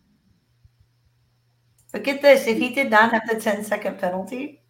but 1.92 2.04
get 2.04 2.22
this: 2.22 2.48
if 2.48 2.58
he 2.58 2.74
did 2.74 2.92
not 2.92 3.12
have 3.12 3.28
the 3.28 3.40
10 3.40 3.64
second 3.64 4.00
penalty, 4.00 4.62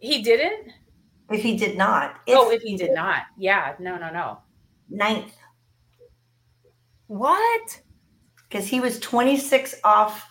he 0.00 0.22
didn't. 0.22 0.72
If 1.30 1.42
he 1.42 1.56
did 1.56 1.78
not. 1.78 2.16
If 2.26 2.36
oh, 2.36 2.50
if 2.50 2.60
he, 2.62 2.70
he 2.70 2.76
did, 2.76 2.88
did 2.88 2.94
not. 2.94 3.22
Yeah. 3.38 3.74
No. 3.78 3.96
No. 3.96 4.10
No. 4.10 4.40
Ninth. 4.88 5.36
What? 7.06 7.80
Because 8.48 8.66
he 8.68 8.80
was 8.80 8.98
26 9.00 9.76
off 9.84 10.30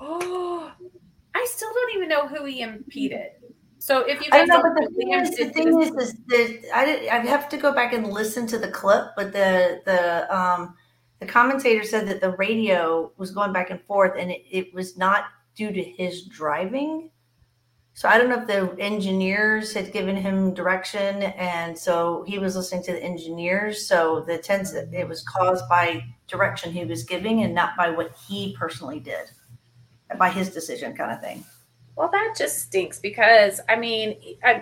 Oh, 0.00 0.72
I 1.34 1.46
still 1.48 1.72
don't 1.72 1.96
even 1.96 2.08
know 2.08 2.26
who 2.26 2.44
he 2.44 2.62
impeded. 2.62 3.32
So 3.78 4.00
if 4.00 4.20
you 4.20 4.28
I 4.32 4.44
know, 4.44 4.60
but 4.60 4.74
the 4.74 4.94
thing 4.94 5.12
is, 5.14 5.30
the 5.36 5.50
thing 5.50 5.80
is, 5.80 5.90
is 5.90 6.14
that 6.26 6.70
I 6.74 7.08
I 7.10 7.18
have 7.20 7.48
to 7.48 7.56
go 7.56 7.72
back 7.72 7.94
and 7.94 8.08
listen 8.12 8.46
to 8.48 8.58
the 8.58 8.68
clip, 8.68 9.12
but 9.16 9.32
the 9.32 9.80
the 9.86 10.36
um 10.36 10.74
the 11.18 11.26
commentator 11.26 11.82
said 11.82 12.06
that 12.08 12.20
the 12.20 12.32
radio 12.32 13.10
was 13.16 13.30
going 13.30 13.52
back 13.52 13.70
and 13.70 13.80
forth 13.84 14.18
and 14.18 14.30
it, 14.30 14.42
it 14.50 14.74
was 14.74 14.98
not 14.98 15.24
due 15.54 15.72
to 15.72 15.82
his 15.82 16.24
driving. 16.24 17.10
So 17.94 18.08
I 18.08 18.16
don't 18.16 18.30
know 18.30 18.40
if 18.40 18.46
the 18.46 18.74
engineers 18.82 19.74
had 19.74 19.92
given 19.92 20.16
him 20.16 20.54
direction, 20.54 21.22
and 21.22 21.76
so 21.76 22.24
he 22.26 22.38
was 22.38 22.56
listening 22.56 22.82
to 22.84 22.92
the 22.92 23.02
engineers. 23.02 23.86
So 23.86 24.24
the 24.26 24.38
tense 24.38 24.72
it 24.72 25.08
was 25.08 25.22
caused 25.22 25.68
by 25.68 26.04
direction 26.26 26.72
he 26.72 26.84
was 26.84 27.02
giving, 27.02 27.42
and 27.42 27.54
not 27.54 27.76
by 27.76 27.90
what 27.90 28.14
he 28.28 28.56
personally 28.58 29.00
did, 29.00 29.30
by 30.18 30.30
his 30.30 30.50
decision, 30.50 30.96
kind 30.96 31.12
of 31.12 31.20
thing. 31.20 31.44
Well, 31.96 32.10
that 32.12 32.34
just 32.38 32.60
stinks 32.60 32.98
because 32.98 33.60
I 33.68 33.76
mean, 33.76 34.16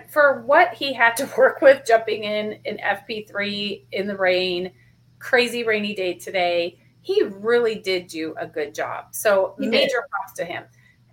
for 0.09 0.41
what 0.45 0.73
he 0.73 0.91
had 0.91 1.15
to 1.17 1.29
work 1.37 1.61
with, 1.61 1.85
jumping 1.87 2.23
in 2.23 2.59
in 2.65 2.77
FP 2.77 3.29
three 3.29 3.85
in 3.91 4.07
the 4.07 4.17
rain 4.17 4.71
crazy 5.19 5.63
rainy 5.63 5.93
day 5.93 6.13
today. 6.15 6.79
He 7.01 7.23
really 7.23 7.75
did 7.75 8.07
do 8.07 8.33
a 8.37 8.47
good 8.47 8.73
job. 8.73 9.07
So 9.11 9.55
he 9.59 9.67
major 9.67 10.01
did. 10.01 10.09
props 10.09 10.33
to 10.37 10.45
him. 10.45 10.63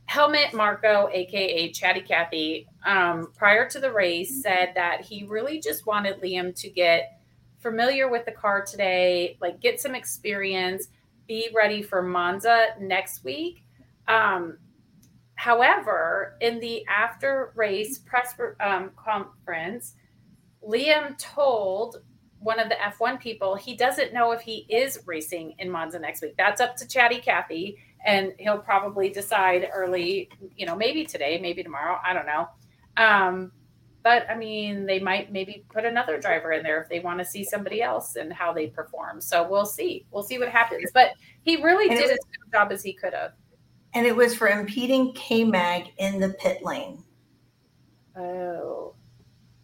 Helmut 0.07 0.55
Marko, 0.55 1.09
aka 1.13 1.71
Chatty 1.73 2.01
Cathy, 2.01 2.69
um, 2.85 3.33
prior 3.37 3.69
to 3.69 3.81
the 3.81 3.93
race 3.93 4.43
said 4.43 4.73
that 4.75 5.03
he 5.03 5.25
really 5.25 5.61
just 5.61 5.87
wanted 5.87 6.21
Liam 6.21 6.55
to 6.61 6.71
get 6.71 7.21
familiar 7.59 8.09
with 8.09 8.25
the 8.25 8.33
car 8.33 8.65
today, 8.65 9.37
like 9.41 9.61
get 9.61 9.81
some 9.81 9.95
experience, 9.95 10.89
be 11.27 11.49
ready 11.55 11.83
for 11.83 12.03
Monza 12.03 12.69
next 12.81 13.25
week. 13.25 13.65
Um, 14.07 14.59
however, 15.35 16.37
in 16.41 16.61
the 16.61 16.87
after 16.87 17.53
race 17.57 17.99
press 17.99 18.35
um, 18.61 18.93
conference, 18.97 19.95
Liam 20.63 21.19
told 21.19 22.03
one 22.39 22.61
of 22.61 22.69
the 22.69 22.77
F1 22.77 23.19
people, 23.19 23.57
he 23.57 23.75
doesn't 23.75 24.13
know 24.13 24.31
if 24.31 24.41
he 24.41 24.67
is 24.69 25.01
racing 25.07 25.55
in 25.59 25.69
Monza 25.69 25.99
next 25.99 26.23
week. 26.23 26.35
That's 26.39 26.61
up 26.61 26.77
to 26.77 26.87
Chatty 26.87 27.19
Cathy, 27.19 27.79
and 28.05 28.33
he'll 28.39 28.59
probably 28.59 29.09
decide 29.09 29.69
early, 29.73 30.29
you 30.57 30.67
know, 30.67 30.77
maybe 30.77 31.05
today, 31.05 31.39
maybe 31.41 31.63
tomorrow. 31.63 31.99
I 32.05 32.13
don't 32.13 32.27
know. 32.27 32.49
Um, 32.97 33.53
but 34.03 34.25
I 34.31 34.37
mean, 34.37 34.87
they 34.87 35.01
might 35.01 35.33
maybe 35.33 35.65
put 35.69 35.85
another 35.85 36.19
driver 36.21 36.53
in 36.53 36.63
there 36.63 36.81
if 36.81 36.89
they 36.89 37.01
want 37.01 37.19
to 37.19 37.25
see 37.25 37.43
somebody 37.43 37.83
else 37.83 38.15
and 38.15 38.33
how 38.33 38.53
they 38.53 38.69
perform. 38.69 39.21
So 39.21 39.49
we'll 39.49 39.67
see. 39.67 40.07
We'll 40.13 40.23
see 40.23 40.39
what 40.39 40.49
happens. 40.49 40.91
But 40.95 41.11
he 41.43 41.61
really 41.61 41.89
and 41.89 41.99
did 41.99 42.11
as 42.11 42.19
good 42.19 42.49
a 42.49 42.51
job 42.53 42.71
as 42.71 42.85
he 42.85 42.93
could 42.93 43.15
have. 43.15 43.33
And 43.95 44.07
it 44.07 44.15
was 44.15 44.37
for 44.37 44.47
impeding 44.49 45.13
K 45.15 45.43
Mag 45.43 45.91
in 45.99 46.21
the 46.21 46.29
pit 46.31 46.63
lane. 46.63 47.03
Oh. 48.17 48.95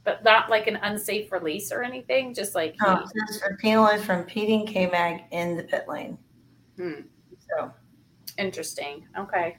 but 0.05 0.25
not 0.25 0.51
like 0.51 0.67
an 0.67 0.77
unsafe 0.83 1.31
release 1.33 1.71
or 1.71 1.83
anything. 1.83 2.35
Just 2.35 2.55
like 2.57 2.75
Oh, 2.83 2.97
he, 2.97 3.07
says 3.33 3.41
for 3.41 3.57
penalized 3.59 4.05
from 4.05 4.21
impeding 4.23 4.67
K 4.67 4.91
Mag 4.91 5.23
in 5.31 5.57
the 5.57 5.63
pit 5.63 5.85
lane. 5.89 6.19
Hmm. 6.77 7.03
So 7.49 7.73
interesting. 8.39 9.07
Okay. 9.19 9.57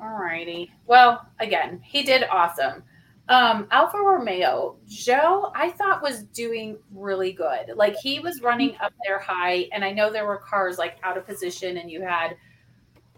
All 0.00 0.14
righty. 0.14 0.72
Well, 0.86 1.26
again, 1.40 1.80
he 1.82 2.02
did 2.02 2.24
awesome. 2.30 2.82
Um, 3.28 3.66
Alfa 3.72 3.98
Romeo, 3.98 4.76
Zhou, 4.88 5.50
I 5.54 5.70
thought 5.70 6.02
was 6.02 6.24
doing 6.24 6.78
really 6.94 7.32
good. 7.32 7.72
Like 7.74 7.96
he 7.96 8.20
was 8.20 8.40
running 8.40 8.76
up 8.80 8.92
there 9.04 9.18
high, 9.18 9.68
and 9.72 9.84
I 9.84 9.90
know 9.92 10.12
there 10.12 10.26
were 10.26 10.36
cars 10.36 10.78
like 10.78 10.98
out 11.02 11.16
of 11.18 11.26
position, 11.26 11.78
and 11.78 11.90
you 11.90 12.02
had, 12.02 12.36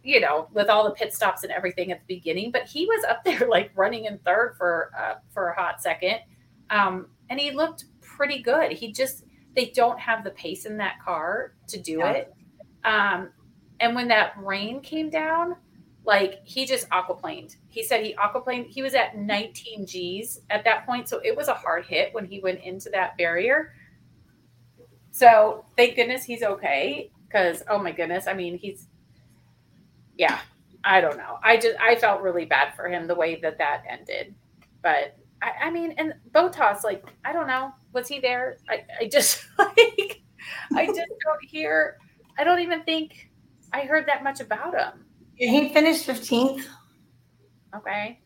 you 0.03 0.21
know, 0.21 0.49
with 0.55 0.69
all 0.71 0.85
the 0.85 0.93
pit 0.93 1.13
stops 1.13 1.43
and 1.43 1.53
everything 1.53 1.93
at 1.93 2.01
the 2.07 2.15
beginning, 2.15 2.53
but 2.53 2.63
he 2.67 2.87
was 2.87 3.05
up 3.05 3.23
there 3.25 3.47
like 3.51 3.71
running 3.75 4.07
in 4.07 4.19
third 4.19 4.55
for 4.57 4.93
uh, 4.99 5.15
for 5.35 5.49
a 5.51 5.61
hot 5.61 5.83
second, 5.83 6.21
um, 6.71 7.09
and 7.29 7.39
he 7.39 7.51
looked 7.51 7.85
pretty 8.01 8.41
good. 8.41 8.73
He 8.73 8.93
just 8.93 9.25
they 9.55 9.67
don't 9.75 9.99
have 9.99 10.25
the 10.25 10.31
pace 10.31 10.65
in 10.65 10.79
that 10.79 11.03
car 11.05 11.53
to 11.67 11.79
do 11.79 11.99
Yeah. 11.99 12.13
it. 12.13 12.35
Um, 12.85 13.31
and 13.81 13.95
when 13.95 14.09
that 14.09 14.35
rain 14.43 14.81
came 14.81 15.11
down, 15.11 15.57
like 16.05 16.41
he 16.45 16.65
just 16.65 16.89
aquaplaned. 16.89 17.57
He 17.69 17.83
said 17.83 18.05
he 18.05 18.15
aquaplaned. 18.15 18.69
He 18.69 18.83
was 18.83 18.95
at 18.95 19.17
19 19.17 19.87
G's 19.87 20.41
at 20.51 20.65
that 20.65 20.87
point, 20.87 21.09
so 21.09 21.21
it 21.23 21.37
was 21.37 21.49
a 21.49 21.55
hard 21.55 21.85
hit 21.85 22.15
when 22.15 22.25
he 22.25 22.41
went 22.41 22.61
into 22.63 22.89
that 22.91 23.17
barrier. 23.19 23.75
So 25.11 25.65
thank 25.77 25.97
goodness 25.97 26.25
he's 26.25 26.43
okay. 26.43 27.11
Because 27.27 27.63
oh 27.69 27.79
my 27.79 27.93
goodness, 27.93 28.27
I 28.27 28.33
mean 28.33 28.57
he's, 28.57 28.89
yeah, 30.17 30.39
I 30.83 31.01
don't 31.01 31.19
know. 31.19 31.39
I 31.43 31.59
just 31.59 31.77
I 31.79 31.97
felt 31.97 32.23
really 32.23 32.47
bad 32.47 32.75
for 32.75 32.89
him 32.89 33.07
the 33.07 33.15
way 33.15 33.39
that 33.43 33.59
that 33.59 33.83
ended. 33.89 34.35
But 34.83 35.19
I, 35.43 35.53
I 35.65 35.71
mean, 35.71 35.95
and 35.99 36.15
Bottas, 36.33 36.85
like 36.85 37.05
I 37.25 37.33
don't 37.33 37.47
know, 37.47 37.73
was 37.93 38.09
he 38.09 38.19
there? 38.19 38.57
I, 38.71 38.85
I 39.01 39.09
just 39.09 39.45
like 39.59 40.23
I 40.75 40.87
just 40.87 40.99
don't 40.99 41.45
hear. 41.45 41.99
I 42.39 42.45
don't 42.45 42.61
even 42.61 42.83
think 42.85 43.28
I 43.73 43.83
heard 43.83 44.07
that 44.07 44.23
much 44.25 44.41
about 44.41 44.75
him. 44.75 45.05
he 45.37 45.69
finished 45.73 46.05
fifteenth. 46.05 46.67
Okay. 47.77 48.21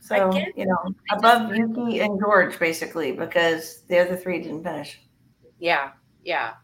So 0.00 0.28
Again, 0.30 0.52
you 0.56 0.66
know, 0.66 0.76
I 1.10 1.16
above 1.16 1.54
Yuki 1.54 2.00
and 2.00 2.18
George 2.20 2.58
basically 2.58 3.12
because 3.12 3.82
the 3.88 3.98
other 4.00 4.16
three 4.16 4.42
didn't 4.42 4.64
finish. 4.64 5.00
Yeah. 5.58 5.90
Yeah. 6.24 6.54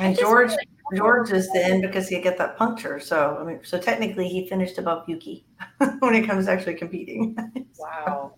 And 0.00 0.16
George 0.18 0.50
like- 0.50 0.68
George 0.96 1.30
is 1.32 1.50
the 1.50 1.62
end 1.64 1.82
because 1.82 2.08
he 2.08 2.20
got 2.20 2.36
that 2.38 2.56
puncture. 2.56 2.98
So 2.98 3.38
I 3.40 3.44
mean, 3.44 3.60
so 3.62 3.78
technically 3.78 4.28
he 4.28 4.48
finished 4.48 4.78
above 4.78 5.08
Yuki 5.08 5.44
when 6.00 6.14
it 6.14 6.26
comes 6.26 6.46
to 6.46 6.52
actually 6.52 6.74
competing. 6.74 7.36
Wow. 7.78 8.34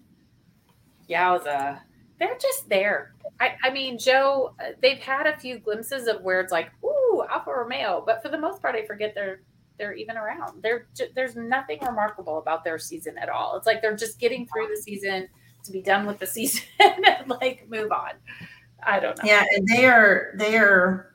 Yowza. 1.09 1.81
They're 2.19 2.37
just 2.39 2.69
there. 2.69 3.15
I, 3.41 3.57
I 3.65 3.71
mean, 3.71 3.97
Zhou, 3.97 4.51
uh, 4.61 4.73
they've 4.83 4.99
had 4.99 5.27
a 5.27 5.37
few 5.39 5.59
glimpses 5.59 6.07
of 6.09 6.21
where 6.21 6.41
it's 6.41 6.53
like, 6.53 6.71
ooh, 6.85 7.00
Alfa 7.31 7.51
Romeo, 7.51 8.03
but 8.05 8.23
for 8.23 8.29
the 8.29 8.39
most 8.39 8.61
part, 8.63 8.75
I 8.75 8.85
forget 8.87 9.15
they're 9.15 9.43
they're 9.79 9.95
even 9.95 10.17
around. 10.17 10.63
They're 10.63 10.89
there's 11.15 11.37
nothing 11.37 11.79
remarkable 11.83 12.39
about 12.39 12.65
their 12.65 12.79
season 12.79 13.17
at 13.19 13.29
all. 13.29 13.57
It's 13.57 13.67
like 13.67 13.81
they're 13.81 13.97
just 13.97 14.19
getting 14.19 14.47
through 14.47 14.69
the 14.69 14.81
season 14.81 15.29
to 15.65 15.73
be 15.73 15.83
done 15.83 16.07
with 16.07 16.19
the 16.19 16.27
season 16.27 16.63
and 16.81 17.29
like 17.29 17.69
move 17.69 17.91
on. 17.91 18.13
I 18.83 19.01
don't 19.01 19.17
know. 19.19 19.25
yeah, 19.25 19.45
and 19.55 19.67
they 19.67 19.87
are 19.87 20.33
they 20.37 20.57
are 20.57 21.15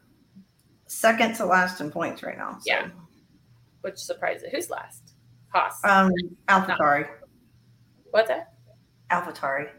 second 0.88 1.36
to 1.36 1.46
last 1.46 1.82
in 1.82 1.92
points 1.92 2.24
right 2.24 2.38
now. 2.38 2.54
So. 2.54 2.64
Yeah. 2.66 2.90
Which 3.82 3.98
surprises 3.98 4.50
who's 4.52 4.70
last? 4.70 5.14
Haas. 5.50 5.80
Um, 5.84 6.12
AlphaTauri. 6.48 7.08
What's 8.12 8.30
that? 8.30 8.54
AlphaTauri. 9.12 9.70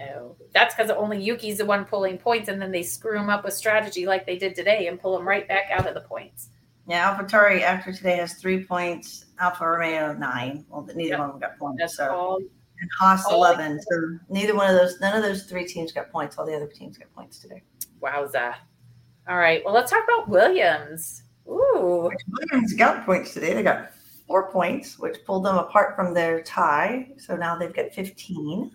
Oh, 0.00 0.34
that's 0.52 0.74
because 0.74 0.90
only 0.90 1.22
Yuki's 1.22 1.58
the 1.58 1.64
one 1.64 1.84
pulling 1.84 2.18
points, 2.18 2.48
and 2.48 2.60
then 2.60 2.72
they 2.72 2.82
screw 2.82 3.16
him 3.18 3.30
up 3.30 3.44
with 3.44 3.54
strategy 3.54 4.06
like 4.06 4.26
they 4.26 4.36
did 4.36 4.54
today 4.54 4.88
and 4.88 5.00
pull 5.00 5.16
him 5.16 5.26
right 5.26 5.46
back 5.46 5.70
out 5.70 5.86
of 5.86 5.94
the 5.94 6.00
points. 6.00 6.48
Yeah, 6.88 7.16
AlphaTauri 7.16 7.62
after 7.62 7.92
today 7.92 8.16
has 8.16 8.34
three 8.34 8.64
points. 8.64 9.26
Alfa 9.38 9.66
Romeo 9.66 10.12
nine. 10.14 10.64
Well, 10.68 10.82
neither 10.94 11.10
Yep. 11.10 11.18
one 11.18 11.28
of 11.28 11.32
them 11.34 11.40
got 11.48 11.58
points. 11.58 11.80
That's 11.80 11.96
so 11.96 12.10
all. 12.10 12.36
and 12.36 12.90
Haas 12.98 13.30
eleven. 13.30 13.80
So 13.80 14.18
neither 14.28 14.54
one 14.54 14.68
of 14.68 14.76
those, 14.76 15.00
none 15.00 15.16
of 15.16 15.22
those 15.22 15.44
three 15.44 15.66
teams 15.66 15.92
got 15.92 16.10
points. 16.10 16.36
All 16.38 16.44
the 16.44 16.54
other 16.54 16.66
teams 16.66 16.98
got 16.98 17.12
points 17.14 17.38
today. 17.38 17.62
Wowza. 18.02 18.54
All 19.28 19.38
right. 19.38 19.64
Well, 19.64 19.72
let's 19.72 19.90
talk 19.90 20.04
about 20.04 20.28
Williams. 20.28 21.22
Ooh. 21.48 22.10
Williams 22.28 22.74
got 22.74 23.06
points 23.06 23.32
today. 23.32 23.54
They 23.54 23.62
got 23.62 23.92
four 24.26 24.50
points, 24.50 24.98
which 24.98 25.24
pulled 25.24 25.44
them 25.44 25.56
apart 25.56 25.94
from 25.96 26.12
their 26.12 26.42
tie. 26.42 27.08
So 27.16 27.36
now 27.36 27.56
they've 27.56 27.72
got 27.74 27.92
fifteen. 27.92 28.72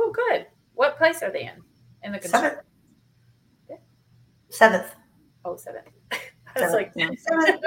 Oh, 0.00 0.12
good. 0.12 0.46
What 0.74 0.96
place 0.96 1.22
are 1.22 1.32
they 1.32 1.42
in? 1.42 1.62
In 2.04 2.12
the 2.12 2.22
Seventh. 2.22 2.58
Seventh. 4.48 4.94
Oh, 5.44 5.56
seventh. 5.56 5.88
I 6.56 6.60
was 6.60 6.72
like, 6.72 6.92
yeah, 6.94 7.10
seventh. 7.18 7.62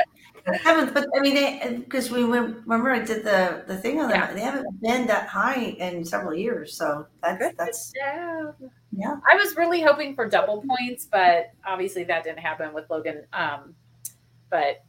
Seventh, 0.64 0.94
but 0.94 1.08
I 1.16 1.20
mean, 1.20 1.82
because 1.82 2.10
we 2.10 2.24
went, 2.26 2.58
remember 2.66 2.90
I 2.90 3.00
did 3.00 3.24
the 3.24 3.64
the 3.68 3.78
thing 3.78 4.00
on 4.00 4.10
them. 4.10 4.20
Yeah. 4.20 4.34
They 4.34 4.42
haven't 4.42 4.82
been 4.82 5.06
that 5.08 5.28
high 5.28 5.60
in 5.62 6.04
several 6.04 6.34
years, 6.34 6.76
so 6.76 7.06
that's 7.22 7.38
good 7.38 7.56
that's 7.58 7.92
job. 7.92 8.56
yeah. 8.92 9.18
I 9.32 9.36
was 9.36 9.56
really 9.56 9.82
hoping 9.82 10.16
for 10.16 10.28
double 10.28 10.64
points, 10.68 11.08
but 11.12 11.52
obviously 11.66 12.04
that 12.06 12.24
didn't 12.24 12.40
happen 12.40 12.74
with 12.74 12.90
Logan. 12.90 13.26
Um, 13.34 13.76
but 14.50 14.84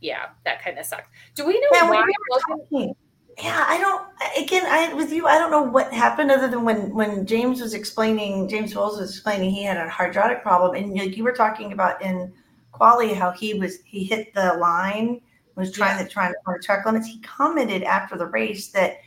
yeah, 0.00 0.30
that 0.44 0.62
kind 0.62 0.78
of 0.78 0.86
sucked. 0.86 1.10
Do 1.36 1.46
we 1.46 1.54
know 1.60 1.68
Yeah, 1.72 1.88
why 1.90 2.00
were 2.00 2.62
Logan? 2.72 2.94
Yeah, 3.38 3.64
I 3.68 3.78
don't. 3.78 4.06
Again, 4.38 4.64
I 4.66 4.94
with 4.94 5.12
you, 5.12 5.26
I 5.26 5.38
don't 5.38 5.50
know 5.50 5.62
what 5.62 5.92
happened 5.92 6.30
other 6.30 6.48
than 6.48 6.64
when 6.64 6.94
when 6.94 7.26
James 7.26 7.60
was 7.60 7.74
explaining, 7.74 8.48
James 8.48 8.72
Vowles 8.72 8.98
was 8.98 9.10
explaining 9.10 9.50
he 9.50 9.62
had 9.62 9.76
a 9.76 9.88
hydraulic 9.90 10.42
problem, 10.42 10.74
and 10.74 10.96
like 10.96 11.16
you 11.16 11.24
were 11.24 11.32
talking 11.32 11.72
about 11.72 12.00
in 12.00 12.32
quali 12.72 13.12
how 13.12 13.30
he 13.32 13.54
was 13.54 13.80
he 13.84 14.04
hit 14.04 14.32
the 14.34 14.54
line, 14.54 15.20
was 15.54 15.70
trying 15.70 16.02
to 16.02 16.10
trying 16.10 16.32
to 16.32 16.38
find 16.46 16.62
track 16.62 16.86
limits. 16.86 17.06
He 17.06 17.20
commented 17.20 17.82
after 17.82 18.16
the 18.16 18.26
race 18.26 18.68
that 18.68 18.98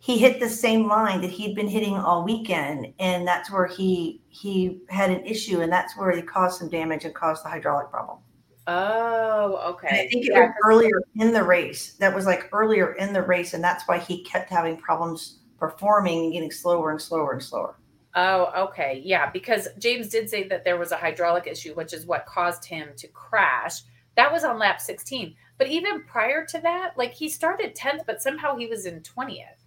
he 0.00 0.18
hit 0.18 0.40
the 0.40 0.48
same 0.48 0.88
line 0.88 1.20
that 1.20 1.30
he'd 1.30 1.54
been 1.54 1.68
hitting 1.68 1.94
all 1.94 2.24
weekend, 2.24 2.92
and 2.98 3.26
that's 3.26 3.52
where 3.52 3.66
he 3.66 4.20
he 4.30 4.80
had 4.88 5.10
an 5.10 5.24
issue, 5.24 5.60
and 5.60 5.72
that's 5.72 5.96
where 5.96 6.10
he 6.10 6.22
caused 6.22 6.58
some 6.58 6.68
damage 6.68 7.04
and 7.04 7.14
caused 7.14 7.44
the 7.44 7.48
hydraulic 7.48 7.88
problem. 7.90 8.18
Oh, 8.66 9.56
And 9.56 9.74
okay. 9.74 10.00
I 10.00 10.08
think 10.08 10.26
it 10.26 10.32
Yeah, 10.32 10.40
was 10.40 10.50
earlier 10.64 11.02
in 11.16 11.32
the 11.32 11.42
race. 11.44 11.94
That 11.94 12.14
was 12.14 12.24
like 12.26 12.48
earlier 12.52 12.94
in 12.94 13.12
the 13.12 13.22
race, 13.22 13.54
and 13.54 13.62
that's 13.62 13.86
why 13.88 13.98
he 13.98 14.22
kept 14.24 14.50
having 14.50 14.76
problems 14.78 15.40
performing 15.58 16.24
and 16.24 16.32
getting 16.32 16.50
slower 16.50 16.90
and 16.90 17.00
slower 17.02 17.32
and 17.32 17.42
slower. 17.42 17.76
Oh, 18.16 18.66
okay. 18.68 19.00
Yeah, 19.04 19.30
because 19.30 19.68
James 19.78 20.08
did 20.08 20.28
say 20.28 20.48
that 20.48 20.64
there 20.64 20.78
was 20.78 20.90
a 20.92 20.96
hydraulic 20.96 21.46
issue, 21.46 21.74
which 21.74 21.92
is 21.92 22.06
what 22.06 22.26
caused 22.26 22.64
him 22.64 22.90
to 22.96 23.08
crash. 23.08 23.82
That 24.16 24.32
was 24.32 24.42
on 24.44 24.58
lap 24.58 24.80
16. 24.80 25.36
But 25.58 25.68
even 25.68 26.04
prior 26.04 26.44
to 26.46 26.60
that, 26.60 26.96
like 26.98 27.14
he 27.14 27.28
started 27.28 27.74
10th, 27.76 28.04
but 28.06 28.20
somehow 28.22 28.56
he 28.56 28.66
was 28.66 28.86
in 28.86 29.02
20th. 29.02 29.59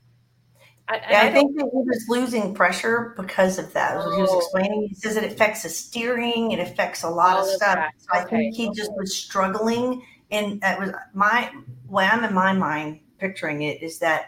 I, 0.90 0.96
Yeah, 1.10 1.22
I 1.24 1.28
I 1.28 1.32
think 1.32 1.56
that 1.58 1.70
he 1.72 1.78
was 1.80 2.06
losing 2.10 2.54
pressure 2.54 3.14
because 3.18 3.58
of 3.58 3.72
that. 3.74 3.98
As 3.98 4.04
he 4.16 4.22
was 4.22 4.30
Oh. 4.32 4.40
explaining, 4.40 4.88
he 4.90 4.96
says 4.96 5.16
it 5.16 5.24
affects 5.24 5.64
the 5.64 5.70
steering, 5.70 6.52
it 6.52 6.60
affects 6.60 7.04
a 7.04 7.10
lot 7.10 7.38
All 7.38 7.44
of 7.44 7.50
stuff. 7.50 7.76
that. 7.76 7.92
So 7.98 8.08
I 8.12 8.26
think 8.26 8.56
he 8.56 8.70
just 8.72 8.92
was 8.98 9.16
struggling, 9.16 10.04
and 10.32 10.60
that 10.62 10.80
was 10.80 10.92
my 11.14 11.52
way 11.88 12.06
I'm 12.06 12.24
in 12.24 12.34
my 12.34 12.54
mind 12.54 13.00
picturing 13.20 13.62
it 13.62 13.82
is 13.82 14.00
that 14.00 14.26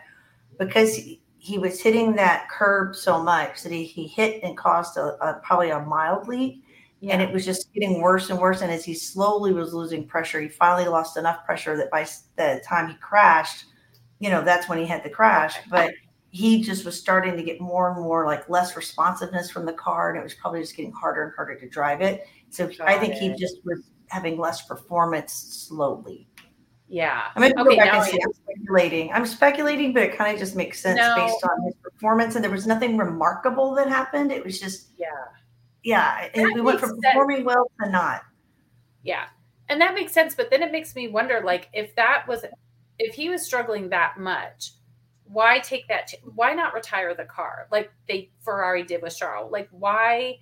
because 0.59 0.95
he, 0.95 1.21
he 1.37 1.57
was 1.57 1.81
hitting 1.81 2.15
that 2.15 2.49
curb 2.49 2.95
so 2.95 3.21
much 3.21 3.61
that 3.63 3.71
he, 3.71 3.83
he 3.83 4.07
hit 4.07 4.41
and 4.43 4.57
caused 4.57 4.97
a, 4.97 5.17
a 5.21 5.41
probably 5.43 5.69
a 5.69 5.79
mild 5.81 6.27
leak 6.27 6.63
yeah. 7.01 7.13
and 7.13 7.21
it 7.21 7.31
was 7.33 7.45
just 7.45 7.73
getting 7.73 8.01
worse 8.01 8.29
and 8.29 8.39
worse. 8.39 8.61
And 8.61 8.71
as 8.71 8.85
he 8.85 8.93
slowly 8.93 9.53
was 9.53 9.73
losing 9.73 10.07
pressure, 10.07 10.39
he 10.41 10.47
finally 10.49 10.87
lost 10.87 11.17
enough 11.17 11.45
pressure 11.45 11.75
that 11.77 11.91
by 11.91 12.07
the 12.37 12.61
time 12.65 12.87
he 12.89 12.95
crashed, 12.95 13.65
you 14.19 14.29
know, 14.29 14.43
that's 14.43 14.69
when 14.69 14.77
he 14.77 14.85
had 14.85 15.03
the 15.03 15.09
crash. 15.09 15.57
Okay. 15.57 15.67
But 15.69 15.91
he 16.35 16.61
just 16.61 16.83
was 16.83 16.99
starting 16.99 17.37
to 17.37 17.43
get 17.43 17.61
more 17.61 17.91
and 17.91 18.01
more 18.01 18.25
like 18.25 18.49
less 18.49 18.75
responsiveness 18.75 19.49
from 19.49 19.65
the 19.65 19.71
car, 19.71 20.09
and 20.09 20.19
it 20.19 20.23
was 20.23 20.33
probably 20.33 20.59
just 20.59 20.75
getting 20.75 20.91
harder 20.91 21.23
and 21.23 21.33
harder 21.33 21.55
to 21.57 21.69
drive 21.69 22.01
it. 22.01 22.27
So 22.49 22.65
I 22.83 22.93
Got 22.95 22.99
think 22.99 23.13
he 23.13 23.29
just 23.35 23.59
was 23.63 23.89
having 24.09 24.37
less 24.37 24.61
performance 24.63 25.31
slowly. 25.33 26.27
yeah. 26.89 27.29
I'm 27.35 27.41
gonna 27.41 27.53
Okay, 27.61 27.77
go 27.77 27.77
back 27.77 27.93
now 27.93 28.01
and 28.01 28.09
see. 28.11 28.19
I- 28.19 28.25
I'm 28.25 28.33
speculating. 28.33 29.11
I'm 29.13 29.25
speculating, 29.25 29.93
but 29.93 30.03
it 30.03 30.17
kind 30.17 30.33
of 30.33 30.37
just 30.39 30.57
makes 30.57 30.79
sense 30.81 30.97
No. 30.97 31.15
based 31.15 31.43
on 31.45 31.63
his 31.63 31.73
performance. 31.81 32.35
And 32.35 32.43
there 32.43 32.51
was 32.51 32.67
nothing 32.67 32.97
remarkable 32.97 33.73
that 33.75 33.87
happened. 33.87 34.31
It 34.33 34.43
was 34.43 34.59
just, 34.59 34.89
Yeah. 34.97 35.07
yeah, 35.83 36.27
That 36.35 36.51
we 36.53 36.59
went 36.61 36.81
from 36.81 36.89
sense. 36.89 36.99
performing 37.05 37.45
well 37.45 37.71
to 37.81 37.89
not. 37.89 38.23
Yeah. 39.03 39.27
And 39.69 39.79
that 39.81 39.95
makes 39.95 40.11
sense. 40.11 40.35
But 40.35 40.49
then 40.51 40.61
it 40.61 40.71
makes 40.73 40.95
me 40.95 41.07
wonder 41.07 41.41
like, 41.43 41.69
if 41.73 41.95
that 41.95 42.27
was, 42.27 42.43
if 42.99 43.15
he 43.15 43.29
was 43.29 43.43
struggling 43.43 43.89
that 43.89 44.17
much, 44.19 44.71
why 45.27 45.59
take 45.59 45.87
that? 45.87 46.07
ch- 46.07 46.21
Why 46.23 46.53
not 46.53 46.73
retire 46.73 47.13
the 47.13 47.25
car 47.25 47.67
like 47.71 47.91
they 48.07 48.29
Ferrari 48.41 48.83
did 48.83 49.01
with 49.01 49.17
Charles? 49.17 49.51
Like, 49.51 49.69
why 49.71 50.37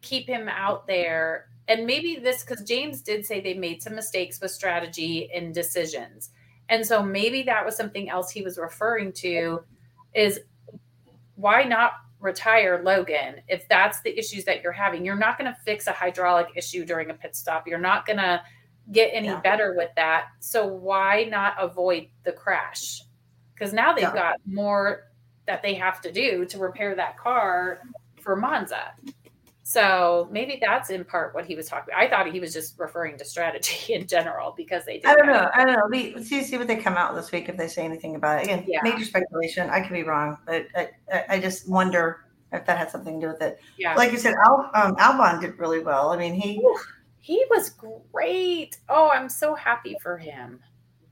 keep 0.00 0.26
him 0.28 0.48
out 0.48 0.86
there? 0.86 1.48
And 1.68 1.86
maybe 1.86 2.16
this, 2.16 2.42
because 2.44 2.62
James 2.64 3.02
did 3.02 3.24
say 3.26 3.40
they 3.40 3.54
made 3.54 3.82
some 3.82 3.94
mistakes 3.94 4.40
with 4.40 4.50
strategy 4.50 5.30
and 5.32 5.54
decisions. 5.54 6.30
And 6.68 6.86
so 6.86 7.02
maybe 7.02 7.42
that 7.44 7.64
was 7.64 7.76
something 7.76 8.08
else 8.08 8.30
he 8.30 8.42
was 8.42 8.58
referring 8.58 9.12
to 9.14 9.62
is 10.14 10.40
why 11.36 11.64
not 11.64 11.92
retire 12.20 12.80
Logan 12.84 13.42
if 13.48 13.66
that's 13.68 14.00
the 14.02 14.16
issues 14.16 14.44
that 14.44 14.62
you're 14.62 14.72
having? 14.72 15.04
You're 15.04 15.16
not 15.16 15.38
going 15.38 15.52
to 15.52 15.58
fix 15.64 15.86
a 15.86 15.92
hydraulic 15.92 16.48
issue 16.56 16.84
during 16.84 17.10
a 17.10 17.14
pit 17.14 17.34
stop. 17.34 17.66
You're 17.66 17.78
not 17.78 18.06
going 18.06 18.18
to 18.18 18.42
get 18.90 19.10
any 19.12 19.28
yeah. 19.28 19.40
better 19.40 19.74
with 19.76 19.90
that. 19.96 20.26
So 20.40 20.66
why 20.66 21.24
not 21.24 21.54
avoid 21.60 22.08
the 22.24 22.32
crash? 22.32 23.02
Because 23.62 23.72
now 23.72 23.92
they've 23.92 24.02
yeah. 24.02 24.12
got 24.12 24.40
more 24.44 25.04
that 25.46 25.62
they 25.62 25.74
have 25.74 26.00
to 26.00 26.10
do 26.10 26.44
to 26.46 26.58
repair 26.58 26.96
that 26.96 27.16
car 27.16 27.78
for 28.20 28.34
Monza. 28.34 28.92
So 29.62 30.28
maybe 30.32 30.58
that's 30.60 30.90
in 30.90 31.04
part 31.04 31.32
what 31.32 31.44
he 31.44 31.54
was 31.54 31.68
talking 31.68 31.94
about. 31.94 32.02
I 32.02 32.10
thought 32.10 32.32
he 32.32 32.40
was 32.40 32.52
just 32.52 32.76
referring 32.76 33.16
to 33.18 33.24
strategy 33.24 33.94
in 33.94 34.08
general 34.08 34.52
because 34.56 34.84
they. 34.84 35.00
I 35.04 35.14
don't 35.14 35.28
know. 35.28 35.48
I 35.54 35.64
don't 35.64 35.74
know. 35.74 35.86
We 35.88 36.24
see 36.24 36.42
see 36.42 36.58
what 36.58 36.66
they 36.66 36.74
come 36.74 36.94
out 36.94 37.14
this 37.14 37.30
week 37.30 37.48
if 37.48 37.56
they 37.56 37.68
say 37.68 37.84
anything 37.84 38.16
about 38.16 38.40
it. 38.40 38.46
Again, 38.46 38.64
yeah. 38.66 38.80
major 38.82 39.04
speculation. 39.04 39.70
I 39.70 39.80
could 39.80 39.92
be 39.92 40.02
wrong, 40.02 40.38
but 40.44 40.66
I, 40.74 40.88
I 41.28 41.38
just 41.38 41.70
wonder 41.70 42.24
if 42.52 42.66
that 42.66 42.78
had 42.78 42.90
something 42.90 43.20
to 43.20 43.26
do 43.28 43.32
with 43.32 43.42
it. 43.42 43.60
Yeah. 43.78 43.94
Like 43.94 44.10
you 44.10 44.18
said, 44.18 44.34
Al, 44.44 44.72
um, 44.74 44.96
Albon 44.96 45.40
did 45.40 45.56
really 45.60 45.84
well. 45.84 46.10
I 46.10 46.16
mean, 46.16 46.34
he 46.34 46.60
he 47.20 47.44
was 47.48 47.70
great. 47.70 48.78
Oh, 48.88 49.08
I'm 49.08 49.28
so 49.28 49.54
happy 49.54 49.94
for 50.02 50.18
him. 50.18 50.58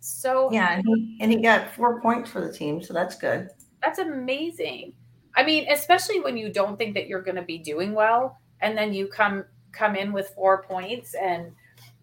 So 0.01 0.51
yeah, 0.51 0.75
and 0.75 0.85
he, 0.87 1.19
and 1.21 1.31
he 1.31 1.39
got 1.39 1.71
four 1.75 2.01
points 2.01 2.31
for 2.31 2.41
the 2.41 2.53
team, 2.53 2.83
so 2.83 2.93
that's 2.93 3.17
good. 3.17 3.51
That's 3.83 3.99
amazing. 3.99 4.95
I 5.37 5.45
mean, 5.45 5.67
especially 5.71 6.21
when 6.21 6.37
you 6.37 6.51
don't 6.51 6.77
think 6.77 6.95
that 6.95 7.07
you're 7.07 7.23
going 7.23 7.37
to 7.37 7.43
be 7.43 7.59
doing 7.59 7.95
well 7.95 8.41
and 8.61 8.77
then 8.77 8.93
you 8.93 9.07
come 9.07 9.45
come 9.73 9.97
in 9.97 10.13
with 10.13 10.29
four 10.31 10.63
points 10.63 11.15
and 11.15 11.53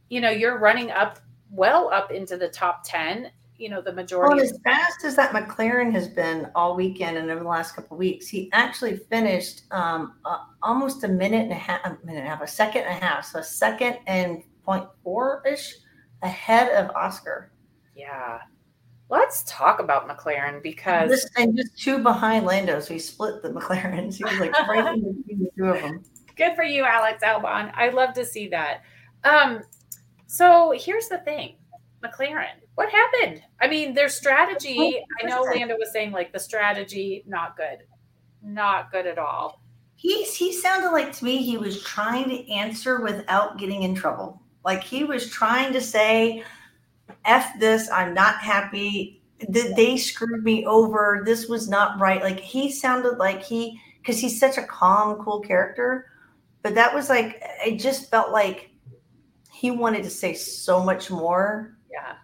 you 0.10 0.22
know 0.22 0.30
you're 0.30 0.60
running 0.60 0.92
up 0.92 1.20
well 1.52 1.90
up 1.92 2.12
into 2.12 2.38
the 2.38 2.48
top 2.48 2.82
10 2.86 3.30
you 3.58 3.70
know 3.70 3.82
the 3.82 3.92
majority 3.92 4.36
well, 4.36 4.44
as 4.44 4.58
fast 4.64 5.04
as 5.04 5.16
that 5.16 5.32
mclaren 5.32 5.92
has 5.92 6.08
been 6.08 6.50
all 6.56 6.76
weekend 6.76 7.18
and 7.18 7.30
over 7.30 7.44
the 7.44 7.50
last 7.50 7.76
couple 7.76 7.98
weeks 7.98 8.28
he 8.28 8.50
actually 8.54 8.96
finished 8.96 9.64
um, 9.72 10.14
uh, 10.26 10.40
almost 10.62 11.04
a 11.04 11.08
minute 11.08 11.44
and 11.44 11.52
a 11.52 11.56
half 11.56 11.84
a 11.86 11.90
minute 12.06 12.20
and 12.20 12.28
a 12.28 12.30
half 12.30 12.42
a 12.42 12.48
second 12.48 12.84
and 12.84 13.04
a 13.04 13.06
half 13.06 13.26
so 13.26 13.40
a 13.40 13.44
second 13.44 13.98
and 14.08 14.44
four 15.04 15.44
ish 15.46 15.76
ahead 16.22 16.70
of 16.74 16.94
oscar 16.96 17.52
yeah 17.98 18.40
let's 19.10 19.44
talk 19.48 19.80
about 19.80 20.08
mclaren 20.08 20.62
because 20.62 21.10
just, 21.10 21.30
and 21.38 21.58
just 21.58 21.78
two 21.78 21.98
behind 22.04 22.46
lando 22.46 22.80
so 22.80 22.94
he 22.94 23.00
split 23.00 23.42
the 23.42 23.50
mclarens 23.58 24.16
he 24.16 24.24
was 24.24 24.40
like 24.40 24.52
right 24.68 24.94
in 24.94 25.14
between 25.14 25.40
the 25.40 25.50
two 25.58 25.66
of 25.66 25.82
them 25.82 26.04
Good 26.38 26.56
for 26.56 26.64
you, 26.64 26.86
Alex 26.86 27.24
Albon. 27.24 27.72
I 27.76 27.90
love 27.90 28.14
to 28.14 28.24
see 28.24 28.48
that. 28.50 28.84
Um, 29.24 29.64
so 30.28 30.72
here's 30.78 31.08
the 31.08 31.18
thing, 31.20 31.56
McLaren. 32.04 32.60
What 32.76 32.92
happened? 32.92 33.42
I 33.60 33.68
mean, 33.68 33.96
their 33.96 34.08
strategy. 34.08 35.04
I 35.22 35.28
know 35.28 35.42
Lando 35.42 35.76
was 35.80 35.92
saying 35.92 36.12
like 36.12 36.32
the 36.32 36.40
strategy 36.40 37.24
not 37.26 37.58
good, 37.58 37.80
not 38.44 38.92
good 38.92 39.08
at 39.08 39.18
all. 39.18 39.64
He's 39.96 40.36
he 40.36 40.54
sounded 40.54 40.92
like 40.92 41.12
to 41.14 41.26
me 41.26 41.38
he 41.38 41.58
was 41.58 41.82
trying 41.82 42.30
to 42.30 42.52
answer 42.52 43.02
without 43.02 43.58
getting 43.58 43.82
in 43.82 43.96
trouble. 43.96 44.40
Like 44.64 44.84
he 44.84 45.04
was 45.04 45.32
trying 45.32 45.74
to 45.74 45.82
say, 45.82 46.44
"F 47.28 47.60
this, 47.60 47.90
I'm 47.92 48.14
not 48.14 48.40
happy. 48.40 49.22
Did 49.52 49.76
They 49.76 49.98
screwed 49.98 50.44
me 50.44 50.66
over. 50.66 51.22
This 51.26 51.48
was 51.48 51.70
not 51.70 52.00
right." 52.00 52.24
Like 52.24 52.40
he 52.40 52.72
sounded 52.72 53.18
like 53.18 53.44
he 53.44 53.80
because 54.00 54.20
he's 54.20 54.40
such 54.40 54.58
a 54.58 54.64
calm, 54.64 55.18
cool 55.24 55.42
character 55.42 56.08
but 56.68 56.76
that 56.76 56.94
was 56.94 57.08
like 57.10 57.42
it 57.66 57.80
just 57.80 58.10
felt 58.12 58.34
like 58.34 58.72
he 59.54 59.72
wanted 59.72 60.04
to 60.04 60.10
say 60.10 60.34
so 60.34 60.84
much 60.84 61.10
more. 61.10 61.78
Yeah. 61.90 62.16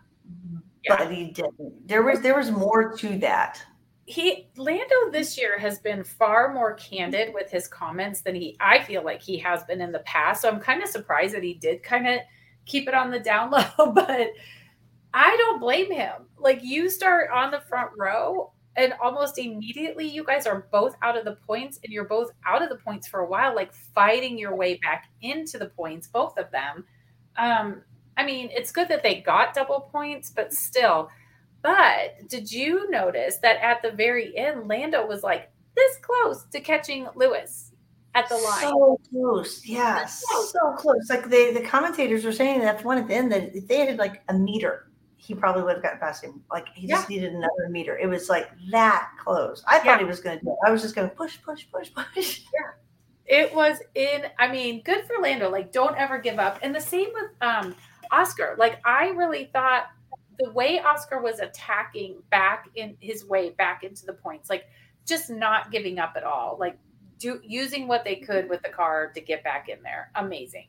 But 0.86 1.14
he 1.14 1.28
didn't. 1.28 1.88
There 1.88 2.04
was 2.04 2.20
there 2.20 2.36
was 2.36 2.52
more 2.52 2.94
to 2.98 3.18
that. 3.20 3.64
He 4.06 4.50
Lando 4.58 5.12
this 5.14 5.38
year 5.38 5.58
has 5.58 5.80
been 5.80 6.04
far 6.04 6.54
more 6.54 6.74
candid 6.74 7.34
with 7.34 7.50
his 7.50 7.70
comments 7.70 8.20
than 8.20 8.36
he 8.36 8.58
I 8.60 8.84
feel 8.84 9.02
like 9.02 9.22
he 9.22 9.38
has 9.38 9.64
been 9.64 9.80
in 9.80 9.94
the 9.94 10.00
past. 10.00 10.42
So 10.42 10.50
I'm 10.50 10.60
kind 10.60 10.84
of 10.84 10.90
surprised 10.90 11.34
that 11.36 11.44
he 11.44 11.54
did 11.54 11.82
kind 11.82 12.06
of 12.06 12.20
keep 12.66 12.90
it 12.90 12.94
on 12.94 13.12
the 13.12 13.20
down 13.20 13.50
low, 13.50 13.92
but 13.94 14.28
I 15.14 15.36
don't 15.38 15.60
blame 15.60 15.92
him. 15.92 16.26
Like 16.38 16.64
you 16.64 16.90
start 16.90 17.30
on 17.32 17.52
the 17.52 17.62
front 17.62 17.92
row 17.98 18.52
and 18.76 18.94
almost 19.02 19.38
immediately 19.38 20.08
you 20.08 20.24
guys 20.24 20.48
are 20.48 20.68
both 20.72 20.96
out 21.04 21.18
of 21.18 21.26
the 21.26 21.38
points 21.48 21.80
and 21.84 21.94
you're 21.94 22.06
both 22.06 22.32
out 22.46 22.64
of 22.64 22.70
the 22.70 22.78
points 22.78 23.08
for 23.08 23.20
a 23.20 23.28
while 23.28 23.56
like 23.56 23.74
fighting 23.74 24.38
your 24.38 24.56
way 24.56 24.76
back 24.76 25.10
into 25.22 25.60
the 25.60 25.68
points 25.68 26.08
both 26.08 26.38
of 26.38 26.50
them. 26.52 26.86
Um 27.38 27.82
i 28.16 28.24
mean 28.24 28.50
it's 28.52 28.72
good 28.72 28.88
that 28.90 29.02
they 29.02 29.22
got 29.22 29.54
double 29.54 29.82
points 29.92 30.32
but 30.32 30.52
still. 30.54 31.10
But 31.62 32.28
did 32.28 32.52
you 32.52 32.90
notice 32.90 33.38
that 33.38 33.58
at 33.62 33.82
the 33.82 33.92
very 33.92 34.36
end 34.38 34.68
lando 34.68 35.06
was 35.06 35.24
like 35.24 35.52
this 35.76 35.98
close 36.02 36.44
to 36.52 36.60
catching 36.60 37.08
lewis 37.16 37.72
at 38.16 38.28
the 38.30 38.36
line? 38.36 38.62
So 38.62 39.00
close 39.12 39.62
yes. 39.64 40.24
So 40.52 40.74
close. 40.74 41.08
Like 41.10 41.30
they 41.30 41.54
the 41.54 41.62
commentators 41.62 42.26
were 42.26 42.32
saying 42.32 42.62
that 42.62 42.84
one 42.84 42.98
at 42.98 43.08
the 43.08 43.14
end 43.14 43.32
that 43.32 43.68
they 43.68 43.86
had 43.86 43.98
like 43.98 44.24
a 44.30 44.34
meter 44.34 44.88
he 45.24 45.34
probably 45.34 45.64
would 45.64 45.76
have 45.76 45.84
gotten 45.84 46.00
past 46.00 46.22
him. 46.22 46.44
Like 46.52 46.68
he 46.76 46.86
just 46.86 47.10
yeah. 47.10 47.16
needed 47.16 47.34
another 47.34 47.70
meter. 47.70 47.98
It 47.98 48.08
was 48.08 48.28
like 48.28 48.50
that 48.72 49.10
close. 49.24 49.64
I 49.66 49.78
thought 49.78 49.86
yeah. 49.86 50.00
he 50.00 50.04
was 50.04 50.20
going 50.20 50.38
to 50.38 50.44
do 50.44 50.52
it. 50.52 50.58
I 50.66 50.70
was 50.70 50.82
just 50.82 50.96
going 50.96 51.10
to 51.10 51.16
push, 51.16 51.42
push, 51.42 51.66
push, 51.72 51.92
push. 52.14 52.42
Yeah. 52.54 52.72
It 53.26 53.56
was 53.56 53.78
in, 53.96 54.26
I 54.38 54.52
mean, 54.52 54.84
good 54.84 55.06
for 55.06 55.22
Lando. 55.22 55.50
Like, 55.50 55.72
don't 55.72 55.98
ever 55.98 56.18
give 56.18 56.40
up. 56.40 56.60
And 56.62 56.76
the 56.76 56.82
same 56.82 57.08
with 57.14 57.32
um, 57.40 57.74
Oscar. 58.12 58.56
Like, 58.60 58.82
I 58.86 59.12
really 59.12 59.50
thought 59.54 59.86
the 60.40 60.52
way 60.52 60.80
Oscar 60.80 61.22
was 61.22 61.40
attacking 61.40 62.22
back 62.30 62.68
in 62.76 62.98
his 63.00 63.26
way 63.26 63.52
back 63.52 63.84
into 63.84 64.06
the 64.06 64.14
points, 64.14 64.50
like 64.50 64.66
just 65.06 65.30
not 65.30 65.72
giving 65.72 66.00
up 66.00 66.14
at 66.18 66.24
all, 66.24 66.58
like 66.60 66.78
do 67.18 67.40
using 67.44 67.88
what 67.88 68.04
they 68.04 68.18
could 68.18 68.50
with 68.50 68.62
the 68.62 68.70
car 68.70 69.12
to 69.14 69.22
get 69.22 69.44
back 69.44 69.70
in 69.70 69.82
there. 69.84 70.12
Amazing. 70.16 70.68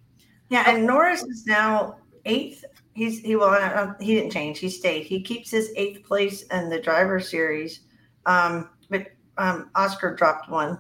Yeah, 0.49 0.65
and 0.69 0.87
Norris 0.87 1.23
is 1.25 1.47
now 1.47 1.97
eighth. 2.25 2.65
He's 2.95 3.21
he 3.21 3.37
well 3.37 3.51
uh, 3.51 3.95
he 4.01 4.15
didn't 4.15 4.31
change. 4.31 4.59
He 4.61 4.71
stayed. 4.71 5.05
He 5.05 5.21
keeps 5.21 5.51
his 5.51 5.73
eighth 5.77 6.05
place 6.05 6.43
in 6.45 6.71
the 6.71 6.81
driver 6.81 7.21
series. 7.21 7.81
Um, 8.27 8.71
but 8.89 9.09
um, 9.37 9.71
Oscar 9.75 10.15
dropped 10.15 10.49
one 10.49 10.79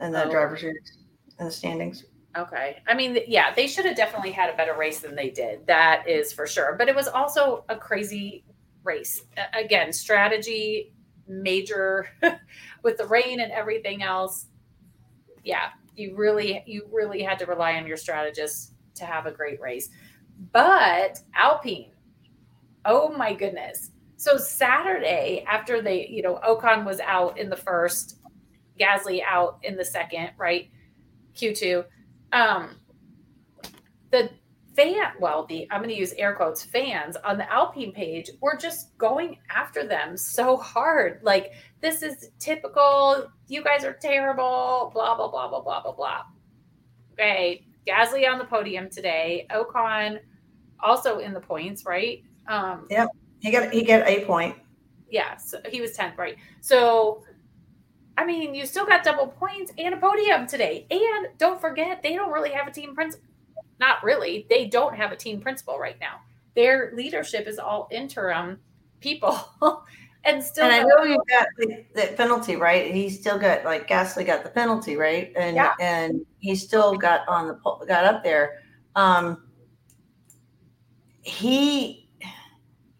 in 0.00 0.12
the 0.12 0.24
oh. 0.24 0.30
driver 0.30 0.56
series 0.56 0.98
in 1.38 1.46
the 1.46 1.50
standings. 1.50 2.04
Okay. 2.36 2.82
I 2.88 2.94
mean, 2.94 3.18
yeah, 3.28 3.54
they 3.54 3.66
should 3.66 3.84
have 3.84 3.96
definitely 3.96 4.32
had 4.32 4.50
a 4.52 4.56
better 4.56 4.74
race 4.74 4.98
than 5.00 5.14
they 5.14 5.30
did. 5.30 5.66
That 5.66 6.08
is 6.08 6.32
for 6.32 6.46
sure. 6.46 6.74
But 6.76 6.88
it 6.88 6.96
was 6.96 7.06
also 7.06 7.64
a 7.68 7.76
crazy 7.76 8.44
race. 8.82 9.22
Again, 9.52 9.92
strategy, 9.92 10.92
major 11.28 12.08
with 12.82 12.98
the 12.98 13.06
rain 13.06 13.40
and 13.40 13.52
everything 13.52 14.02
else. 14.02 14.46
Yeah, 15.44 15.68
you 15.94 16.16
really, 16.16 16.62
you 16.66 16.88
really 16.92 17.22
had 17.22 17.38
to 17.38 17.46
rely 17.46 17.74
on 17.74 17.86
your 17.86 17.96
strategists 17.96 18.72
to 18.96 19.04
have 19.04 19.26
a 19.26 19.30
great 19.30 19.60
race. 19.60 19.90
But 20.52 21.18
Alpine, 21.34 21.90
oh 22.84 23.14
my 23.16 23.34
goodness. 23.34 23.90
So 24.16 24.36
Saturday, 24.36 25.44
after 25.46 25.82
they, 25.82 26.06
you 26.06 26.22
know, 26.22 26.40
Ocon 26.46 26.84
was 26.84 27.00
out 27.00 27.38
in 27.38 27.50
the 27.50 27.56
first, 27.56 28.20
Gasly 28.78 29.20
out 29.28 29.58
in 29.62 29.76
the 29.76 29.84
second, 29.84 30.30
right? 30.38 30.70
Q2. 31.34 31.84
Um, 32.32 32.76
the 34.10 34.30
fan, 34.74 35.12
well, 35.20 35.46
the 35.46 35.66
I'm 35.70 35.80
going 35.80 35.90
to 35.90 35.96
use 35.96 36.12
air 36.14 36.34
quotes 36.34 36.64
fans 36.64 37.16
on 37.24 37.38
the 37.38 37.50
Alpine 37.52 37.92
page 37.92 38.30
were 38.40 38.56
just 38.56 38.96
going 38.98 39.38
after 39.50 39.86
them 39.86 40.16
so 40.16 40.56
hard. 40.56 41.20
Like, 41.22 41.52
this 41.80 42.02
is 42.02 42.30
typical. 42.38 43.26
You 43.48 43.62
guys 43.62 43.84
are 43.84 43.92
terrible. 43.92 44.90
Blah, 44.92 45.16
blah, 45.16 45.28
blah, 45.28 45.48
blah, 45.48 45.60
blah, 45.60 45.82
blah, 45.82 45.92
blah. 45.92 46.22
Okay. 47.12 47.64
Gasly 47.86 48.30
on 48.30 48.38
the 48.38 48.44
podium 48.44 48.88
today. 48.88 49.46
Ocon 49.50 50.20
also 50.80 51.18
in 51.18 51.32
the 51.32 51.40
points, 51.40 51.84
right? 51.84 52.22
Um, 52.46 52.86
yep. 52.90 53.08
He 53.40 53.50
got 53.50 53.72
he 53.72 53.82
got 53.82 54.06
a 54.06 54.24
point. 54.24 54.56
Yeah, 55.10 55.36
so 55.36 55.60
he 55.70 55.80
was 55.80 55.96
10th, 55.96 56.16
right? 56.18 56.36
So 56.60 57.22
I 58.16 58.24
mean, 58.24 58.54
you 58.54 58.64
still 58.66 58.86
got 58.86 59.02
double 59.02 59.26
points 59.26 59.72
and 59.76 59.94
a 59.94 59.96
podium 59.96 60.46
today. 60.46 60.86
And 60.90 61.28
don't 61.38 61.60
forget, 61.60 62.02
they 62.02 62.14
don't 62.14 62.30
really 62.30 62.52
have 62.52 62.68
a 62.68 62.70
team 62.70 62.94
principal. 62.94 63.26
Not 63.80 64.04
really. 64.04 64.46
They 64.48 64.66
don't 64.66 64.94
have 64.94 65.10
a 65.10 65.16
team 65.16 65.40
principal 65.40 65.78
right 65.78 65.98
now. 66.00 66.20
Their 66.54 66.92
leadership 66.94 67.48
is 67.48 67.58
all 67.58 67.88
interim 67.90 68.60
people. 69.00 69.36
and 70.24 70.42
still 70.42 70.64
and 70.64 70.74
I 70.74 70.82
know 70.82 71.04
you 71.04 71.18
got 71.28 71.46
the, 71.58 71.84
the, 71.94 72.14
penalty, 72.16 72.56
right? 72.56 72.92
He 72.94 73.10
still 73.10 73.38
got 73.38 73.64
like 73.64 73.88
Gasly 73.88 74.26
got 74.26 74.42
the 74.42 74.50
penalty, 74.50 74.96
right? 74.96 75.32
And 75.36 75.56
yeah. 75.56 75.72
and 75.80 76.24
he 76.38 76.54
still 76.54 76.94
got 76.94 77.26
on 77.28 77.48
the 77.48 77.54
got 77.86 78.04
up 78.04 78.22
there. 78.22 78.62
Um 78.96 79.48
he 81.22 82.08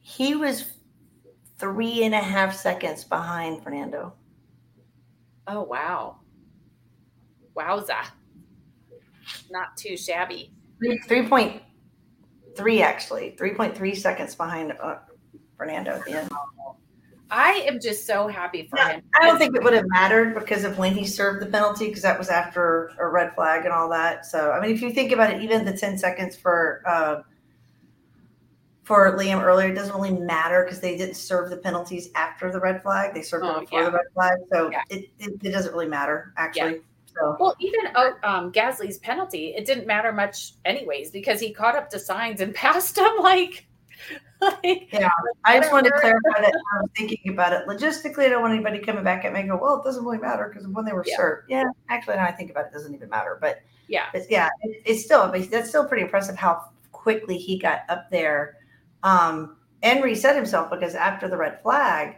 he 0.00 0.34
was 0.34 0.72
three 1.58 2.04
and 2.04 2.14
a 2.14 2.20
half 2.20 2.54
seconds 2.54 3.04
behind 3.04 3.62
Fernando. 3.62 4.14
Oh 5.46 5.62
wow. 5.62 6.16
Wowza. 7.56 8.06
Not 9.50 9.76
too 9.76 9.96
shabby. 9.96 10.52
Three 11.08 11.26
point 11.26 11.62
three 12.56 12.82
actually. 12.82 13.34
Three 13.38 13.54
point 13.54 13.76
three 13.76 13.94
seconds 13.94 14.34
behind 14.34 14.72
uh, 14.80 14.96
Fernando 15.56 15.92
at 15.92 16.04
the 16.04 16.12
end. 16.12 16.30
I 17.34 17.64
am 17.66 17.80
just 17.80 18.06
so 18.06 18.28
happy 18.28 18.68
for 18.68 18.78
Yeah, 18.78 18.92
him. 18.92 19.02
I 19.20 19.26
don't 19.26 19.38
think 19.38 19.56
it 19.56 19.62
would 19.64 19.72
have 19.72 19.86
mattered 19.88 20.34
because 20.34 20.62
of 20.62 20.78
when 20.78 20.94
he 20.94 21.04
served 21.04 21.42
the 21.42 21.46
penalty, 21.46 21.88
because 21.88 22.02
that 22.02 22.16
was 22.16 22.28
after 22.28 22.92
a 23.00 23.08
red 23.08 23.34
flag 23.34 23.64
and 23.64 23.74
all 23.74 23.88
that. 23.88 24.24
So, 24.24 24.52
I 24.52 24.60
mean, 24.60 24.70
if 24.70 24.80
you 24.80 24.92
think 24.92 25.10
about 25.10 25.32
it, 25.32 25.42
even 25.42 25.64
the 25.64 25.76
10 25.76 25.98
seconds 25.98 26.36
for 26.36 26.82
uh, 26.86 27.22
for 28.84 29.10
Liam 29.16 29.42
earlier, 29.42 29.68
it 29.70 29.74
doesn't 29.74 29.94
really 29.94 30.12
matter 30.12 30.62
because 30.62 30.78
they 30.78 30.96
didn't 30.96 31.16
serve 31.16 31.50
the 31.50 31.56
penalties 31.56 32.10
after 32.14 32.52
the 32.52 32.60
red 32.60 32.82
flag. 32.82 33.14
They 33.14 33.22
served 33.22 33.44
Oh, 33.46 33.54
them 33.54 33.60
before 33.64 33.80
yeah. 33.80 33.86
the 33.86 33.92
red 33.96 34.06
flag. 34.14 34.38
So 34.52 34.70
Yeah. 34.70 34.82
it, 34.90 35.08
it, 35.18 35.32
it 35.42 35.50
doesn't 35.50 35.72
really 35.72 35.88
matter, 35.88 36.32
actually. 36.36 36.82
So, 37.06 37.36
Well, 37.40 37.56
even 37.58 37.80
oh, 37.96 38.14
um, 38.22 38.52
Gasly's 38.52 38.98
penalty, 38.98 39.54
it 39.56 39.64
didn't 39.64 39.86
matter 39.86 40.12
much, 40.12 40.52
anyways, 40.64 41.10
because 41.10 41.40
he 41.40 41.52
caught 41.52 41.74
up 41.74 41.88
to 41.90 41.96
Sainz 41.96 42.40
and 42.40 42.54
passed 42.64 42.96
him 42.96 43.12
like, 43.20 43.66
like 44.62 44.88
I 45.44 45.58
just 45.58 45.72
wanted 45.72 45.90
to 45.90 46.00
clarify 46.00 46.20
that 46.40 46.52
I 46.54 46.80
was 46.80 46.90
thinking 46.96 47.32
about 47.32 47.52
it. 47.52 47.66
Logistically, 47.66 48.26
I 48.26 48.28
don't 48.28 48.42
want 48.42 48.54
anybody 48.54 48.78
coming 48.78 49.04
back 49.04 49.24
at 49.24 49.32
me 49.32 49.40
and 49.40 49.48
go, 49.50 49.56
well, 49.60 49.80
it 49.80 49.84
doesn't 49.84 50.04
really 50.04 50.18
matter 50.18 50.48
because 50.48 50.66
when 50.68 50.84
they 50.84 50.92
were 50.92 51.04
Yeah. 51.06 51.16
served. 51.16 51.50
Yeah, 51.50 51.64
actually, 51.88 52.16
now 52.16 52.24
I 52.24 52.32
think 52.32 52.50
about 52.50 52.66
it, 52.66 52.68
it 52.68 52.72
doesn't 52.74 52.94
even 52.94 53.08
matter. 53.08 53.38
But 53.40 53.60
yeah, 53.88 54.06
But 54.12 54.22
yeah, 54.30 54.48
it, 54.62 54.82
it's 54.86 55.04
still 55.04 55.28
but 55.28 55.50
that's 55.50 55.68
still 55.68 55.86
pretty 55.86 56.04
impressive 56.04 56.36
how 56.36 56.70
quickly 56.92 57.36
he 57.36 57.58
got 57.58 57.80
up 57.88 58.10
there 58.10 58.56
um, 59.02 59.56
and 59.82 60.02
reset 60.02 60.34
himself 60.36 60.70
because 60.70 60.94
after 60.94 61.28
the 61.28 61.36
red 61.36 61.60
flag, 61.62 62.16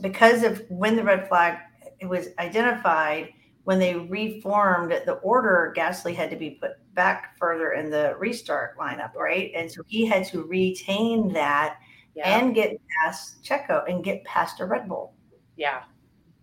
because 0.00 0.42
of 0.42 0.62
when 0.68 0.96
the 0.96 1.04
red 1.04 1.28
flag 1.28 1.58
it 2.00 2.06
was 2.06 2.28
identified, 2.38 3.28
when 3.64 3.78
they 3.78 3.96
reformed 3.96 4.92
the 4.92 5.14
order, 5.22 5.74
Gasly 5.76 6.14
had 6.14 6.30
to 6.30 6.36
be 6.36 6.50
put 6.50 6.72
back 6.94 7.36
further 7.38 7.72
in 7.72 7.90
the 7.90 8.14
restart 8.18 8.78
lineup, 8.78 9.14
right? 9.14 9.50
And 9.54 9.70
so 9.70 9.82
he 9.86 10.06
had 10.06 10.26
to 10.26 10.42
retain 10.44 11.32
that 11.32 11.78
yeah, 12.14 12.38
and 12.38 12.54
get 12.54 12.78
past 13.02 13.42
Checo 13.42 13.88
and 13.88 14.04
get 14.04 14.22
past 14.24 14.60
a 14.60 14.66
Red 14.66 14.88
Bull. 14.88 15.14
yeah. 15.56 15.82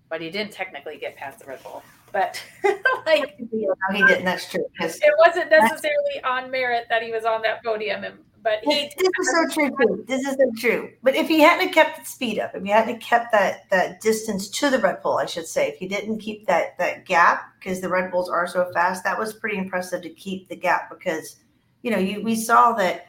But 0.09 0.19
he 0.19 0.29
didn't 0.29 0.51
technically 0.51 0.97
get 0.97 1.15
past 1.15 1.39
the 1.39 1.45
Red 1.45 1.63
Bull, 1.63 1.81
but 2.11 2.43
like 3.05 3.37
No, 3.39 3.73
he 3.93 4.05
didn't. 4.05 4.25
That's 4.25 4.49
true. 4.49 4.65
it 4.81 5.13
wasn't 5.25 5.49
necessarily 5.49 6.21
on 6.25 6.51
merit 6.51 6.87
that 6.89 7.01
he 7.01 7.13
was 7.13 7.23
on 7.23 7.41
that 7.43 7.63
podium, 7.63 8.03
and 8.03 8.17
but 8.43 8.59
he 8.63 8.89
This, 8.97 9.09
is 9.19 9.31
so 9.31 9.53
true 9.53 9.69
too. 9.69 10.03
This 10.07 10.27
is 10.27 10.35
so 10.35 10.51
true. 10.57 10.91
But 11.03 11.15
if 11.15 11.27
he 11.27 11.39
hadn't 11.39 11.73
kept 11.73 11.99
the 11.99 12.05
speed 12.05 12.39
up, 12.39 12.51
if 12.55 12.63
he 12.63 12.69
hadn't 12.69 13.01
kept 13.01 13.31
that 13.31 13.69
that 13.69 14.01
distance 14.01 14.49
to 14.49 14.69
the 14.69 14.79
Red 14.79 15.01
Bull, 15.01 15.17
I 15.17 15.25
should 15.25 15.47
say, 15.47 15.69
if 15.69 15.77
he 15.77 15.87
didn't 15.87 16.19
keep 16.19 16.47
that 16.47 16.77
that 16.77 17.05
gap 17.05 17.53
because 17.59 17.81
the 17.81 17.89
Red 17.89 18.11
Bulls 18.11 18.29
are 18.29 18.47
so 18.47 18.71
fast, 18.73 19.03
that 19.03 19.17
was 19.17 19.33
pretty 19.33 19.57
impressive 19.57 20.01
to 20.01 20.09
keep 20.09 20.49
the 20.49 20.55
gap 20.55 20.89
because 20.89 21.37
you 21.83 21.91
know 21.91 21.97
you 21.97 22.23
we 22.23 22.35
saw 22.35 22.73
that 22.73 23.05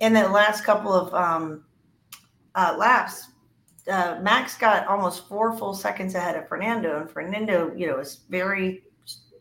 in 0.00 0.12
the 0.14 0.28
last 0.28 0.64
couple 0.64 0.92
of 0.92 1.12
um, 1.14 1.64
uh, 2.54 2.74
laps. 2.78 3.28
Uh, 3.88 4.18
Max 4.20 4.56
got 4.56 4.86
almost 4.86 5.26
four 5.26 5.56
full 5.56 5.74
seconds 5.74 6.14
ahead 6.14 6.36
of 6.36 6.46
Fernando, 6.48 7.00
and 7.00 7.10
Fernando, 7.10 7.72
you 7.74 7.86
know, 7.86 7.98
is 7.98 8.20
very 8.28 8.82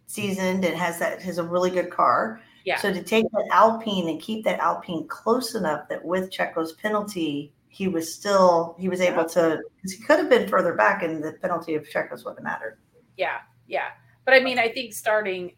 seasoned 0.08 0.66
and 0.66 0.76
has 0.76 0.98
that 0.98 1.22
has 1.22 1.38
a 1.38 1.44
really 1.44 1.70
good 1.70 1.90
car. 1.90 2.42
Yeah. 2.66 2.78
So 2.78 2.94
to 2.94 3.02
take 3.02 3.26
that 3.32 3.48
Alpine 3.52 4.10
and 4.10 4.22
keep 4.22 4.44
that 4.46 4.60
Alpine 4.60 5.08
close 5.08 5.56
enough 5.56 5.88
that 5.90 6.04
with 6.04 6.32
Checo's 6.32 6.74
penalty, 6.74 7.54
he 7.68 7.88
was 7.88 8.14
still 8.14 8.76
he 8.80 8.90
was 8.90 9.02
able 9.02 9.26
to 9.26 9.62
because 9.76 9.94
he 9.94 10.04
could 10.04 10.20
have 10.20 10.30
been 10.30 10.48
further 10.48 10.74
back, 10.74 11.04
and 11.04 11.24
the 11.24 11.34
penalty 11.34 11.76
of 11.76 11.90
Checo's 11.90 12.26
wouldn't 12.26 12.46
have 12.46 12.60
mattered. 12.60 12.80
Yeah, 13.18 13.38
yeah. 13.68 13.90
But 14.26 14.34
I 14.34 14.40
mean, 14.42 14.60
I 14.60 14.70
think 14.70 14.94
starting 14.94 15.54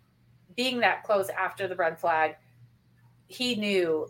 being 0.55 0.79
that 0.81 1.03
close 1.03 1.29
after 1.29 1.67
the 1.67 1.75
red 1.75 1.99
flag, 1.99 2.35
he 3.27 3.55
knew 3.55 4.07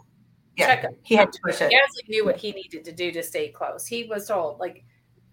Yeah, 0.57 0.81
Checo, 0.81 0.95
he 1.03 1.15
had 1.15 1.31
to 1.31 1.39
push 1.43 1.61
it. 1.61 1.71
Gasly 1.71 2.09
knew 2.09 2.25
what 2.25 2.37
he 2.37 2.51
needed 2.51 2.83
to 2.85 2.91
do 2.91 3.11
to 3.11 3.23
stay 3.23 3.49
close. 3.49 3.85
He 3.85 4.05
was 4.05 4.27
told 4.27 4.59
like 4.59 4.83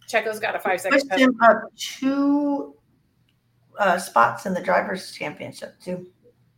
Checo's 0.09 0.39
got 0.39 0.55
a 0.55 0.61
five 0.61 0.81
second 0.81 1.09
Pushed 1.09 1.21
him 1.21 1.39
up 1.43 1.63
two 1.77 2.75
uh, 3.79 3.99
spots 3.99 4.47
in 4.47 4.55
the 4.55 4.63
drivers' 4.63 5.13
championship 5.13 5.81
too. 5.81 6.07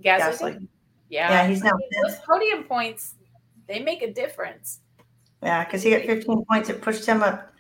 Gasly. 0.02 0.18
Gasly. 0.20 0.68
Yeah. 1.10 1.30
Yeah, 1.30 1.46
he's 1.48 1.62
now 1.62 1.72
I 1.72 1.76
mean, 1.76 1.88
those 2.02 2.18
podium 2.20 2.64
points, 2.64 3.16
they 3.68 3.80
make 3.80 4.02
a 4.02 4.12
difference. 4.12 4.80
Yeah, 5.42 5.64
because 5.64 5.82
he 5.82 5.90
got 5.90 6.02
15 6.02 6.44
points. 6.46 6.68
It 6.68 6.80
pushed 6.80 7.04
him 7.04 7.22
up 7.22 7.52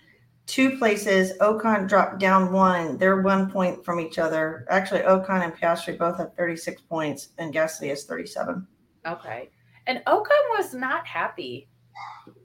two 0.46 0.76
places. 0.78 1.32
Ocon 1.38 1.88
dropped 1.88 2.18
down 2.18 2.52
one. 2.52 2.98
They're 2.98 3.22
one 3.22 3.50
point 3.50 3.84
from 3.84 4.00
each 4.00 4.18
other. 4.18 4.66
Actually, 4.68 5.00
Ocon 5.00 5.44
and 5.44 5.54
Piastri 5.54 5.96
both 5.98 6.18
have 6.18 6.34
36 6.36 6.82
points, 6.82 7.28
and 7.38 7.54
Gasly 7.54 7.88
has 7.88 8.04
37. 8.04 8.66
Okay. 9.06 9.50
And 9.86 10.02
Ocon 10.06 10.58
was 10.58 10.74
not 10.74 11.06
happy. 11.06 11.68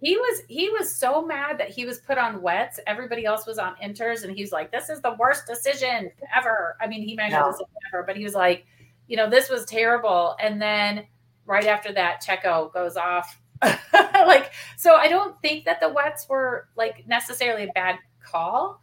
He 0.02 0.18
was 0.18 0.42
he 0.48 0.70
was 0.70 0.94
so 0.94 1.26
mad 1.26 1.58
that 1.58 1.70
he 1.70 1.86
was 1.86 2.00
put 2.00 2.18
on 2.18 2.42
wets. 2.42 2.80
Everybody 2.88 3.26
else 3.26 3.46
was 3.46 3.58
on 3.58 3.76
inters, 3.84 4.24
and 4.24 4.36
he's 4.36 4.52
like, 4.52 4.72
"This 4.72 4.90
is 4.90 5.02
the 5.02 5.16
worst 5.18 5.48
decision 5.48 6.12
ever." 6.36 6.76
I 6.82 6.88
mean, 6.88 7.02
he 7.02 7.16
have 7.18 7.56
said 7.56 7.66
ever, 7.94 8.04
but 8.04 8.18
he 8.18 8.24
was 8.24 8.34
like, 8.34 8.66
"You 9.08 9.18
know, 9.18 9.30
this 9.30 9.50
was 9.50 9.66
terrible." 9.66 10.36
And 10.42 10.62
then 10.62 11.06
right 11.46 11.66
after 11.66 11.94
that, 11.94 12.24
Checo 12.24 12.74
goes 12.74 12.98
off. 12.98 13.40
like, 13.94 14.52
so 14.78 14.96
I 14.96 15.08
don't 15.08 15.40
think 15.42 15.66
that 15.66 15.80
the 15.80 15.90
wets 15.90 16.28
were 16.28 16.68
like 16.76 17.08
necessarily 17.08 17.64
a 17.64 17.72
bad 17.74 17.98
call. 18.24 18.82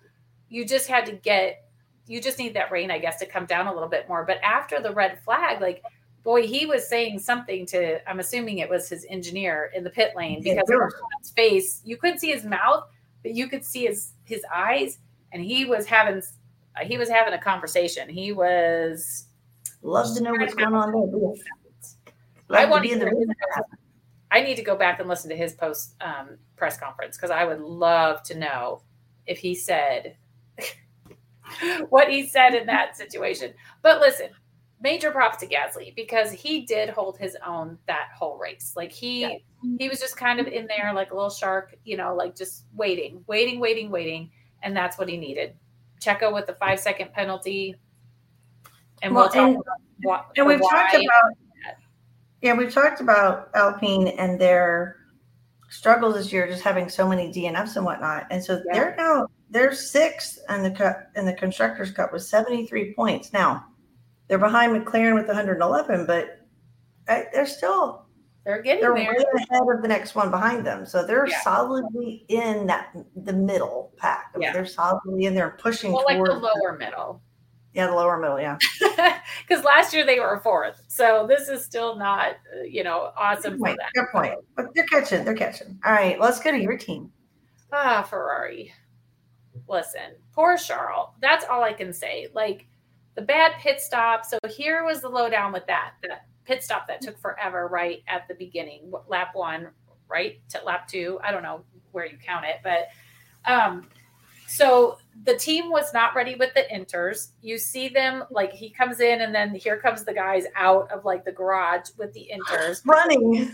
You 0.48 0.64
just 0.64 0.88
had 0.88 1.06
to 1.06 1.12
get, 1.12 1.64
you 2.06 2.20
just 2.20 2.38
need 2.38 2.54
that 2.54 2.70
rain, 2.72 2.90
I 2.90 2.98
guess, 2.98 3.18
to 3.18 3.26
come 3.26 3.46
down 3.46 3.66
a 3.66 3.72
little 3.72 3.88
bit 3.88 4.08
more. 4.08 4.24
But 4.24 4.38
after 4.42 4.80
the 4.80 4.92
red 4.92 5.22
flag, 5.22 5.60
like 5.60 5.82
boy, 6.22 6.46
he 6.46 6.66
was 6.66 6.88
saying 6.88 7.18
something 7.18 7.66
to, 7.66 8.08
I'm 8.08 8.20
assuming 8.20 8.58
it 8.58 8.70
was 8.70 8.88
his 8.88 9.06
engineer 9.08 9.70
in 9.74 9.84
the 9.84 9.90
pit 9.90 10.12
lane 10.16 10.42
because 10.42 10.68
of 10.70 10.80
was- 10.80 10.94
his 11.20 11.30
face, 11.30 11.80
you 11.84 11.96
couldn't 11.96 12.18
see 12.18 12.30
his 12.30 12.44
mouth, 12.44 12.84
but 13.22 13.34
you 13.34 13.48
could 13.48 13.64
see 13.64 13.86
his, 13.86 14.12
his 14.24 14.44
eyes. 14.54 14.98
And 15.32 15.42
he 15.42 15.64
was 15.64 15.86
having, 15.86 16.22
he 16.82 16.98
was 16.98 17.08
having 17.08 17.34
a 17.34 17.38
conversation. 17.38 18.08
He 18.08 18.32
was, 18.32 19.26
Love 19.82 20.14
to 20.16 20.22
know 20.22 20.32
what's 20.32 20.54
going 20.54 20.74
on 20.74 20.92
there. 20.92 21.02
Love 21.02 21.38
I 22.50 22.64
to 22.64 22.70
want 22.70 22.82
be 22.82 22.88
to 22.88 22.94
in 22.94 23.00
the 23.00 23.06
room. 23.06 23.26
I 24.30 24.40
need 24.40 24.56
to 24.56 24.62
go 24.62 24.76
back 24.76 24.98
and 24.98 25.08
listen 25.08 25.28
to 25.30 25.36
his 25.36 25.52
post 25.52 25.94
um, 26.00 26.38
press 26.56 26.78
conference 26.78 27.16
because 27.16 27.30
I 27.30 27.44
would 27.44 27.60
love 27.60 28.22
to 28.24 28.38
know 28.38 28.82
if 29.26 29.38
he 29.38 29.54
said 29.54 30.16
what 31.88 32.08
he 32.08 32.26
said 32.26 32.54
in 32.54 32.66
that 32.66 32.96
situation. 32.96 33.52
But 33.82 34.00
listen, 34.00 34.28
major 34.80 35.10
props 35.10 35.38
to 35.38 35.46
Gasly 35.46 35.94
because 35.94 36.32
he 36.32 36.62
did 36.62 36.90
hold 36.90 37.18
his 37.18 37.36
own 37.46 37.78
that 37.86 38.08
whole 38.16 38.38
race. 38.38 38.72
Like 38.76 38.92
he 38.92 39.44
he 39.78 39.88
was 39.88 40.00
just 40.00 40.16
kind 40.16 40.40
of 40.40 40.46
in 40.46 40.66
there 40.66 40.92
like 40.94 41.10
a 41.10 41.14
little 41.14 41.30
shark, 41.30 41.74
you 41.84 41.96
know, 41.96 42.14
like 42.14 42.34
just 42.34 42.64
waiting, 42.74 43.22
waiting, 43.26 43.60
waiting, 43.60 43.90
waiting, 43.90 44.30
and 44.62 44.76
that's 44.76 44.98
what 44.98 45.08
he 45.08 45.16
needed. 45.16 45.54
Checo 46.00 46.34
with 46.34 46.46
the 46.46 46.54
five 46.54 46.80
second 46.80 47.12
penalty, 47.12 47.76
and 49.02 49.14
we'll 49.14 49.24
Well, 49.24 49.30
talk 49.32 49.46
and- 49.48 49.56
about 49.56 49.80
what, 50.02 50.26
And 50.36 50.46
we've 50.46 50.60
talked 50.60 50.94
about 50.94 51.32
yeah, 52.40 52.54
we've 52.54 52.72
talked 52.74 53.00
about 53.00 53.50
Alpine 53.54 54.08
and 54.08 54.40
their 54.40 54.96
struggles 55.70 56.16
this 56.16 56.32
year, 56.32 56.46
just 56.48 56.62
having 56.64 56.88
so 56.88 57.08
many 57.08 57.32
DNFs 57.32 57.76
and 57.76 57.84
whatnot. 57.84 58.26
And 58.30 58.42
so 58.42 58.60
Yeah. 58.66 58.72
they're 58.74 58.94
now 58.96 59.26
they're 59.50 59.72
sixth 59.74 60.38
in 60.48 60.62
the 60.62 60.70
cup 60.70 61.04
in 61.14 61.24
the 61.26 61.34
constructors 61.34 61.90
cup 61.92 62.12
with 62.12 62.22
73 62.24 62.94
points. 62.94 63.32
Now 63.32 63.64
they're 64.28 64.38
behind 64.38 64.72
McLaren 64.74 65.14
with 65.14 65.28
111, 65.28 66.04
but 66.06 66.40
they're 67.06 67.46
still 67.46 68.06
they're 68.44 68.60
getting 68.60 68.82
they're 68.82 68.92
there. 68.94 69.12
way 69.14 69.24
ahead 69.50 69.62
of 69.72 69.82
the 69.82 69.88
next 69.88 70.16
one 70.16 70.30
behind 70.32 70.66
them. 70.66 70.84
So 70.84 71.06
they're 71.06 71.28
Yeah. 71.28 71.40
solidly 71.42 72.24
in 72.28 72.66
that 72.66 72.88
the 73.14 73.32
middle 73.32 73.92
pack. 73.98 74.32
I 74.34 74.38
mean, 74.38 74.42
Yeah. 74.48 74.52
they're 74.52 74.66
solidly 74.66 75.26
in 75.26 75.34
there 75.36 75.50
pushing 75.50 75.92
Well, 75.92 76.04
like 76.06 76.16
the 76.24 76.32
lower 76.34 76.76
middle. 76.76 77.22
Yeah, 77.74 77.86
the 77.86 77.94
lower 77.94 78.18
middle, 78.18 78.40
yeah. 78.40 78.58
Because 79.48 79.64
last 79.64 79.94
year 79.94 80.04
they 80.04 80.20
were 80.20 80.40
fourth. 80.42 80.82
So 80.88 81.26
this 81.28 81.48
is 81.48 81.64
still 81.64 81.96
not, 81.96 82.36
uh, 82.54 82.62
you 82.62 82.84
know, 82.84 83.12
awesome 83.16 83.52
Good 83.52 83.58
for 83.58 83.66
point. 83.66 83.78
that. 83.78 83.92
Good 83.94 84.06
point. 84.12 84.34
But 84.56 84.74
they're 84.74 84.86
catching. 84.86 85.24
They're 85.24 85.34
catching. 85.34 85.78
All 85.84 85.92
right, 85.92 86.20
let's 86.20 86.40
go 86.40 86.50
to 86.50 86.60
your 86.60 86.76
team. 86.76 87.10
Ah, 87.72 88.02
Ferrari. 88.02 88.72
Listen, 89.68 90.16
poor 90.32 90.58
Charles. 90.58 91.10
That's 91.20 91.44
all 91.46 91.62
I 91.62 91.72
can 91.72 91.92
say. 91.92 92.28
Like 92.34 92.66
the 93.14 93.22
bad 93.22 93.52
pit 93.60 93.80
stop. 93.80 94.24
So 94.24 94.38
here 94.48 94.84
was 94.84 95.00
the 95.00 95.08
lowdown 95.08 95.52
with 95.52 95.66
that. 95.66 95.92
That 96.02 96.26
pit 96.44 96.62
stop 96.62 96.86
that 96.88 97.00
took 97.00 97.18
forever, 97.18 97.68
right 97.68 98.02
at 98.08 98.28
the 98.28 98.34
beginning, 98.34 98.92
lap 99.08 99.30
one, 99.34 99.68
right 100.08 100.40
to 100.50 100.60
lap 100.64 100.88
two. 100.88 101.18
I 101.24 101.32
don't 101.32 101.42
know 101.42 101.64
where 101.92 102.06
you 102.06 102.18
count 102.18 102.44
it, 102.44 102.56
but 102.62 102.88
um, 103.50 103.88
so 104.46 104.98
the 105.24 105.36
team 105.36 105.70
was 105.70 105.92
not 105.92 106.14
ready 106.14 106.34
with 106.34 106.52
the 106.54 106.64
inters. 106.72 107.30
You 107.42 107.58
see 107.58 107.88
them 107.88 108.24
like 108.30 108.52
he 108.52 108.70
comes 108.70 109.00
in, 109.00 109.20
and 109.20 109.34
then 109.34 109.54
here 109.54 109.78
comes 109.78 110.04
the 110.04 110.14
guys 110.14 110.44
out 110.56 110.90
of 110.90 111.04
like 111.04 111.24
the 111.24 111.32
garage 111.32 111.90
with 111.96 112.12
the 112.12 112.30
inters. 112.32 112.82
Running. 112.86 113.52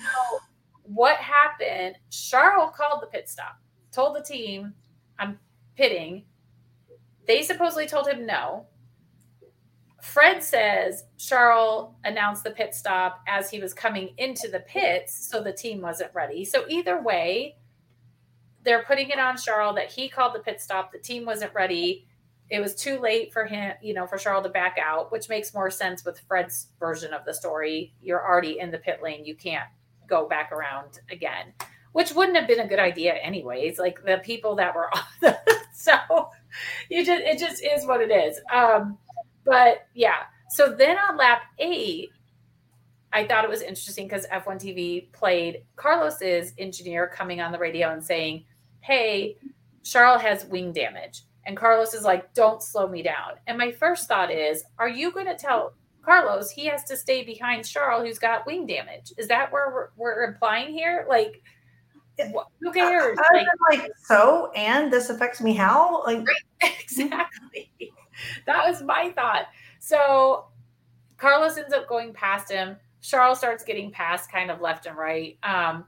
what 0.85 1.17
happened? 1.17 1.97
Charles 2.11 2.75
called 2.77 3.03
the 3.03 3.07
pit 3.09 3.29
stop, 3.29 3.61
told 3.93 4.17
the 4.17 4.23
team, 4.23 4.73
I'm 5.19 5.39
pitting. 5.77 6.25
They 7.27 7.43
supposedly 7.43 7.87
told 7.87 8.09
him 8.09 8.25
no. 8.25 8.67
Fred 10.01 10.43
says 10.43 11.05
Charles 11.19 11.93
announced 12.05 12.45
the 12.45 12.51
pit 12.51 12.75
stop 12.75 13.21
as 13.27 13.51
he 13.51 13.61
was 13.61 13.75
coming 13.75 14.15
into 14.17 14.49
the 14.49 14.61
pits, 14.61 15.29
so 15.29 15.43
the 15.43 15.53
team 15.53 15.83
wasn't 15.83 16.15
ready. 16.15 16.45
So 16.45 16.65
either 16.69 17.03
way, 17.03 17.57
they're 18.65 18.83
putting 18.85 19.11
it 19.11 19.19
on 19.19 19.37
Charles 19.37 19.77
that 19.77 19.91
he 19.91 20.09
called 20.09 20.35
the 20.35 20.41
pit 20.41 20.61
stop. 20.61 20.93
The 20.93 20.99
team 20.99 21.25
wasn't 21.25 21.55
ready. 21.55 22.07
It 22.51 22.61
was 22.61 22.75
too 22.75 22.99
late 22.99 23.33
for 23.33 23.45
him, 23.45 23.75
you 23.83 23.95
know, 23.95 24.07
for 24.07 24.17
Charles 24.17 24.45
to 24.45 24.51
back 24.51 24.79
out, 24.83 25.13
which 25.13 25.29
makes 25.29 25.53
more 25.53 25.71
sense 25.71 26.05
with 26.05 26.21
Fred's 26.21 26.69
version 26.81 27.13
of 27.13 27.25
the 27.25 27.35
story. 27.35 27.95
You're 28.01 28.25
already 28.27 28.59
in 28.59 28.71
the 28.71 28.79
pit 28.79 29.01
lane. 29.03 29.25
You 29.25 29.35
can't 29.35 29.69
go 30.09 30.27
back 30.27 30.51
around 30.51 31.01
again, 31.11 31.53
which 31.93 32.13
wouldn't 32.13 32.39
have 32.39 32.49
been 32.49 32.61
a 32.61 32.67
good 32.67 32.79
idea 32.79 33.15
anyways. 33.15 33.79
Like 33.79 34.03
the 34.03 34.19
people 34.25 34.57
that 34.57 34.75
were 34.75 34.89
on 34.95 35.03
the, 35.21 35.39
so 35.75 36.31
you 36.89 37.05
just, 37.05 37.23
it 37.23 37.39
just 37.39 37.63
is 37.63 37.87
what 37.87 38.01
it 38.01 38.11
is. 38.11 38.41
Um, 38.53 38.97
but 39.45 39.87
yeah. 39.95 40.25
So 40.51 40.75
then 40.75 40.97
on 40.99 41.19
lap 41.19 41.43
eight, 41.59 42.11
I 43.13 43.27
thought 43.27 43.45
it 43.45 43.51
was 43.51 43.63
interesting 43.63 44.07
because 44.07 44.27
F1 44.27 44.57
TV 44.57 45.13
played 45.13 45.65
Carlos's 45.77 46.53
engineer 46.59 47.09
coming 47.09 47.41
on 47.41 47.53
the 47.53 47.59
radio 47.59 47.91
and 47.91 48.05
saying, 48.05 48.45
Hey, 48.81 49.37
Charles 49.83 50.23
has 50.23 50.45
wing 50.47 50.73
damage. 50.73 51.23
And 51.47 51.57
Carlos 51.57 51.95
is 51.95 52.05
like, 52.05 52.35
Don't 52.35 52.63
slow 52.63 52.87
me 52.87 53.03
down. 53.03 53.33
And 53.47 53.57
my 53.57 53.73
first 53.73 54.09
thought 54.09 54.31
is, 54.31 54.65
Are 54.79 54.89
you 54.89 55.11
going 55.11 55.27
to 55.27 55.37
tell 55.37 55.75
Carlos 56.03 56.51
he 56.51 56.67
has 56.67 56.85
to 56.85 56.97
stay 56.97 57.25
behind 57.25 57.67
Charles, 57.67 58.07
who's 58.07 58.19
got 58.19 58.47
wing 58.47 58.67
damage? 58.67 59.13
Is 59.17 59.29
that 59.29 59.53
where 59.53 59.71
we're, 59.71 59.89
we're 59.97 60.25
implying 60.25 60.73
here? 60.73 61.07
Like, 61.09 61.43
who 62.61 62.73
cares? 62.73 63.19
I, 63.19 63.39
I 63.39 63.45
like, 63.71 63.83
like, 63.83 63.93
so, 64.05 64.51
and 64.57 64.93
this 64.93 65.11
affects 65.11 65.41
me 65.41 65.55
how? 65.55 66.03
Like, 66.05 66.27
right, 66.27 66.75
exactly. 66.81 67.71
that 68.47 68.67
was 68.67 68.83
my 68.83 69.13
thought. 69.13 69.47
So 69.79 70.47
Carlos 71.17 71.57
ends 71.57 71.73
up 71.73 71.89
going 71.89 72.13
past 72.13 72.51
him. 72.51 72.77
Charles 73.01 73.39
starts 73.39 73.65
getting 73.65 73.91
passed 73.91 74.31
kind 74.31 74.51
of 74.51 74.61
left 74.61 74.87
and 74.87 74.97
right. 74.97 75.39
Um, 75.43 75.85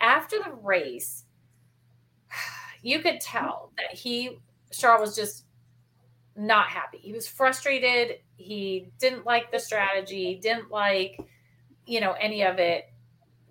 after 0.00 0.36
the 0.42 0.52
race, 0.62 1.24
you 2.82 3.00
could 3.00 3.20
tell 3.20 3.72
that 3.76 3.96
he, 3.96 4.38
Charles 4.72 5.00
was 5.00 5.16
just 5.16 5.44
not 6.36 6.68
happy. 6.68 6.98
He 6.98 7.12
was 7.12 7.26
frustrated. 7.26 8.18
He 8.36 8.90
didn't 8.98 9.24
like 9.24 9.50
the 9.50 9.58
strategy, 9.58 10.38
didn't 10.40 10.70
like, 10.70 11.18
you 11.86 12.00
know, 12.00 12.12
any 12.12 12.42
of 12.42 12.58
it. 12.58 12.84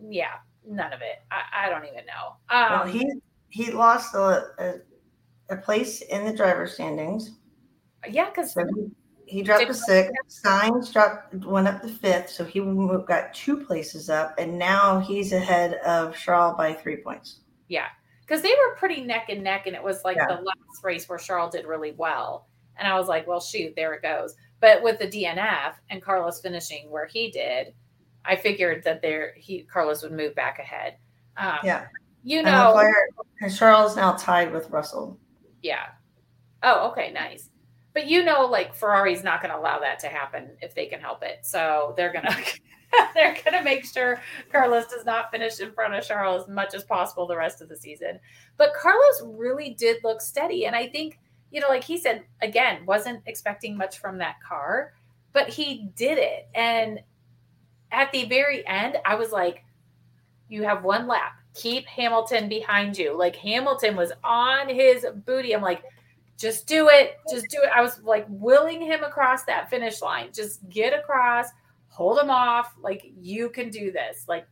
Yeah, 0.10 0.36
none 0.68 0.94
of 0.94 1.02
it. 1.02 1.24
I, 1.32 1.66
I 1.66 1.70
don't 1.70 1.86
even 1.86 2.06
know. 2.06 2.36
Um, 2.50 2.72
well, 2.72 2.86
he 2.86 3.12
he 3.50 3.72
lost 3.72 4.14
a, 4.14 4.48
a, 4.60 4.74
a 5.50 5.58
place 5.58 6.02
in 6.02 6.26
the 6.26 6.34
driver's 6.34 6.74
standings. 6.74 7.32
Yeah, 8.10 8.30
because 8.30 8.54
so 8.54 8.62
he 8.76 8.92
dropped 9.44 9.68
to 9.68 9.74
sixth. 9.74 10.14
Sainz 10.30 10.92
dropped 10.92 11.34
went 11.46 11.68
up 11.68 11.82
to 11.82 11.88
fifth, 11.88 12.30
so 12.30 12.46
he 12.46 12.60
got 13.08 13.34
two 13.34 13.58
places 13.66 14.10
up, 14.10 14.36
and 14.38 14.58
now 14.58 15.00
he's 15.00 15.34
ahead 15.34 15.76
of 15.86 16.16
Charles 16.16 16.56
by 16.58 16.74
three 16.74 16.98
points. 16.98 17.40
Yeah, 17.68 17.88
because 18.22 18.42
they 18.42 18.50
were 18.50 18.76
pretty 18.76 19.02
neck 19.02 19.28
and 19.30 19.44
neck, 19.44 19.68
and 19.68 19.76
it 19.76 19.84
was 19.84 20.04
like 20.04 20.18
yeah. 20.18 20.28
the 20.28 20.42
last 20.42 20.84
race 20.84 21.10
where 21.10 21.18
Charles 21.18 21.54
did 21.54 21.66
really 21.66 21.92
well, 21.92 22.48
and 22.78 22.88
I 22.88 22.98
was 22.98 23.08
like, 23.08 23.28
well, 23.28 23.40
shoot, 23.40 23.74
there 23.76 23.94
it 23.94 24.02
goes. 24.02 24.36
But 24.60 24.84
with 24.84 25.00
the 25.00 25.08
DNF 25.08 25.74
and 25.90 26.02
Carlos 26.02 26.42
finishing 26.42 26.90
where 26.90 27.06
he 27.06 27.30
did, 27.32 27.74
I 28.24 28.36
figured 28.36 28.84
that 28.84 29.02
there 29.02 29.34
he 29.38 29.64
Carlos 29.64 30.04
would 30.04 30.12
move 30.12 30.36
back 30.36 30.60
ahead. 30.60 30.98
Um, 31.38 31.58
yeah, 31.64 31.88
you 32.24 32.44
know, 32.44 32.80
and 33.42 33.56
Charles 33.56 33.96
now 33.96 34.14
tied 34.14 34.52
with 34.52 34.70
Russell. 34.70 35.18
Yeah. 35.62 35.88
Oh, 36.64 36.90
okay, 36.90 37.12
nice 37.12 37.50
but 37.96 38.08
you 38.08 38.24
know, 38.24 38.46
like 38.46 38.76
Ferrari's 38.76 39.24
not 39.24 39.42
going 39.42 39.54
to 39.54 39.58
allow 39.58 39.80
that 39.80 40.00
to 40.00 40.08
happen 40.08 40.50
if 40.62 40.76
they 40.76 40.86
can 40.86 41.00
help 41.00 41.24
it. 41.24 41.40
So 41.44 41.94
they're 41.96 42.12
going 42.12 42.26
to 42.30 42.60
they're 43.16 43.34
going 43.34 43.58
to 43.58 43.64
make 43.64 43.86
sure 43.86 44.22
Carlos 44.52 44.88
does 44.88 45.06
not 45.06 45.32
finish 45.32 45.60
in 45.62 45.72
front 45.72 45.96
of 45.96 46.06
Charles 46.06 46.44
as 46.44 46.50
much 46.50 46.76
as 46.76 46.84
possible 46.84 47.26
the 47.26 47.38
rest 47.38 47.62
of 47.62 47.70
the 47.70 47.76
season. 47.76 48.20
But 48.58 48.74
Carlos 48.74 49.24
really 49.24 49.72
did 49.72 50.04
look 50.04 50.22
steady, 50.22 50.66
and 50.66 50.76
I 50.76 50.88
think 50.88 51.20
you 51.52 51.62
know, 51.62 51.70
like 51.70 51.86
he 51.86 51.98
said 51.98 52.26
again, 52.42 52.86
wasn't 52.86 53.24
expecting 53.28 53.78
much 53.78 54.00
from 54.00 54.18
that 54.18 54.36
car, 54.46 54.92
but 55.32 55.48
he 55.48 55.90
did 55.96 56.18
it. 56.18 56.50
And 56.54 57.00
at 57.92 58.12
the 58.12 58.26
very 58.26 58.68
end, 58.68 58.98
I 59.06 59.16
was 59.16 59.32
like, 59.32 59.64
"You 60.50 60.64
have 60.64 60.84
one 60.84 61.08
lap. 61.08 61.32
Keep 61.54 61.88
Hamilton 61.88 62.50
behind 62.50 62.98
you." 62.98 63.18
Like 63.18 63.38
Hamilton 63.38 63.96
was 63.96 64.12
on 64.22 64.68
his 64.68 65.06
booty. 65.26 65.56
I'm 65.56 65.62
like 65.62 65.84
just 66.38 66.68
do 66.68 66.90
it. 66.90 67.18
Just 67.30 67.48
do 67.50 67.60
it. 67.64 67.70
I 67.74 67.82
was 67.82 68.02
like 68.04 68.26
willing 68.30 68.82
him 68.82 69.04
across 69.04 69.44
that 69.46 69.70
finish 69.70 70.02
line. 70.02 70.30
Just 70.34 70.68
get 70.70 70.94
across, 70.94 71.48
hold 71.88 72.20
him 72.20 72.30
off. 72.30 72.76
Like 72.82 73.12
you 73.20 73.50
can 73.50 73.70
do 73.70 73.92
this. 73.92 74.26
Like, 74.28 74.48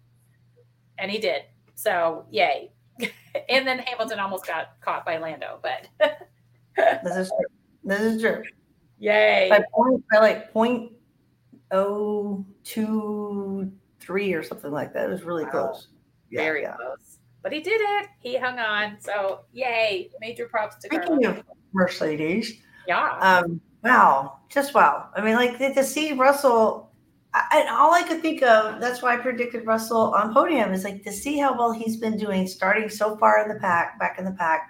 and 0.97 1.11
he 1.11 1.17
did. 1.17 1.43
So 1.75 2.25
yay. 2.31 2.71
and 3.49 3.67
then 3.67 3.79
Hamilton 3.79 4.19
almost 4.19 4.47
got 4.47 4.79
caught 4.81 5.05
by 5.05 5.17
Lando, 5.17 5.59
but 5.61 5.88
this 7.03 7.17
is 7.17 7.29
true. 7.29 7.47
This 7.84 8.01
is 8.01 8.21
true. 8.21 8.43
Yay. 8.99 9.47
By 9.49 9.63
point 9.73 10.03
by 10.11 10.19
like 10.19 10.53
point 10.53 10.93
oh 11.71 12.45
two 12.63 13.71
three 13.99 14.34
or 14.34 14.43
something 14.43 14.71
like 14.71 14.93
that. 14.93 15.09
It 15.09 15.11
was 15.11 15.23
really 15.23 15.43
wow. 15.45 15.51
close. 15.51 15.88
Yeah, 16.29 16.41
Very 16.41 16.61
yeah. 16.61 16.75
close. 16.75 17.19
But 17.44 17.52
he 17.52 17.60
did 17.60 17.80
it. 17.82 18.08
He 18.20 18.38
hung 18.38 18.58
on. 18.58 18.98
So 19.00 19.41
yay. 19.52 20.10
Major 20.20 20.48
props 20.48 20.78
to 20.78 20.89
Carlos. 20.89 21.44
Mercedes. 21.74 22.54
Yeah. 22.88 23.18
Um, 23.20 23.62
wow. 23.84 24.39
Just 24.50 24.74
wow. 24.74 25.10
I 25.16 25.22
mean, 25.22 25.36
like 25.36 25.58
to 25.58 25.84
see 25.84 26.14
Russell, 26.14 26.91
and 27.52 27.70
all 27.70 27.94
I 27.94 28.04
could 28.04 28.22
think 28.22 28.41
of, 28.44 28.80
that's 28.80 29.02
why 29.02 29.16
I 29.16 29.18
predicted 29.18 29.66
Russell 29.66 30.14
on 30.14 30.34
podium, 30.34 30.72
is 30.72 30.84
like 30.84 31.04
to 31.04 31.12
see 31.12 31.38
how 31.38 31.58
well 31.58 31.72
he's 31.72 31.98
been 31.98 32.18
doing, 32.18 32.48
starting 32.48 32.89
so 32.89 33.18
far 33.18 33.41
in 33.41 33.50
the 33.54 33.60
pack, 33.60 34.00
back 34.00 34.18
in 34.18 34.26
the 34.26 34.32
pack, 34.32 34.70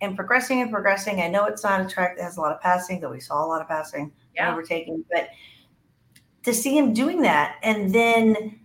and 0.00 0.14
progressing 0.14 0.60
and 0.60 0.70
progressing. 0.70 1.20
I 1.20 1.28
know 1.28 1.46
it's 1.46 1.64
not 1.64 1.80
a 1.80 1.88
track 1.88 2.16
that 2.16 2.22
has 2.22 2.36
a 2.36 2.40
lot 2.40 2.52
of 2.54 2.60
passing, 2.60 3.00
though 3.00 3.10
we 3.10 3.20
saw 3.20 3.44
a 3.44 3.46
lot 3.46 3.62
of 3.62 3.68
passing 3.68 4.12
yeah. 4.34 4.52
overtaking, 4.52 5.04
but 5.10 5.28
to 6.42 6.52
see 6.52 6.76
him 6.76 6.92
doing 6.92 7.22
that 7.22 7.56
and 7.62 7.94
then 7.94 8.58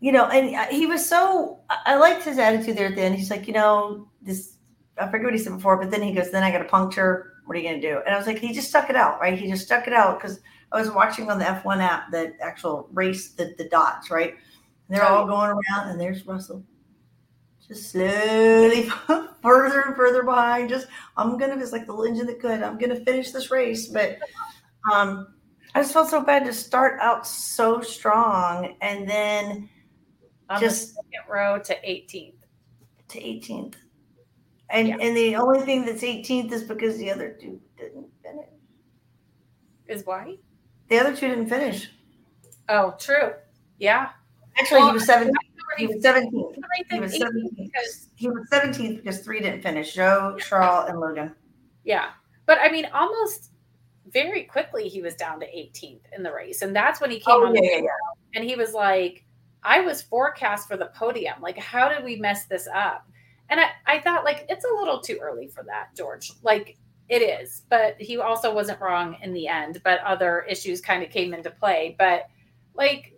you 0.00 0.12
know, 0.12 0.26
and 0.26 0.70
he 0.72 0.86
was 0.86 1.06
so 1.06 1.60
I 1.86 1.96
liked 1.96 2.24
his 2.24 2.38
attitude 2.38 2.76
there 2.76 2.88
at 2.88 2.94
the 2.94 3.02
end. 3.02 3.14
He's 3.14 3.30
like, 3.30 3.46
you 3.46 3.54
know, 3.54 4.08
this 4.22 4.58
I 5.00 5.08
forget 5.08 5.24
what 5.24 5.34
he 5.34 5.38
said 5.38 5.54
before, 5.54 5.76
but 5.76 5.90
then 5.90 6.02
he 6.02 6.12
goes, 6.12 6.30
then 6.30 6.42
I 6.42 6.50
got 6.50 6.60
a 6.60 6.64
puncture. 6.64 7.34
What 7.44 7.56
are 7.56 7.60
you 7.60 7.68
going 7.68 7.80
to 7.80 7.88
do? 7.88 8.00
And 8.04 8.14
I 8.14 8.18
was 8.18 8.26
like, 8.26 8.38
he 8.38 8.52
just 8.52 8.68
stuck 8.68 8.90
it 8.90 8.96
out, 8.96 9.20
right? 9.20 9.38
He 9.38 9.50
just 9.50 9.64
stuck 9.64 9.86
it 9.86 9.92
out 9.92 10.20
because 10.20 10.40
I 10.70 10.78
was 10.78 10.90
watching 10.90 11.30
on 11.30 11.38
the 11.38 11.44
F1 11.46 11.80
app 11.80 12.10
the 12.10 12.34
actual 12.40 12.88
race, 12.92 13.30
the, 13.30 13.54
the 13.56 13.68
dots, 13.68 14.10
right? 14.10 14.30
And 14.30 14.96
they're 14.96 15.06
all 15.06 15.26
going 15.26 15.50
around, 15.50 15.90
and 15.90 16.00
there's 16.00 16.26
Russell. 16.26 16.62
Just 17.66 17.90
slowly 17.90 18.90
further 19.42 19.82
and 19.82 19.96
further 19.96 20.22
behind. 20.22 20.68
Just, 20.68 20.88
I'm 21.16 21.38
going 21.38 21.50
to, 21.56 21.62
it's 21.62 21.72
like 21.72 21.86
the 21.86 21.94
engine 22.02 22.26
that 22.26 22.40
could, 22.40 22.62
I'm 22.62 22.78
going 22.78 22.90
to 22.90 23.04
finish 23.04 23.30
this 23.30 23.50
race. 23.50 23.88
But 23.88 24.18
um, 24.92 25.34
I 25.74 25.82
just 25.82 25.92
felt 25.92 26.08
so 26.08 26.22
bad 26.22 26.44
to 26.46 26.52
start 26.52 26.98
out 27.00 27.26
so 27.26 27.80
strong 27.80 28.76
and 28.80 29.08
then 29.08 29.68
on 30.48 30.60
just 30.60 30.88
the 30.88 30.94
second 30.94 31.32
row 31.32 31.58
to 31.58 31.74
18th. 31.74 32.34
To 33.08 33.20
18th. 33.20 33.74
And 34.70 34.88
yeah. 34.88 34.96
and 35.00 35.16
the 35.16 35.36
only 35.36 35.60
thing 35.60 35.86
that's 35.86 36.02
18th 36.02 36.52
is 36.52 36.62
because 36.64 36.98
the 36.98 37.10
other 37.10 37.36
two 37.40 37.60
didn't 37.78 38.06
finish. 38.22 38.48
Is 39.86 40.04
why? 40.04 40.36
The 40.88 40.98
other 40.98 41.16
two 41.16 41.28
didn't 41.28 41.48
finish. 41.48 41.90
Oh, 42.68 42.94
true. 42.98 43.32
Yeah. 43.78 44.10
Actually, 44.58 44.80
well, 44.80 44.88
he 44.88 44.94
was 44.94 45.06
17th. 45.06 45.30
He 45.78 45.86
was 45.86 46.04
17th. 46.04 46.54
He 46.90 47.00
was 47.00 47.12
17th. 47.14 47.56
Because, 47.56 48.08
he 48.16 48.28
was 48.28 48.48
17th 48.50 48.96
because 48.96 49.20
three 49.20 49.40
didn't 49.40 49.62
finish 49.62 49.96
Zhou, 49.96 50.38
Charles, 50.38 50.90
and 50.90 51.00
Logan. 51.00 51.34
Yeah. 51.84 52.10
But 52.46 52.58
I 52.60 52.70
mean, 52.70 52.86
almost 52.92 53.52
very 54.12 54.44
quickly 54.44 54.88
he 54.88 55.02
was 55.02 55.14
down 55.14 55.40
to 55.40 55.46
18th 55.46 56.02
in 56.16 56.22
the 56.22 56.32
race. 56.32 56.62
And 56.62 56.74
that's 56.74 57.00
when 57.00 57.10
he 57.10 57.18
came 57.18 57.36
oh, 57.36 57.46
on 57.46 57.54
yeah, 57.54 57.62
yeah, 57.62 57.76
yeah. 57.78 57.88
and 58.34 58.44
he 58.44 58.56
was 58.56 58.72
like, 58.72 59.24
I 59.62 59.80
was 59.80 60.02
forecast 60.02 60.68
for 60.68 60.76
the 60.76 60.86
podium. 60.94 61.40
Like, 61.40 61.58
how 61.58 61.88
did 61.88 62.04
we 62.04 62.16
mess 62.16 62.46
this 62.46 62.68
up? 62.72 63.08
And 63.50 63.60
I, 63.60 63.70
I 63.86 63.98
thought 64.00 64.24
like 64.24 64.46
it's 64.48 64.64
a 64.64 64.74
little 64.74 65.00
too 65.00 65.18
early 65.20 65.48
for 65.48 65.64
that, 65.64 65.96
George. 65.96 66.32
Like 66.42 66.76
it 67.08 67.22
is, 67.22 67.62
but 67.70 68.00
he 68.00 68.18
also 68.18 68.54
wasn't 68.54 68.80
wrong 68.80 69.16
in 69.22 69.32
the 69.32 69.48
end. 69.48 69.80
But 69.82 70.00
other 70.00 70.42
issues 70.48 70.80
kind 70.80 71.02
of 71.02 71.10
came 71.10 71.32
into 71.32 71.50
play. 71.50 71.96
But 71.98 72.28
like 72.74 73.14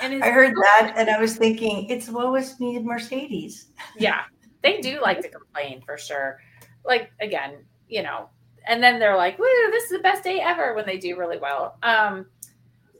and 0.00 0.22
I 0.24 0.30
heard 0.30 0.54
that 0.54 0.94
and 0.96 1.10
I 1.10 1.20
was 1.20 1.36
thinking, 1.36 1.88
it's 1.90 2.08
what 2.08 2.30
was 2.30 2.58
needed 2.60 2.84
Mercedes. 2.84 3.66
Yeah. 3.98 4.22
They 4.62 4.80
do 4.80 5.00
like 5.02 5.20
to 5.20 5.28
complain 5.28 5.82
for 5.84 5.98
sure. 5.98 6.40
Like 6.84 7.10
again, 7.20 7.64
you 7.88 8.02
know, 8.02 8.30
and 8.66 8.82
then 8.82 8.98
they're 8.98 9.16
like, 9.16 9.38
woo, 9.38 9.46
this 9.70 9.84
is 9.84 9.90
the 9.90 9.98
best 9.98 10.24
day 10.24 10.40
ever 10.40 10.74
when 10.74 10.86
they 10.86 10.98
do 10.98 11.18
really 11.18 11.38
well. 11.38 11.76
Um, 11.82 12.26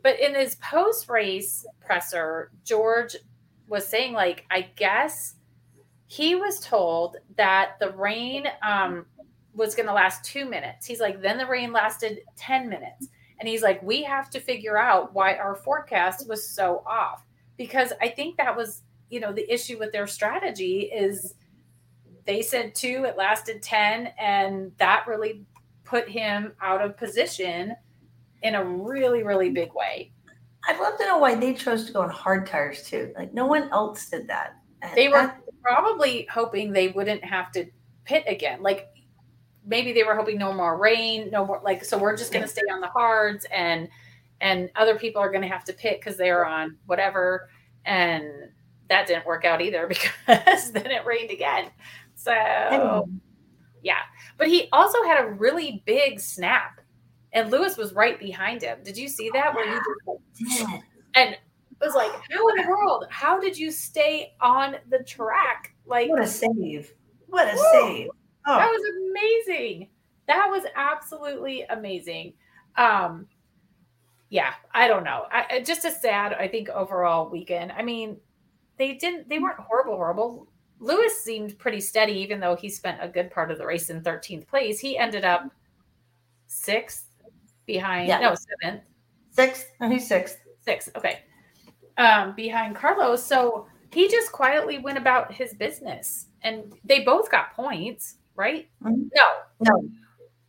but 0.02 0.18
in 0.18 0.34
his 0.34 0.56
post 0.56 1.08
race 1.08 1.64
presser, 1.80 2.50
George 2.64 3.16
was 3.68 3.86
saying, 3.86 4.12
like, 4.12 4.44
I 4.50 4.62
guess 4.76 5.34
he 6.06 6.34
was 6.34 6.60
told 6.60 7.16
that 7.36 7.76
the 7.80 7.90
rain 7.92 8.46
um, 8.66 9.06
was 9.54 9.74
going 9.74 9.86
to 9.86 9.94
last 9.94 10.24
two 10.24 10.44
minutes. 10.44 10.86
He's 10.86 11.00
like, 11.00 11.22
then 11.22 11.38
the 11.38 11.46
rain 11.46 11.72
lasted 11.72 12.20
10 12.36 12.68
minutes. 12.68 13.08
And 13.38 13.48
he's 13.48 13.62
like, 13.62 13.82
we 13.82 14.02
have 14.02 14.30
to 14.30 14.40
figure 14.40 14.78
out 14.78 15.14
why 15.14 15.34
our 15.36 15.54
forecast 15.54 16.28
was 16.28 16.48
so 16.48 16.82
off. 16.86 17.24
Because 17.56 17.92
I 18.00 18.08
think 18.08 18.36
that 18.36 18.56
was, 18.56 18.82
you 19.10 19.20
know, 19.20 19.32
the 19.32 19.50
issue 19.52 19.78
with 19.78 19.92
their 19.92 20.06
strategy 20.06 20.82
is 20.82 21.34
they 22.24 22.42
said 22.42 22.74
two, 22.74 23.04
it 23.04 23.16
lasted 23.16 23.62
10, 23.62 24.12
and 24.18 24.72
that 24.78 25.06
really 25.06 25.44
put 25.92 26.08
him 26.08 26.54
out 26.62 26.80
of 26.80 26.96
position 26.96 27.76
in 28.42 28.54
a 28.54 28.64
really, 28.64 29.22
really 29.22 29.50
big 29.50 29.74
way. 29.74 30.10
I'd 30.66 30.80
love 30.80 30.96
to 30.96 31.04
know 31.04 31.18
why 31.18 31.34
they 31.34 31.52
chose 31.52 31.84
to 31.84 31.92
go 31.92 32.00
on 32.00 32.08
hard 32.08 32.46
tires 32.46 32.82
too. 32.84 33.12
Like 33.14 33.34
no 33.34 33.44
one 33.44 33.68
else 33.72 34.08
did 34.08 34.26
that. 34.28 34.54
They 34.94 35.08
were 35.08 35.34
probably 35.62 36.26
hoping 36.32 36.72
they 36.72 36.88
wouldn't 36.88 37.22
have 37.22 37.52
to 37.52 37.66
pit 38.06 38.24
again. 38.26 38.62
Like 38.62 38.88
maybe 39.66 39.92
they 39.92 40.02
were 40.02 40.16
hoping 40.16 40.38
no 40.38 40.50
more 40.54 40.78
rain, 40.78 41.28
no 41.30 41.44
more 41.44 41.60
like 41.62 41.84
so 41.84 41.98
we're 41.98 42.16
just 42.16 42.32
going 42.32 42.42
to 42.42 42.48
stay 42.48 42.62
on 42.72 42.80
the 42.80 42.88
hards 42.88 43.44
and 43.52 43.86
and 44.40 44.70
other 44.76 44.98
people 44.98 45.20
are 45.20 45.30
going 45.30 45.42
to 45.42 45.48
have 45.48 45.64
to 45.64 45.74
pit 45.74 46.00
because 46.00 46.16
they're 46.16 46.46
on 46.46 46.78
whatever 46.86 47.50
and 47.84 48.24
that 48.88 49.06
didn't 49.06 49.26
work 49.26 49.44
out 49.44 49.60
either 49.60 49.86
because 49.88 50.72
then 50.72 50.86
it 50.86 51.04
rained 51.04 51.30
again. 51.30 51.70
So 52.14 53.10
yeah, 53.82 54.02
but 54.38 54.48
he 54.48 54.68
also 54.72 55.02
had 55.04 55.24
a 55.24 55.28
really 55.28 55.82
big 55.86 56.20
snap 56.20 56.80
and 57.32 57.50
Lewis 57.50 57.76
was 57.76 57.92
right 57.92 58.18
behind 58.18 58.62
him. 58.62 58.78
Did 58.84 58.96
you 58.96 59.08
see 59.08 59.30
that? 59.32 59.54
Where 59.54 59.68
he 59.68 59.78
just 60.44 60.66
and 61.14 61.36
was 61.80 61.94
like, 61.94 62.10
"How 62.30 62.48
in 62.48 62.56
the 62.62 62.68
world? 62.68 63.06
How 63.10 63.40
did 63.40 63.58
you 63.58 63.70
stay 63.70 64.34
on 64.40 64.76
the 64.90 65.02
track?" 65.04 65.74
Like, 65.86 66.08
what 66.08 66.22
a 66.22 66.26
save! 66.26 66.92
What 67.28 67.48
a 67.48 67.56
woo, 67.56 67.68
save! 67.72 68.08
Oh. 68.46 68.56
That 68.56 68.70
was 68.70 68.82
amazing. 69.10 69.88
That 70.26 70.48
was 70.50 70.64
absolutely 70.76 71.62
amazing. 71.62 72.34
Um, 72.76 73.26
yeah, 74.30 74.54
I 74.72 74.88
don't 74.88 75.04
know. 75.04 75.26
I, 75.30 75.60
just 75.60 75.84
a 75.84 75.90
sad, 75.90 76.32
I 76.32 76.48
think, 76.48 76.68
overall 76.70 77.30
weekend. 77.30 77.72
I 77.72 77.82
mean, 77.82 78.16
they 78.78 78.94
didn't, 78.94 79.28
they 79.28 79.38
weren't 79.38 79.58
horrible, 79.58 79.96
horrible. 79.96 80.48
Lewis 80.82 81.22
seemed 81.22 81.56
pretty 81.58 81.80
steady, 81.80 82.12
even 82.14 82.40
though 82.40 82.56
he 82.56 82.68
spent 82.68 82.98
a 83.00 83.08
good 83.08 83.30
part 83.30 83.52
of 83.52 83.58
the 83.58 83.64
race 83.64 83.88
in 83.88 84.02
13th 84.02 84.48
place. 84.48 84.80
He 84.80 84.98
ended 84.98 85.24
up 85.24 85.48
sixth 86.48 87.06
behind, 87.66 88.08
yeah. 88.08 88.18
no, 88.18 88.34
seventh. 88.34 88.82
Sixth. 89.30 89.70
No, 89.80 89.88
he's 89.88 90.06
sixth. 90.06 90.38
Sixth. 90.60 90.90
Okay. 90.96 91.20
Um, 91.98 92.34
behind 92.34 92.74
Carlos. 92.74 93.24
So 93.24 93.66
he 93.92 94.08
just 94.08 94.32
quietly 94.32 94.78
went 94.78 94.98
about 94.98 95.32
his 95.32 95.54
business 95.54 96.26
and 96.42 96.74
they 96.84 97.00
both 97.00 97.30
got 97.30 97.54
points, 97.54 98.16
right? 98.34 98.68
Mm-hmm. 98.82 99.02
No. 99.14 99.30
No. 99.60 99.88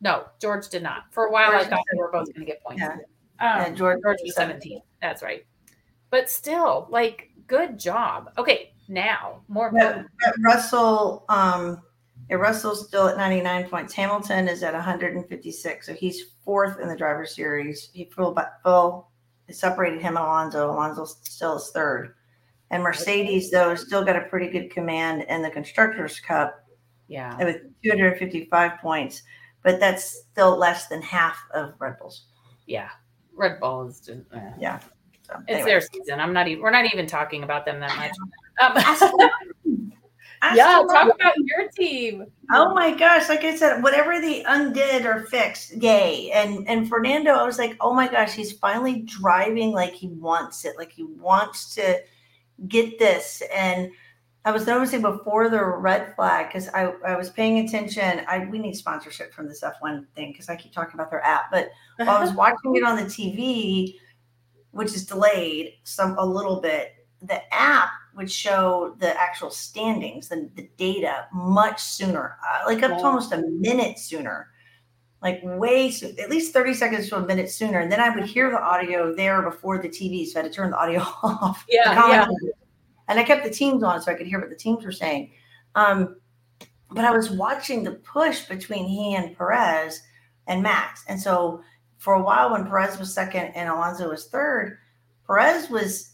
No, 0.00 0.24
George 0.40 0.68
did 0.68 0.82
not. 0.82 1.04
For 1.12 1.26
a 1.26 1.30
while, 1.30 1.52
George 1.52 1.66
I 1.66 1.70
thought 1.70 1.84
they 1.92 1.98
were 1.98 2.10
both 2.10 2.26
going 2.34 2.44
to 2.44 2.52
get 2.52 2.62
points. 2.62 2.82
Yeah. 2.82 2.92
Um, 2.92 2.98
yeah, 3.38 3.70
George, 3.70 4.00
George 4.02 4.18
was 4.22 4.34
17. 4.34 4.82
That's 5.00 5.22
right. 5.22 5.46
But 6.10 6.28
still, 6.28 6.88
like, 6.90 7.30
good 7.46 7.78
job. 7.78 8.30
Okay, 8.36 8.73
now 8.88 9.40
more. 9.48 9.70
Yeah, 9.74 10.04
Russell, 10.44 11.24
um, 11.28 11.82
yeah, 12.30 12.36
Russell's 12.36 12.86
still 12.86 13.08
at 13.08 13.16
99 13.16 13.68
points. 13.68 13.92
Hamilton 13.92 14.48
is 14.48 14.62
at 14.62 14.72
156. 14.72 15.86
So 15.86 15.94
he's 15.94 16.32
fourth 16.44 16.80
in 16.80 16.88
the 16.88 16.96
driver 16.96 17.26
series. 17.26 17.90
He 17.92 18.04
pulled, 18.04 18.36
full, 18.36 18.46
full 18.62 19.10
separated 19.50 20.00
him 20.00 20.16
and 20.16 20.24
Alonso. 20.24 20.70
Alonso 20.70 21.04
still 21.04 21.56
is 21.56 21.70
third. 21.70 22.14
And 22.70 22.82
Mercedes, 22.82 23.50
though, 23.50 23.70
has 23.70 23.82
still 23.82 24.04
got 24.04 24.16
a 24.16 24.22
pretty 24.22 24.48
good 24.48 24.70
command 24.70 25.26
in 25.28 25.42
the 25.42 25.50
Constructors' 25.50 26.18
Cup. 26.20 26.64
Yeah. 27.08 27.36
With 27.36 27.62
255 27.84 28.78
points. 28.80 29.22
But 29.62 29.80
that's 29.80 30.24
still 30.32 30.56
less 30.56 30.88
than 30.88 31.02
half 31.02 31.38
of 31.52 31.74
Red 31.78 31.98
Bull's. 31.98 32.24
Yeah. 32.66 32.88
Red 33.34 33.60
Bull 33.60 33.86
is 33.86 34.00
just, 34.00 34.22
uh, 34.32 34.40
yeah. 34.58 34.80
So, 35.26 35.34
it's 35.48 35.50
anyway. 35.50 35.70
their 35.70 35.80
season. 35.80 36.20
I'm 36.20 36.32
not 36.32 36.48
even, 36.48 36.62
we're 36.62 36.70
not 36.70 36.84
even 36.92 37.06
talking 37.06 37.44
about 37.44 37.64
them 37.64 37.80
that 37.80 37.96
much. 37.96 38.12
Um, 38.60 38.72
yeah, 40.54 40.82
talk 40.90 41.14
about 41.14 41.34
your 41.38 41.68
team. 41.70 42.26
Oh 42.52 42.74
my 42.74 42.94
gosh! 42.94 43.28
Like 43.28 43.44
I 43.44 43.56
said, 43.56 43.82
whatever 43.82 44.20
they 44.20 44.44
undid 44.44 45.06
or 45.06 45.24
fixed, 45.24 45.82
yay! 45.82 46.30
And 46.32 46.68
and 46.68 46.88
Fernando, 46.88 47.32
I 47.32 47.44
was 47.44 47.58
like, 47.58 47.76
oh 47.80 47.94
my 47.94 48.08
gosh, 48.08 48.34
he's 48.34 48.52
finally 48.52 49.00
driving 49.02 49.72
like 49.72 49.94
he 49.94 50.08
wants 50.08 50.64
it, 50.64 50.76
like 50.76 50.92
he 50.92 51.04
wants 51.04 51.74
to 51.76 52.00
get 52.68 52.98
this. 52.98 53.42
And 53.54 53.90
I 54.44 54.50
was 54.50 54.66
noticing 54.66 55.00
before 55.00 55.48
the 55.48 55.64
red 55.64 56.14
flag 56.14 56.48
because 56.48 56.68
I, 56.68 56.92
I 57.06 57.16
was 57.16 57.30
paying 57.30 57.66
attention. 57.66 58.20
I 58.28 58.46
we 58.50 58.58
need 58.58 58.74
sponsorship 58.74 59.32
from 59.32 59.48
this 59.48 59.62
F1 59.62 60.06
thing 60.14 60.32
because 60.32 60.50
I 60.50 60.56
keep 60.56 60.72
talking 60.72 60.94
about 60.94 61.10
their 61.10 61.24
app. 61.24 61.50
But 61.50 61.70
while 61.96 62.16
I 62.18 62.20
was 62.20 62.32
watching 62.34 62.76
it 62.76 62.84
on 62.84 62.96
the 62.96 63.04
TV, 63.04 63.94
which 64.74 64.94
is 64.94 65.06
delayed 65.06 65.74
some 65.84 66.16
a 66.18 66.26
little 66.26 66.60
bit, 66.60 67.06
the 67.22 67.40
app 67.54 67.90
would 68.16 68.30
show 68.30 68.96
the 68.98 69.18
actual 69.20 69.50
standings 69.50 70.30
and 70.30 70.54
the 70.56 70.68
data 70.76 71.26
much 71.32 71.80
sooner, 71.80 72.36
uh, 72.46 72.66
like 72.66 72.82
up 72.82 72.98
to 72.98 73.04
almost 73.04 73.32
a 73.32 73.38
minute 73.38 73.98
sooner, 73.98 74.48
like 75.22 75.40
way 75.42 75.90
soon, 75.90 76.18
at 76.18 76.28
least 76.28 76.52
30 76.52 76.74
seconds 76.74 77.08
to 77.08 77.16
a 77.16 77.24
minute 77.24 77.50
sooner. 77.50 77.78
And 77.78 77.90
then 77.90 78.00
I 78.00 78.10
would 78.10 78.24
hear 78.24 78.50
the 78.50 78.60
audio 78.60 79.14
there 79.14 79.42
before 79.42 79.78
the 79.78 79.88
TV. 79.88 80.26
So 80.26 80.38
I 80.38 80.42
had 80.42 80.52
to 80.52 80.54
turn 80.54 80.70
the 80.70 80.76
audio 80.76 81.00
off. 81.22 81.64
Yeah. 81.68 82.08
yeah. 82.08 82.26
And 83.08 83.18
I 83.18 83.22
kept 83.22 83.44
the 83.44 83.50
teams 83.50 83.82
on 83.82 84.02
so 84.02 84.10
I 84.10 84.14
could 84.14 84.26
hear 84.26 84.40
what 84.40 84.50
the 84.50 84.56
teams 84.56 84.84
were 84.84 84.92
saying. 84.92 85.32
Um, 85.76 86.16
but 86.90 87.04
I 87.04 87.10
was 87.10 87.30
watching 87.30 87.84
the 87.84 87.92
push 87.92 88.46
between 88.46 88.86
he 88.86 89.14
and 89.14 89.36
Perez 89.36 90.00
and 90.46 90.62
Max. 90.62 91.04
And 91.08 91.20
so 91.20 91.62
for 92.04 92.12
a 92.12 92.22
while, 92.22 92.52
when 92.52 92.66
Perez 92.66 92.98
was 92.98 93.14
second 93.14 93.46
and 93.54 93.66
Alonso 93.66 94.10
was 94.10 94.26
third, 94.26 94.76
Perez 95.26 95.70
was 95.70 96.12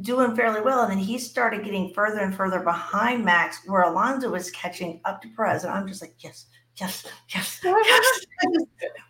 doing 0.00 0.36
fairly 0.36 0.60
well. 0.60 0.82
And 0.82 0.92
then 0.92 0.98
he 0.98 1.18
started 1.18 1.64
getting 1.64 1.92
further 1.92 2.20
and 2.20 2.32
further 2.32 2.60
behind 2.60 3.24
Max, 3.24 3.58
where 3.66 3.82
Alonso 3.82 4.30
was 4.30 4.52
catching 4.52 5.00
up 5.04 5.20
to 5.22 5.28
Perez. 5.34 5.64
And 5.64 5.72
I'm 5.72 5.88
just 5.88 6.02
like, 6.02 6.14
yes, 6.20 6.46
yes, 6.76 7.04
yes, 7.34 7.60
yes. 7.64 8.20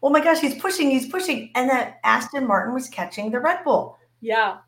oh 0.03 0.09
my 0.09 0.25
gosh, 0.25 0.41
he's 0.41 0.59
pushing, 0.63 0.91
he's 0.91 1.11
pushing. 1.11 1.51
And 1.55 1.69
that 1.69 1.99
Aston 2.05 2.47
Martin 2.47 2.73
was 2.73 2.89
catching 2.89 3.31
the 3.31 3.41
Red 3.41 3.63
Bull. 3.63 3.99
Yeah. 4.23 4.61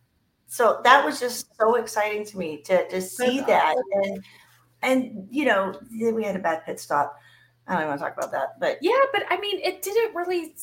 So 0.47 0.83
that 0.85 1.03
was 1.03 1.21
just 1.21 1.57
so 1.57 1.77
exciting 1.77 2.27
to 2.27 2.37
me 2.37 2.61
to, 2.67 2.87
to 2.87 3.01
see 3.01 3.39
That's 3.39 3.47
that. 3.47 3.77
Awesome. 3.77 4.13
And 4.13 4.25
and 4.83 5.29
you 5.31 5.47
know, 5.47 5.73
we 5.91 6.23
had 6.23 6.37
a 6.37 6.41
bad 6.41 6.67
pit 6.67 6.79
stop. 6.79 7.17
I 7.67 7.73
don't 7.73 7.81
even 7.81 7.89
want 7.89 8.01
to 8.01 8.05
talk 8.05 8.19
about 8.19 8.31
that. 8.33 8.61
But 8.61 8.77
yeah, 8.83 9.01
but 9.11 9.23
I 9.31 9.41
mean 9.41 9.59
it 9.61 9.81
didn't 9.81 10.15
really 10.15 10.55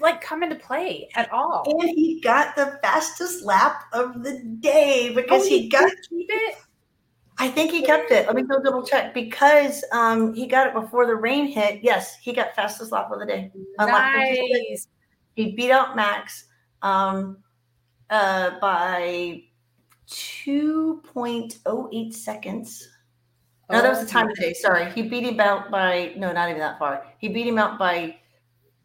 like 0.00 0.20
come 0.20 0.42
into 0.42 0.56
play 0.56 1.08
at 1.14 1.32
all. 1.32 1.64
And 1.66 1.90
he 1.90 2.20
got 2.20 2.56
the 2.56 2.78
fastest 2.82 3.44
lap 3.44 3.84
of 3.92 4.22
the 4.22 4.40
day 4.60 5.12
because 5.14 5.42
oh, 5.42 5.48
he, 5.48 5.62
he 5.62 5.68
got 5.68 5.90
keep 6.08 6.28
it. 6.30 6.56
I 7.38 7.48
think 7.48 7.70
he 7.70 7.82
kept 7.82 8.10
it. 8.10 8.26
Let 8.26 8.34
me 8.34 8.42
go 8.42 8.62
double 8.62 8.82
check 8.82 9.12
because 9.12 9.84
um, 9.92 10.32
he 10.32 10.46
got 10.46 10.68
it 10.68 10.74
before 10.74 11.06
the 11.06 11.14
rain 11.14 11.46
hit. 11.46 11.80
Yes, 11.82 12.16
he 12.16 12.32
got 12.32 12.54
fastest 12.54 12.92
lap 12.92 13.10
of 13.10 13.20
the 13.20 13.26
day. 13.26 13.52
Nice. 13.78 14.88
He 15.34 15.52
beat 15.52 15.70
out 15.70 15.96
Max 15.96 16.46
um, 16.80 17.36
uh, 18.08 18.58
by 18.58 19.42
2.08 20.08 22.14
seconds. 22.14 22.88
No, 23.70 23.82
that 23.82 23.90
was 23.90 24.00
the 24.00 24.06
time 24.06 24.30
of 24.30 24.36
day. 24.36 24.54
Sorry. 24.54 24.90
He 24.92 25.02
beat 25.02 25.24
him 25.24 25.38
out 25.40 25.70
by, 25.70 26.14
no, 26.16 26.32
not 26.32 26.48
even 26.48 26.60
that 26.60 26.78
far. 26.78 27.04
He 27.18 27.28
beat 27.28 27.46
him 27.46 27.58
out 27.58 27.78
by 27.78 28.16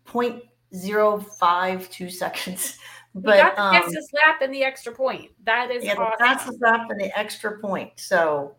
point 0.03 0.43
zero 0.75 1.19
five 1.19 1.89
two 1.89 2.09
seconds. 2.09 2.77
But 3.13 3.35
he 3.35 3.41
got 3.41 3.55
the 3.57 3.61
um, 3.61 3.73
fastest 3.73 4.13
lap 4.13 4.41
and 4.41 4.53
the 4.53 4.63
extra 4.63 4.93
point. 4.93 5.31
That 5.43 5.69
is 5.69 5.83
yeah, 5.83 5.95
awesome. 5.95 6.11
the 6.17 6.23
fastest 6.23 6.61
lap 6.61 6.89
and 6.89 6.97
the 6.97 7.19
extra 7.19 7.59
point. 7.59 7.91
So 7.97 8.55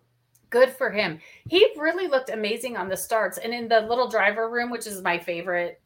good 0.50 0.70
for 0.70 0.90
him. 0.90 1.18
He 1.48 1.66
really 1.78 2.06
looked 2.06 2.28
amazing 2.28 2.76
on 2.76 2.88
the 2.88 2.96
starts 2.96 3.38
and 3.38 3.52
in 3.52 3.66
the 3.66 3.80
little 3.80 4.08
driver 4.08 4.50
room, 4.50 4.70
which 4.70 4.86
is 4.86 5.00
my 5.02 5.18
favorite 5.18 5.80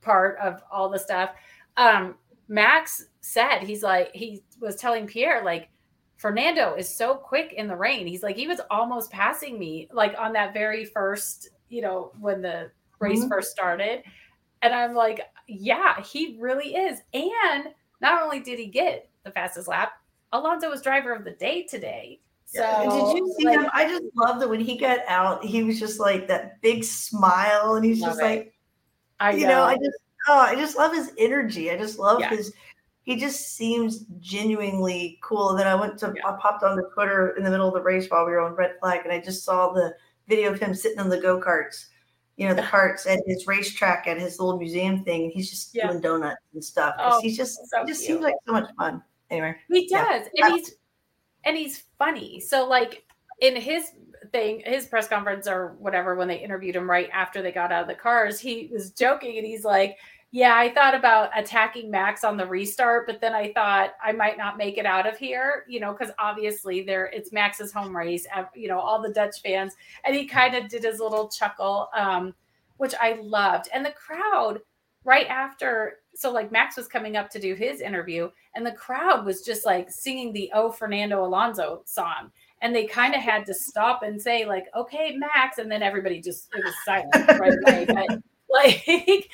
part 0.00 0.38
of 0.38 0.62
all 0.72 0.88
the 0.88 0.98
stuff. 0.98 1.30
Um, 1.76 2.16
Max 2.48 3.04
said 3.20 3.60
he's 3.60 3.82
like 3.82 4.10
he 4.14 4.42
was 4.58 4.76
telling 4.76 5.06
Pierre 5.06 5.44
like 5.44 5.68
Fernando 6.16 6.74
is 6.74 6.88
so 6.88 7.14
quick 7.14 7.52
in 7.52 7.68
the 7.68 7.76
rain. 7.76 8.06
He's 8.06 8.22
like 8.22 8.36
he 8.36 8.48
was 8.48 8.60
almost 8.70 9.10
passing 9.10 9.58
me 9.58 9.88
like 9.92 10.14
on 10.18 10.32
that 10.32 10.54
very 10.54 10.84
first, 10.86 11.50
you 11.68 11.82
know, 11.82 12.12
when 12.18 12.40
the 12.40 12.70
race 12.98 13.20
mm-hmm. 13.20 13.28
first 13.28 13.50
started. 13.50 14.02
And 14.62 14.74
I'm 14.74 14.94
like, 14.94 15.20
yeah, 15.48 16.00
he 16.02 16.36
really 16.38 16.76
is. 16.76 17.00
And 17.12 17.68
not 18.00 18.22
only 18.22 18.40
did 18.40 18.58
he 18.58 18.66
get 18.66 19.08
the 19.24 19.30
fastest 19.30 19.66
lap, 19.66 19.92
Alonso 20.32 20.70
was 20.70 20.82
driver 20.82 21.12
of 21.12 21.24
the 21.24 21.32
day 21.32 21.64
today. 21.64 22.20
So 22.44 22.60
yeah. 22.60 22.82
did 22.84 23.18
you 23.18 23.34
see 23.38 23.46
like, 23.46 23.58
him? 23.58 23.70
I 23.72 23.88
just 23.88 24.04
love 24.14 24.40
that 24.40 24.48
when 24.48 24.60
he 24.60 24.78
got 24.78 25.00
out, 25.08 25.44
he 25.44 25.62
was 25.62 25.78
just 25.80 25.98
like 25.98 26.28
that 26.28 26.60
big 26.62 26.84
smile, 26.84 27.74
and 27.74 27.84
he's 27.84 28.00
just 28.00 28.20
it. 28.20 28.24
like, 28.24 28.54
I 29.20 29.32
you 29.32 29.42
know. 29.42 29.48
know. 29.48 29.62
I 29.64 29.74
just 29.74 29.98
oh, 30.28 30.38
I 30.38 30.54
just 30.54 30.76
love 30.76 30.94
his 30.94 31.12
energy. 31.18 31.70
I 31.70 31.76
just 31.76 31.98
love 31.98 32.20
yeah. 32.20 32.30
his. 32.30 32.52
He 33.02 33.16
just 33.16 33.56
seems 33.56 34.04
genuinely 34.18 35.18
cool. 35.22 35.50
And 35.50 35.58
then 35.58 35.66
I 35.66 35.74
went 35.74 35.98
to 35.98 36.12
yeah. 36.14 36.26
I 36.26 36.38
popped 36.40 36.62
on 36.62 36.76
the 36.76 36.88
Twitter 36.94 37.34
in 37.36 37.44
the 37.44 37.50
middle 37.50 37.68
of 37.68 37.74
the 37.74 37.82
race 37.82 38.08
while 38.08 38.24
we 38.24 38.32
were 38.32 38.40
on 38.40 38.54
red 38.54 38.76
flag, 38.80 39.00
and 39.04 39.12
I 39.12 39.20
just 39.20 39.44
saw 39.44 39.72
the 39.72 39.94
video 40.26 40.52
of 40.52 40.60
him 40.60 40.74
sitting 40.74 41.00
on 41.00 41.08
the 41.10 41.20
go 41.20 41.40
karts 41.40 41.86
you 42.38 42.48
know, 42.48 42.54
the 42.54 42.62
carts 42.62 43.04
at 43.04 43.20
his 43.26 43.48
racetrack 43.48 44.06
at 44.06 44.16
his 44.16 44.38
little 44.38 44.56
museum 44.56 45.02
thing. 45.02 45.30
He's 45.34 45.50
just 45.50 45.74
yeah. 45.74 45.88
doing 45.88 46.00
donuts 46.00 46.40
and 46.54 46.64
stuff. 46.64 46.94
Oh, 46.98 47.20
he's 47.20 47.36
just 47.36 47.58
so 47.68 47.82
he 47.82 47.88
just 47.88 48.06
cute. 48.06 48.14
seems 48.14 48.22
like 48.22 48.36
so 48.46 48.52
much 48.52 48.70
fun. 48.78 49.02
Anyway. 49.28 49.56
He 49.68 49.88
does. 49.88 50.28
Yeah. 50.32 50.46
And 50.46 50.54
he's 50.54 50.74
and 51.44 51.56
he's 51.56 51.82
funny. 51.98 52.38
So 52.38 52.66
like 52.68 53.04
in 53.40 53.56
his 53.56 53.90
thing, 54.30 54.62
his 54.64 54.86
press 54.86 55.08
conference 55.08 55.48
or 55.48 55.74
whatever, 55.80 56.14
when 56.14 56.28
they 56.28 56.38
interviewed 56.38 56.76
him 56.76 56.88
right 56.88 57.10
after 57.12 57.42
they 57.42 57.50
got 57.50 57.72
out 57.72 57.82
of 57.82 57.88
the 57.88 57.94
cars, 57.96 58.38
he 58.38 58.70
was 58.72 58.92
joking 58.92 59.36
and 59.36 59.46
he's 59.46 59.64
like, 59.64 59.96
yeah, 60.30 60.56
I 60.56 60.72
thought 60.74 60.94
about 60.94 61.30
attacking 61.36 61.90
Max 61.90 62.22
on 62.22 62.36
the 62.36 62.46
restart, 62.46 63.06
but 63.06 63.20
then 63.20 63.34
I 63.34 63.50
thought 63.54 63.92
I 64.02 64.12
might 64.12 64.36
not 64.36 64.58
make 64.58 64.76
it 64.76 64.84
out 64.84 65.06
of 65.06 65.16
here, 65.16 65.64
you 65.68 65.80
know, 65.80 65.92
because 65.92 66.12
obviously 66.18 66.82
there 66.82 67.06
it's 67.06 67.32
Max's 67.32 67.72
home 67.72 67.96
race, 67.96 68.26
you 68.54 68.68
know, 68.68 68.78
all 68.78 69.00
the 69.00 69.12
Dutch 69.12 69.40
fans, 69.42 69.74
and 70.04 70.14
he 70.14 70.26
kind 70.26 70.54
of 70.54 70.68
did 70.68 70.84
his 70.84 71.00
little 71.00 71.28
chuckle, 71.28 71.88
um, 71.96 72.34
which 72.76 72.94
I 73.00 73.18
loved, 73.22 73.68
and 73.72 73.84
the 73.84 73.92
crowd 73.92 74.60
right 75.04 75.26
after, 75.28 76.00
so 76.14 76.30
like 76.30 76.52
Max 76.52 76.76
was 76.76 76.88
coming 76.88 77.16
up 77.16 77.30
to 77.30 77.40
do 77.40 77.54
his 77.54 77.80
interview, 77.80 78.28
and 78.54 78.66
the 78.66 78.72
crowd 78.72 79.24
was 79.24 79.40
just 79.42 79.64
like 79.64 79.90
singing 79.90 80.34
the 80.34 80.50
"Oh 80.54 80.70
Fernando 80.70 81.24
Alonso" 81.24 81.82
song, 81.86 82.30
and 82.60 82.76
they 82.76 82.84
kind 82.84 83.14
of 83.14 83.22
had 83.22 83.46
to 83.46 83.54
stop 83.54 84.02
and 84.02 84.20
say 84.20 84.44
like, 84.44 84.66
"Okay, 84.76 85.16
Max," 85.16 85.56
and 85.56 85.72
then 85.72 85.82
everybody 85.82 86.20
just 86.20 86.48
it 86.54 86.62
was 86.62 86.74
silent 86.84 87.40
right 87.40 87.56
away, 87.66 87.86
but 87.86 88.18
like, 88.52 89.28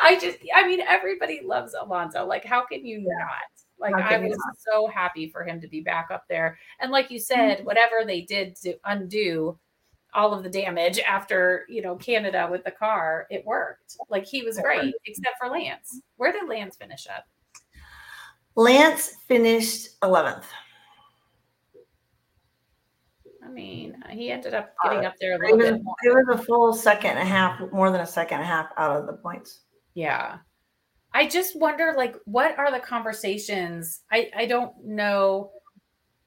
I 0.00 0.18
just, 0.18 0.38
I 0.54 0.66
mean, 0.66 0.80
everybody 0.80 1.40
loves 1.44 1.74
Alonso. 1.78 2.24
Like, 2.26 2.44
how 2.44 2.64
can 2.64 2.84
you 2.86 2.98
yeah. 3.00 3.24
not? 3.24 3.54
Like, 3.78 3.94
I 3.94 4.18
was 4.18 4.30
not? 4.30 4.56
so 4.72 4.86
happy 4.86 5.28
for 5.28 5.44
him 5.44 5.60
to 5.60 5.68
be 5.68 5.80
back 5.80 6.08
up 6.10 6.24
there. 6.28 6.58
And 6.80 6.90
like 6.90 7.10
you 7.10 7.18
said, 7.18 7.58
mm-hmm. 7.58 7.66
whatever 7.66 8.04
they 8.06 8.22
did 8.22 8.56
to 8.56 8.74
undo 8.84 9.58
all 10.14 10.32
of 10.32 10.42
the 10.42 10.48
damage 10.48 11.00
after, 11.00 11.66
you 11.68 11.82
know, 11.82 11.96
Canada 11.96 12.48
with 12.50 12.64
the 12.64 12.70
car, 12.70 13.26
it 13.30 13.44
worked. 13.44 13.96
Like, 14.08 14.24
he 14.24 14.42
was 14.42 14.58
great, 14.58 14.94
except 15.06 15.36
for 15.38 15.48
Lance. 15.50 16.00
Where 16.16 16.32
did 16.32 16.48
Lance 16.48 16.76
finish 16.76 17.06
up? 17.08 17.24
Lance 18.56 19.16
finished 19.26 20.00
11th. 20.00 20.44
I 23.44 23.48
mean, 23.48 24.02
he 24.10 24.30
ended 24.30 24.54
up 24.54 24.74
getting 24.82 25.04
uh, 25.04 25.08
up 25.08 25.14
there 25.20 25.34
a 25.34 25.38
little 25.38 25.60
it 25.60 25.62
was, 25.62 25.70
bit 25.72 25.82
more. 25.84 25.94
It 26.02 26.14
was 26.14 26.40
a 26.40 26.42
full 26.42 26.72
second 26.72 27.12
and 27.12 27.20
a 27.20 27.24
half, 27.24 27.60
more 27.72 27.90
than 27.90 28.00
a 28.00 28.06
second 28.06 28.38
and 28.38 28.44
a 28.44 28.46
half 28.46 28.70
out 28.76 28.96
of 28.96 29.06
the 29.06 29.12
points. 29.12 29.60
Yeah. 29.94 30.38
I 31.12 31.28
just 31.28 31.58
wonder, 31.58 31.94
like, 31.96 32.16
what 32.24 32.58
are 32.58 32.72
the 32.72 32.80
conversations? 32.80 34.00
I, 34.10 34.30
I 34.36 34.46
don't 34.46 34.72
know 34.84 35.50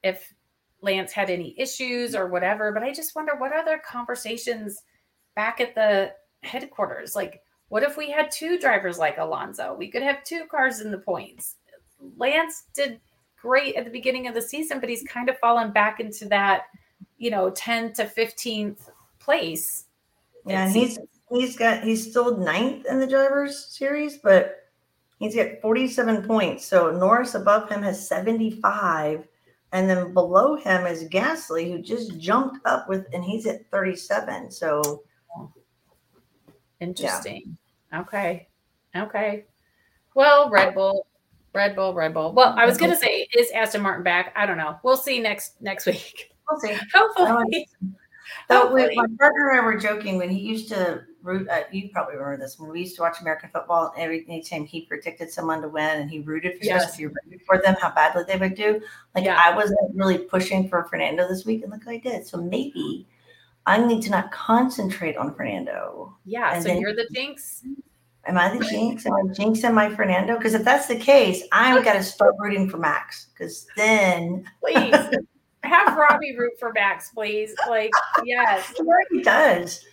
if 0.02 0.32
Lance 0.80 1.12
had 1.12 1.28
any 1.28 1.54
issues 1.58 2.14
or 2.14 2.28
whatever, 2.28 2.72
but 2.72 2.82
I 2.82 2.92
just 2.92 3.14
wonder 3.14 3.32
what 3.36 3.52
are 3.52 3.64
their 3.64 3.80
conversations 3.80 4.82
back 5.34 5.60
at 5.60 5.74
the 5.74 6.12
headquarters? 6.42 7.14
Like, 7.14 7.42
what 7.68 7.82
if 7.82 7.96
we 7.96 8.10
had 8.10 8.30
two 8.30 8.58
drivers 8.58 8.98
like 8.98 9.18
Alonso? 9.18 9.74
We 9.76 9.90
could 9.90 10.02
have 10.02 10.24
two 10.24 10.44
cars 10.50 10.80
in 10.80 10.90
the 10.90 10.98
points. 10.98 11.56
Lance 12.16 12.64
did 12.74 13.00
great 13.40 13.74
at 13.76 13.84
the 13.84 13.90
beginning 13.90 14.26
of 14.26 14.34
the 14.34 14.42
season, 14.42 14.80
but 14.80 14.88
he's 14.88 15.02
kind 15.04 15.28
of 15.28 15.38
fallen 15.38 15.72
back 15.72 16.00
into 16.00 16.26
that 16.26 16.62
you 17.18 17.30
know, 17.30 17.50
10 17.50 17.92
to 17.94 18.04
15th 18.04 18.90
place. 19.18 19.84
Yeah, 20.46 20.68
he's 20.68 20.98
he's 21.30 21.56
got 21.56 21.82
he's 21.82 22.08
still 22.10 22.38
ninth 22.38 22.86
in 22.86 23.00
the 23.00 23.06
drivers 23.06 23.66
series, 23.66 24.18
but 24.18 24.68
he's 25.18 25.34
got 25.34 25.60
47 25.60 26.22
points. 26.22 26.64
So 26.64 26.90
Norris 26.90 27.34
above 27.34 27.68
him 27.68 27.82
has 27.82 28.08
75. 28.08 29.26
And 29.72 29.90
then 29.90 30.14
below 30.14 30.56
him 30.56 30.86
is 30.86 31.04
Gasly, 31.04 31.70
who 31.70 31.82
just 31.82 32.18
jumped 32.18 32.64
up 32.64 32.88
with, 32.88 33.04
and 33.12 33.22
he's 33.22 33.46
at 33.46 33.70
37. 33.70 34.50
So 34.50 35.02
interesting. 36.80 37.58
Yeah. 37.92 38.00
Okay. 38.00 38.48
Okay. 38.96 39.44
Well, 40.14 40.48
Red 40.48 40.74
Bull, 40.74 41.06
Red 41.54 41.76
Bull, 41.76 41.92
Red 41.92 42.14
Bull. 42.14 42.32
Well, 42.32 42.54
I 42.56 42.64
was 42.64 42.78
gonna 42.78 42.96
say, 43.00 43.28
is 43.36 43.50
Aston 43.50 43.82
Martin 43.82 44.02
back? 44.02 44.32
I 44.34 44.46
don't 44.46 44.56
know. 44.56 44.78
We'll 44.82 44.96
see 44.96 45.20
next 45.20 45.60
next 45.60 45.84
week. 45.84 46.32
We'll 46.50 46.60
see. 46.60 46.76
Hopefully. 46.94 47.68
So 48.50 48.70
my 48.74 49.06
partner 49.18 49.50
and 49.50 49.60
I 49.60 49.64
were 49.64 49.76
joking 49.78 50.16
when 50.16 50.30
he 50.30 50.38
used 50.38 50.68
to 50.70 51.02
root. 51.22 51.48
Uh, 51.48 51.62
you 51.70 51.90
probably 51.90 52.16
remember 52.16 52.38
this 52.38 52.58
when 52.58 52.70
we 52.70 52.80
used 52.80 52.96
to 52.96 53.02
watch 53.02 53.20
American 53.20 53.50
football. 53.50 53.92
Every 53.96 54.24
anytime 54.28 54.64
he 54.64 54.82
predicted 54.82 55.30
someone 55.30 55.62
to 55.62 55.68
win 55.68 56.00
and 56.00 56.10
he 56.10 56.20
rooted 56.20 56.58
for 56.58 56.64
yes. 56.64 56.98
you 56.98 57.08
rooted 57.08 57.44
for 57.46 57.58
them, 57.58 57.76
how 57.80 57.90
badly 57.90 58.24
they 58.26 58.36
would 58.36 58.54
do. 58.54 58.80
Like 59.14 59.24
yeah. 59.24 59.40
I 59.42 59.54
wasn't 59.54 59.78
really 59.94 60.18
pushing 60.18 60.68
for 60.68 60.84
Fernando 60.84 61.28
this 61.28 61.44
week, 61.44 61.62
and 61.62 61.72
look, 61.72 61.86
I 61.86 61.98
did. 61.98 62.26
So 62.26 62.38
maybe 62.38 63.06
I 63.66 63.78
need 63.84 64.02
to 64.02 64.10
not 64.10 64.32
concentrate 64.32 65.16
on 65.16 65.34
Fernando. 65.34 66.16
Yeah. 66.24 66.54
And 66.54 66.62
so 66.62 66.72
you're 66.72 66.94
the 66.94 67.08
jinx. 67.12 67.62
Am 68.26 68.36
I 68.36 68.54
the 68.54 68.64
jinx? 68.64 69.06
Am 69.06 69.14
I 69.14 69.22
jinxing 69.32 69.72
my 69.72 69.94
Fernando? 69.94 70.36
Because 70.36 70.52
if 70.52 70.64
that's 70.64 70.86
the 70.86 70.96
case, 70.96 71.42
I've 71.50 71.82
got 71.84 71.94
to 71.94 72.02
start 72.02 72.34
rooting 72.38 72.68
for 72.68 72.76
Max. 72.76 73.28
Because 73.32 73.66
then, 73.76 74.44
please 74.60 74.94
have 75.68 75.96
Robbie 75.96 76.36
root 76.36 76.52
for 76.58 76.72
Max, 76.72 77.10
please. 77.10 77.54
Like, 77.68 77.90
yes. 78.24 78.74
He 78.76 78.82
already 78.82 79.22
does. 79.22 79.84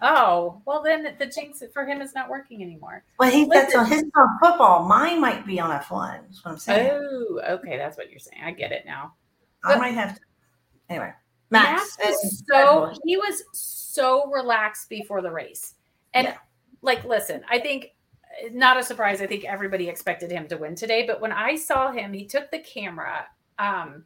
Oh, 0.00 0.60
well, 0.66 0.82
then 0.82 1.14
the 1.18 1.26
jinx 1.26 1.62
for 1.72 1.86
him 1.86 2.02
is 2.02 2.14
not 2.14 2.28
working 2.28 2.62
anymore. 2.62 3.04
Well, 3.18 3.30
he 3.30 3.46
that's 3.46 3.74
on 3.74 3.86
his 3.86 4.04
on 4.14 4.38
football. 4.40 4.86
Mine 4.86 5.20
might 5.20 5.46
be 5.46 5.58
on 5.60 5.70
F1. 5.70 6.20
That's 6.26 6.44
what 6.44 6.52
I'm 6.52 6.58
saying. 6.58 6.90
Oh, 6.92 7.40
okay. 7.48 7.76
That's 7.76 7.96
what 7.96 8.10
you're 8.10 8.18
saying. 8.18 8.42
I 8.44 8.52
get 8.52 8.72
it 8.72 8.84
now. 8.86 9.14
I 9.64 9.76
might 9.76 9.94
have 9.94 10.14
to. 10.16 10.20
Anyway, 10.90 11.12
Max. 11.50 11.96
Max 11.98 12.20
was 12.22 12.42
so 12.46 12.92
he 13.04 13.16
was 13.16 13.42
so 13.52 14.30
relaxed 14.30 14.88
before 14.90 15.22
the 15.22 15.30
race, 15.30 15.74
and 16.12 16.26
yeah. 16.26 16.36
like, 16.82 17.04
listen, 17.04 17.42
I 17.48 17.58
think 17.58 17.94
not 18.52 18.76
a 18.76 18.82
surprise. 18.82 19.22
I 19.22 19.26
think 19.26 19.44
everybody 19.44 19.88
expected 19.88 20.30
him 20.30 20.46
to 20.48 20.56
win 20.56 20.74
today, 20.74 21.06
but 21.06 21.20
when 21.20 21.32
I 21.32 21.56
saw 21.56 21.90
him, 21.90 22.12
he 22.12 22.26
took 22.26 22.50
the 22.50 22.58
camera. 22.58 23.26
Um, 23.58 24.04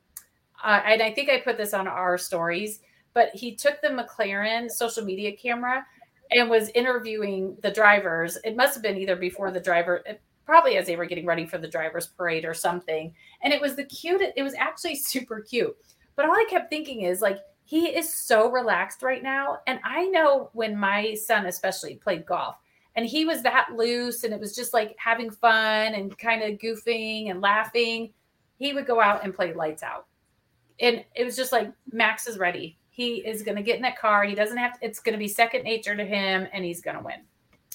uh, 0.62 0.80
and 0.84 1.02
I 1.02 1.12
think 1.12 1.30
I 1.30 1.40
put 1.40 1.56
this 1.56 1.74
on 1.74 1.86
our 1.86 2.18
stories, 2.18 2.80
but 3.14 3.30
he 3.34 3.54
took 3.54 3.80
the 3.80 3.88
McLaren 3.88 4.70
social 4.70 5.04
media 5.04 5.36
camera 5.36 5.84
and 6.30 6.50
was 6.50 6.68
interviewing 6.70 7.56
the 7.62 7.70
drivers. 7.70 8.38
It 8.44 8.56
must 8.56 8.74
have 8.74 8.82
been 8.82 8.98
either 8.98 9.16
before 9.16 9.50
the 9.50 9.60
driver, 9.60 10.02
probably 10.44 10.76
as 10.76 10.86
they 10.86 10.96
were 10.96 11.06
getting 11.06 11.26
ready 11.26 11.46
for 11.46 11.58
the 11.58 11.68
drivers' 11.68 12.06
parade 12.06 12.44
or 12.44 12.54
something. 12.54 13.14
And 13.42 13.52
it 13.52 13.60
was 13.60 13.76
the 13.76 13.84
cute, 13.84 14.22
it 14.36 14.42
was 14.42 14.54
actually 14.54 14.96
super 14.96 15.40
cute. 15.40 15.76
But 16.16 16.26
all 16.26 16.32
I 16.32 16.46
kept 16.48 16.70
thinking 16.70 17.02
is 17.02 17.20
like, 17.20 17.38
he 17.64 17.88
is 17.88 18.12
so 18.12 18.50
relaxed 18.50 19.02
right 19.02 19.22
now. 19.22 19.58
And 19.66 19.78
I 19.84 20.06
know 20.06 20.50
when 20.54 20.76
my 20.76 21.14
son, 21.14 21.46
especially, 21.46 21.96
played 21.96 22.24
golf, 22.24 22.56
and 22.96 23.06
he 23.06 23.26
was 23.26 23.42
that 23.42 23.68
loose 23.76 24.24
and 24.24 24.32
it 24.32 24.40
was 24.40 24.56
just 24.56 24.72
like 24.74 24.96
having 24.98 25.30
fun 25.30 25.94
and 25.94 26.16
kind 26.18 26.42
of 26.42 26.58
goofing 26.58 27.30
and 27.30 27.40
laughing, 27.40 28.12
he 28.58 28.72
would 28.72 28.86
go 28.86 29.00
out 29.00 29.22
and 29.22 29.34
play 29.34 29.52
lights 29.52 29.82
out 29.82 30.06
and 30.80 31.04
it 31.14 31.24
was 31.24 31.36
just 31.36 31.52
like 31.52 31.72
Max 31.92 32.26
is 32.26 32.38
ready. 32.38 32.78
He 32.90 33.16
is 33.26 33.42
going 33.42 33.56
to 33.56 33.62
get 33.62 33.76
in 33.76 33.82
that 33.82 33.98
car. 33.98 34.24
He 34.24 34.34
doesn't 34.34 34.56
have 34.56 34.78
to, 34.78 34.86
it's 34.86 35.00
going 35.00 35.12
to 35.12 35.18
be 35.18 35.28
second 35.28 35.62
nature 35.62 35.94
to 35.94 36.04
him 36.04 36.48
and 36.52 36.64
he's 36.64 36.80
going 36.80 36.96
to 36.96 37.02
win. 37.02 37.20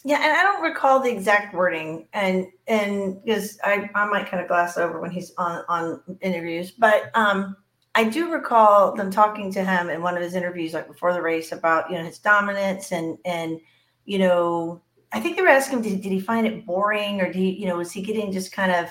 Yeah, 0.06 0.18
and 0.18 0.38
I 0.38 0.44
don't 0.44 0.62
recall 0.62 1.00
the 1.00 1.10
exact 1.10 1.54
wording, 1.54 2.08
and 2.12 2.48
and 2.68 3.24
because 3.24 3.58
I, 3.64 3.90
I 3.96 4.06
might 4.06 4.28
kind 4.28 4.42
of 4.42 4.50
glass 4.50 4.78
over 4.78 5.00
when 5.00 5.12
he's 5.12 5.32
on 5.38 5.64
on 5.70 6.02
interviews, 6.20 6.72
but 6.72 7.10
um, 7.16 7.56
I 7.96 8.04
do 8.06 8.30
recall 8.30 8.96
them 8.96 9.12
talking 9.12 9.52
to 9.54 9.64
him 9.64 9.90
in 9.90 10.02
one 10.02 10.18
of 10.18 10.22
his 10.22 10.36
interviews, 10.36 10.74
like 10.74 10.88
before 10.88 11.14
the 11.14 11.22
race, 11.22 11.54
about 11.54 11.90
you 11.90 11.98
know 11.98 12.04
his 12.04 12.20
dominance 12.20 12.92
and 12.92 13.18
and 13.24 13.62
you 14.04 14.20
know 14.20 14.82
I 15.14 15.20
think 15.20 15.38
they 15.38 15.42
were 15.42 15.48
asking 15.48 15.78
him 15.78 15.84
did, 15.84 16.02
did 16.02 16.12
he 16.12 16.20
find 16.20 16.48
it 16.48 16.66
boring 16.66 17.22
or 17.22 17.28
did 17.28 17.36
he 17.36 17.52
you 17.52 17.68
know 17.68 17.78
was 17.78 17.92
he 17.92 18.02
getting 18.02 18.32
just 18.32 18.52
kind 18.52 18.74
of 18.74 18.90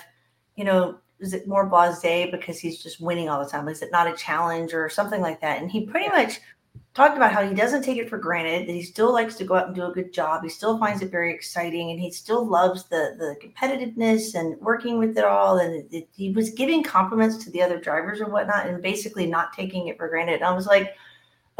you 0.55 0.63
know 0.63 0.97
is 1.23 1.33
it 1.33 1.47
more 1.47 1.69
blasé 1.69 2.29
because 2.29 2.59
he's 2.59 2.81
just 2.81 3.01
winning 3.01 3.29
all 3.29 3.43
the 3.43 3.49
time? 3.49 3.67
Is 3.67 3.81
it 3.81 3.91
not 3.91 4.07
a 4.07 4.15
challenge 4.15 4.73
or 4.73 4.89
something 4.89 5.21
like 5.21 5.41
that? 5.41 5.61
And 5.61 5.71
he 5.71 5.85
pretty 5.85 6.09
much 6.09 6.39
talked 6.93 7.17
about 7.17 7.31
how 7.31 7.47
he 7.47 7.55
doesn't 7.55 7.81
take 7.81 7.97
it 7.97 8.09
for 8.09 8.17
granted 8.17 8.67
that 8.67 8.73
he 8.73 8.83
still 8.83 9.11
likes 9.11 9.35
to 9.35 9.43
go 9.43 9.55
out 9.55 9.67
and 9.67 9.75
do 9.75 9.85
a 9.85 9.91
good 9.91 10.13
job. 10.13 10.43
He 10.43 10.49
still 10.49 10.77
finds 10.77 11.01
it 11.01 11.09
very 11.09 11.33
exciting, 11.33 11.91
and 11.91 11.99
he 11.99 12.11
still 12.11 12.45
loves 12.45 12.83
the 12.85 13.15
the 13.17 13.35
competitiveness 13.45 14.35
and 14.35 14.59
working 14.61 14.99
with 14.99 15.17
it 15.17 15.23
all. 15.23 15.57
And 15.57 15.73
it, 15.73 15.87
it, 15.91 16.09
he 16.15 16.31
was 16.31 16.51
giving 16.51 16.83
compliments 16.83 17.43
to 17.43 17.51
the 17.51 17.61
other 17.61 17.79
drivers 17.79 18.19
and 18.19 18.31
whatnot, 18.31 18.67
and 18.67 18.81
basically 18.81 19.25
not 19.25 19.53
taking 19.53 19.87
it 19.87 19.97
for 19.97 20.07
granted. 20.07 20.35
And 20.35 20.45
I 20.45 20.53
was 20.53 20.67
like, 20.67 20.95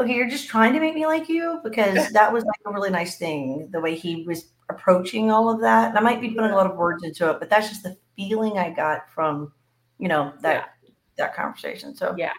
okay, 0.00 0.14
you're 0.14 0.30
just 0.30 0.48
trying 0.48 0.72
to 0.72 0.80
make 0.80 0.94
me 0.94 1.06
like 1.06 1.28
you 1.28 1.60
because 1.64 2.10
that 2.12 2.32
was 2.32 2.44
like 2.44 2.60
a 2.66 2.72
really 2.72 2.90
nice 2.90 3.16
thing 3.16 3.68
the 3.72 3.80
way 3.80 3.94
he 3.94 4.24
was 4.24 4.48
approaching 4.68 5.30
all 5.30 5.50
of 5.50 5.60
that. 5.60 5.90
And 5.90 5.98
I 5.98 6.00
might 6.00 6.20
be 6.20 6.30
putting 6.30 6.50
a 6.50 6.56
lot 6.56 6.70
of 6.70 6.76
words 6.76 7.04
into 7.04 7.30
it, 7.30 7.38
but 7.38 7.50
that's 7.50 7.68
just 7.68 7.82
the 7.82 7.96
feeling 8.16 8.58
I 8.58 8.70
got 8.70 9.10
from, 9.10 9.52
you 9.98 10.08
know, 10.08 10.32
that 10.40 10.74
yeah. 10.82 10.90
that 11.18 11.34
conversation. 11.34 11.94
So 11.94 12.14
yeah. 12.16 12.32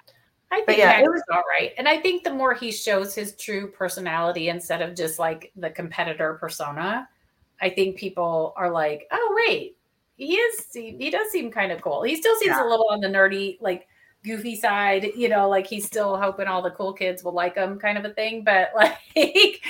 I 0.51 0.61
think 0.61 0.77
yeah, 0.77 0.99
it 0.99 1.09
was 1.09 1.23
all 1.31 1.43
right. 1.49 1.73
And 1.77 1.87
I 1.87 1.97
think 1.97 2.23
the 2.23 2.33
more 2.33 2.53
he 2.53 2.71
shows 2.71 3.15
his 3.15 3.35
true 3.35 3.71
personality 3.71 4.49
instead 4.49 4.81
of 4.81 4.95
just 4.95 5.19
like 5.19 5.51
the 5.55 5.69
competitor 5.69 6.35
persona, 6.35 7.09
I 7.61 7.69
think 7.69 7.97
people 7.97 8.53
are 8.55 8.71
like, 8.71 9.07
oh 9.11 9.43
wait, 9.47 9.77
he 10.17 10.35
is 10.35 10.67
he 10.73 11.09
does 11.09 11.29
seem 11.31 11.51
kind 11.51 11.71
of 11.71 11.81
cool. 11.81 12.03
He 12.03 12.15
still 12.15 12.35
seems 12.37 12.55
yeah. 12.55 12.65
a 12.65 12.69
little 12.69 12.87
on 12.89 13.01
the 13.01 13.07
nerdy, 13.07 13.57
like 13.59 13.87
goofy 14.23 14.55
side, 14.55 15.11
you 15.15 15.29
know, 15.29 15.49
like 15.49 15.67
he's 15.67 15.85
still 15.85 16.17
hoping 16.17 16.47
all 16.47 16.61
the 16.61 16.71
cool 16.71 16.93
kids 16.93 17.23
will 17.23 17.33
like 17.33 17.55
him 17.55 17.79
kind 17.79 17.97
of 17.97 18.05
a 18.05 18.13
thing. 18.13 18.43
But 18.43 18.69
like 18.75 19.61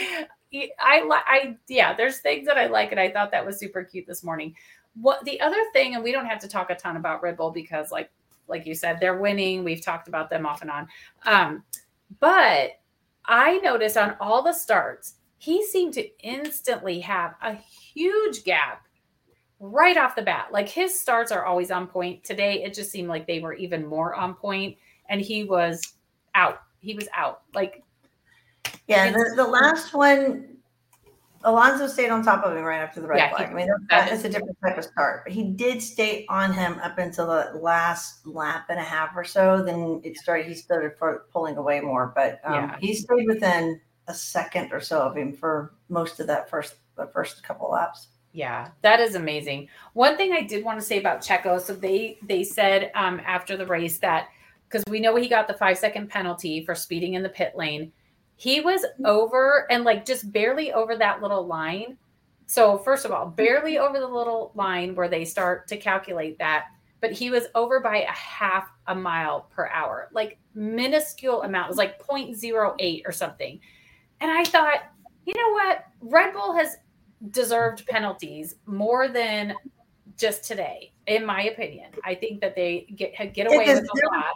I 0.80 1.04
like 1.04 1.24
I 1.26 1.58
yeah, 1.68 1.94
there's 1.94 2.20
things 2.20 2.48
that 2.48 2.58
I 2.58 2.68
like 2.68 2.92
and 2.92 3.00
I 3.00 3.12
thought 3.12 3.32
that 3.32 3.46
was 3.46 3.60
super 3.60 3.84
cute 3.84 4.08
this 4.08 4.24
morning 4.24 4.56
what 5.00 5.24
the 5.26 5.40
other 5.42 5.62
thing, 5.74 5.96
and 5.96 6.04
we 6.04 6.12
don't 6.12 6.26
have 6.26 6.40
to 6.40 6.48
talk 6.48 6.70
a 6.70 6.76
ton 6.76 6.98
about 6.98 7.22
Red 7.22 7.38
Bull 7.38 7.52
because, 7.52 7.92
like, 7.92 8.10
like 8.48 8.66
you 8.66 8.76
said, 8.76 9.00
they're 9.00 9.18
winning. 9.18 9.64
We've 9.64 9.84
talked 9.84 10.08
about 10.08 10.30
them 10.30 10.46
off 10.46 10.62
and 10.62 10.72
on. 10.72 10.88
Um, 11.26 11.64
but 12.20 12.72
I 13.26 13.58
noticed 13.58 13.98
on 13.98 14.16
all 14.20 14.44
the 14.44 14.54
starts, 14.54 15.16
he 15.38 15.66
seemed 15.66 15.94
to 15.96 16.08
instantly 16.24 17.00
have 17.02 17.36
a 17.42 17.56
huge 17.56 18.44
gap 18.44 18.86
right 19.60 19.98
off 19.98 20.16
the 20.16 20.22
bat. 20.22 20.48
Like 20.52 20.70
his 20.70 21.00
starts 21.00 21.32
are 21.32 21.46
always 21.46 21.72
on 21.72 21.88
point. 21.88 22.24
Today, 22.24 22.64
it 22.64 22.74
just 22.74 22.92
seemed 22.92 23.10
like 23.10 23.28
they 23.28 23.40
were 23.40 23.54
even 23.54 23.86
more 23.86 24.14
on 24.16 24.34
point, 24.36 24.78
and 25.10 25.22
he 25.22 25.44
was 25.44 25.94
out. 26.36 26.60
He 26.80 26.94
was 26.94 27.08
out. 27.16 27.42
Like, 27.54 27.84
yeah, 28.88 29.12
the, 29.12 29.34
the 29.36 29.44
last 29.44 29.94
one, 29.94 30.55
Alonso 31.46 31.88
stayed 31.88 32.10
on 32.10 32.24
top 32.24 32.44
of 32.44 32.58
him 32.58 32.64
right 32.64 32.82
after 32.82 33.00
the 33.00 33.08
red 33.08 33.20
yeah, 33.20 33.30
flag. 33.30 33.48
He, 33.48 33.54
I 33.54 33.56
mean, 33.56 33.68
that, 33.90 34.10
that's 34.10 34.24
a 34.24 34.30
different 34.30 34.58
type 34.64 34.78
of 34.78 34.84
start, 34.84 35.24
but 35.26 35.34
he 35.34 35.44
did 35.44 35.82
stay 35.82 36.26
on 36.28 36.52
him 36.52 36.80
up 36.80 36.98
until 36.98 37.28
the 37.28 37.52
last 37.60 38.26
lap 38.26 38.66
and 38.70 38.80
a 38.80 38.84
half 38.84 39.12
or 39.16 39.24
so. 39.24 39.64
Then 39.64 40.02
it 40.04 40.18
started. 40.18 40.48
He 40.48 40.56
started 40.56 40.94
pulling 41.32 41.58
away 41.58 41.80
more, 41.82 42.12
but 42.16 42.42
um, 42.44 42.54
yeah. 42.54 42.78
he 42.82 42.96
stayed 42.96 43.28
within 43.28 43.80
a 44.08 44.14
second 44.14 44.74
or 44.74 44.80
so 44.80 45.02
of 45.02 45.16
him 45.16 45.34
for 45.34 45.74
most 45.88 46.20
of 46.20 46.28
that 46.28 46.50
first 46.50 46.76
the 46.96 47.08
first 47.08 47.44
couple 47.44 47.70
laps. 47.70 48.08
Yeah, 48.34 48.70
that 48.82 49.00
is 49.00 49.16
amazing. 49.16 49.70
One 49.94 50.18
thing 50.18 50.34
I 50.34 50.42
did 50.42 50.66
want 50.66 50.80
to 50.80 50.86
say 50.86 51.00
about 51.00 51.22
Checo, 51.22 51.62
so 51.62 51.74
they 51.74 52.18
they 52.24 52.44
said 52.44 52.92
um, 52.96 53.22
after 53.24 53.56
the 53.56 53.66
race 53.66 54.00
that 54.00 54.30
because 54.68 54.84
we 54.90 55.00
know 55.00 55.16
he 55.16 55.30
got 55.30 55.48
the 55.48 55.54
five 55.54 55.78
second 55.78 56.10
penalty 56.10 56.66
for 56.66 56.76
speeding 56.76 57.14
in 57.14 57.24
the 57.24 57.30
pit 57.30 57.54
lane, 57.56 57.92
he 58.36 58.62
was 58.62 58.86
over 59.06 59.66
and 59.72 59.84
like 59.84 60.06
just 60.06 60.32
barely 60.32 60.74
over 60.74 60.96
that 60.98 61.22
little 61.22 61.46
line. 61.46 61.98
So 62.48 62.78
first 62.78 63.06
of 63.06 63.12
all, 63.12 63.28
barely 63.28 63.76
mm-hmm. 63.76 63.86
over 63.86 64.00
the 64.00 64.08
little 64.08 64.52
line 64.56 64.96
where 64.96 65.08
they 65.08 65.26
start 65.26 65.68
to 65.70 65.78
calculate 65.78 66.38
that, 66.40 66.66
but 67.02 67.12
he 67.12 67.30
was 67.30 67.46
over 67.56 67.80
by 67.80 67.98
a 67.98 68.12
half 68.12 68.70
a 68.88 68.96
mile 68.96 69.48
per 69.52 69.68
hour, 69.68 70.10
like 70.12 70.38
minuscule 70.54 71.44
amount. 71.44 71.68
It 71.68 71.70
was 71.70 71.78
like 71.78 72.06
0.08 72.06 73.02
or 73.06 73.12
something. 73.12 73.60
And 74.22 74.32
I 74.32 74.44
thought, 74.44 74.80
you 75.26 75.34
know 75.34 75.52
what? 75.54 75.86
Red 76.02 76.34
Bull 76.34 76.56
has 76.56 76.78
deserved 77.32 77.86
penalties 77.88 78.56
more 78.66 79.08
than 79.08 79.54
just 80.18 80.44
today, 80.44 80.94
in 81.08 81.26
my 81.26 81.44
opinion. 81.44 81.92
I 82.04 82.16
think 82.16 82.42
that 82.42 82.56
they 82.56 82.88
get 82.96 83.34
get 83.34 83.48
away 83.48 83.66
with 83.66 83.84
a 83.84 84.16
lot. 84.16 84.34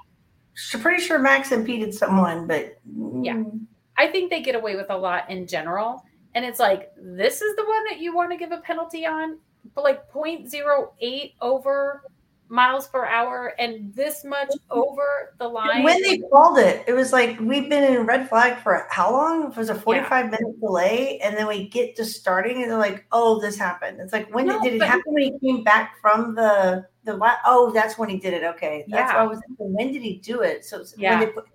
I'm 0.73 0.81
pretty 0.81 1.03
sure 1.03 1.19
Max 1.19 1.51
impeded 1.51 1.93
someone, 1.93 2.47
but 2.47 2.79
yeah, 3.21 3.35
mm. 3.35 3.59
I 3.99 4.07
think 4.07 4.29
they 4.29 4.41
get 4.41 4.55
away 4.55 4.77
with 4.77 4.89
a 4.89 4.97
lot 4.97 5.29
in 5.29 5.45
general. 5.45 6.05
And 6.33 6.45
it's 6.45 6.59
like 6.59 6.91
this 6.97 7.41
is 7.41 7.55
the 7.57 7.65
one 7.65 7.83
that 7.89 7.99
you 7.99 8.15
want 8.15 8.31
to 8.31 8.37
give 8.37 8.53
a 8.53 8.59
penalty 8.59 9.05
on, 9.05 9.37
but 9.75 9.83
like 9.83 10.09
0.08 10.11 11.33
over 11.41 12.03
miles 12.47 12.87
per 12.87 13.05
hour 13.05 13.53
and 13.59 13.93
this 13.93 14.23
much 14.23 14.49
over 14.71 15.35
the 15.37 15.47
line. 15.47 15.83
When 15.83 16.01
they 16.01 16.17
called 16.17 16.59
it, 16.59 16.83
it 16.87 16.93
was 16.93 17.11
like 17.11 17.37
we've 17.41 17.69
been 17.69 17.83
in 17.83 18.05
red 18.05 18.29
flag 18.29 18.63
for 18.63 18.87
how 18.89 19.11
long? 19.11 19.51
It 19.51 19.57
was 19.57 19.69
a 19.69 19.75
45 19.75 20.09
yeah. 20.09 20.31
minute 20.31 20.59
delay. 20.61 21.19
And 21.19 21.35
then 21.35 21.45
we 21.45 21.67
get 21.67 21.95
to 21.97 22.05
starting 22.05 22.61
and 22.61 22.71
they're 22.71 22.77
like, 22.77 23.05
oh, 23.11 23.41
this 23.41 23.57
happened. 23.57 23.99
It's 23.99 24.13
like, 24.13 24.33
when 24.33 24.47
no, 24.47 24.61
did, 24.61 24.71
did 24.71 24.81
it 24.81 24.85
happen 24.85 25.13
when 25.13 25.23
he 25.23 25.39
came 25.39 25.63
back 25.63 25.99
from 26.01 26.35
the, 26.35 26.85
the, 27.03 27.19
oh, 27.45 27.71
that's 27.73 27.97
when 27.97 28.07
he 28.07 28.17
did 28.17 28.33
it. 28.33 28.43
Okay. 28.43 28.85
That's 28.87 29.11
yeah. 29.11 29.19
I 29.19 29.23
was 29.23 29.39
thinking, 29.45 29.73
when 29.73 29.91
did 29.91 30.01
he 30.01 30.19
do 30.19 30.41
it? 30.41 30.63
So 30.63 30.83
yeah. 30.97 31.19
when 31.19 31.27
they 31.27 31.33
put, 31.33 31.45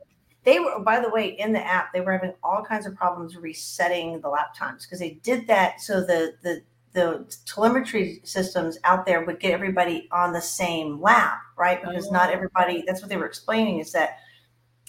they 0.45 0.61
were, 0.61 0.79
by 0.81 1.01
the 1.01 1.09
way, 1.09 1.29
in 1.39 1.53
the 1.53 1.67
app, 1.67 1.93
they 1.93 2.01
were 2.01 2.13
having 2.13 2.35
all 2.43 2.63
kinds 2.63 2.87
of 2.87 2.95
problems 2.95 3.37
resetting 3.37 4.21
the 4.21 4.29
lap 4.29 4.55
times 4.55 4.85
because 4.85 4.99
they 4.99 5.19
did 5.23 5.47
that 5.47 5.81
so 5.81 6.01
the 6.01 6.35
the 6.43 6.63
the 6.95 7.37
telemetry 7.45 8.21
systems 8.23 8.79
out 8.85 9.05
there 9.05 9.25
would 9.25 9.41
get 9.41 9.53
everybody 9.53 10.09
on 10.13 10.33
the 10.33 10.41
same 10.41 11.01
lap, 11.01 11.41
right? 11.59 11.83
Because 11.83 12.11
not 12.11 12.31
oh. 12.31 12.33
everybody, 12.33 12.85
that's 12.87 13.03
what 13.03 13.09
they 13.09 13.17
were 13.17 13.27
explaining 13.27 13.81
is 13.81 13.91
that 13.93 14.19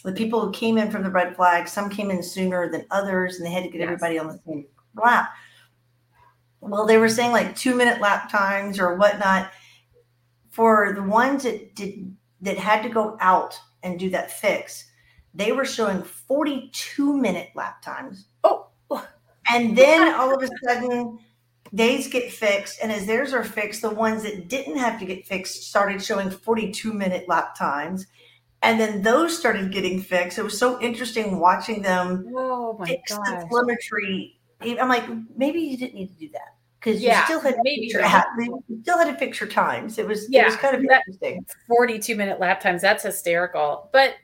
the 0.03 0.11
people 0.11 0.39
who 0.39 0.51
came 0.51 0.77
in 0.77 0.91
from 0.91 1.01
the 1.01 1.09
red 1.09 1.35
flag, 1.35 1.67
some 1.67 1.89
came 1.89 2.11
in 2.11 2.21
sooner 2.21 2.69
than 2.69 2.85
others, 2.91 3.37
and 3.37 3.45
they 3.45 3.51
had 3.51 3.63
to 3.63 3.69
get 3.69 3.79
yes. 3.79 3.87
everybody 3.87 4.19
on 4.19 4.27
the 4.27 4.39
same 4.45 4.65
lap. 4.95 5.33
Well, 6.61 6.85
they 6.85 6.97
were 6.97 7.09
saying 7.09 7.31
like 7.31 7.55
two 7.55 7.75
minute 7.75 7.99
lap 7.99 8.31
times 8.31 8.79
or 8.79 8.95
whatnot. 8.95 9.51
For 10.51 10.93
the 10.93 11.03
ones 11.03 11.43
that 11.43 11.75
did 11.75 12.15
that 12.41 12.57
had 12.57 12.83
to 12.83 12.89
go 12.89 13.17
out 13.19 13.59
and 13.83 13.99
do 13.99 14.09
that 14.11 14.31
fix, 14.31 14.85
they 15.35 15.51
were 15.51 15.65
showing 15.65 16.01
42 16.01 17.17
minute 17.17 17.49
lap 17.55 17.81
times. 17.81 18.27
Oh, 18.43 18.67
and 19.51 19.77
then 19.77 20.13
all 20.15 20.33
of 20.33 20.41
a 20.41 20.49
sudden 20.63 21.19
days 21.73 22.07
get 22.07 22.31
fixed. 22.31 22.79
And 22.81 22.91
as 22.91 23.05
theirs 23.05 23.33
are 23.33 23.43
fixed 23.43 23.81
the 23.81 23.89
ones 23.89 24.23
that 24.23 24.47
didn't 24.47 24.77
have 24.77 24.99
to 24.99 25.05
get 25.05 25.25
fixed 25.25 25.63
started 25.63 26.01
showing 26.01 26.29
42 26.29 26.93
minute 26.93 27.27
lap 27.27 27.55
times. 27.55 28.07
And 28.61 28.79
then 28.79 29.03
those 29.03 29.37
started 29.37 29.71
getting 29.71 30.01
fixed. 30.01 30.39
It 30.39 30.43
was 30.43 30.57
so 30.57 30.81
interesting 30.81 31.39
watching 31.39 31.81
them 31.81 32.31
oh 32.35 32.77
my 32.79 32.85
fix 32.85 33.15
gosh. 33.15 33.27
the 33.27 33.47
telemetry. 33.47 34.39
I'm 34.61 34.89
like 34.89 35.03
maybe 35.35 35.59
you 35.59 35.77
didn't 35.77 35.95
need 35.95 36.11
to 36.13 36.17
do 36.17 36.29
that 36.33 36.55
because 36.79 37.01
yeah, 37.01 37.19
you 37.19 37.25
still 37.25 37.39
had 37.41 37.55
maybe 37.63 37.87
your, 37.87 38.01
you 38.01 38.81
still 38.81 38.97
had 38.97 39.11
to 39.11 39.17
fix 39.17 39.39
your 39.39 39.49
times. 39.49 39.99
It 39.99 40.07
was 40.07 40.27
yeah, 40.29 40.43
it 40.43 40.45
was 40.45 40.55
kind 40.55 40.75
of 40.75 40.83
interesting. 40.83 41.45
42 41.67 42.15
minute 42.15 42.39
lap 42.39 42.61
times 42.61 42.81
that's 42.81 43.03
hysterical. 43.03 43.89
But 43.91 44.15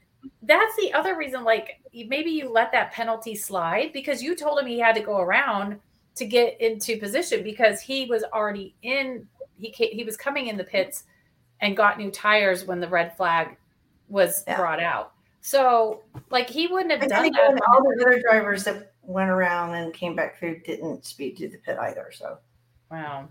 that's 0.43 0.76
the 0.77 0.93
other 0.93 1.18
reason 1.18 1.43
like 1.43 1.81
maybe 2.07 2.30
you 2.31 2.49
let 2.49 2.72
that 2.72 2.91
penalty 2.91 3.35
slide 3.35 3.91
because 3.93 4.22
you 4.22 4.35
told 4.35 4.60
him 4.60 4.65
he 4.65 4.80
had 4.80 4.95
to 4.95 5.02
go 5.02 5.18
around 5.19 5.80
to 6.15 6.26
get 6.26 6.60
into 6.60 6.98
position 6.98 7.43
because 7.43 7.81
he 7.81 8.06
was 8.06 8.23
already 8.34 8.76
in 8.81 9.27
he 9.57 9.72
came, 9.72 9.91
he 9.91 10.03
was 10.03 10.18
coming 10.18 10.48
in 10.48 10.57
the 10.57 10.64
pits 10.64 11.03
and 11.61 11.77
got 11.77 11.98
new 11.98 12.11
tires 12.11 12.65
when 12.65 12.80
the 12.80 12.88
red 12.88 13.15
flag 13.15 13.56
was 14.10 14.43
yeah. 14.48 14.57
brought 14.57 14.80
out. 14.80 15.14
So 15.41 16.03
like 16.30 16.49
he 16.49 16.68
wouldn't 16.68 16.91
have 16.91 17.10
done 17.10 17.31
that. 17.31 17.61
All 17.68 17.84
the 17.84 18.06
other 18.06 18.22
drivers 18.22 18.64
that 18.65 18.93
went 19.02 19.30
around 19.30 19.76
and 19.76 19.93
came 19.93 20.15
back 20.15 20.38
through 20.38 20.60
didn't 20.60 21.06
speed 21.06 21.38
to 21.38 21.49
the 21.49 21.57
pit 21.57 21.77
either. 21.80 22.11
So 22.14 22.38
wow. 22.89 23.30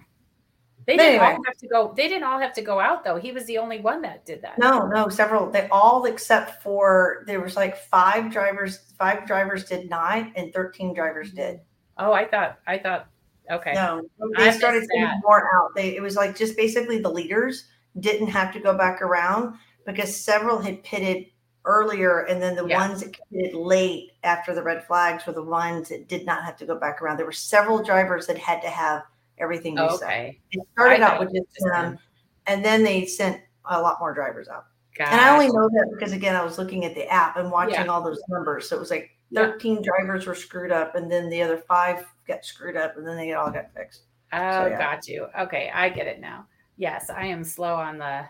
They 0.91 0.97
didn't 0.97 1.21
anyway. 1.21 1.37
all 1.37 1.45
have 1.45 1.57
to 1.59 1.69
go. 1.69 1.95
They 1.97 2.09
didn't 2.09 2.25
all 2.25 2.41
have 2.41 2.53
to 2.55 2.63
go 2.63 2.81
out 2.81 3.05
though. 3.05 3.17
He 3.17 3.31
was 3.31 3.45
the 3.45 3.59
only 3.59 3.81
one 3.81 4.03
that 4.03 4.27
did 4.27 4.43
that. 4.43 4.59
No, 4.59 4.87
no, 4.87 5.09
several. 5.09 5.49
They 5.49 5.69
all 5.71 6.05
except 6.05 6.63
for 6.65 7.23
there 7.27 7.41
was 7.41 7.55
like 7.55 7.77
five 7.77 8.33
drivers. 8.33 8.93
Five 8.99 9.25
drivers 9.25 9.65
did 9.65 9.89
not, 9.89 10.33
and 10.35 10.53
thirteen 10.53 10.93
drivers 10.93 11.33
did. 11.33 11.61
Oh, 11.97 12.13
I 12.13 12.27
thought, 12.27 12.59
I 12.67 12.79
thought, 12.79 13.07
okay. 13.53 13.73
No, 13.73 14.03
they 14.37 14.49
I 14.49 14.51
started 14.51 14.89
getting 14.93 15.21
more 15.23 15.49
out. 15.55 15.71
They, 15.77 15.95
it 15.95 16.03
was 16.03 16.17
like 16.17 16.37
just 16.37 16.57
basically 16.57 16.99
the 16.99 17.11
leaders 17.11 17.69
didn't 18.01 18.29
have 18.29 18.53
to 18.55 18.61
go 18.61 18.77
back 18.77 19.01
around 19.01 19.55
because 19.87 20.17
several 20.17 20.59
had 20.59 20.83
pitted 20.83 21.27
earlier, 21.65 22.21
and 22.21 22.43
then 22.43 22.57
the 22.57 22.67
yeah. 22.67 22.89
ones 22.89 23.03
that 23.03 23.17
pitted 23.31 23.55
late 23.55 24.11
after 24.25 24.55
the 24.55 24.63
red 24.63 24.85
flags 24.85 25.25
were 25.25 25.35
the 25.35 25.43
ones 25.43 25.91
that 25.91 26.09
did 26.09 26.27
not 26.27 26.43
have 26.45 26.57
to 26.57 26.67
go 26.67 26.79
back 26.79 27.01
around. 27.01 27.17
There 27.17 27.27
were 27.27 27.33
several 27.33 27.81
drivers 27.81 28.27
that 28.27 28.39
had 28.39 28.61
to 28.63 28.71
have 28.71 29.03
everything 29.41 29.77
reset. 29.77 30.03
Okay. 30.03 30.41
It 30.53 30.61
started 30.73 31.03
out 31.03 31.21
with 31.21 31.33
just 31.33 31.65
them, 31.65 31.99
and 32.47 32.65
then 32.65 32.83
they 32.83 33.07
sent 33.07 33.41
a 33.65 33.81
lot 33.81 33.97
more 34.01 34.15
drivers 34.15 34.49
out. 34.49 34.67
Gotcha. 34.97 35.13
And 35.13 35.21
I 35.21 35.33
only 35.33 35.47
know 35.47 35.69
that 35.69 35.91
because 35.93 36.13
again, 36.13 36.37
I 36.37 36.45
was 36.45 36.59
looking 36.59 36.85
at 36.85 36.95
the 36.95 37.07
app 37.09 37.37
and 37.37 37.51
watching 37.51 37.75
yeah. 37.75 37.87
all 37.87 38.03
those 38.03 38.21
numbers. 38.29 38.69
So 38.69 38.77
it 38.77 38.81
was 38.81 38.91
like 38.91 39.11
13 39.35 39.77
yeah. 39.77 39.81
drivers 39.83 40.27
were 40.27 40.35
screwed 40.35 40.73
up, 40.73 40.95
and 40.95 41.11
then 41.11 41.31
the 41.31 41.43
other 41.43 41.59
five 41.59 42.05
got 42.27 42.45
screwed 42.45 42.77
up, 42.77 42.97
and 42.97 43.07
then 43.07 43.17
they 43.17 43.33
all 43.33 43.51
got 43.51 43.73
fixed. 43.75 44.03
Oh, 44.33 44.65
so, 44.65 44.67
yeah. 44.67 44.79
got 44.79 45.09
you. 45.09 45.27
Okay, 45.39 45.71
I 45.73 45.89
get 45.89 46.07
it 46.07 46.21
now. 46.21 46.47
Yes, 46.77 47.11
I 47.11 47.27
am 47.27 47.45
slow 47.45 47.75
on 47.75 47.99
the 47.99 48.25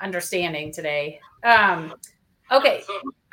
understanding 0.00 0.72
today. 0.72 1.20
Um, 1.42 1.94
okay, 2.50 2.82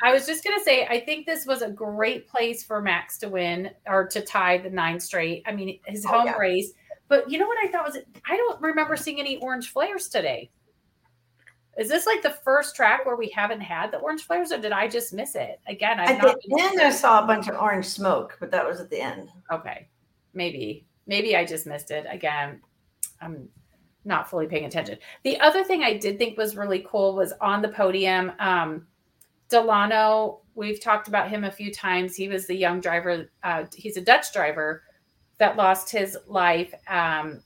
I 0.02 0.12
was 0.12 0.26
just 0.26 0.44
gonna 0.44 0.62
say, 0.62 0.86
I 0.86 1.00
think 1.00 1.26
this 1.26 1.46
was 1.46 1.62
a 1.62 1.70
great 1.70 2.28
place 2.28 2.62
for 2.62 2.80
Max 2.80 3.18
to 3.18 3.28
win 3.28 3.70
or 3.86 4.06
to 4.08 4.20
tie 4.20 4.58
the 4.58 4.70
nine 4.70 5.00
straight. 5.00 5.42
I 5.46 5.52
mean, 5.52 5.78
his 5.86 6.04
oh, 6.04 6.08
home 6.08 6.26
yeah. 6.26 6.36
race. 6.36 6.72
But 7.12 7.30
you 7.30 7.36
know 7.36 7.46
what 7.46 7.58
I 7.62 7.70
thought 7.70 7.84
was, 7.84 7.98
I 8.24 8.38
don't 8.38 8.58
remember 8.62 8.96
seeing 8.96 9.20
any 9.20 9.36
orange 9.36 9.70
flares 9.70 10.08
today. 10.08 10.50
Is 11.76 11.86
this 11.86 12.06
like 12.06 12.22
the 12.22 12.30
first 12.30 12.74
track 12.74 13.04
where 13.04 13.16
we 13.16 13.28
haven't 13.28 13.60
had 13.60 13.90
the 13.90 13.98
orange 13.98 14.22
flares, 14.22 14.50
or 14.50 14.56
did 14.56 14.72
I 14.72 14.88
just 14.88 15.12
miss 15.12 15.34
it? 15.34 15.60
Again, 15.66 16.00
I've 16.00 16.24
at 16.24 16.36
the 16.40 16.58
end, 16.58 16.80
I 16.80 16.88
saw 16.88 17.22
a 17.22 17.26
bunch 17.26 17.48
of 17.48 17.56
orange 17.56 17.84
smoke, 17.84 18.38
but 18.40 18.50
that 18.52 18.66
was 18.66 18.80
at 18.80 18.88
the 18.88 18.98
end. 18.98 19.28
Okay, 19.52 19.88
maybe, 20.32 20.86
maybe 21.06 21.36
I 21.36 21.44
just 21.44 21.66
missed 21.66 21.90
it. 21.90 22.06
Again, 22.08 22.62
I'm 23.20 23.46
not 24.06 24.30
fully 24.30 24.46
paying 24.46 24.64
attention. 24.64 24.96
The 25.22 25.38
other 25.40 25.64
thing 25.64 25.82
I 25.82 25.98
did 25.98 26.16
think 26.16 26.38
was 26.38 26.56
really 26.56 26.82
cool 26.88 27.14
was 27.14 27.34
on 27.42 27.60
the 27.60 27.68
podium. 27.68 28.32
Um, 28.38 28.86
Dilano, 29.50 30.38
we've 30.54 30.80
talked 30.80 31.08
about 31.08 31.28
him 31.28 31.44
a 31.44 31.52
few 31.52 31.74
times. 31.74 32.16
He 32.16 32.28
was 32.28 32.46
the 32.46 32.56
young 32.56 32.80
driver. 32.80 33.30
Uh, 33.42 33.64
he's 33.76 33.98
a 33.98 34.02
Dutch 34.02 34.32
driver 34.32 34.84
that 35.42 35.56
lost 35.56 35.90
his 35.90 36.16
life 36.28 36.72
um, 36.86 37.42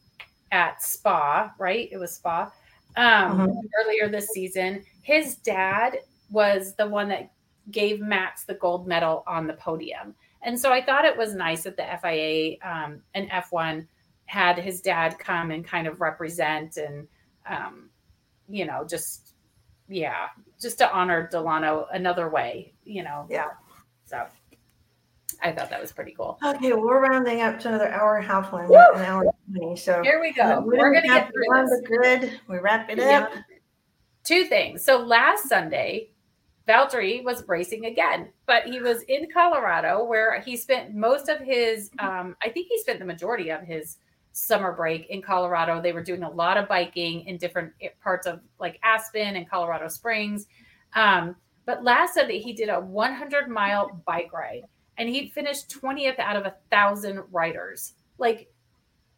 at 0.53 0.83
Spa, 0.83 1.51
right? 1.59 1.89
It 1.91 1.97
was 1.97 2.17
Spa 2.17 2.53
um, 2.95 3.39
mm-hmm. 3.39 3.59
earlier 3.81 4.11
this 4.11 4.29
season. 4.35 4.85
His 5.01 5.37
dad 5.37 6.01
was 6.31 6.75
the 6.75 6.87
one 6.87 7.09
that 7.09 7.33
gave 7.71 8.01
Max 8.01 8.45
the 8.45 8.53
gold 8.53 8.87
medal 8.87 9.25
on 9.27 9.47
the 9.47 9.55
podium. 9.55 10.15
And 10.43 10.61
so 10.61 10.71
I 10.71 10.85
thought 10.85 11.07
it 11.07 11.17
was 11.17 11.35
nice 11.35 11.63
that 11.63 11.79
the 11.79 11.87
FIA 12.03 12.57
um, 12.63 13.01
and 13.15 13.31
F1 13.31 13.87
had 14.27 14.59
his 14.59 14.83
dad 14.83 15.19
come 15.19 15.51
and 15.51 15.65
kind 15.65 15.87
of 15.87 16.03
represent 16.03 16.77
and, 16.77 17.09
um, 17.49 17.89
you 18.47 18.67
know, 18.67 18.85
just, 18.87 19.33
yeah, 19.89 20.27
just 20.61 20.77
to 20.79 20.93
honor 20.93 21.31
Dilano 21.33 21.87
another 21.95 22.29
way, 22.29 22.75
you 22.85 23.03
know. 23.03 23.27
Yeah. 23.31 23.53
So 24.05 24.27
I 25.43 25.53
thought 25.53 25.71
that 25.71 25.81
was 25.81 25.93
pretty 25.93 26.13
cool. 26.13 26.39
Okay, 26.45 26.73
we're 26.73 27.01
rounding 27.01 27.41
up 27.43 27.59
to 27.61 27.69
another 27.69 27.89
hour 27.91 28.17
and 28.17 28.25
a 28.25 28.29
half, 28.29 28.53
one, 28.53 28.65
an 28.67 29.03
hour 29.03 29.23
and 29.23 29.57
20. 29.57 29.77
So 29.77 30.03
Here 30.03 30.21
we 30.21 30.33
go. 30.33 30.61
we're 30.65 30.79
We're 30.79 30.95
gonna 30.95 31.07
get 31.07 31.31
through 31.33 31.55
on 31.55 31.67
this. 31.67 31.81
the 31.81 31.87
grid. 31.87 32.41
We 32.49 32.59
wrap 32.59 32.89
it 32.91 32.99
up. 33.01 33.33
two 34.25 34.45
things. 34.45 34.85
So 34.85 34.99
last 34.99 35.49
Sunday, 35.49 36.11
Valtteri 36.69 37.23
was 37.23 37.45
racing 37.47 37.87
again, 37.87 38.31
but 38.47 38.65
he 38.65 38.81
was 38.81 39.03
in 39.03 39.29
Colorado 39.33 40.05
where 40.05 40.41
he 40.41 40.57
spent 40.57 40.95
most 40.95 41.29
of 41.29 41.39
his, 41.41 41.91
um, 42.01 42.37
I 42.43 42.49
think 42.49 42.67
he 42.69 42.79
spent 42.79 42.99
the 42.99 43.05
majority 43.05 43.51
of 43.51 43.61
his 43.63 43.99
summer 44.33 44.73
break 44.73 45.07
in 45.09 45.23
Colorado. 45.23 45.81
They 45.81 45.93
were 45.93 46.03
doing 46.03 46.25
a 46.25 46.31
lot 46.31 46.57
of 46.57 46.69
biking 46.69 47.25
in 47.27 47.37
different 47.39 47.73
parts 48.03 48.27
of 48.27 48.41
like 48.59 48.79
Aspen 48.83 49.37
and 49.37 49.49
Colorado 49.49 49.89
Springs. 49.89 50.47
Um, 50.95 51.37
but 51.67 51.83
last 51.85 52.15
Sunday, 52.15 52.39
he 52.41 52.53
did 52.53 52.69
a 52.69 52.79
100 52.81 53.49
mile 53.49 54.03
bike 54.07 54.33
ride 54.33 54.63
and 54.99 55.09
he 55.09 55.29
finished 55.29 55.71
20th 55.71 56.19
out 56.19 56.37
of 56.37 56.47
a 56.47 56.55
thousand 56.71 57.23
riders. 57.31 57.95
Like, 58.19 58.51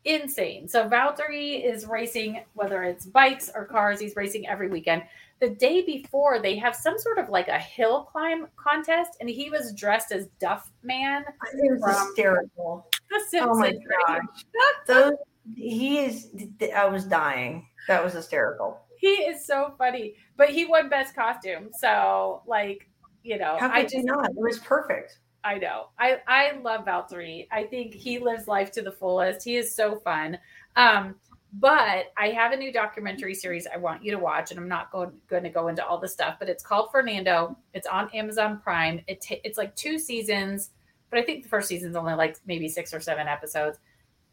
insane. 0.04 0.68
So 0.68 0.88
Valtteri 0.88 1.64
is 1.64 1.86
racing, 1.86 2.42
whether 2.54 2.82
it's 2.82 3.06
bikes 3.06 3.50
or 3.54 3.64
cars, 3.64 4.00
he's 4.00 4.16
racing 4.16 4.46
every 4.48 4.68
weekend. 4.68 5.02
The 5.40 5.50
day 5.50 5.82
before, 5.82 6.40
they 6.40 6.56
have 6.56 6.74
some 6.74 6.98
sort 6.98 7.18
of 7.18 7.28
like 7.28 7.46
a 7.48 7.58
hill 7.58 8.04
climb 8.10 8.48
contest, 8.56 9.12
and 9.20 9.28
he 9.30 9.50
was 9.50 9.72
dressed 9.72 10.10
as 10.10 10.26
Duff 10.40 10.70
Man. 10.82 11.24
It 11.52 11.70
was 11.70 11.80
From- 11.80 12.06
hysterical. 12.06 12.86
The 13.10 13.40
Oh 13.40 13.54
my 13.54 13.70
Simpsons, 13.70 13.86
gosh. 14.06 14.44
Those, 14.86 15.12
he 15.56 15.98
is, 16.00 16.28
I 16.74 16.86
was 16.86 17.04
dying. 17.04 17.68
That 17.86 18.02
was 18.04 18.12
hysterical. 18.14 18.80
He 18.98 19.08
is 19.08 19.46
so 19.46 19.74
funny, 19.78 20.14
but 20.36 20.50
he 20.50 20.64
won 20.66 20.88
best 20.88 21.14
costume. 21.14 21.70
So, 21.78 22.42
like, 22.46 22.88
you 23.22 23.38
know, 23.38 23.56
I 23.60 23.84
just 23.84 24.04
not? 24.04 24.30
It 24.30 24.36
was 24.36 24.58
perfect. 24.58 25.18
I 25.48 25.56
know. 25.56 25.88
I 25.98 26.18
I 26.26 26.58
love 26.58 26.84
Valtteri. 26.84 27.48
I 27.50 27.62
think 27.64 27.94
he 27.94 28.18
lives 28.18 28.46
life 28.48 28.70
to 28.72 28.82
the 28.82 28.92
fullest. 28.92 29.42
He 29.42 29.56
is 29.56 29.74
so 29.74 29.96
fun. 29.96 30.38
Um, 30.76 31.14
but 31.54 32.12
I 32.18 32.28
have 32.36 32.52
a 32.52 32.56
new 32.56 32.70
documentary 32.70 33.34
series 33.34 33.66
I 33.66 33.78
want 33.78 34.04
you 34.04 34.10
to 34.10 34.18
watch, 34.18 34.50
and 34.50 34.60
I'm 34.60 34.68
not 34.68 34.92
going 34.92 35.10
going 35.26 35.44
to 35.44 35.48
go 35.48 35.68
into 35.68 35.84
all 35.84 35.96
the 35.96 36.06
stuff, 36.06 36.36
but 36.38 36.50
it's 36.50 36.62
called 36.62 36.90
Fernando. 36.92 37.56
It's 37.72 37.86
on 37.86 38.10
Amazon 38.12 38.60
Prime. 38.62 39.00
It 39.06 39.24
ta- 39.26 39.40
it's 39.42 39.56
like 39.56 39.74
two 39.74 39.98
seasons, 39.98 40.68
but 41.08 41.18
I 41.18 41.22
think 41.22 41.44
the 41.44 41.48
first 41.48 41.66
season's 41.66 41.96
only 41.96 42.12
like 42.12 42.36
maybe 42.46 42.68
six 42.68 42.92
or 42.92 43.00
seven 43.00 43.26
episodes. 43.26 43.78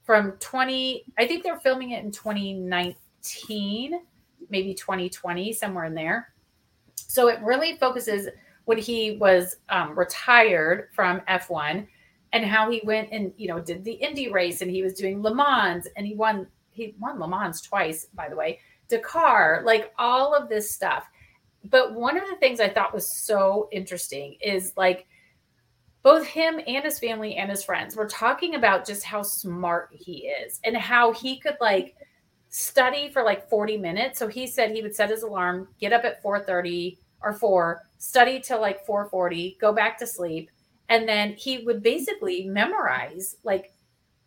From 0.03 0.33
20, 0.33 1.05
I 1.17 1.25
think 1.25 1.43
they're 1.43 1.59
filming 1.61 1.91
it 1.91 2.03
in 2.03 2.11
2019, 2.11 4.01
maybe 4.49 4.73
2020, 4.73 5.53
somewhere 5.53 5.85
in 5.85 5.95
there. 5.95 6.33
So 6.95 7.29
it 7.29 7.39
really 7.41 7.77
focuses 7.77 8.27
when 8.65 8.77
he 8.77 9.17
was 9.17 9.57
um, 9.69 9.97
retired 9.97 10.89
from 10.93 11.21
F1 11.21 11.87
and 12.33 12.45
how 12.45 12.69
he 12.69 12.81
went 12.83 13.09
and 13.11 13.31
you 13.37 13.47
know 13.47 13.59
did 13.59 13.83
the 13.83 13.93
Indy 13.93 14.31
race 14.31 14.61
and 14.61 14.69
he 14.69 14.83
was 14.83 14.93
doing 14.93 15.21
Le 15.21 15.33
Mans 15.33 15.87
and 15.95 16.05
he 16.05 16.15
won 16.15 16.47
he 16.71 16.93
won 16.99 17.19
Le 17.19 17.27
Mans 17.27 17.61
twice 17.61 18.07
by 18.13 18.27
the 18.27 18.35
way 18.35 18.59
Dakar 18.89 19.61
like 19.65 19.93
all 19.97 20.35
of 20.35 20.49
this 20.49 20.69
stuff. 20.69 21.05
But 21.63 21.93
one 21.93 22.17
of 22.17 22.27
the 22.29 22.35
things 22.35 22.59
I 22.59 22.69
thought 22.69 22.93
was 22.93 23.11
so 23.11 23.69
interesting 23.71 24.35
is 24.41 24.73
like 24.75 25.07
both 26.03 26.27
him 26.27 26.59
and 26.67 26.83
his 26.83 26.99
family 26.99 27.35
and 27.35 27.49
his 27.49 27.63
friends 27.63 27.95
were 27.95 28.07
talking 28.07 28.53
about 28.53 28.85
just 28.85 29.03
how 29.03 29.23
smart 29.23 29.89
he 29.91 30.27
is 30.27 30.59
and 30.63 30.77
how 30.77 31.11
he 31.11 31.39
could 31.39 31.57
like 31.59 31.95
study 32.49 33.09
for 33.09 33.23
like 33.23 33.49
40 33.49 33.77
minutes. 33.77 34.19
So 34.19 34.27
he 34.27 34.45
said 34.45 34.69
he 34.69 34.83
would 34.83 34.95
set 34.95 35.09
his 35.09 35.23
alarm 35.23 35.67
get 35.79 35.93
up 35.93 36.05
at 36.05 36.21
4:30 36.21 36.97
or 37.21 37.33
4 37.33 37.81
study 38.05 38.39
till 38.39 38.61
like 38.61 38.85
4:40 38.85 39.57
go 39.59 39.73
back 39.73 39.97
to 39.97 40.05
sleep 40.05 40.51
and 40.89 41.09
then 41.09 41.33
he 41.33 41.63
would 41.65 41.81
basically 41.81 42.45
memorize 42.45 43.37
like 43.43 43.71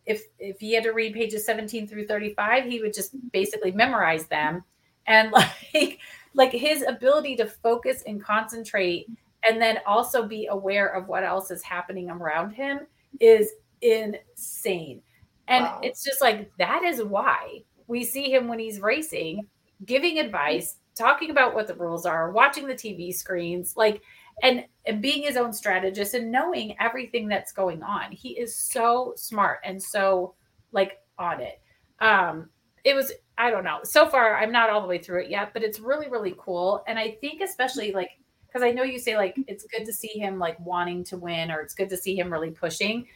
if 0.04 0.24
if 0.40 0.58
he 0.58 0.72
had 0.72 0.82
to 0.82 0.90
read 0.90 1.14
pages 1.14 1.46
17 1.46 1.86
through 1.86 2.06
35 2.06 2.64
he 2.64 2.80
would 2.80 2.92
just 2.92 3.16
mm-hmm. 3.16 3.28
basically 3.28 3.70
memorize 3.70 4.26
them. 4.26 4.64
And 5.06 5.30
like 5.74 6.00
like 6.34 6.52
his 6.52 6.82
ability 6.82 7.36
to 7.36 7.46
focus 7.46 8.02
and 8.06 8.22
concentrate 8.22 9.06
and 9.48 9.62
then 9.62 9.78
also 9.86 10.26
be 10.26 10.46
aware 10.46 10.88
of 10.88 11.06
what 11.06 11.22
else 11.22 11.50
is 11.52 11.62
happening 11.62 12.10
around 12.10 12.50
him 12.50 12.80
is 13.20 13.52
insane. 13.80 15.00
And 15.46 15.64
Wow. 15.64 15.80
it's 15.84 16.02
just 16.02 16.20
like 16.20 16.50
that 16.58 16.82
is 16.82 17.02
why 17.02 17.62
we 17.86 18.04
see 18.04 18.32
him 18.32 18.48
when 18.48 18.58
he's 18.58 18.80
racing 18.80 19.46
giving 19.84 20.18
advice 20.18 20.76
talking 20.98 21.30
about 21.30 21.54
what 21.54 21.66
the 21.66 21.74
rules 21.74 22.04
are 22.04 22.32
watching 22.32 22.66
the 22.66 22.74
tv 22.74 23.14
screens 23.14 23.74
like 23.76 24.02
and 24.42 24.64
and 24.86 25.02
being 25.02 25.22
his 25.22 25.36
own 25.36 25.52
strategist 25.52 26.14
and 26.14 26.30
knowing 26.30 26.74
everything 26.80 27.28
that's 27.28 27.52
going 27.52 27.82
on. 27.82 28.12
He 28.12 28.30
is 28.30 28.54
so 28.54 29.12
smart 29.16 29.60
and 29.64 29.82
so 29.82 30.34
like 30.72 30.98
on 31.18 31.40
it. 31.40 31.60
Um 32.00 32.48
it 32.84 32.94
was 32.94 33.12
i 33.36 33.50
don't 33.50 33.64
know. 33.64 33.80
So 33.84 34.06
far 34.08 34.36
i'm 34.36 34.52
not 34.52 34.70
all 34.70 34.80
the 34.80 34.86
way 34.88 34.98
through 34.98 35.22
it 35.22 35.30
yet 35.30 35.52
but 35.52 35.62
it's 35.62 35.80
really 35.80 36.08
really 36.08 36.34
cool. 36.38 36.84
And 36.86 36.98
i 36.98 37.16
think 37.20 37.40
especially 37.40 37.92
like 37.92 38.10
because 38.46 38.62
i 38.62 38.70
know 38.70 38.82
you 38.82 38.98
say 38.98 39.16
like 39.16 39.36
it's 39.46 39.64
good 39.64 39.84
to 39.84 39.92
see 39.92 40.18
him 40.18 40.38
like 40.38 40.58
wanting 40.60 41.04
to 41.04 41.16
win 41.16 41.50
or 41.50 41.60
it's 41.60 41.74
good 41.74 41.90
to 41.90 41.96
see 41.96 42.16
him 42.16 42.32
really 42.32 42.50
pushing 42.50 43.06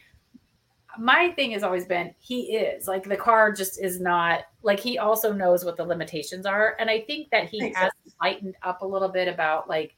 my 0.99 1.31
thing 1.31 1.51
has 1.51 1.63
always 1.63 1.85
been 1.85 2.13
he 2.19 2.55
is 2.55 2.87
like 2.87 3.03
the 3.03 3.15
car 3.15 3.51
just 3.51 3.81
is 3.81 3.99
not 3.99 4.41
like 4.61 4.79
he 4.79 4.97
also 4.97 5.33
knows 5.33 5.65
what 5.65 5.75
the 5.75 5.83
limitations 5.83 6.45
are 6.45 6.75
and 6.79 6.89
i 6.89 6.99
think 7.01 7.29
that 7.31 7.49
he 7.49 7.71
has 7.73 7.91
lightened 8.21 8.55
up 8.61 8.81
a 8.81 8.85
little 8.85 9.09
bit 9.09 9.27
about 9.27 9.67
like 9.67 9.95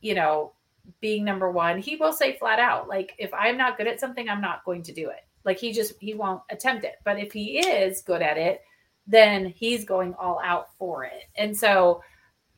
you 0.00 0.14
know 0.14 0.52
being 1.00 1.24
number 1.24 1.50
one. 1.50 1.78
He 1.78 1.96
will 1.96 2.12
say 2.12 2.36
flat 2.38 2.58
out 2.58 2.88
like 2.88 3.14
if 3.18 3.32
i'm 3.34 3.56
not 3.56 3.76
good 3.76 3.86
at 3.86 4.00
something 4.00 4.28
i'm 4.28 4.40
not 4.40 4.64
going 4.64 4.82
to 4.84 4.92
do 4.92 5.10
it. 5.10 5.20
Like 5.44 5.58
he 5.58 5.72
just 5.72 5.94
he 6.00 6.14
won't 6.14 6.42
attempt 6.50 6.84
it. 6.84 6.96
But 7.04 7.18
if 7.18 7.32
he 7.32 7.58
is 7.58 8.02
good 8.02 8.22
at 8.22 8.38
it 8.38 8.62
then 9.06 9.46
he's 9.46 9.84
going 9.84 10.14
all 10.14 10.40
out 10.44 10.68
for 10.78 11.04
it. 11.04 11.24
And 11.36 11.56
so 11.56 12.02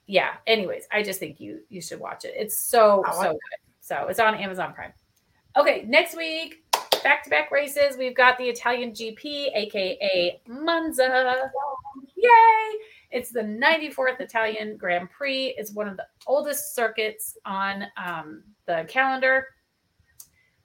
yeah 0.07 0.35
anyways 0.47 0.87
i 0.93 1.03
just 1.03 1.19
think 1.19 1.41
you 1.41 1.61
you 1.69 1.81
should 1.81 2.01
watch 2.01 2.25
it. 2.25 2.35
It's 2.37 2.59
so 2.59 3.05
so 3.13 3.33
good. 3.33 3.41
So 3.81 4.07
it's 4.09 4.21
on 4.21 4.35
amazon 4.35 4.73
prime. 4.75 4.93
Okay 5.57 5.85
next 5.87 6.17
week 6.17 6.64
back 7.05 7.23
to 7.23 7.31
back 7.31 7.53
races. 7.53 7.97
We've 7.97 8.17
got 8.17 8.37
the 8.39 8.49
Italian 8.49 8.91
GP, 8.91 9.51
aka 9.55 10.41
Monza. 10.49 11.51
Yay! 12.17 12.79
It's 13.13 13.31
the 13.31 13.43
94th 13.43 14.21
Italian 14.21 14.77
Grand 14.77 15.09
Prix. 15.11 15.55
It's 15.57 15.73
one 15.73 15.87
of 15.87 15.97
the 15.97 16.07
oldest 16.27 16.75
circuits 16.75 17.37
on 17.45 17.85
um, 17.97 18.43
the 18.67 18.87
calendar. 18.89 19.47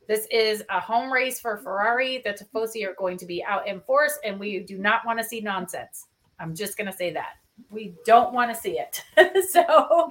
This 0.07 0.25
is 0.31 0.63
a 0.71 0.79
home 0.79 1.13
race 1.13 1.39
for 1.39 1.57
Ferrari. 1.57 2.23
The 2.25 2.31
Tifosi 2.31 2.87
are 2.87 2.95
going 2.97 3.17
to 3.17 3.27
be 3.27 3.43
out 3.43 3.67
in 3.67 3.81
force, 3.81 4.17
and 4.23 4.39
we 4.39 4.61
do 4.61 4.79
not 4.79 5.05
want 5.05 5.19
to 5.19 5.25
see 5.25 5.41
nonsense. 5.41 6.07
I'm 6.39 6.55
just 6.55 6.77
going 6.77 6.89
to 6.89 6.95
say 6.95 7.11
that. 7.13 7.33
We 7.69 7.95
don't 8.05 8.33
want 8.33 8.53
to 8.53 8.59
see 8.59 8.79
it. 8.79 9.03
so 9.49 10.09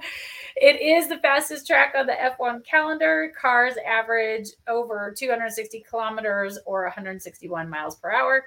it 0.55 0.81
is 0.81 1.07
the 1.07 1.17
fastest 1.17 1.67
track 1.67 1.93
on 1.97 2.05
the 2.05 2.13
F1 2.13 2.65
calendar. 2.65 3.31
Cars 3.39 3.75
average 3.87 4.49
over 4.67 5.13
260 5.17 5.83
kilometers 5.89 6.59
or 6.65 6.83
161 6.83 7.69
miles 7.69 7.95
per 7.95 8.11
hour 8.11 8.45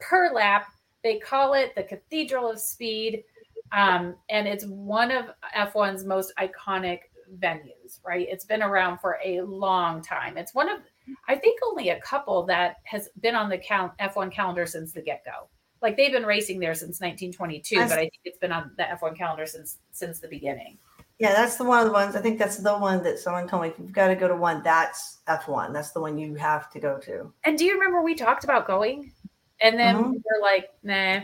per 0.00 0.32
lap. 0.32 0.66
They 1.02 1.18
call 1.18 1.54
it 1.54 1.74
the 1.74 1.82
Cathedral 1.82 2.50
of 2.50 2.60
Speed. 2.60 3.24
Um, 3.72 4.14
and 4.30 4.46
it's 4.46 4.64
one 4.66 5.10
of 5.10 5.26
F1's 5.56 6.04
most 6.04 6.32
iconic 6.38 7.00
venues, 7.38 7.98
right? 8.04 8.26
It's 8.30 8.44
been 8.44 8.62
around 8.62 8.98
for 8.98 9.18
a 9.24 9.40
long 9.42 10.02
time. 10.02 10.36
It's 10.36 10.54
one 10.54 10.68
of, 10.68 10.80
I 11.28 11.34
think, 11.34 11.58
only 11.66 11.88
a 11.90 12.00
couple 12.00 12.44
that 12.46 12.76
has 12.84 13.08
been 13.20 13.34
on 13.34 13.48
the 13.48 13.58
count 13.58 13.92
F1 13.98 14.32
calendar 14.32 14.66
since 14.66 14.92
the 14.92 15.02
get 15.02 15.24
go 15.24 15.48
like 15.84 15.96
they've 15.96 16.10
been 16.10 16.26
racing 16.26 16.58
there 16.58 16.74
since 16.74 17.00
1922 17.00 17.78
I've- 17.78 17.88
but 17.90 17.98
i 17.98 18.02
think 18.02 18.20
it's 18.24 18.38
been 18.38 18.50
on 18.50 18.72
the 18.76 18.82
f1 18.84 19.16
calendar 19.16 19.46
since 19.46 19.78
since 19.92 20.18
the 20.18 20.26
beginning 20.28 20.78
Yeah, 21.20 21.32
that's 21.32 21.54
the 21.56 21.62
one 21.64 21.78
of 21.78 21.86
the 21.86 21.92
ones. 21.92 22.16
I 22.16 22.20
think 22.20 22.40
that's 22.40 22.56
the 22.56 22.76
one 22.76 23.00
that 23.04 23.20
someone 23.20 23.46
told 23.46 23.62
me. 23.62 23.68
If 23.68 23.78
you've 23.78 23.92
got 23.92 24.08
to 24.08 24.16
go 24.16 24.26
to 24.26 24.34
one, 24.34 24.64
that's 24.64 25.18
F1. 25.28 25.72
That's 25.72 25.92
the 25.92 26.00
one 26.00 26.18
you 26.18 26.34
have 26.34 26.68
to 26.74 26.80
go 26.80 26.98
to. 27.06 27.32
and 27.44 27.56
do 27.56 27.64
you 27.64 27.74
remember 27.74 28.02
we 28.02 28.16
talked 28.16 28.42
about 28.42 28.66
going 28.66 29.12
and 29.60 29.78
then 29.78 29.94
Mhm. 29.94 30.22
we're 30.24 30.42
like 30.42 30.66
nah 30.82 31.20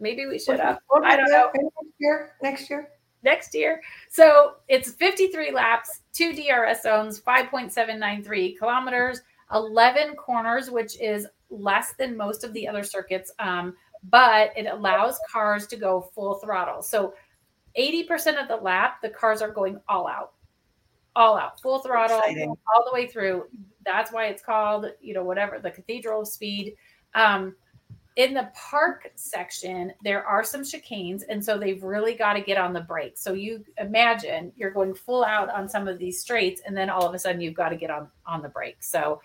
maybe 0.00 0.26
we 0.26 0.38
should 0.40 0.58
have 0.58 0.78
What 0.88 1.04
I 1.04 1.16
don't 1.16 1.30
know. 1.30 1.48
Next 1.54 1.94
year. 2.00 2.16
Next 2.42 2.70
year. 2.70 2.82
next 3.22 3.54
year 3.54 3.80
so 4.08 4.24
it's 4.66 4.88
53 4.94 5.52
laps 5.52 6.00
two 6.12 6.32
drs 6.32 6.82
zones 6.82 7.20
5.793 7.20 8.58
kilometers 8.58 9.20
11 9.54 10.16
corners 10.16 10.70
which 10.70 11.00
is 11.00 11.26
less 11.50 11.92
than 11.98 12.16
most 12.16 12.42
of 12.44 12.52
the 12.52 12.66
other 12.66 12.82
circuits 12.82 13.30
um, 13.38 13.76
but 14.04 14.52
it 14.56 14.66
allows 14.66 15.18
cars 15.30 15.66
to 15.66 15.76
go 15.76 16.10
full 16.14 16.34
throttle 16.36 16.82
so 16.82 17.14
80% 17.78 18.40
of 18.40 18.48
the 18.48 18.56
lap 18.56 19.00
the 19.02 19.10
cars 19.10 19.42
are 19.42 19.50
going 19.50 19.80
all 19.88 20.08
out 20.08 20.32
all 21.16 21.36
out 21.36 21.60
full 21.60 21.80
throttle 21.80 22.18
Exciting. 22.18 22.54
all 22.74 22.84
the 22.84 22.92
way 22.92 23.06
through 23.06 23.44
that's 23.84 24.12
why 24.12 24.26
it's 24.26 24.42
called 24.42 24.86
you 25.00 25.12
know 25.14 25.24
whatever 25.24 25.58
the 25.58 25.70
cathedral 25.70 26.22
of 26.22 26.28
speed 26.28 26.74
um 27.14 27.54
in 28.16 28.34
the 28.34 28.50
park 28.54 29.10
section, 29.14 29.92
there 30.02 30.24
are 30.26 30.42
some 30.42 30.62
chicanes, 30.62 31.22
and 31.28 31.42
so 31.42 31.56
they've 31.56 31.82
really 31.82 32.14
got 32.14 32.34
to 32.34 32.40
get 32.40 32.58
on 32.58 32.72
the 32.72 32.80
brakes. 32.80 33.22
So 33.22 33.32
you 33.32 33.64
imagine 33.78 34.52
you're 34.56 34.72
going 34.72 34.94
full 34.94 35.24
out 35.24 35.48
on 35.48 35.68
some 35.68 35.86
of 35.86 35.98
these 35.98 36.20
straights, 36.20 36.60
and 36.66 36.76
then 36.76 36.90
all 36.90 37.06
of 37.06 37.14
a 37.14 37.18
sudden 37.18 37.40
you've 37.40 37.54
got 37.54 37.68
to 37.68 37.76
get 37.76 37.90
on 37.90 38.08
on 38.26 38.42
the 38.42 38.48
brakes. 38.48 38.90
So 38.90 39.22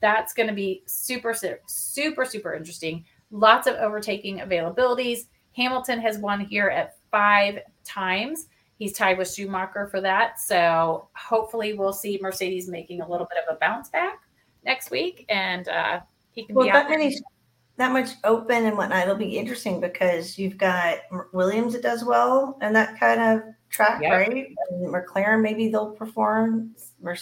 that's 0.00 0.34
going 0.34 0.48
to 0.48 0.54
be 0.54 0.82
super, 0.86 1.34
super, 1.66 2.24
super 2.24 2.54
interesting. 2.54 3.04
Lots 3.30 3.66
of 3.66 3.74
overtaking 3.76 4.38
availabilities. 4.38 5.26
Hamilton 5.56 6.00
has 6.00 6.18
won 6.18 6.40
here 6.40 6.68
at 6.68 6.96
five 7.10 7.60
times. 7.84 8.46
He's 8.78 8.92
tied 8.92 9.16
with 9.16 9.32
Schumacher 9.32 9.88
for 9.88 10.00
that. 10.02 10.38
So 10.38 11.08
hopefully 11.16 11.72
we'll 11.74 11.94
see 11.94 12.18
Mercedes 12.20 12.68
making 12.68 13.00
a 13.00 13.08
little 13.08 13.26
bit 13.26 13.42
of 13.48 13.56
a 13.56 13.58
bounce 13.58 13.88
back 13.88 14.20
next 14.64 14.90
week, 14.90 15.24
and 15.28 15.68
uh, 15.68 16.00
he 16.32 16.44
can 16.44 16.54
well, 16.54 16.66
be 16.66 16.70
out. 16.70 16.90
Many, 16.90 17.16
that 17.78 17.92
much 17.92 18.10
open 18.24 18.66
and 18.66 18.76
whatnot. 18.76 19.04
It'll 19.04 19.16
be 19.16 19.38
interesting 19.38 19.80
because 19.80 20.38
you've 20.38 20.58
got 20.58 20.98
Williams 21.32 21.72
that 21.72 21.82
does 21.82 22.04
well 22.04 22.58
and 22.60 22.74
that 22.76 22.98
kind 22.98 23.20
of 23.20 23.42
track, 23.70 24.02
yep. 24.02 24.12
right? 24.12 24.46
And 24.70 24.88
McLaren 24.88 25.40
maybe 25.40 25.68
they'll 25.68 25.92
perform. 25.92 26.74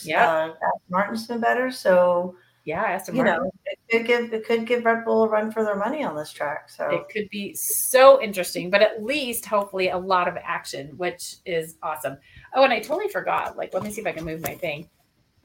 Yeah, 0.02 0.50
uh, 0.50 0.54
Martin's 0.90 1.26
been 1.26 1.40
better, 1.40 1.70
so 1.70 2.36
yeah, 2.64 2.82
Aston 2.82 3.16
you 3.16 3.24
know, 3.24 3.50
it 3.66 3.78
could 3.90 4.06
give 4.06 4.32
it 4.32 4.46
could 4.46 4.66
give 4.66 4.84
Red 4.84 5.04
Bull 5.04 5.24
a 5.24 5.28
run 5.28 5.52
for 5.52 5.62
their 5.62 5.76
money 5.76 6.02
on 6.02 6.16
this 6.16 6.32
track. 6.32 6.70
So 6.70 6.88
it 6.88 7.04
could 7.12 7.28
be 7.28 7.54
so 7.54 8.22
interesting, 8.22 8.70
but 8.70 8.80
at 8.80 9.04
least 9.04 9.44
hopefully 9.44 9.90
a 9.90 9.98
lot 9.98 10.28
of 10.28 10.36
action, 10.42 10.88
which 10.96 11.36
is 11.44 11.76
awesome. 11.82 12.16
Oh, 12.54 12.64
and 12.64 12.72
I 12.72 12.80
totally 12.80 13.08
forgot. 13.08 13.58
Like, 13.58 13.74
let 13.74 13.82
me 13.82 13.90
see 13.90 14.00
if 14.00 14.06
I 14.06 14.12
can 14.12 14.24
move 14.24 14.40
my 14.40 14.54
thing. 14.54 14.88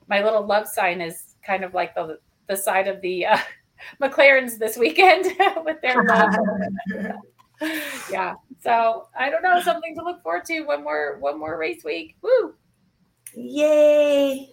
My 0.07 0.23
little 0.23 0.45
love 0.45 0.67
sign 0.67 1.01
is 1.01 1.35
kind 1.45 1.65
of 1.65 1.73
like 1.73 1.93
the 1.93 2.19
the 2.47 2.55
side 2.55 2.87
of 2.87 3.01
the 3.01 3.25
uh, 3.25 3.37
McLarens 4.01 4.57
this 4.57 4.77
weekend 4.77 5.25
with 5.65 5.81
their 5.81 6.01
love. 6.03 6.33
yeah. 8.09 8.35
So 8.61 9.07
I 9.17 9.29
don't 9.29 9.43
know, 9.43 9.61
something 9.61 9.93
to 9.95 10.03
look 10.05 10.23
forward 10.23 10.45
to. 10.45 10.61
One 10.61 10.85
more 10.85 11.17
one 11.19 11.37
more 11.37 11.57
race 11.57 11.83
week. 11.83 12.15
Woo! 12.21 12.55
Yay! 13.35 14.49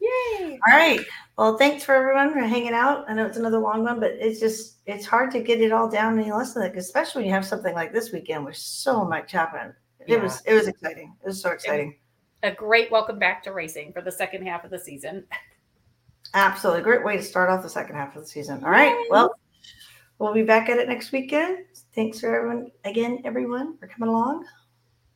Yay! 0.00 0.58
All 0.68 0.76
right. 0.76 1.00
Well, 1.36 1.56
thanks 1.56 1.84
for 1.84 1.94
everyone 1.94 2.32
for 2.32 2.40
hanging 2.40 2.72
out. 2.72 3.04
I 3.08 3.14
know 3.14 3.26
it's 3.26 3.36
another 3.36 3.58
long 3.58 3.84
one, 3.84 4.00
but 4.00 4.12
it's 4.12 4.40
just 4.40 4.78
it's 4.86 5.06
hard 5.06 5.30
to 5.32 5.40
get 5.40 5.60
it 5.60 5.72
all 5.72 5.88
down 5.88 6.18
and 6.18 6.36
listen 6.36 6.62
to 6.62 6.68
it, 6.68 6.76
especially 6.76 7.20
when 7.20 7.28
you 7.28 7.34
have 7.34 7.44
something 7.44 7.74
like 7.74 7.92
this 7.92 8.12
weekend 8.12 8.44
with 8.44 8.56
so 8.56 9.04
much 9.04 9.32
happening. 9.32 9.72
It 10.00 10.08
yeah. 10.08 10.22
was 10.22 10.42
it 10.46 10.54
was 10.54 10.68
exciting. 10.68 11.14
It 11.22 11.26
was 11.26 11.40
so 11.40 11.50
exciting. 11.50 11.96
A 12.42 12.50
great 12.50 12.90
welcome 12.90 13.18
back 13.18 13.42
to 13.44 13.52
racing 13.52 13.92
for 13.92 14.00
the 14.00 14.12
second 14.12 14.46
half 14.46 14.64
of 14.64 14.70
the 14.70 14.78
season. 14.78 15.24
Absolutely. 16.34 16.82
Great 16.82 17.04
way 17.04 17.16
to 17.16 17.22
start 17.22 17.50
off 17.50 17.62
the 17.62 17.68
second 17.68 17.96
half 17.96 18.14
of 18.14 18.22
the 18.22 18.28
season. 18.28 18.62
All 18.64 18.70
right. 18.70 18.94
Well, 19.10 19.34
we'll 20.18 20.34
be 20.34 20.42
back 20.42 20.68
at 20.68 20.78
it 20.78 20.88
next 20.88 21.12
weekend. 21.12 21.64
Thanks 21.94 22.20
for 22.20 22.34
everyone 22.34 22.70
again, 22.84 23.22
everyone, 23.24 23.76
for 23.78 23.88
coming 23.88 24.08
along. 24.08 24.44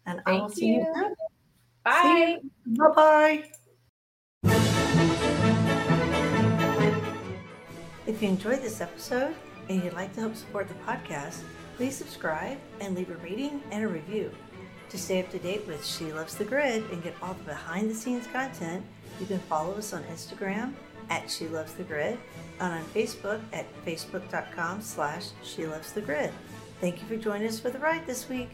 And 0.07 0.21
Thank 0.25 0.41
I 0.41 0.43
will 0.43 0.51
see 0.51 0.67
you. 0.67 0.75
you 0.75 0.93
then. 0.95 1.15
Bye. 1.85 2.39
Bye 2.67 2.95
bye. 2.95 3.53
If 8.05 8.21
you 8.21 8.29
enjoyed 8.29 8.63
this 8.63 8.81
episode 8.81 9.35
and 9.69 9.83
you'd 9.83 9.93
like 9.93 10.13
to 10.15 10.21
help 10.21 10.35
support 10.35 10.67
the 10.67 10.75
podcast, 10.75 11.43
please 11.77 11.97
subscribe 11.97 12.59
and 12.81 12.97
leave 12.97 13.11
a 13.11 13.17
rating 13.17 13.63
and 13.71 13.85
a 13.85 13.89
review. 13.89 14.33
To 14.91 14.99
stay 14.99 15.21
up 15.21 15.31
to 15.31 15.39
date 15.39 15.67
with 15.69 15.87
She 15.87 16.13
Loves 16.13 16.35
the 16.35 16.45
Grid 16.45 16.83
and 16.91 17.03
get 17.03 17.15
all 17.23 17.35
the 17.35 17.45
behind 17.45 17.89
the 17.89 17.95
scenes 17.95 18.27
content, 18.27 18.85
you 19.21 19.27
can 19.27 19.39
follow 19.41 19.75
us 19.75 19.93
on 19.93 20.03
Instagram 20.05 20.73
at 21.11 21.31
She 21.31 21.47
Loves 21.47 21.75
the 21.75 21.85
Grid 21.85 22.19
and 22.61 22.73
on 22.73 22.85
Facebook 22.87 23.41
at 23.53 23.67
facebook.com 23.87 24.83
slash 24.83 25.29
She 25.45 25.67
Loves 25.67 25.93
the 25.93 26.01
Grid. 26.01 26.33
Thank 26.81 27.01
you 27.01 27.07
for 27.07 27.17
joining 27.17 27.47
us 27.47 27.61
for 27.61 27.71
the 27.71 27.79
ride 27.79 28.05
this 28.07 28.29
week. 28.29 28.51